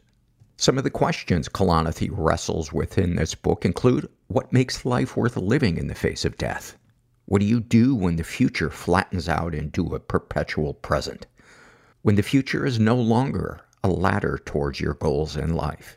Some 0.57 0.77
of 0.77 0.85
the 0.85 0.91
questions 0.91 1.49
Kalanithi 1.49 2.11
wrestles 2.13 2.73
with 2.73 2.99
in 2.99 3.17
this 3.17 3.35
book 3.35 3.65
include 3.65 4.09
what 4.27 4.53
makes 4.53 4.85
life 4.85 5.17
worth 5.17 5.37
living 5.37 5.79
in 5.79 5.87
the 5.87 5.95
face 5.95 6.25
of 6.25 6.37
death? 6.37 6.77
What 7.25 7.41
do 7.41 7.47
you 7.47 7.61
do 7.61 7.95
when 7.95 8.17
the 8.17 8.25
future 8.25 8.71
flattens 8.71 9.29
out 9.29 9.55
into 9.55 9.95
a 9.95 10.01
perpetual 10.01 10.75
present? 10.75 11.27
When 12.03 12.17
the 12.17 12.23
future 12.23 12.67
is 12.67 12.79
no 12.79 12.97
longer 12.97 13.61
a 13.83 13.89
ladder 13.89 14.39
towards 14.45 14.81
your 14.81 14.95
goals 14.95 15.37
in 15.37 15.55
life? 15.55 15.97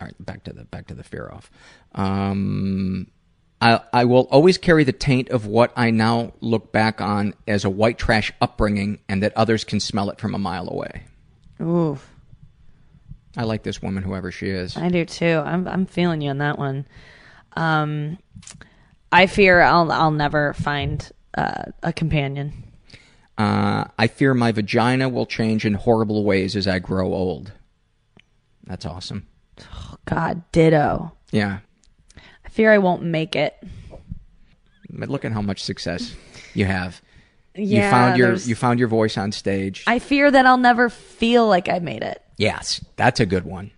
All 0.00 0.06
right, 0.06 0.14
back 0.24 0.44
to 0.44 0.52
the 0.52 0.64
back 0.64 0.88
to 0.88 0.94
the 0.94 1.04
fear 1.04 1.30
off. 1.32 1.50
Um, 1.94 3.08
I 3.60 3.80
I 3.92 4.04
will 4.04 4.28
always 4.30 4.58
carry 4.58 4.84
the 4.84 4.92
taint 4.92 5.30
of 5.30 5.46
what 5.46 5.72
I 5.76 5.90
now 5.90 6.34
look 6.40 6.72
back 6.72 7.00
on 7.00 7.34
as 7.48 7.64
a 7.64 7.70
white 7.70 7.98
trash 7.98 8.32
upbringing, 8.40 8.98
and 9.08 9.22
that 9.22 9.32
others 9.36 9.64
can 9.64 9.80
smell 9.80 10.10
it 10.10 10.20
from 10.20 10.34
a 10.34 10.38
mile 10.38 10.68
away. 10.68 11.04
Ooh, 11.62 11.98
I 13.36 13.44
like 13.44 13.62
this 13.62 13.80
woman, 13.80 14.02
whoever 14.02 14.30
she 14.30 14.48
is. 14.48 14.76
I 14.76 14.88
do 14.90 15.04
too. 15.04 15.42
I'm 15.44 15.66
I'm 15.66 15.86
feeling 15.86 16.20
you 16.20 16.30
on 16.30 16.38
that 16.38 16.58
one. 16.58 16.86
Um, 17.56 18.18
I 19.10 19.26
fear 19.26 19.62
I'll 19.62 19.90
I'll 19.90 20.10
never 20.10 20.52
find 20.52 21.10
uh, 21.36 21.64
a 21.82 21.92
companion. 21.92 22.52
Uh, 23.38 23.84
I 23.98 24.06
fear 24.06 24.34
my 24.34 24.52
vagina 24.52 25.08
will 25.08 25.26
change 25.26 25.64
in 25.66 25.74
horrible 25.74 26.24
ways 26.24 26.56
as 26.56 26.66
I 26.66 26.78
grow 26.78 27.12
old. 27.12 27.52
That's 28.64 28.86
awesome. 28.86 29.26
God, 30.06 30.42
ditto. 30.52 31.12
Yeah. 31.30 31.58
I 32.44 32.48
fear 32.48 32.72
I 32.72 32.78
won't 32.78 33.02
make 33.02 33.36
it. 33.36 33.54
But 34.88 35.08
look 35.10 35.24
at 35.24 35.32
how 35.32 35.42
much 35.42 35.62
success 35.62 36.14
you 36.54 36.64
have. 36.64 37.02
Yeah, 37.54 37.84
you 37.86 37.90
found 37.90 38.16
your 38.18 38.26
there's- 38.28 38.48
you 38.48 38.54
found 38.54 38.78
your 38.78 38.88
voice 38.88 39.16
on 39.18 39.32
stage. 39.32 39.84
I 39.86 39.98
fear 39.98 40.30
that 40.30 40.46
I'll 40.46 40.56
never 40.58 40.88
feel 40.88 41.46
like 41.48 41.68
I 41.68 41.78
made 41.80 42.02
it. 42.02 42.22
yes, 42.38 42.84
that's 42.96 43.20
a 43.20 43.26
good 43.26 43.44
one. 43.44 43.70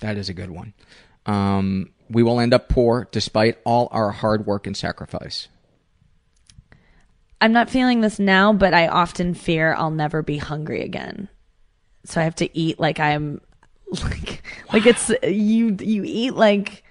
That 0.00 0.16
is 0.16 0.28
a 0.28 0.34
good 0.34 0.50
one. 0.50 0.74
Um, 1.26 1.90
we 2.10 2.22
will 2.24 2.40
end 2.40 2.52
up 2.52 2.68
poor 2.68 3.08
despite 3.12 3.58
all 3.64 3.88
our 3.92 4.10
hard 4.10 4.44
work 4.46 4.66
and 4.66 4.76
sacrifice. 4.76 5.48
I'm 7.40 7.52
not 7.52 7.70
feeling 7.70 8.00
this 8.00 8.18
now, 8.18 8.52
but 8.52 8.74
I 8.74 8.86
often 8.88 9.34
fear 9.34 9.74
I'll 9.74 9.90
never 9.90 10.22
be 10.22 10.36
hungry 10.36 10.82
again. 10.82 11.28
So 12.04 12.20
I 12.20 12.24
have 12.24 12.34
to 12.36 12.56
eat 12.58 12.78
like 12.78 13.00
I'm 13.00 13.40
like 14.04 14.31
like 14.72 14.86
it's 14.86 15.10
you 15.22 15.76
you 15.80 16.02
eat 16.04 16.34
like 16.34 16.84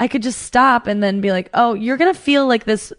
I 0.00 0.08
could 0.08 0.22
just 0.22 0.42
stop 0.42 0.86
and 0.86 1.02
then 1.02 1.20
be 1.20 1.32
like, 1.32 1.50
"Oh, 1.54 1.74
you're 1.74 1.96
going 1.96 2.12
to 2.12 2.18
feel 2.18 2.46
like 2.46 2.64
this 2.64 2.92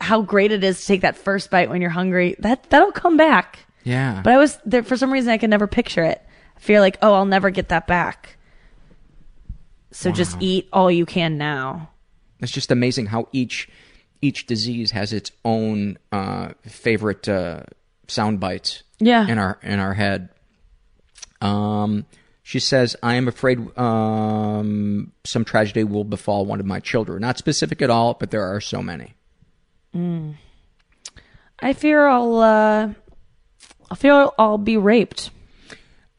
how 0.00 0.22
great 0.22 0.52
it 0.52 0.64
is 0.64 0.80
to 0.80 0.86
take 0.86 1.00
that 1.02 1.16
first 1.16 1.50
bite 1.50 1.70
when 1.70 1.80
you're 1.80 1.90
hungry." 1.90 2.36
That 2.38 2.64
that'll 2.70 2.92
come 2.92 3.16
back. 3.16 3.60
Yeah. 3.84 4.20
But 4.22 4.32
I 4.32 4.38
was 4.38 4.58
there 4.64 4.82
for 4.82 4.96
some 4.96 5.12
reason 5.12 5.30
I 5.30 5.38
could 5.38 5.50
never 5.50 5.66
picture 5.66 6.04
it. 6.04 6.22
I 6.56 6.60
fear 6.60 6.80
like, 6.80 6.98
"Oh, 7.02 7.14
I'll 7.14 7.26
never 7.26 7.50
get 7.50 7.68
that 7.68 7.86
back." 7.86 8.36
So 9.92 10.10
just 10.10 10.40
eat 10.40 10.68
all 10.72 10.90
you 10.90 11.04
can 11.04 11.36
now. 11.36 11.90
It's 12.40 12.50
just 12.50 12.70
amazing 12.70 13.06
how 13.06 13.28
each 13.32 13.68
each 14.20 14.46
disease 14.46 14.92
has 14.92 15.12
its 15.12 15.30
own 15.44 15.98
uh, 16.10 16.52
favorite 16.62 17.28
uh, 17.28 17.64
sound 18.08 18.40
bites. 18.40 18.82
Yeah. 18.98 19.26
In 19.28 19.38
our 19.38 19.58
in 19.62 19.78
our 19.78 19.94
head. 19.94 20.30
Um, 21.40 22.06
she 22.52 22.60
says, 22.60 22.94
"I 23.02 23.14
am 23.14 23.28
afraid 23.28 23.78
um, 23.78 25.10
some 25.24 25.42
tragedy 25.42 25.84
will 25.84 26.04
befall 26.04 26.44
one 26.44 26.60
of 26.60 26.66
my 26.66 26.80
children. 26.80 27.22
Not 27.22 27.38
specific 27.38 27.80
at 27.80 27.88
all, 27.88 28.12
but 28.12 28.30
there 28.30 28.44
are 28.44 28.60
so 28.60 28.82
many." 28.82 29.14
I 31.60 31.72
fear 31.72 32.06
I'll 32.06 32.36
uh 32.36 32.92
I 33.90 33.94
fear 33.94 34.28
I'll 34.38 34.58
be 34.58 34.76
raped. 34.76 35.30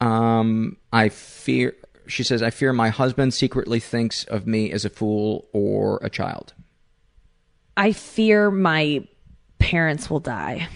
Um, 0.00 0.76
I 0.92 1.10
fear. 1.10 1.76
She 2.08 2.24
says, 2.24 2.42
"I 2.42 2.50
fear 2.50 2.72
my 2.72 2.88
husband 2.88 3.32
secretly 3.32 3.78
thinks 3.78 4.24
of 4.24 4.44
me 4.44 4.72
as 4.72 4.84
a 4.84 4.90
fool 4.90 5.46
or 5.52 6.00
a 6.02 6.10
child." 6.10 6.52
I 7.76 7.92
fear 7.92 8.50
my 8.50 9.06
parents 9.60 10.10
will 10.10 10.18
die. 10.18 10.66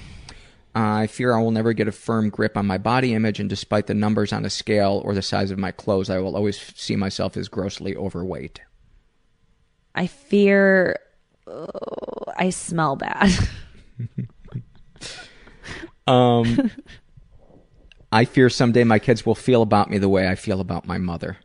I 0.74 1.06
fear 1.06 1.34
I 1.34 1.40
will 1.40 1.50
never 1.50 1.72
get 1.72 1.88
a 1.88 1.92
firm 1.92 2.30
grip 2.30 2.56
on 2.56 2.66
my 2.66 2.78
body 2.78 3.14
image, 3.14 3.40
and 3.40 3.48
despite 3.48 3.86
the 3.86 3.94
numbers 3.94 4.32
on 4.32 4.44
a 4.44 4.50
scale 4.50 5.02
or 5.04 5.14
the 5.14 5.22
size 5.22 5.50
of 5.50 5.58
my 5.58 5.72
clothes, 5.72 6.10
I 6.10 6.18
will 6.18 6.36
always 6.36 6.60
see 6.76 6.94
myself 6.96 7.36
as 7.36 7.48
grossly 7.48 7.96
overweight. 7.96 8.60
I 9.94 10.06
fear 10.06 10.98
oh, 11.46 12.24
I 12.36 12.50
smell 12.50 12.96
bad. 12.96 13.32
Um, 16.08 16.70
I 18.10 18.24
fear 18.24 18.48
someday 18.48 18.82
my 18.82 18.98
kids 18.98 19.26
will 19.26 19.34
feel 19.34 19.60
about 19.60 19.90
me 19.90 19.98
the 19.98 20.08
way 20.08 20.26
I 20.26 20.36
feel 20.36 20.60
about 20.60 20.86
my 20.86 20.96
mother. 20.96 21.36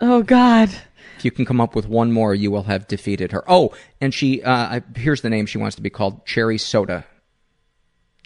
oh 0.00 0.22
god. 0.22 0.68
If 1.16 1.24
you 1.24 1.30
can 1.30 1.46
come 1.46 1.60
up 1.60 1.74
with 1.74 1.88
one 1.88 2.12
more, 2.12 2.34
you 2.34 2.50
will 2.50 2.64
have 2.64 2.88
defeated 2.88 3.32
her. 3.32 3.42
Oh, 3.46 3.74
and 4.00 4.12
she, 4.12 4.42
uh, 4.42 4.80
here's 4.96 5.22
the 5.22 5.30
name 5.30 5.46
she 5.46 5.58
wants 5.58 5.76
to 5.76 5.82
be 5.82 5.90
called 5.90 6.24
Cherry 6.26 6.58
Soda. 6.58 7.06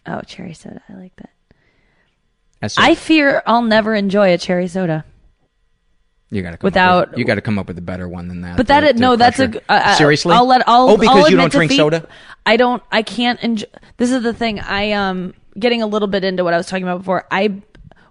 Oh, 0.07 0.21
cherry 0.23 0.55
soda. 0.55 0.83
I 0.89 0.95
like 0.95 1.15
that. 1.17 1.31
I 2.79 2.95
fear 2.95 3.43
I'll 3.47 3.63
never 3.63 3.95
enjoy 3.95 4.33
a 4.33 4.39
cherry 4.39 4.69
soda. 4.69 5.05
you 6.31 6.43
gotta 6.43 6.57
come 6.57 6.67
without- 6.67 7.03
up 7.03 7.11
with, 7.11 7.19
you 7.19 7.25
got 7.25 7.35
to 7.35 7.41
come 7.43 7.59
up 7.59 7.69
with 7.69 7.77
a 7.79 7.83
better 7.83 8.09
one 8.09 8.29
than 8.29 8.41
that. 8.41 8.57
But 8.57 8.69
that 8.69 8.81
to- 8.81 8.87
is, 8.89 8.93
to 8.95 8.99
no, 9.01 9.17
that's 9.17 9.39
a 9.39 9.61
uh, 9.69 9.95
seriously. 9.97 10.35
I'll 10.35 10.47
let 10.47 10.67
I'll 10.67 10.91
oh 10.91 10.97
because 10.97 11.25
I'll 11.25 11.31
you 11.31 11.37
don't 11.37 11.53
drink 11.53 11.71
defeat. 11.71 11.79
soda. 11.79 12.09
I 12.47 12.57
don't. 12.57 12.83
I 12.91 13.03
can't 13.03 13.41
enjoy. 13.43 13.67
This 13.99 14.11
is 14.11 14.23
the 14.23 14.33
thing. 14.33 14.61
I 14.61 14.93
um 14.93 15.35
getting 15.59 15.83
a 15.83 15.87
little 15.87 16.09
bit 16.09 16.25
into 16.25 16.43
what 16.45 16.55
I 16.55 16.57
was 16.57 16.67
talking 16.67 16.85
about 16.85 16.99
before. 16.99 17.27
I 17.31 17.61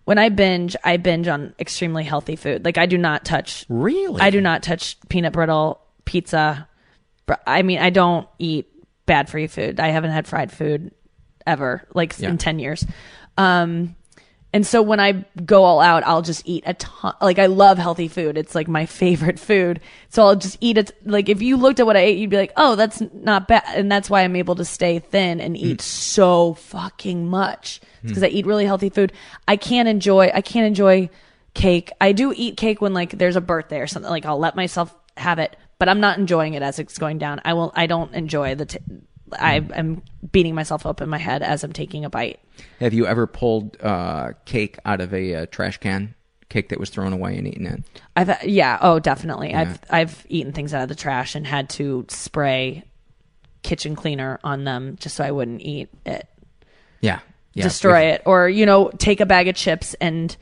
when 0.05 0.17
I 0.17 0.29
binge, 0.29 0.75
I 0.83 0.97
binge 0.97 1.27
on 1.27 1.55
extremely 1.59 2.03
healthy 2.03 2.35
food. 2.35 2.63
Like 2.65 2.77
I 2.77 2.85
do 2.85 2.97
not 2.97 3.25
touch. 3.25 3.65
Really? 3.69 4.21
I 4.21 4.29
do 4.29 4.41
not 4.41 4.61
touch 4.61 4.97
peanut 5.09 5.33
brittle 5.33 5.81
pizza. 6.05 6.67
I 7.47 7.61
mean, 7.63 7.79
I 7.79 7.89
don't 7.89 8.27
eat 8.37 8.67
bad 9.05 9.29
for 9.29 9.39
you 9.39 9.47
food. 9.47 9.79
I 9.79 9.87
haven't 9.89 10.11
had 10.11 10.27
fried 10.27 10.51
food 10.51 10.91
ever, 11.47 11.87
like 11.93 12.17
Yeah. 12.19 12.29
in 12.29 12.37
ten 12.37 12.59
years. 12.59 12.85
Um, 13.37 13.95
and 14.55 14.67
so 14.67 14.83
when 14.83 14.99
I 14.99 15.25
go 15.43 15.63
all 15.63 15.79
out, 15.81 16.03
I'll 16.05 16.21
just 16.21 16.43
eat 16.47 16.63
a 16.67 16.75
ton. 16.75 17.15
Like 17.19 17.39
I 17.39 17.47
love 17.47 17.79
healthy 17.79 18.07
food. 18.07 18.37
It's 18.37 18.53
like 18.53 18.67
my 18.67 18.85
favorite 19.01 19.39
food. 19.39 19.79
So 20.09 20.23
I'll 20.23 20.35
just 20.35 20.57
eat 20.61 20.77
it. 20.77 20.91
Like 21.05 21.27
if 21.27 21.41
you 21.41 21.57
looked 21.57 21.79
at 21.79 21.87
what 21.87 21.97
I 21.97 22.01
ate, 22.01 22.19
you'd 22.19 22.29
be 22.29 22.37
like, 22.37 22.53
oh, 22.55 22.75
that's 22.75 23.01
not 23.13 23.47
bad. 23.47 23.63
And 23.75 23.91
that's 23.91 24.11
why 24.11 24.21
I'm 24.21 24.35
able 24.35 24.53
to 24.55 24.65
stay 24.65 24.99
thin 24.99 25.41
and 25.41 25.57
eat 25.57 25.81
so 25.81 26.53
fucking 26.53 27.27
much. 27.27 27.81
because 28.03 28.21
I 28.21 28.27
eat 28.27 28.45
really 28.45 28.65
healthy 28.65 28.89
food. 28.89 29.11
I 29.47 29.55
can't 29.55 29.87
enjoy. 29.87 30.29
I 30.31 30.41
can't 30.41 30.67
enjoy 30.67 31.09
cake. 31.55 31.91
I 31.99 32.11
do 32.11 32.31
eat 32.35 32.55
cake 32.55 32.79
when 32.79 32.93
like 32.93 33.17
there's 33.17 33.35
a 33.35 33.41
birthday 33.41 33.79
or 33.79 33.87
something. 33.87 34.09
Like 34.11 34.27
I'll 34.27 34.37
let 34.39 34.55
myself 34.55 34.93
have 35.17 35.39
it, 35.39 35.55
but 35.79 35.89
I'm 35.89 35.99
not 35.99 36.19
enjoying 36.19 36.53
it 36.53 36.61
as 36.61 36.77
it's 36.77 36.99
going 36.99 37.17
down. 37.17 37.41
I 37.43 37.53
will. 37.53 37.71
I 37.75 37.87
don't 37.87 38.13
enjoy 38.13 38.53
the. 38.53 38.65
T- 38.67 38.77
I 39.39 39.55
am 39.73 40.01
beating 40.31 40.55
myself 40.55 40.85
up 40.85 41.01
in 41.01 41.09
my 41.09 41.17
head 41.17 41.41
as 41.43 41.63
I'm 41.63 41.73
taking 41.73 42.05
a 42.05 42.09
bite. 42.09 42.39
Have 42.79 42.93
you 42.93 43.05
ever 43.05 43.27
pulled 43.27 43.77
uh, 43.81 44.31
cake 44.45 44.77
out 44.85 45.01
of 45.01 45.13
a 45.13 45.35
uh, 45.35 45.45
trash 45.47 45.77
can? 45.77 46.15
Cake 46.49 46.69
that 46.69 46.79
was 46.79 46.91
thrown 46.91 47.13
away 47.13 47.37
and 47.37 47.47
eaten 47.47 47.65
it. 47.65 47.83
I've 48.15 48.43
yeah. 48.43 48.77
Oh, 48.79 48.99
definitely. 48.99 49.55
I've 49.55 49.79
I've 49.89 50.23
eaten 50.29 50.53
things 50.53 50.71
out 50.73 50.83
of 50.83 50.89
the 50.89 50.93
trash 50.95 51.33
and 51.33 51.47
had 51.47 51.69
to 51.71 52.05
spray 52.09 52.83
kitchen 53.63 53.95
cleaner 53.95 54.39
on 54.43 54.63
them 54.63 54.97
just 54.99 55.15
so 55.15 55.23
I 55.23 55.31
wouldn't 55.31 55.61
eat 55.61 55.89
it. 56.05 56.27
Yeah. 57.01 57.19
yeah. 57.53 57.63
destroy 57.63 58.09
If- 58.09 58.15
it 58.15 58.21
or 58.25 58.47
you 58.49 58.65
know 58.65 58.91
take 58.97 59.19
a 59.19 59.25
bag 59.25 59.47
of 59.47 59.55
chips 59.55 59.95
and 59.99 60.35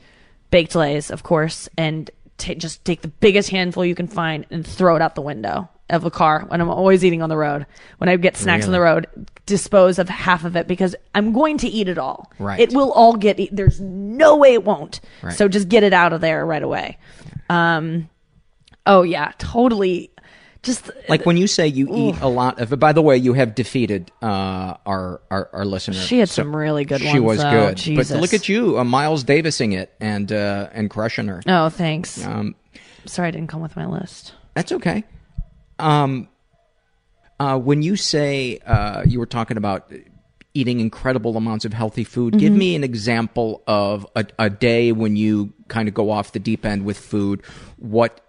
baked 0.50 0.74
lays 0.74 1.10
of 1.10 1.22
course 1.22 1.68
and 1.78 2.10
ta 2.36 2.54
just 2.54 2.84
take 2.84 3.00
the 3.00 3.08
biggest 3.08 3.48
handful 3.50 3.84
you 3.84 3.94
can 3.94 4.06
find 4.08 4.44
and 4.50 4.66
throw 4.66 4.96
it 4.96 5.02
out 5.02 5.14
the 5.14 5.22
window 5.22 5.68
of 5.92 6.04
a 6.04 6.10
car 6.10 6.44
when 6.48 6.60
i'm 6.60 6.68
always 6.70 7.04
eating 7.04 7.22
on 7.22 7.28
the 7.28 7.36
road 7.36 7.66
when 7.98 8.08
i 8.08 8.16
get 8.16 8.36
snacks 8.36 8.66
on 8.66 8.72
the 8.72 8.80
road 8.80 9.06
dispose 9.46 9.98
of 9.98 10.08
half 10.08 10.44
of 10.44 10.56
it 10.56 10.66
because 10.66 10.94
i'm 11.14 11.32
going 11.32 11.58
to 11.58 11.68
eat 11.68 11.88
it 11.88 11.98
all 11.98 12.30
Right. 12.38 12.58
it 12.60 12.72
will 12.72 12.92
all 12.92 13.14
get 13.16 13.38
eat- 13.38 13.54
there's 13.54 13.80
no 13.80 14.36
way 14.36 14.54
it 14.54 14.64
won't 14.64 15.00
Right. 15.22 15.34
so 15.34 15.48
just 15.48 15.68
get 15.68 15.82
it 15.82 15.92
out 15.92 16.12
of 16.12 16.20
there 16.20 16.44
right 16.46 16.62
away 16.62 16.98
um 17.50 18.08
oh 18.86 19.02
yeah 19.02 19.32
totally 19.38 20.10
just 20.62 20.90
Like 21.08 21.26
when 21.26 21.36
you 21.36 21.48
say 21.48 21.66
you 21.66 21.88
eat 21.92 22.20
a 22.20 22.28
lot 22.28 22.60
of 22.60 22.72
it. 22.72 22.76
By 22.76 22.92
the 22.92 23.02
way, 23.02 23.16
you 23.16 23.32
have 23.32 23.52
defeated 23.56 24.12
uh, 24.22 24.74
our, 24.86 25.20
our 25.28 25.50
our 25.52 25.64
listener. 25.64 25.94
She 25.96 26.20
had 26.20 26.28
some 26.28 26.54
really 26.54 26.84
good 26.84 27.00
She 27.00 27.18
ones, 27.18 27.24
was 27.24 27.38
though. 27.38 27.50
good. 27.50 27.76
Jesus. 27.78 28.12
But 28.12 28.20
look 28.20 28.32
at 28.32 28.48
you, 28.48 28.78
uh, 28.78 28.84
Miles 28.84 29.24
Davising 29.24 29.72
it 29.72 29.92
and 29.98 30.30
uh, 30.30 30.68
and 30.72 30.88
crushing 30.88 31.26
her. 31.26 31.42
oh 31.48 31.68
thanks 31.68 32.24
Um, 32.24 32.54
sorry 33.06 33.26
i 33.26 33.30
didn't 33.32 33.48
come 33.48 33.60
with 33.60 33.74
my 33.74 33.86
list 33.86 34.34
That's 34.54 34.70
okay. 34.70 35.02
Um, 35.78 36.28
uh, 37.40 37.58
when 37.58 37.82
you 37.82 37.96
say 37.96 38.58
uh, 38.66 39.02
you 39.06 39.18
were 39.18 39.26
talking 39.26 39.56
about 39.56 39.90
eating 40.54 40.80
incredible 40.80 41.36
amounts 41.36 41.64
of 41.64 41.72
healthy 41.72 42.04
food, 42.04 42.34
Mm-hmm. 42.34 42.40
give 42.40 42.52
me 42.52 42.74
an 42.76 42.84
example 42.84 43.62
of 43.66 44.06
a, 44.14 44.26
a 44.38 44.50
day 44.50 44.92
when 44.92 45.16
you 45.16 45.52
kind 45.68 45.88
of 45.88 45.94
go 45.94 46.10
off 46.10 46.32
the 46.32 46.38
deep 46.38 46.64
end 46.66 46.84
with 46.84 46.98
food. 46.98 47.42
What 47.78 48.20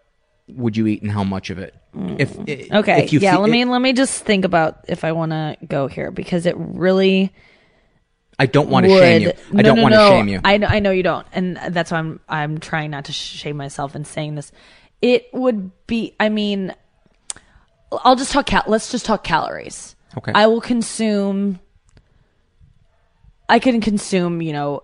would 0.47 0.75
you 0.77 0.87
eat 0.87 1.01
and 1.01 1.11
how 1.11 1.23
much 1.23 1.49
of 1.49 1.57
it? 1.59 1.75
If 2.17 2.33
Mm. 2.37 2.71
Okay. 2.79 3.03
if 3.03 3.13
you 3.13 3.19
yeah. 3.19 3.35
fe- 3.35 3.41
let 3.41 3.49
me 3.51 3.65
let 3.65 3.79
me 3.81 3.93
just 3.93 4.23
think 4.25 4.45
about 4.45 4.85
if 4.87 5.03
I 5.03 5.11
want 5.11 5.31
to 5.31 5.57
go 5.67 5.85
here 5.87 6.09
because 6.09 6.47
it 6.47 6.55
really 6.57 7.31
I 8.39 8.47
don't 8.47 8.69
want 8.69 8.87
to 8.87 8.97
shame 8.97 9.21
you. 9.21 9.29
I 9.29 9.33
No, 9.51 9.61
don't 9.61 9.75
no, 9.77 9.83
want 9.83 9.93
to 9.93 9.97
no. 9.99 10.09
shame 10.09 10.27
you. 10.27 10.41
I 10.43 10.57
know, 10.57 10.67
I 10.67 10.79
know 10.79 10.89
you 10.89 11.03
don't, 11.03 11.27
and 11.33 11.59
that's 11.69 11.91
why 11.91 11.99
I'm 11.99 12.19
I'm 12.27 12.57
trying 12.59 12.89
not 12.89 13.05
to 13.05 13.11
shame 13.11 13.57
myself 13.57 13.95
in 13.95 14.05
saying 14.05 14.33
this. 14.33 14.51
It 15.03 15.27
would 15.33 15.69
be. 15.85 16.15
I 16.19 16.29
mean, 16.29 16.73
I'll 18.03 18.15
just 18.15 18.31
talk. 18.31 18.45
Cal- 18.45 18.63
let's 18.67 18.91
just 18.91 19.05
talk 19.05 19.23
calories. 19.23 19.95
Okay. 20.17 20.31
I 20.33 20.47
will 20.47 20.61
consume. 20.61 21.59
I 23.49 23.59
can 23.59 23.81
consume, 23.81 24.41
you 24.41 24.53
know, 24.53 24.83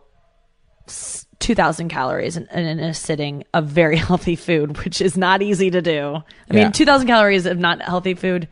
two 1.40 1.56
thousand 1.56 1.90
calories 1.90 2.38
in, 2.38 2.46
in 2.48 2.80
a 2.80 2.94
sitting 2.94 3.44
of 3.54 3.68
very 3.68 3.96
healthy 4.08 4.36
food, 4.36 4.78
which 4.84 5.02
is 5.02 5.18
not 5.18 5.42
easy 5.42 5.70
to 5.72 5.82
do. 5.82 6.16
I 6.52 6.56
Yeah. 6.56 6.64
mean, 6.64 6.72
two 6.72 6.86
thousand 6.86 7.08
calories 7.08 7.46
of 7.46 7.58
not 7.58 7.82
healthy 7.82 8.14
food 8.14 8.48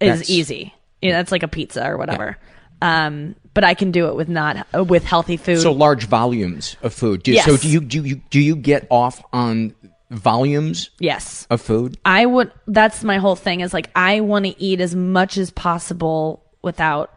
is 0.00 0.08
That's- 0.20 0.30
easy. 0.30 0.74
Yeah, 1.00 1.12
that's 1.12 1.32
like 1.32 1.42
a 1.42 1.48
pizza 1.48 1.84
or 1.84 1.96
whatever. 1.98 2.38
Um, 2.80 3.34
but 3.54 3.64
I 3.64 3.74
can 3.74 3.90
do 3.90 4.06
it 4.06 4.14
with 4.14 4.28
not 4.28 4.66
with 4.88 5.02
healthy 5.04 5.36
food. 5.36 5.60
so 5.60 5.72
large 5.72 6.04
volumes 6.06 6.76
of 6.80 6.94
food. 6.94 7.24
Do, 7.24 7.32
Yes. 7.32 7.44
So 7.44 7.56
do 7.56 7.68
you 7.68 7.80
do 7.80 8.04
you 8.04 8.16
do 8.30 8.40
you 8.40 8.54
get 8.56 8.86
off 8.88 9.20
on 9.32 9.74
volumes 10.12 10.90
yes, 10.98 11.46
of 11.50 11.60
food? 11.60 11.98
I 12.04 12.26
would. 12.26 12.52
That's 12.66 13.02
my 13.02 13.18
whole 13.18 13.36
thing. 13.36 13.60
Is 13.60 13.72
like 13.72 13.90
I 13.96 14.20
want 14.20 14.44
to 14.46 14.62
eat 14.62 14.80
as 14.80 14.94
much 14.94 15.36
as 15.36 15.50
possible 15.50 16.44
without 16.62 17.12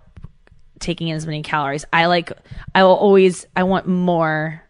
taking 0.79 1.07
in 1.09 1.15
as 1.15 1.25
many 1.25 1.43
calories. 1.43 1.85
I 1.93 2.05
like. 2.07 2.31
I 2.73 2.83
will 2.83 2.95
always. 2.95 3.45
I 3.55 3.63
want 3.63 3.87
more. 3.87 4.61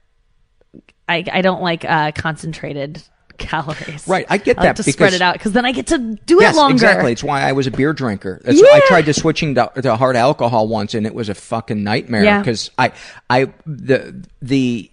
I 1.07 1.23
I 1.31 1.41
don't 1.41 1.61
like 1.61 1.85
uh, 1.85 2.11
concentrated 2.13 3.01
calories. 3.37 4.07
Right, 4.07 4.25
I 4.29 4.37
get 4.37 4.57
like 4.57 4.65
that 4.65 4.75
to 4.77 4.91
spread 4.91 5.13
it 5.13 5.21
out 5.21 5.33
because 5.33 5.51
then 5.51 5.65
I 5.65 5.71
get 5.71 5.87
to 5.87 5.97
do 5.97 6.37
yes, 6.39 6.55
it 6.55 6.57
longer. 6.57 6.73
exactly. 6.73 7.11
It's 7.11 7.23
why 7.23 7.41
I 7.41 7.51
was 7.51 7.67
a 7.67 7.71
beer 7.71 7.93
drinker. 7.93 8.41
That's 8.43 8.61
I 8.61 8.81
tried 8.87 9.05
to 9.05 9.13
switching 9.13 9.55
to, 9.55 9.71
to 9.81 9.95
hard 9.95 10.15
alcohol 10.15 10.67
once, 10.67 10.93
and 10.93 11.05
it 11.05 11.13
was 11.13 11.29
a 11.29 11.35
fucking 11.35 11.83
nightmare 11.83 12.23
Yeah. 12.23 12.39
because 12.39 12.71
I, 12.77 12.91
I, 13.29 13.53
the 13.65 14.25
the 14.41 14.89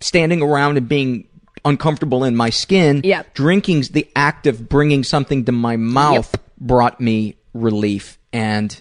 standing 0.00 0.42
around 0.42 0.76
and 0.76 0.88
being 0.88 1.28
uncomfortable 1.64 2.24
in 2.24 2.36
my 2.36 2.50
skin. 2.50 3.00
Yep. 3.04 3.34
drinking's 3.34 3.90
the 3.90 4.08
act 4.16 4.46
of 4.46 4.68
bringing 4.68 5.04
something 5.04 5.44
to 5.46 5.52
my 5.52 5.76
mouth 5.76 6.34
brought 6.58 7.00
me 7.00 7.36
relief, 7.52 8.18
and 8.32 8.80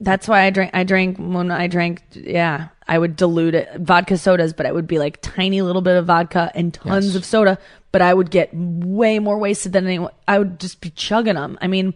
That's 0.00 0.26
why 0.28 0.42
I 0.42 0.50
drank. 0.50 0.70
I 0.74 0.84
drank 0.84 1.18
when 1.18 1.50
I 1.50 1.66
drank. 1.66 2.02
Yeah, 2.12 2.68
I 2.86 2.98
would 2.98 3.16
dilute 3.16 3.54
it 3.54 3.68
vodka 3.78 4.18
sodas, 4.18 4.52
but 4.52 4.66
it 4.66 4.74
would 4.74 4.86
be 4.86 4.98
like 4.98 5.20
tiny 5.22 5.62
little 5.62 5.82
bit 5.82 5.96
of 5.96 6.06
vodka 6.06 6.50
and 6.54 6.72
tons 6.74 7.06
Yes. 7.06 7.14
of 7.16 7.24
soda. 7.24 7.58
But 7.92 8.02
I 8.02 8.12
would 8.12 8.30
get 8.30 8.50
way 8.52 9.18
more 9.20 9.38
wasted 9.38 9.72
than 9.72 9.86
anyone. 9.86 10.12
I 10.26 10.38
would 10.38 10.58
just 10.60 10.80
be 10.80 10.90
chugging 10.90 11.36
them. 11.36 11.56
I 11.62 11.68
mean, 11.68 11.94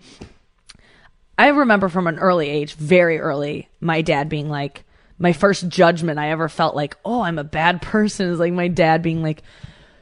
I 1.36 1.48
remember 1.48 1.88
from 1.88 2.06
an 2.06 2.18
early 2.18 2.48
age, 2.48 2.74
very 2.74 3.18
early, 3.20 3.68
my 3.80 4.02
dad 4.02 4.28
being 4.28 4.48
like, 4.48 4.84
my 5.18 5.32
first 5.32 5.68
judgment 5.68 6.18
I 6.18 6.30
ever 6.30 6.48
felt 6.48 6.76
like, 6.76 6.96
oh, 7.04 7.22
I'm 7.22 7.38
a 7.38 7.44
bad 7.44 7.82
person 7.82 8.28
is 8.30 8.38
like 8.38 8.52
my 8.52 8.68
dad 8.68 9.02
being 9.02 9.22
like, 9.22 9.42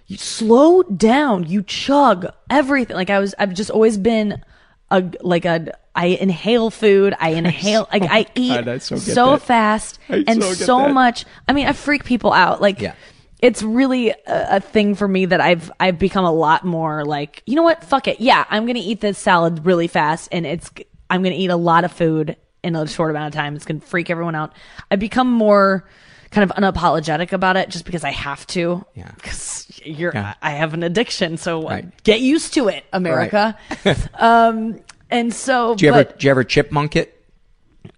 you 0.07 0.17
slow 0.17 0.83
down, 0.83 1.45
you 1.45 1.63
chug 1.63 2.27
everything. 2.51 2.97
Like 2.97 3.11
I 3.11 3.19
was, 3.19 3.35
I've 3.39 3.55
just 3.55 3.71
always 3.71 3.99
been 3.99 4.43
a 4.91 5.05
like 5.21 5.45
a. 5.45 5.73
I 5.95 6.07
inhale 6.09 6.71
food. 6.71 7.15
I 7.19 7.31
inhale 7.41 7.89
like 7.91 8.03
I 8.03 8.27
eat 8.35 8.55
God, 8.55 8.69
I 8.69 8.79
so 8.79 8.97
so, 8.97 9.39
fast 9.39 9.99
I 10.11 10.25
and 10.27 10.43
so 10.43 10.53
so, 10.53 10.89
much. 10.89 11.25
I 11.49 11.53
mean, 11.55 11.67
I 11.67 11.73
freak 11.73 12.05
people 12.05 12.33
out. 12.35 12.61
Like 12.61 12.81
Yeah. 12.83 12.95
it's 13.41 13.63
really 13.63 14.11
a, 14.11 14.17
a 14.27 14.61
thing 14.61 14.95
for 14.95 15.09
me 15.09 15.25
that 15.25 15.41
I've 15.41 15.71
I've 15.81 15.99
become 15.99 16.27
a 16.27 16.33
lot 16.33 16.65
more 16.67 17.03
like 17.05 17.43
you 17.47 17.55
know 17.55 17.63
what 17.63 17.83
fuck 17.83 18.09
it 18.09 18.21
yeah 18.21 18.45
I'm 18.51 18.67
gonna 18.67 18.79
eat 18.79 19.01
this 19.01 19.19
salad 19.19 19.65
really 19.65 19.87
fast 19.89 20.29
and 20.33 20.45
it's 20.47 20.71
I'm 21.09 21.23
gonna 21.23 21.35
eat 21.35 21.51
a 21.51 21.57
lot 21.57 21.85
of 21.85 21.93
food 21.93 22.37
in 22.63 22.77
a 22.77 22.87
short 22.87 23.11
amount 23.11 23.35
of 23.35 23.39
time 23.39 23.57
it's 23.57 23.65
gonna 23.65 23.81
freak 23.81 24.11
everyone 24.11 24.35
out 24.35 24.53
I've 24.91 25.01
become 25.01 25.31
more 25.31 25.89
kind 26.31 26.51
of 26.51 26.57
unapologetic 26.57 27.33
about 27.33 27.57
it 27.57 27.69
just 27.69 27.85
because 27.85 28.05
I 28.05 28.11
have 28.11 28.47
to 28.49 28.85
Yeah. 28.95 29.11
because 29.17 29.67
you're 29.85 30.13
Yeah. 30.15 30.35
I 30.43 30.51
have 30.53 30.75
an 30.75 30.83
addiction 30.83 31.37
so 31.37 31.69
Right. 31.69 31.87
get 32.05 32.21
used 32.21 32.55
to 32.55 32.69
it 32.69 32.85
America 32.93 33.57
um 34.15 34.81
and 35.11 35.33
so 35.33 35.75
do 35.75 35.87
you 35.87 35.93
ever 35.93 36.05
do 36.13 36.27
you 36.27 36.31
ever 36.31 36.45
chipmunk 36.45 36.97
it? 36.97 37.13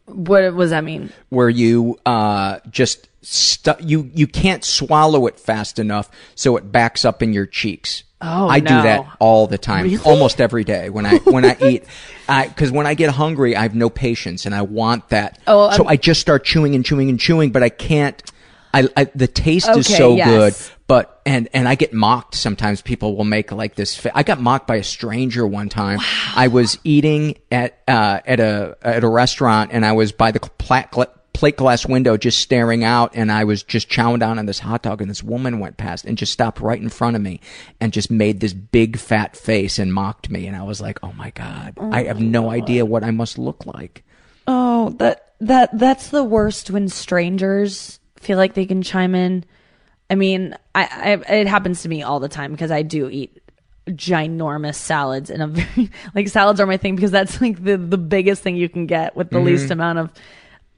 what 0.07 0.41
does 0.57 0.71
that 0.71 0.85
mean 0.85 1.11
where 1.29 1.49
you 1.51 1.99
uh, 2.07 2.59
just 2.71 3.09
stu- 3.23 3.73
you 3.81 4.11
you 4.15 4.27
can't 4.27 4.65
swallow 4.65 5.27
it 5.27 5.39
fast 5.39 5.79
enough, 5.79 6.11
so 6.35 6.57
it 6.57 6.73
backs 6.73 7.05
up 7.05 7.23
in 7.23 7.33
your 7.35 7.45
cheeks. 7.45 8.05
Oh, 8.21 8.49
I 8.49 8.59
do 8.61 8.75
that 8.75 9.07
all 9.21 9.47
the 9.47 9.59
time, 9.59 9.85
Really? 9.85 10.03
almost 10.05 10.41
every 10.41 10.65
day 10.65 10.91
when 10.91 11.07
I 11.07 11.19
when 11.19 11.45
I 11.45 11.57
eat. 11.63 11.85
I 12.29 12.49
because 12.49 12.73
when 12.73 12.87
I 12.87 12.95
get 12.95 13.11
hungry, 13.11 13.55
I 13.55 13.63
have 13.63 13.75
no 13.77 13.89
patience, 13.91 14.45
and 14.45 14.55
I 14.55 14.63
want 14.63 15.09
that. 15.11 15.39
Oh, 15.47 15.71
so 15.71 15.85
I'm- 15.85 15.89
I 15.89 15.97
just 15.97 16.21
start 16.21 16.45
chewing 16.45 16.75
and 16.75 16.85
chewing 16.85 17.09
and 17.11 17.21
chewing, 17.21 17.51
but 17.53 17.63
I 17.63 17.69
can't. 17.69 18.21
I, 18.75 18.89
I 18.97 19.05
the 19.15 19.27
taste 19.29 19.69
is 19.71 19.87
so 19.87 20.17
yes. 20.17 20.29
good, 20.29 20.73
but 20.89 21.23
and 21.25 21.49
and 21.55 21.67
I 21.69 21.75
get 21.75 21.95
mocked 21.95 22.35
sometimes. 22.35 22.83
People 22.83 23.17
will 23.17 23.25
make 23.25 23.51
like 23.51 23.77
this. 23.77 23.97
Fa- 23.97 24.11
I 24.15 24.23
got 24.25 24.41
mocked 24.43 24.67
by 24.67 24.77
a 24.77 24.85
stranger 24.85 25.47
one 25.47 25.69
time. 25.71 26.01
I 26.37 26.49
was 26.49 26.79
eating 26.85 27.39
at 27.51 27.79
uh, 27.89 28.21
at 28.27 28.41
a 28.41 28.77
at 28.83 29.05
a 29.05 29.09
restaurant, 29.09 29.71
and 29.73 29.87
I 29.87 29.93
was 29.93 30.13
by 30.13 30.33
the 30.33 30.41
plat, 30.41 30.91
plate 31.39 31.57
glass 31.57 31.87
window, 31.87 32.17
just 32.17 32.41
staring 32.41 32.83
out, 32.83 33.13
and 33.15 33.31
I 33.31 33.45
was 33.45 33.63
just 33.63 33.89
chowing 33.89 34.19
down 34.19 34.41
on 34.41 34.47
this 34.47 34.59
hot 34.59 34.83
dog, 34.83 35.01
and 35.01 35.09
this 35.09 35.23
woman 35.23 35.61
went 35.61 35.77
past 35.77 36.05
and 36.05 36.19
just 36.19 36.33
stopped 36.33 36.61
right 36.61 36.81
in 36.81 36.89
front 36.89 37.15
of 37.15 37.23
me, 37.23 37.41
and 37.81 37.93
just 37.93 38.11
made 38.11 38.41
this 38.41 38.53
big 38.53 38.99
fat 38.99 39.37
face 39.37 39.79
and 39.79 39.95
mocked 39.95 40.31
me, 40.31 40.49
and 40.49 40.57
I 40.57 40.65
was 40.65 40.81
like, 40.81 40.99
oh 41.05 41.13
my 41.13 41.31
god, 41.31 41.75
oh, 41.77 41.93
I 41.93 42.05
have 42.05 42.21
no 42.21 42.51
idea 42.51 42.85
what 42.85 43.05
I 43.05 43.13
must 43.13 43.39
look 43.39 43.65
like. 43.67 44.03
Oh, 44.49 44.91
that 44.99 45.35
that 45.41 45.79
that's 45.79 46.09
the 46.09 46.25
worst 46.25 46.73
when 46.73 46.89
strangers 46.89 48.01
feel 48.17 48.37
like 48.37 48.55
they 48.55 48.67
can 48.67 48.83
chime 48.83 49.15
in. 49.15 49.45
I 50.11 50.17
mean, 50.17 50.57
I, 50.75 51.21
I 51.29 51.35
it 51.35 51.47
happens 51.47 51.83
to 51.83 51.89
me 51.89 52.03
all 52.03 52.19
the 52.19 52.29
time 52.29 52.51
because 52.51 52.73
I 52.73 52.83
do 52.83 53.09
eat 53.09 53.41
ginormous 53.87 54.75
salads 54.75 55.31
and 55.31 55.41
a 55.41 55.47
very 55.47 55.91
like 56.17 56.27
salads 56.27 56.59
are 56.59 56.67
my 56.67 56.79
thing 56.79 56.97
because 56.97 57.13
that's 57.13 57.41
like 57.41 57.63
the 57.63 57.77
the 57.77 57.97
biggest 57.97 58.43
thing 58.43 58.57
you 58.57 58.69
can 58.69 58.87
get 58.87 59.15
with 59.15 59.31
the 59.31 59.37
mm-hmm. 59.37 59.47
least 59.47 59.71
amount 59.71 60.01
of 60.01 60.13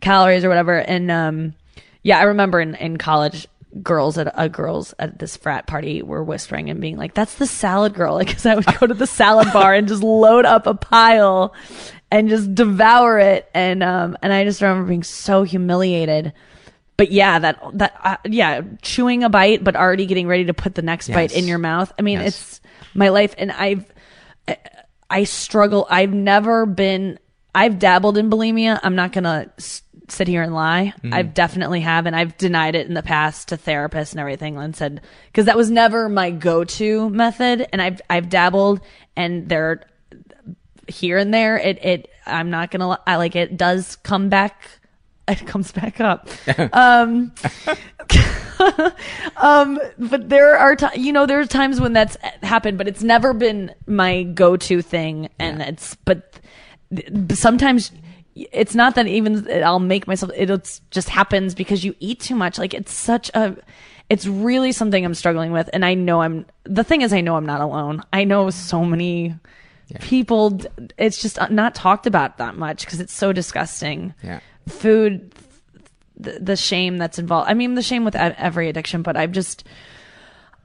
calories 0.00 0.44
or 0.44 0.48
whatever. 0.48 0.76
And 0.78 1.10
um 1.10 1.54
yeah, 2.02 2.18
I 2.18 2.22
remember 2.24 2.60
in 2.60 2.74
in 2.76 2.96
college 2.96 3.46
girls 3.82 4.18
at 4.18 4.36
uh, 4.38 4.48
girls 4.48 4.94
at 4.98 5.18
this 5.20 5.36
frat 5.36 5.66
party 5.68 6.02
were 6.02 6.24
whispering 6.24 6.70
and 6.70 6.80
being 6.80 6.96
like 6.96 7.14
that's 7.14 7.36
the 7.36 7.46
salad 7.46 7.94
girl 7.94 8.14
like 8.20 8.28
cuz 8.32 8.44
I 8.44 8.56
would 8.56 8.66
go 8.80 8.86
to 8.86 8.94
the 8.94 9.06
salad 9.06 9.52
bar 9.52 9.74
and 9.74 9.86
just 9.86 10.02
load 10.02 10.44
up 10.44 10.66
a 10.66 10.74
pile 10.74 11.54
and 12.10 12.28
just 12.28 12.52
devour 12.52 13.20
it 13.20 13.48
and 13.54 13.84
um 13.84 14.16
and 14.22 14.32
I 14.32 14.42
just 14.44 14.60
remember 14.60 14.88
being 14.88 15.04
so 15.04 15.44
humiliated 15.44 16.32
but 16.96 17.10
yeah, 17.12 17.38
that 17.38 17.62
that 17.74 17.94
uh, 18.04 18.16
yeah, 18.26 18.60
chewing 18.82 19.24
a 19.24 19.30
bite, 19.30 19.64
but 19.64 19.74
already 19.74 20.04
getting 20.04 20.26
ready 20.28 20.44
to 20.44 20.52
put 20.52 20.74
the 20.74 20.82
next 20.82 21.08
bite 21.08 21.32
in 21.34 21.46
your 21.48 21.56
mouth. 21.56 21.90
I 21.98 22.02
mean, 22.02 22.18
Yes. 22.18 22.26
it's 22.26 22.60
my 22.92 23.08
life, 23.08 23.34
and 23.38 23.50
I've 23.50 23.86
I- 24.46 24.58
I 25.08 25.24
struggle. 25.24 25.86
I've 25.88 26.12
never 26.12 26.66
been. 26.66 27.18
I've 27.54 27.78
dabbled 27.78 28.18
in 28.18 28.28
bulimia. 28.28 28.78
I'm 28.82 28.96
not 28.96 29.12
gonna 29.12 29.50
sit 30.10 30.28
here 30.28 30.42
and 30.42 30.54
lie. 30.54 30.92
Mm-hmm. 30.98 31.14
I've 31.14 31.34
definitely 31.34 31.80
have, 31.80 32.06
and 32.06 32.14
I've 32.14 32.36
denied 32.36 32.74
it 32.74 32.86
in 32.86 32.94
the 32.94 33.02
past 33.02 33.48
to 33.48 33.56
therapists 33.56 34.12
and 34.12 34.20
everything, 34.20 34.56
and 34.56 34.74
said 34.74 35.00
because 35.26 35.46
that 35.46 35.56
was 35.56 35.70
never 35.70 36.08
my 36.08 36.30
go-to 36.30 37.10
method. 37.10 37.66
And 37.72 37.80
I've 37.80 38.00
I've 38.10 38.28
dabbled, 38.28 38.80
and 39.16 39.48
there 39.48 39.84
here 40.90 41.16
and 41.16 41.32
there 41.32 41.56
it 41.56 41.82
it 41.84 42.10
i'm 42.26 42.50
not 42.50 42.70
gonna 42.70 42.98
i 43.06 43.16
like 43.16 43.36
it 43.36 43.56
does 43.56 43.96
come 43.96 44.28
back 44.28 44.68
it 45.28 45.46
comes 45.46 45.72
back 45.72 46.00
up 46.00 46.28
um 46.72 47.32
um 49.36 49.80
but 49.98 50.28
there 50.28 50.56
are 50.56 50.76
ti 50.76 50.86
you 50.96 51.12
know 51.12 51.26
there 51.26 51.40
are 51.40 51.46
times 51.46 51.80
when 51.80 51.92
that's 51.92 52.16
happened 52.42 52.76
but 52.76 52.88
it's 52.88 53.02
never 53.02 53.32
been 53.32 53.72
my 53.86 54.24
go-to 54.24 54.82
thing 54.82 55.28
and 55.38 55.62
it's 55.62 55.94
but 56.04 56.40
th- 56.94 57.08
sometimes 57.32 57.92
it's 58.52 58.74
not 58.74 58.94
that 58.94 59.06
even 59.06 59.50
i'll 59.62 59.80
make 59.80 60.06
myself 60.06 60.30
it 60.34 60.80
just 60.90 61.08
happens 61.08 61.54
because 61.54 61.84
you 61.84 61.94
eat 62.00 62.20
too 62.20 62.34
much. 62.34 62.58
Like 62.58 62.74
it's 62.74 62.92
such 62.92 63.30
a 63.34 63.56
it's 64.08 64.26
really 64.26 64.72
something 64.72 65.04
i'm 65.04 65.14
struggling 65.14 65.52
with. 65.52 65.68
And 65.72 65.84
i 65.84 65.94
know 65.94 66.22
i'm 66.22 66.46
the 66.64 66.84
thing 66.84 67.02
is 67.02 67.12
i 67.12 67.20
know 67.20 67.36
i'm 67.36 67.46
not 67.46 67.60
alone. 67.60 68.02
I 68.12 68.24
know 68.24 68.50
so 68.50 68.84
many 68.84 69.34
people 70.00 70.60
it's 70.98 71.20
just 71.20 71.38
not 71.50 71.74
talked 71.74 72.06
about 72.06 72.38
that 72.38 72.56
much 72.56 72.84
because 72.84 73.00
it's 73.00 73.12
so 73.12 73.32
disgusting. 73.32 74.14
Yeah. 74.22 74.40
food 74.68 75.34
the, 76.16 76.38
the 76.38 76.56
shame 76.56 76.98
that's 76.98 77.18
involved 77.18 77.48
i 77.50 77.54
mean 77.54 77.74
the 77.74 77.82
shame 77.82 78.04
with 78.04 78.14
every 78.14 78.68
addiction 78.68 79.02
but 79.02 79.16
I'm 79.16 79.32
just 79.32 79.64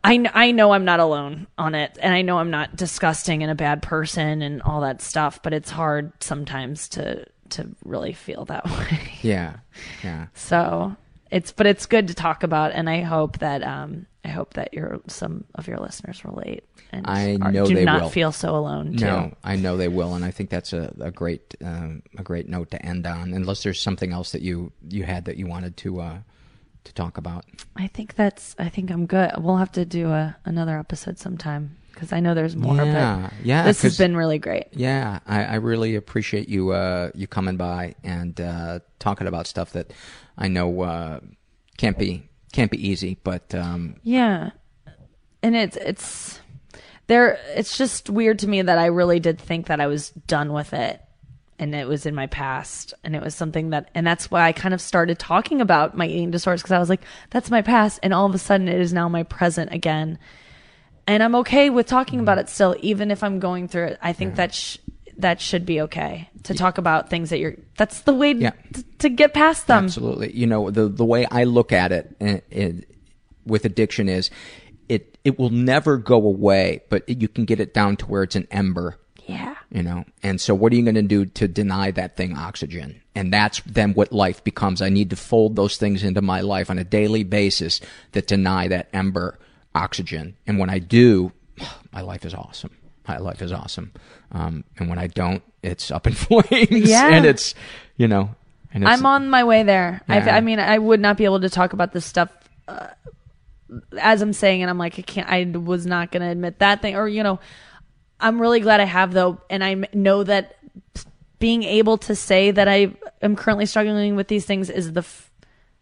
I, 0.05 0.23
I 0.35 0.51
know 0.51 0.71
I'm 0.71 0.85
not 0.85 0.99
alone 0.99 1.47
on 1.57 1.73
it, 1.73 1.97
and 1.99 2.13
I 2.13 2.21
know 2.21 2.37
I'm 2.37 2.51
not 2.51 2.75
disgusting 2.75 3.41
and 3.41 3.51
a 3.51 3.55
bad 3.55 3.81
person 3.81 4.43
and 4.43 4.61
all 4.61 4.81
that 4.81 5.01
stuff. 5.01 5.41
But 5.41 5.51
it's 5.51 5.71
hard 5.71 6.11
sometimes 6.21 6.87
to 6.89 7.25
to 7.55 7.69
really 7.83 8.13
feel 8.13 8.45
that 8.45 8.65
way. 8.69 9.11
Yeah. 9.21 9.57
Yeah. 10.03 10.27
So 10.33 10.95
it's 11.31 11.51
but 11.51 11.65
it's 11.67 11.85
good 11.85 12.07
to 12.09 12.13
talk 12.13 12.43
about, 12.43 12.71
and 12.73 12.89
I 12.89 13.01
hope 13.01 13.39
that 13.39 13.63
um 13.63 14.05
I 14.23 14.29
hope 14.29 14.53
that 14.55 14.73
your 14.73 15.01
some 15.07 15.43
of 15.55 15.67
your 15.67 15.77
listeners 15.77 16.23
relate 16.25 16.63
and 16.91 17.05
I 17.07 17.37
are- 17.41 17.51
know 17.51 17.65
do 17.65 17.75
they 17.75 17.85
not 17.85 18.01
will. 18.03 18.09
feel 18.09 18.31
so 18.31 18.55
alone 18.55 18.95
too. 18.97 19.05
No, 19.05 19.33
I 19.43 19.55
know 19.55 19.77
they 19.77 19.87
will, 19.87 20.13
and 20.15 20.23
I 20.25 20.31
think 20.31 20.49
that's 20.49 20.73
a, 20.73 20.93
a 20.99 21.11
great 21.11 21.55
um, 21.63 22.01
a 22.17 22.23
great 22.23 22.47
note 22.49 22.71
to 22.71 22.83
end 22.85 23.05
on. 23.05 23.33
Unless 23.33 23.63
there's 23.63 23.81
something 23.81 24.11
else 24.13 24.31
that 24.31 24.41
you 24.41 24.71
you 24.89 25.03
had 25.03 25.25
that 25.25 25.37
you 25.37 25.45
wanted 25.47 25.77
to 25.77 25.99
uh, 26.01 26.17
to 26.85 26.93
talk 26.93 27.17
about. 27.17 27.45
I 27.75 27.87
think 27.87 28.15
that's 28.15 28.55
I 28.57 28.69
think 28.69 28.89
I'm 28.91 29.05
good. 29.05 29.31
We'll 29.37 29.57
have 29.57 29.71
to 29.73 29.85
do 29.85 30.09
a 30.09 30.35
another 30.45 30.77
episode 30.79 31.17
sometime 31.19 31.75
because 31.95 32.13
I 32.13 32.19
know 32.19 32.35
there's 32.35 32.55
more. 32.55 32.75
Yeah, 32.75 33.29
but 33.31 33.45
yeah, 33.45 33.63
This 33.63 33.81
has 33.81 33.97
been 33.97 34.15
really 34.15 34.37
great. 34.37 34.67
Yeah, 34.71 35.19
I, 35.25 35.45
I 35.45 35.55
really 35.55 35.95
appreciate 35.95 36.47
you 36.49 36.71
uh, 36.71 37.09
you 37.15 37.25
coming 37.25 37.57
by 37.57 37.95
and 38.03 38.39
uh, 38.39 38.79
talking 38.99 39.25
about 39.25 39.47
stuff 39.47 39.71
that 39.71 39.91
I 40.37 40.47
know 40.47 40.81
uh, 40.81 41.19
can't 41.77 41.97
be 41.97 42.29
can't 42.53 42.69
be 42.69 42.87
easy, 42.87 43.17
but 43.23 43.55
um, 43.55 43.95
Yeah. 44.03 44.51
And 45.41 45.55
it's 45.55 45.77
it's 45.77 46.39
there 47.07 47.39
it's 47.55 47.77
just 47.77 48.09
weird 48.09 48.39
to 48.39 48.47
me 48.47 48.61
that 48.61 48.77
I 48.77 48.87
really 48.87 49.19
did 49.19 49.39
think 49.39 49.67
that 49.67 49.79
I 49.79 49.87
was 49.87 50.09
done 50.09 50.53
with 50.53 50.73
it 50.73 51.01
and 51.59 51.73
it 51.73 51.87
was 51.87 52.05
in 52.05 52.15
my 52.15 52.27
past 52.27 52.93
and 53.03 53.15
it 53.15 53.21
was 53.21 53.35
something 53.35 53.69
that 53.69 53.89
and 53.93 54.05
that's 54.05 54.29
why 54.29 54.45
I 54.45 54.51
kind 54.51 54.73
of 54.73 54.81
started 54.81 55.19
talking 55.19 55.61
about 55.61 55.95
my 55.95 56.07
eating 56.07 56.31
disorders 56.31 56.61
because 56.61 56.73
I 56.73 56.79
was 56.79 56.89
like 56.89 57.01
that's 57.29 57.51
my 57.51 57.61
past 57.61 57.99
and 58.03 58.13
all 58.13 58.25
of 58.25 58.35
a 58.35 58.39
sudden 58.39 58.67
it 58.67 58.81
is 58.81 58.93
now 58.93 59.07
my 59.07 59.23
present 59.23 59.71
again. 59.71 60.17
And 61.07 61.21
I'm 61.21 61.35
okay 61.35 61.69
with 61.69 61.85
talking 61.87 62.19
about 62.19 62.37
it 62.39 62.49
still 62.49 62.75
even 62.81 63.11
if 63.11 63.23
I'm 63.23 63.39
going 63.39 63.67
through 63.67 63.85
it. 63.87 63.99
I 64.01 64.13
think 64.13 64.35
that 64.35 64.53
sh- 64.53 64.77
that 65.17 65.39
should 65.39 65.65
be 65.65 65.81
okay 65.81 66.29
to 66.43 66.53
talk 66.53 66.77
about 66.77 67.09
things 67.09 67.29
that 67.29 67.39
you're 67.39 67.55
that's 67.77 68.01
the 68.01 68.13
way 68.13 68.31
Yeah. 68.33 68.51
t- 68.73 68.83
to 68.99 69.09
get 69.09 69.33
past 69.33 69.67
them. 69.67 69.85
Absolutely. 69.85 70.35
You 70.35 70.47
know, 70.47 70.71
the 70.71 70.87
the 70.89 71.05
way 71.05 71.25
I 71.31 71.43
look 71.45 71.71
at 71.71 71.91
it, 71.91 72.15
uh, 72.19 72.37
it 72.49 72.89
with 73.45 73.65
addiction 73.65 74.09
is 74.09 74.29
it 74.89 75.17
it 75.23 75.37
will 75.39 75.51
never 75.51 75.97
go 75.97 76.15
away, 76.17 76.81
but 76.89 77.07
you 77.07 77.27
can 77.27 77.45
get 77.45 77.59
it 77.59 77.73
down 77.73 77.97
to 77.97 78.05
where 78.07 78.23
it's 78.23 78.35
an 78.35 78.47
ember. 78.51 78.97
Yeah. 79.27 79.55
You 79.71 79.81
know, 79.83 80.05
and 80.21 80.39
so 80.39 80.53
what 80.53 80.71
are 80.71 80.75
you 80.75 80.83
going 80.83 80.95
to 80.95 81.01
do 81.01 81.25
to 81.25 81.47
deny 81.47 81.89
that 81.91 82.15
thing 82.15 82.37
oxygen? 82.37 83.01
And 83.15 83.33
that's 83.33 83.59
then 83.65 83.93
what 83.93 84.11
life 84.11 84.43
becomes. 84.43 84.81
I 84.81 84.89
need 84.89 85.09
to 85.09 85.15
fold 85.15 85.55
those 85.55 85.77
things 85.77 86.03
into 86.03 86.21
my 86.21 86.41
life 86.41 86.69
on 86.69 86.77
a 86.77 86.83
daily 86.83 87.23
basis 87.23 87.81
that 88.11 88.27
deny 88.27 88.67
that 88.67 88.87
ember 88.93 89.39
oxygen. 89.75 90.35
And 90.47 90.57
when 90.57 90.69
I 90.69 90.79
do, 90.79 91.31
my 91.91 92.01
life 92.01 92.25
is 92.25 92.33
awesome. 92.33 92.71
My 93.07 93.17
life 93.17 93.41
is 93.41 93.51
awesome. 93.51 93.91
Um, 94.31 94.63
and 94.77 94.89
when 94.89 94.97
I 94.97 95.07
don't, 95.07 95.43
it's 95.61 95.91
up 95.91 96.07
in 96.07 96.13
flames. 96.13 96.89
Yeah. 96.89 97.09
And 97.09 97.25
it's, 97.25 97.53
you 97.97 98.07
know, 98.07 98.33
and 98.73 98.83
it's, 98.83 98.91
I'm 98.91 99.05
on 99.05 99.29
my 99.29 99.43
way 99.43 99.61
there. 99.61 100.01
Yeah. 100.09 100.25
I, 100.25 100.37
I 100.37 100.41
mean, 100.41 100.59
I 100.59 100.79
would 100.79 100.99
not 100.99 101.17
be 101.17 101.25
able 101.25 101.41
to 101.41 101.49
talk 101.49 101.73
about 101.73 101.93
this 101.93 102.05
stuff 102.05 102.29
uh, 102.67 102.87
as 103.99 104.21
I'm 104.21 104.33
saying, 104.33 104.61
and 104.61 104.69
I'm 104.69 104.77
like, 104.77 104.99
I 104.99 105.01
can't. 105.01 105.27
I 105.27 105.57
was 105.57 105.85
not 105.85 106.11
going 106.11 106.21
to 106.21 106.29
admit 106.29 106.59
that 106.59 106.81
thing, 106.81 106.95
or 106.95 107.07
you 107.07 107.23
know, 107.23 107.39
I'm 108.19 108.39
really 108.39 108.59
glad 108.59 108.79
I 108.79 108.85
have 108.85 109.13
though, 109.13 109.39
and 109.49 109.63
I 109.63 109.87
know 109.93 110.23
that 110.23 110.57
being 111.39 111.63
able 111.63 111.97
to 111.99 112.15
say 112.15 112.51
that 112.51 112.67
I 112.67 112.95
am 113.21 113.35
currently 113.35 113.65
struggling 113.65 114.15
with 114.15 114.27
these 114.27 114.45
things 114.45 114.69
is 114.69 114.93
the 114.93 115.01
f- 115.01 115.31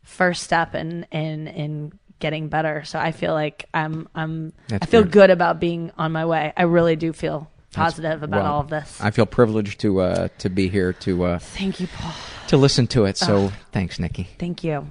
first 0.03 0.43
step 0.43 0.75
in 0.75 1.05
in 1.11 1.47
in 1.47 1.99
getting 2.23 2.47
better. 2.47 2.85
So 2.85 2.97
I 2.97 3.11
feel 3.11 3.33
like 3.33 3.65
I'm 3.73 4.07
I'm 4.15 4.53
That's 4.69 4.87
I 4.87 4.89
feel 4.89 5.03
good. 5.03 5.11
good 5.11 5.29
about 5.29 5.59
being 5.59 5.91
on 5.97 6.13
my 6.13 6.25
way. 6.25 6.53
I 6.55 6.63
really 6.63 6.95
do 6.95 7.11
feel 7.11 7.51
positive 7.73 8.23
about 8.23 8.43
well, 8.43 8.53
all 8.53 8.59
of 8.61 8.69
this. 8.69 8.99
I 9.01 9.11
feel 9.11 9.25
privileged 9.25 9.81
to 9.81 9.99
uh, 9.99 10.27
to 10.39 10.49
be 10.49 10.69
here 10.69 10.93
to 10.93 11.25
uh, 11.25 11.39
Thank 11.39 11.81
you, 11.81 11.87
Paul. 11.87 12.13
to 12.47 12.55
listen 12.57 12.87
to 12.87 13.03
it. 13.05 13.17
So 13.17 13.51
thanks, 13.73 13.99
Nikki. 13.99 14.29
Thank 14.39 14.63
you. 14.63 14.87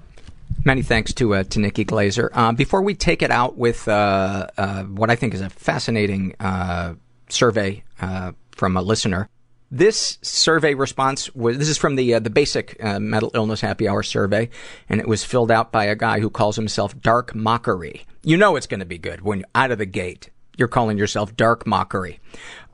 Many 0.65 0.83
thanks 0.83 1.15
to 1.15 1.35
uh, 1.35 1.45
to 1.45 1.59
Nikki 1.59 1.87
Glazer. 1.87 2.29
Uh, 2.35 2.53
before 2.53 2.83
we 2.83 2.95
take 2.95 3.23
it 3.23 3.31
out 3.31 3.57
with 3.57 3.89
uh, 3.89 4.49
uh, 4.59 4.83
what 4.85 5.09
I 5.11 5.17
think 5.17 5.33
is 5.33 5.41
a 5.41 5.49
fascinating 5.49 6.35
uh, 6.39 6.95
survey 7.31 7.83
uh, 8.01 8.33
from 8.55 8.77
a 8.77 8.83
listener, 8.83 9.31
this 9.73 10.19
survey 10.21 10.75
response 10.75 11.35
was 11.35 11.57
this 11.57 11.69
is 11.71 11.79
from 11.79 11.97
the 11.97 12.15
uh, 12.15 12.19
the 12.21 12.31
basic 12.31 12.77
uh, 12.85 13.01
mental 13.01 13.31
illness 13.35 13.63
happy 13.63 13.89
hour 13.89 14.03
survey, 14.03 14.51
and 14.89 15.01
it 15.01 15.09
was 15.09 15.25
filled 15.25 15.51
out 15.51 15.73
by 15.73 15.87
a 15.87 15.97
guy 15.97 16.21
who 16.21 16.29
calls 16.29 16.57
himself 16.57 17.01
Dark 17.01 17.35
Mockery. 17.35 18.05
You 18.23 18.37
know 18.37 18.55
it's 18.55 18.67
going 18.67 18.81
to 18.81 18.87
be 18.87 18.99
good 18.99 19.23
when 19.23 19.45
out 19.55 19.71
of 19.71 19.79
the 19.79 19.87
gate 19.87 20.29
you're 20.59 20.69
calling 20.69 20.99
yourself 20.99 21.35
Dark 21.35 21.67
Mockery. 21.67 22.21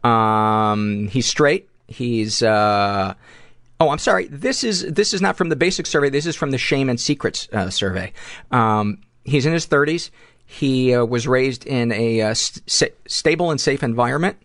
Um, 0.02 1.08
he's 1.08 1.26
straight. 1.26 1.70
He's 1.86 2.42
uh, 2.42 3.14
Oh, 3.80 3.90
I'm 3.90 3.98
sorry. 3.98 4.26
This 4.26 4.64
is 4.64 4.82
this 4.82 5.14
is 5.14 5.22
not 5.22 5.36
from 5.36 5.50
the 5.50 5.56
basic 5.56 5.86
survey. 5.86 6.10
This 6.10 6.26
is 6.26 6.34
from 6.34 6.50
the 6.50 6.58
shame 6.58 6.88
and 6.88 7.00
secrets 7.00 7.48
uh, 7.52 7.70
survey. 7.70 8.12
Um, 8.50 8.98
he's 9.24 9.46
in 9.46 9.52
his 9.52 9.66
30s. 9.68 10.10
He 10.44 10.94
uh, 10.94 11.04
was 11.04 11.28
raised 11.28 11.64
in 11.64 11.92
a 11.92 12.22
uh, 12.22 12.34
st- 12.34 12.94
stable 13.06 13.50
and 13.50 13.60
safe 13.60 13.82
environment. 13.82 14.36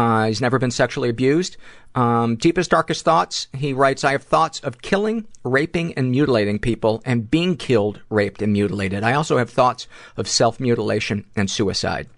Uh, 0.00 0.26
he's 0.26 0.40
never 0.40 0.58
been 0.58 0.70
sexually 0.70 1.08
abused. 1.08 1.56
Um, 1.94 2.36
deepest, 2.36 2.70
darkest 2.70 3.04
thoughts. 3.04 3.48
He 3.52 3.72
writes, 3.72 4.04
"I 4.04 4.12
have 4.12 4.22
thoughts 4.22 4.60
of 4.60 4.80
killing, 4.80 5.26
raping, 5.44 5.92
and 5.94 6.10
mutilating 6.10 6.58
people, 6.58 7.02
and 7.04 7.30
being 7.30 7.56
killed, 7.56 8.00
raped, 8.08 8.40
and 8.40 8.52
mutilated. 8.52 9.02
I 9.02 9.12
also 9.12 9.36
have 9.36 9.50
thoughts 9.50 9.86
of 10.16 10.28
self-mutilation 10.28 11.26
and 11.36 11.50
suicide." 11.50 12.08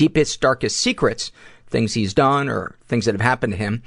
deepest, 0.00 0.40
darkest 0.40 0.78
secrets, 0.78 1.30
things 1.66 1.92
he's 1.92 2.14
done 2.14 2.48
or 2.48 2.74
things 2.88 3.04
that 3.04 3.14
have 3.14 3.20
happened 3.20 3.52
to 3.52 3.56
him. 3.58 3.82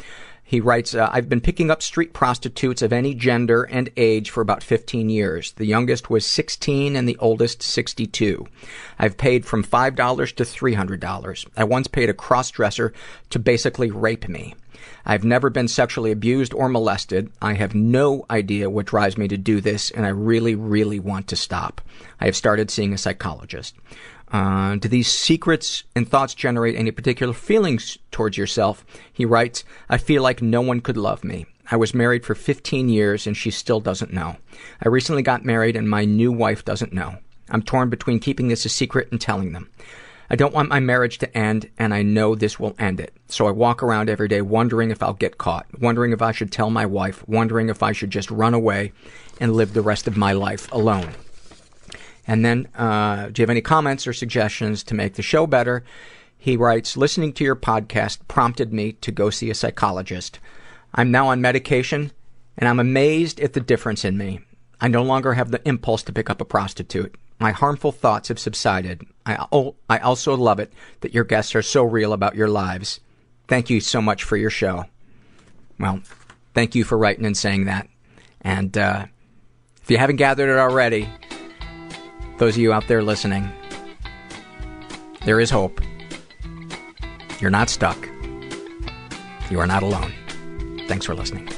He 0.54 0.62
writes, 0.62 0.94
uh, 0.94 1.10
I've 1.12 1.28
been 1.28 1.42
picking 1.42 1.72
up 1.72 1.82
street 1.82 2.14
prostitutes 2.14 2.84
of 2.84 2.94
any 2.94 3.16
gender 3.16 3.64
and 3.64 3.90
age 3.98 4.30
for 4.30 4.42
about 4.42 4.62
15 4.62 5.10
years. 5.10 5.52
The 5.54 5.66
youngest 5.66 6.12
was 6.12 6.28
16 6.28 6.96
and 6.96 7.10
the 7.10 7.18
oldest 7.18 7.64
62. 7.64 8.46
I've 9.00 9.18
paid 9.18 9.48
from 9.48 9.64
$5 9.64 10.36
to 10.36 10.44
$300. 10.44 11.46
I 11.58 11.64
once 11.64 11.88
paid 11.88 12.08
a 12.12 12.14
cross-dresser 12.14 12.94
to 13.32 13.40
basically 13.40 13.90
rape 13.90 14.30
me. 14.30 14.54
I've 15.08 15.24
never 15.24 15.50
been 15.50 15.68
sexually 15.68 16.12
abused 16.12 16.54
or 16.54 16.70
molested. 16.70 17.32
I 17.42 17.54
have 17.54 17.74
no 17.74 18.24
idea 18.30 18.70
what 18.70 18.86
drives 18.86 19.18
me 19.18 19.28
to 19.30 19.38
do 19.38 19.60
this, 19.60 19.90
and 19.90 20.06
I 20.06 20.10
really, 20.10 20.54
really 20.54 21.00
want 21.00 21.28
to 21.30 21.36
stop. 21.36 21.82
I 22.22 22.26
have 22.26 22.36
started 22.36 22.70
seeing 22.70 22.94
a 22.94 23.00
psychologist. 23.00 23.76
Uh, 24.34 24.76
do 24.78 24.88
these 24.88 25.08
secrets 25.08 25.84
and 25.96 26.10
thoughts 26.10 26.34
generate 26.34 26.76
any 26.76 26.90
particular 26.90 27.34
feelings 27.34 28.00
towards 28.10 28.36
yourself? 28.36 28.84
He 29.14 29.26
writes, 29.26 29.64
I 29.90 30.00
feel 30.00 30.24
like 30.24 30.42
no 30.42 30.60
one 30.60 30.82
could 30.82 30.98
love 30.98 31.24
me. 31.24 31.46
I 31.70 31.78
was 31.78 31.94
married 31.94 32.26
for 32.26 32.34
15 32.34 32.90
years 32.90 33.28
and 33.28 33.38
she 33.38 33.52
still 33.52 33.80
doesn't 33.80 34.12
know. 34.12 34.38
I 34.84 34.90
recently 34.90 35.22
got 35.22 35.46
married 35.46 35.76
and 35.76 35.88
my 35.88 36.04
new 36.04 36.32
wife 36.32 36.66
doesn't 36.66 36.92
know. 36.92 37.20
I'm 37.50 37.62
torn 37.62 37.90
between 37.90 38.20
keeping 38.20 38.48
this 38.48 38.66
a 38.66 38.70
secret 38.70 39.10
and 39.12 39.22
telling 39.22 39.54
them. 39.54 39.70
I 40.30 40.36
don't 40.36 40.54
want 40.54 40.70
my 40.70 40.80
marriage 40.80 41.20
to 41.20 41.38
end, 41.38 41.70
and 41.78 41.94
I 41.94 42.02
know 42.02 42.34
this 42.34 42.60
will 42.60 42.76
end 42.80 43.00
it. 43.00 43.14
So 43.28 43.46
I 43.46 43.52
walk 43.52 43.84
around 43.84 44.10
every 44.10 44.28
day 44.28 44.42
wondering 44.42 44.90
if 44.90 45.04
I'll 45.04 45.14
get 45.14 45.38
caught, 45.38 45.68
wondering 45.80 46.12
if 46.12 46.24
I 46.24 46.32
should 46.32 46.52
tell 46.52 46.72
my 46.72 46.88
wife, 46.88 47.28
wondering 47.28 47.70
if 47.70 47.84
I 47.84 47.92
should 47.92 48.10
just 48.10 48.32
run 48.32 48.56
away 48.56 48.94
and 49.40 49.54
live 49.54 49.74
the 49.74 49.82
rest 49.82 50.08
of 50.08 50.18
my 50.18 50.32
life 50.32 50.72
alone. 50.72 51.14
And 52.26 52.45
then, 52.45 52.68
uh, 52.76 53.28
do 53.28 53.41
you 53.41 53.44
have 53.44 53.50
any 53.50 53.62
comments 53.62 54.08
or 54.08 54.14
suggestions 54.14 54.84
to 54.84 54.95
make 54.95 55.16
the 55.16 55.22
show 55.22 55.45
better? 55.45 55.84
He 56.38 56.58
writes, 56.58 56.98
listening 56.98 57.34
to 57.34 57.44
your 57.44 57.56
podcast 57.56 58.20
prompted 58.28 58.74
me 58.74 58.94
to 58.94 59.12
go 59.12 59.30
see 59.30 59.50
a 59.50 59.56
psychologist. 59.56 60.40
I'm 60.94 61.12
now 61.12 61.28
on 61.28 61.41
medication, 61.41 62.12
and 62.58 62.68
I'm 62.68 62.80
amazed 62.80 63.40
at 63.40 63.54
the 63.54 63.60
difference 63.60 64.06
in 64.06 64.18
me. 64.18 64.41
I 64.80 64.88
no 64.88 65.04
longer 65.04 65.34
have 65.34 65.52
the 65.52 65.66
impulse 65.68 66.04
to 66.04 66.14
pick 66.14 66.30
up 66.30 66.41
a 66.41 66.45
prostitute. 66.45 67.16
My 67.40 67.52
harmful 67.52 67.91
thoughts 67.91 68.28
have 68.28 68.40
subsided. 68.40 69.06
I, 69.26 69.45
oh, 69.52 69.76
I 69.90 69.98
also 70.00 70.36
love 70.36 70.60
it 70.60 70.72
that 71.02 71.14
your 71.14 71.24
guests 71.24 71.56
are 71.56 71.62
so 71.62 71.84
real 71.84 72.14
about 72.14 72.36
your 72.36 72.50
lives. 72.50 73.00
Thank 73.48 73.70
you 73.70 73.82
so 73.82 74.02
much 74.02 74.24
for 74.24 74.38
your 74.38 74.50
show. 74.50 74.86
Well, 75.80 76.02
thank 76.54 76.76
you 76.76 76.84
for 76.84 76.98
writing 76.98 77.26
and 77.26 77.36
saying 77.36 77.66
that. 77.66 77.88
And 78.41 78.78
uh, 78.78 79.06
if 79.82 79.90
you 79.90 79.98
haven't 79.98 80.18
gathered 80.18 80.50
it 80.50 80.60
already, 80.60 81.10
those 82.38 82.56
of 82.56 82.62
you 82.62 82.74
out 82.74 82.88
there 82.88 83.02
listening, 83.02 83.52
there 85.26 85.40
is 85.40 85.50
hope. 85.50 85.82
You're 87.40 87.52
not 87.52 87.70
stuck. 87.70 88.10
You 89.50 89.60
are 89.60 89.68
not 89.68 89.84
alone. 89.84 90.14
Thanks 90.88 91.06
for 91.06 91.16
listening. 91.16 91.50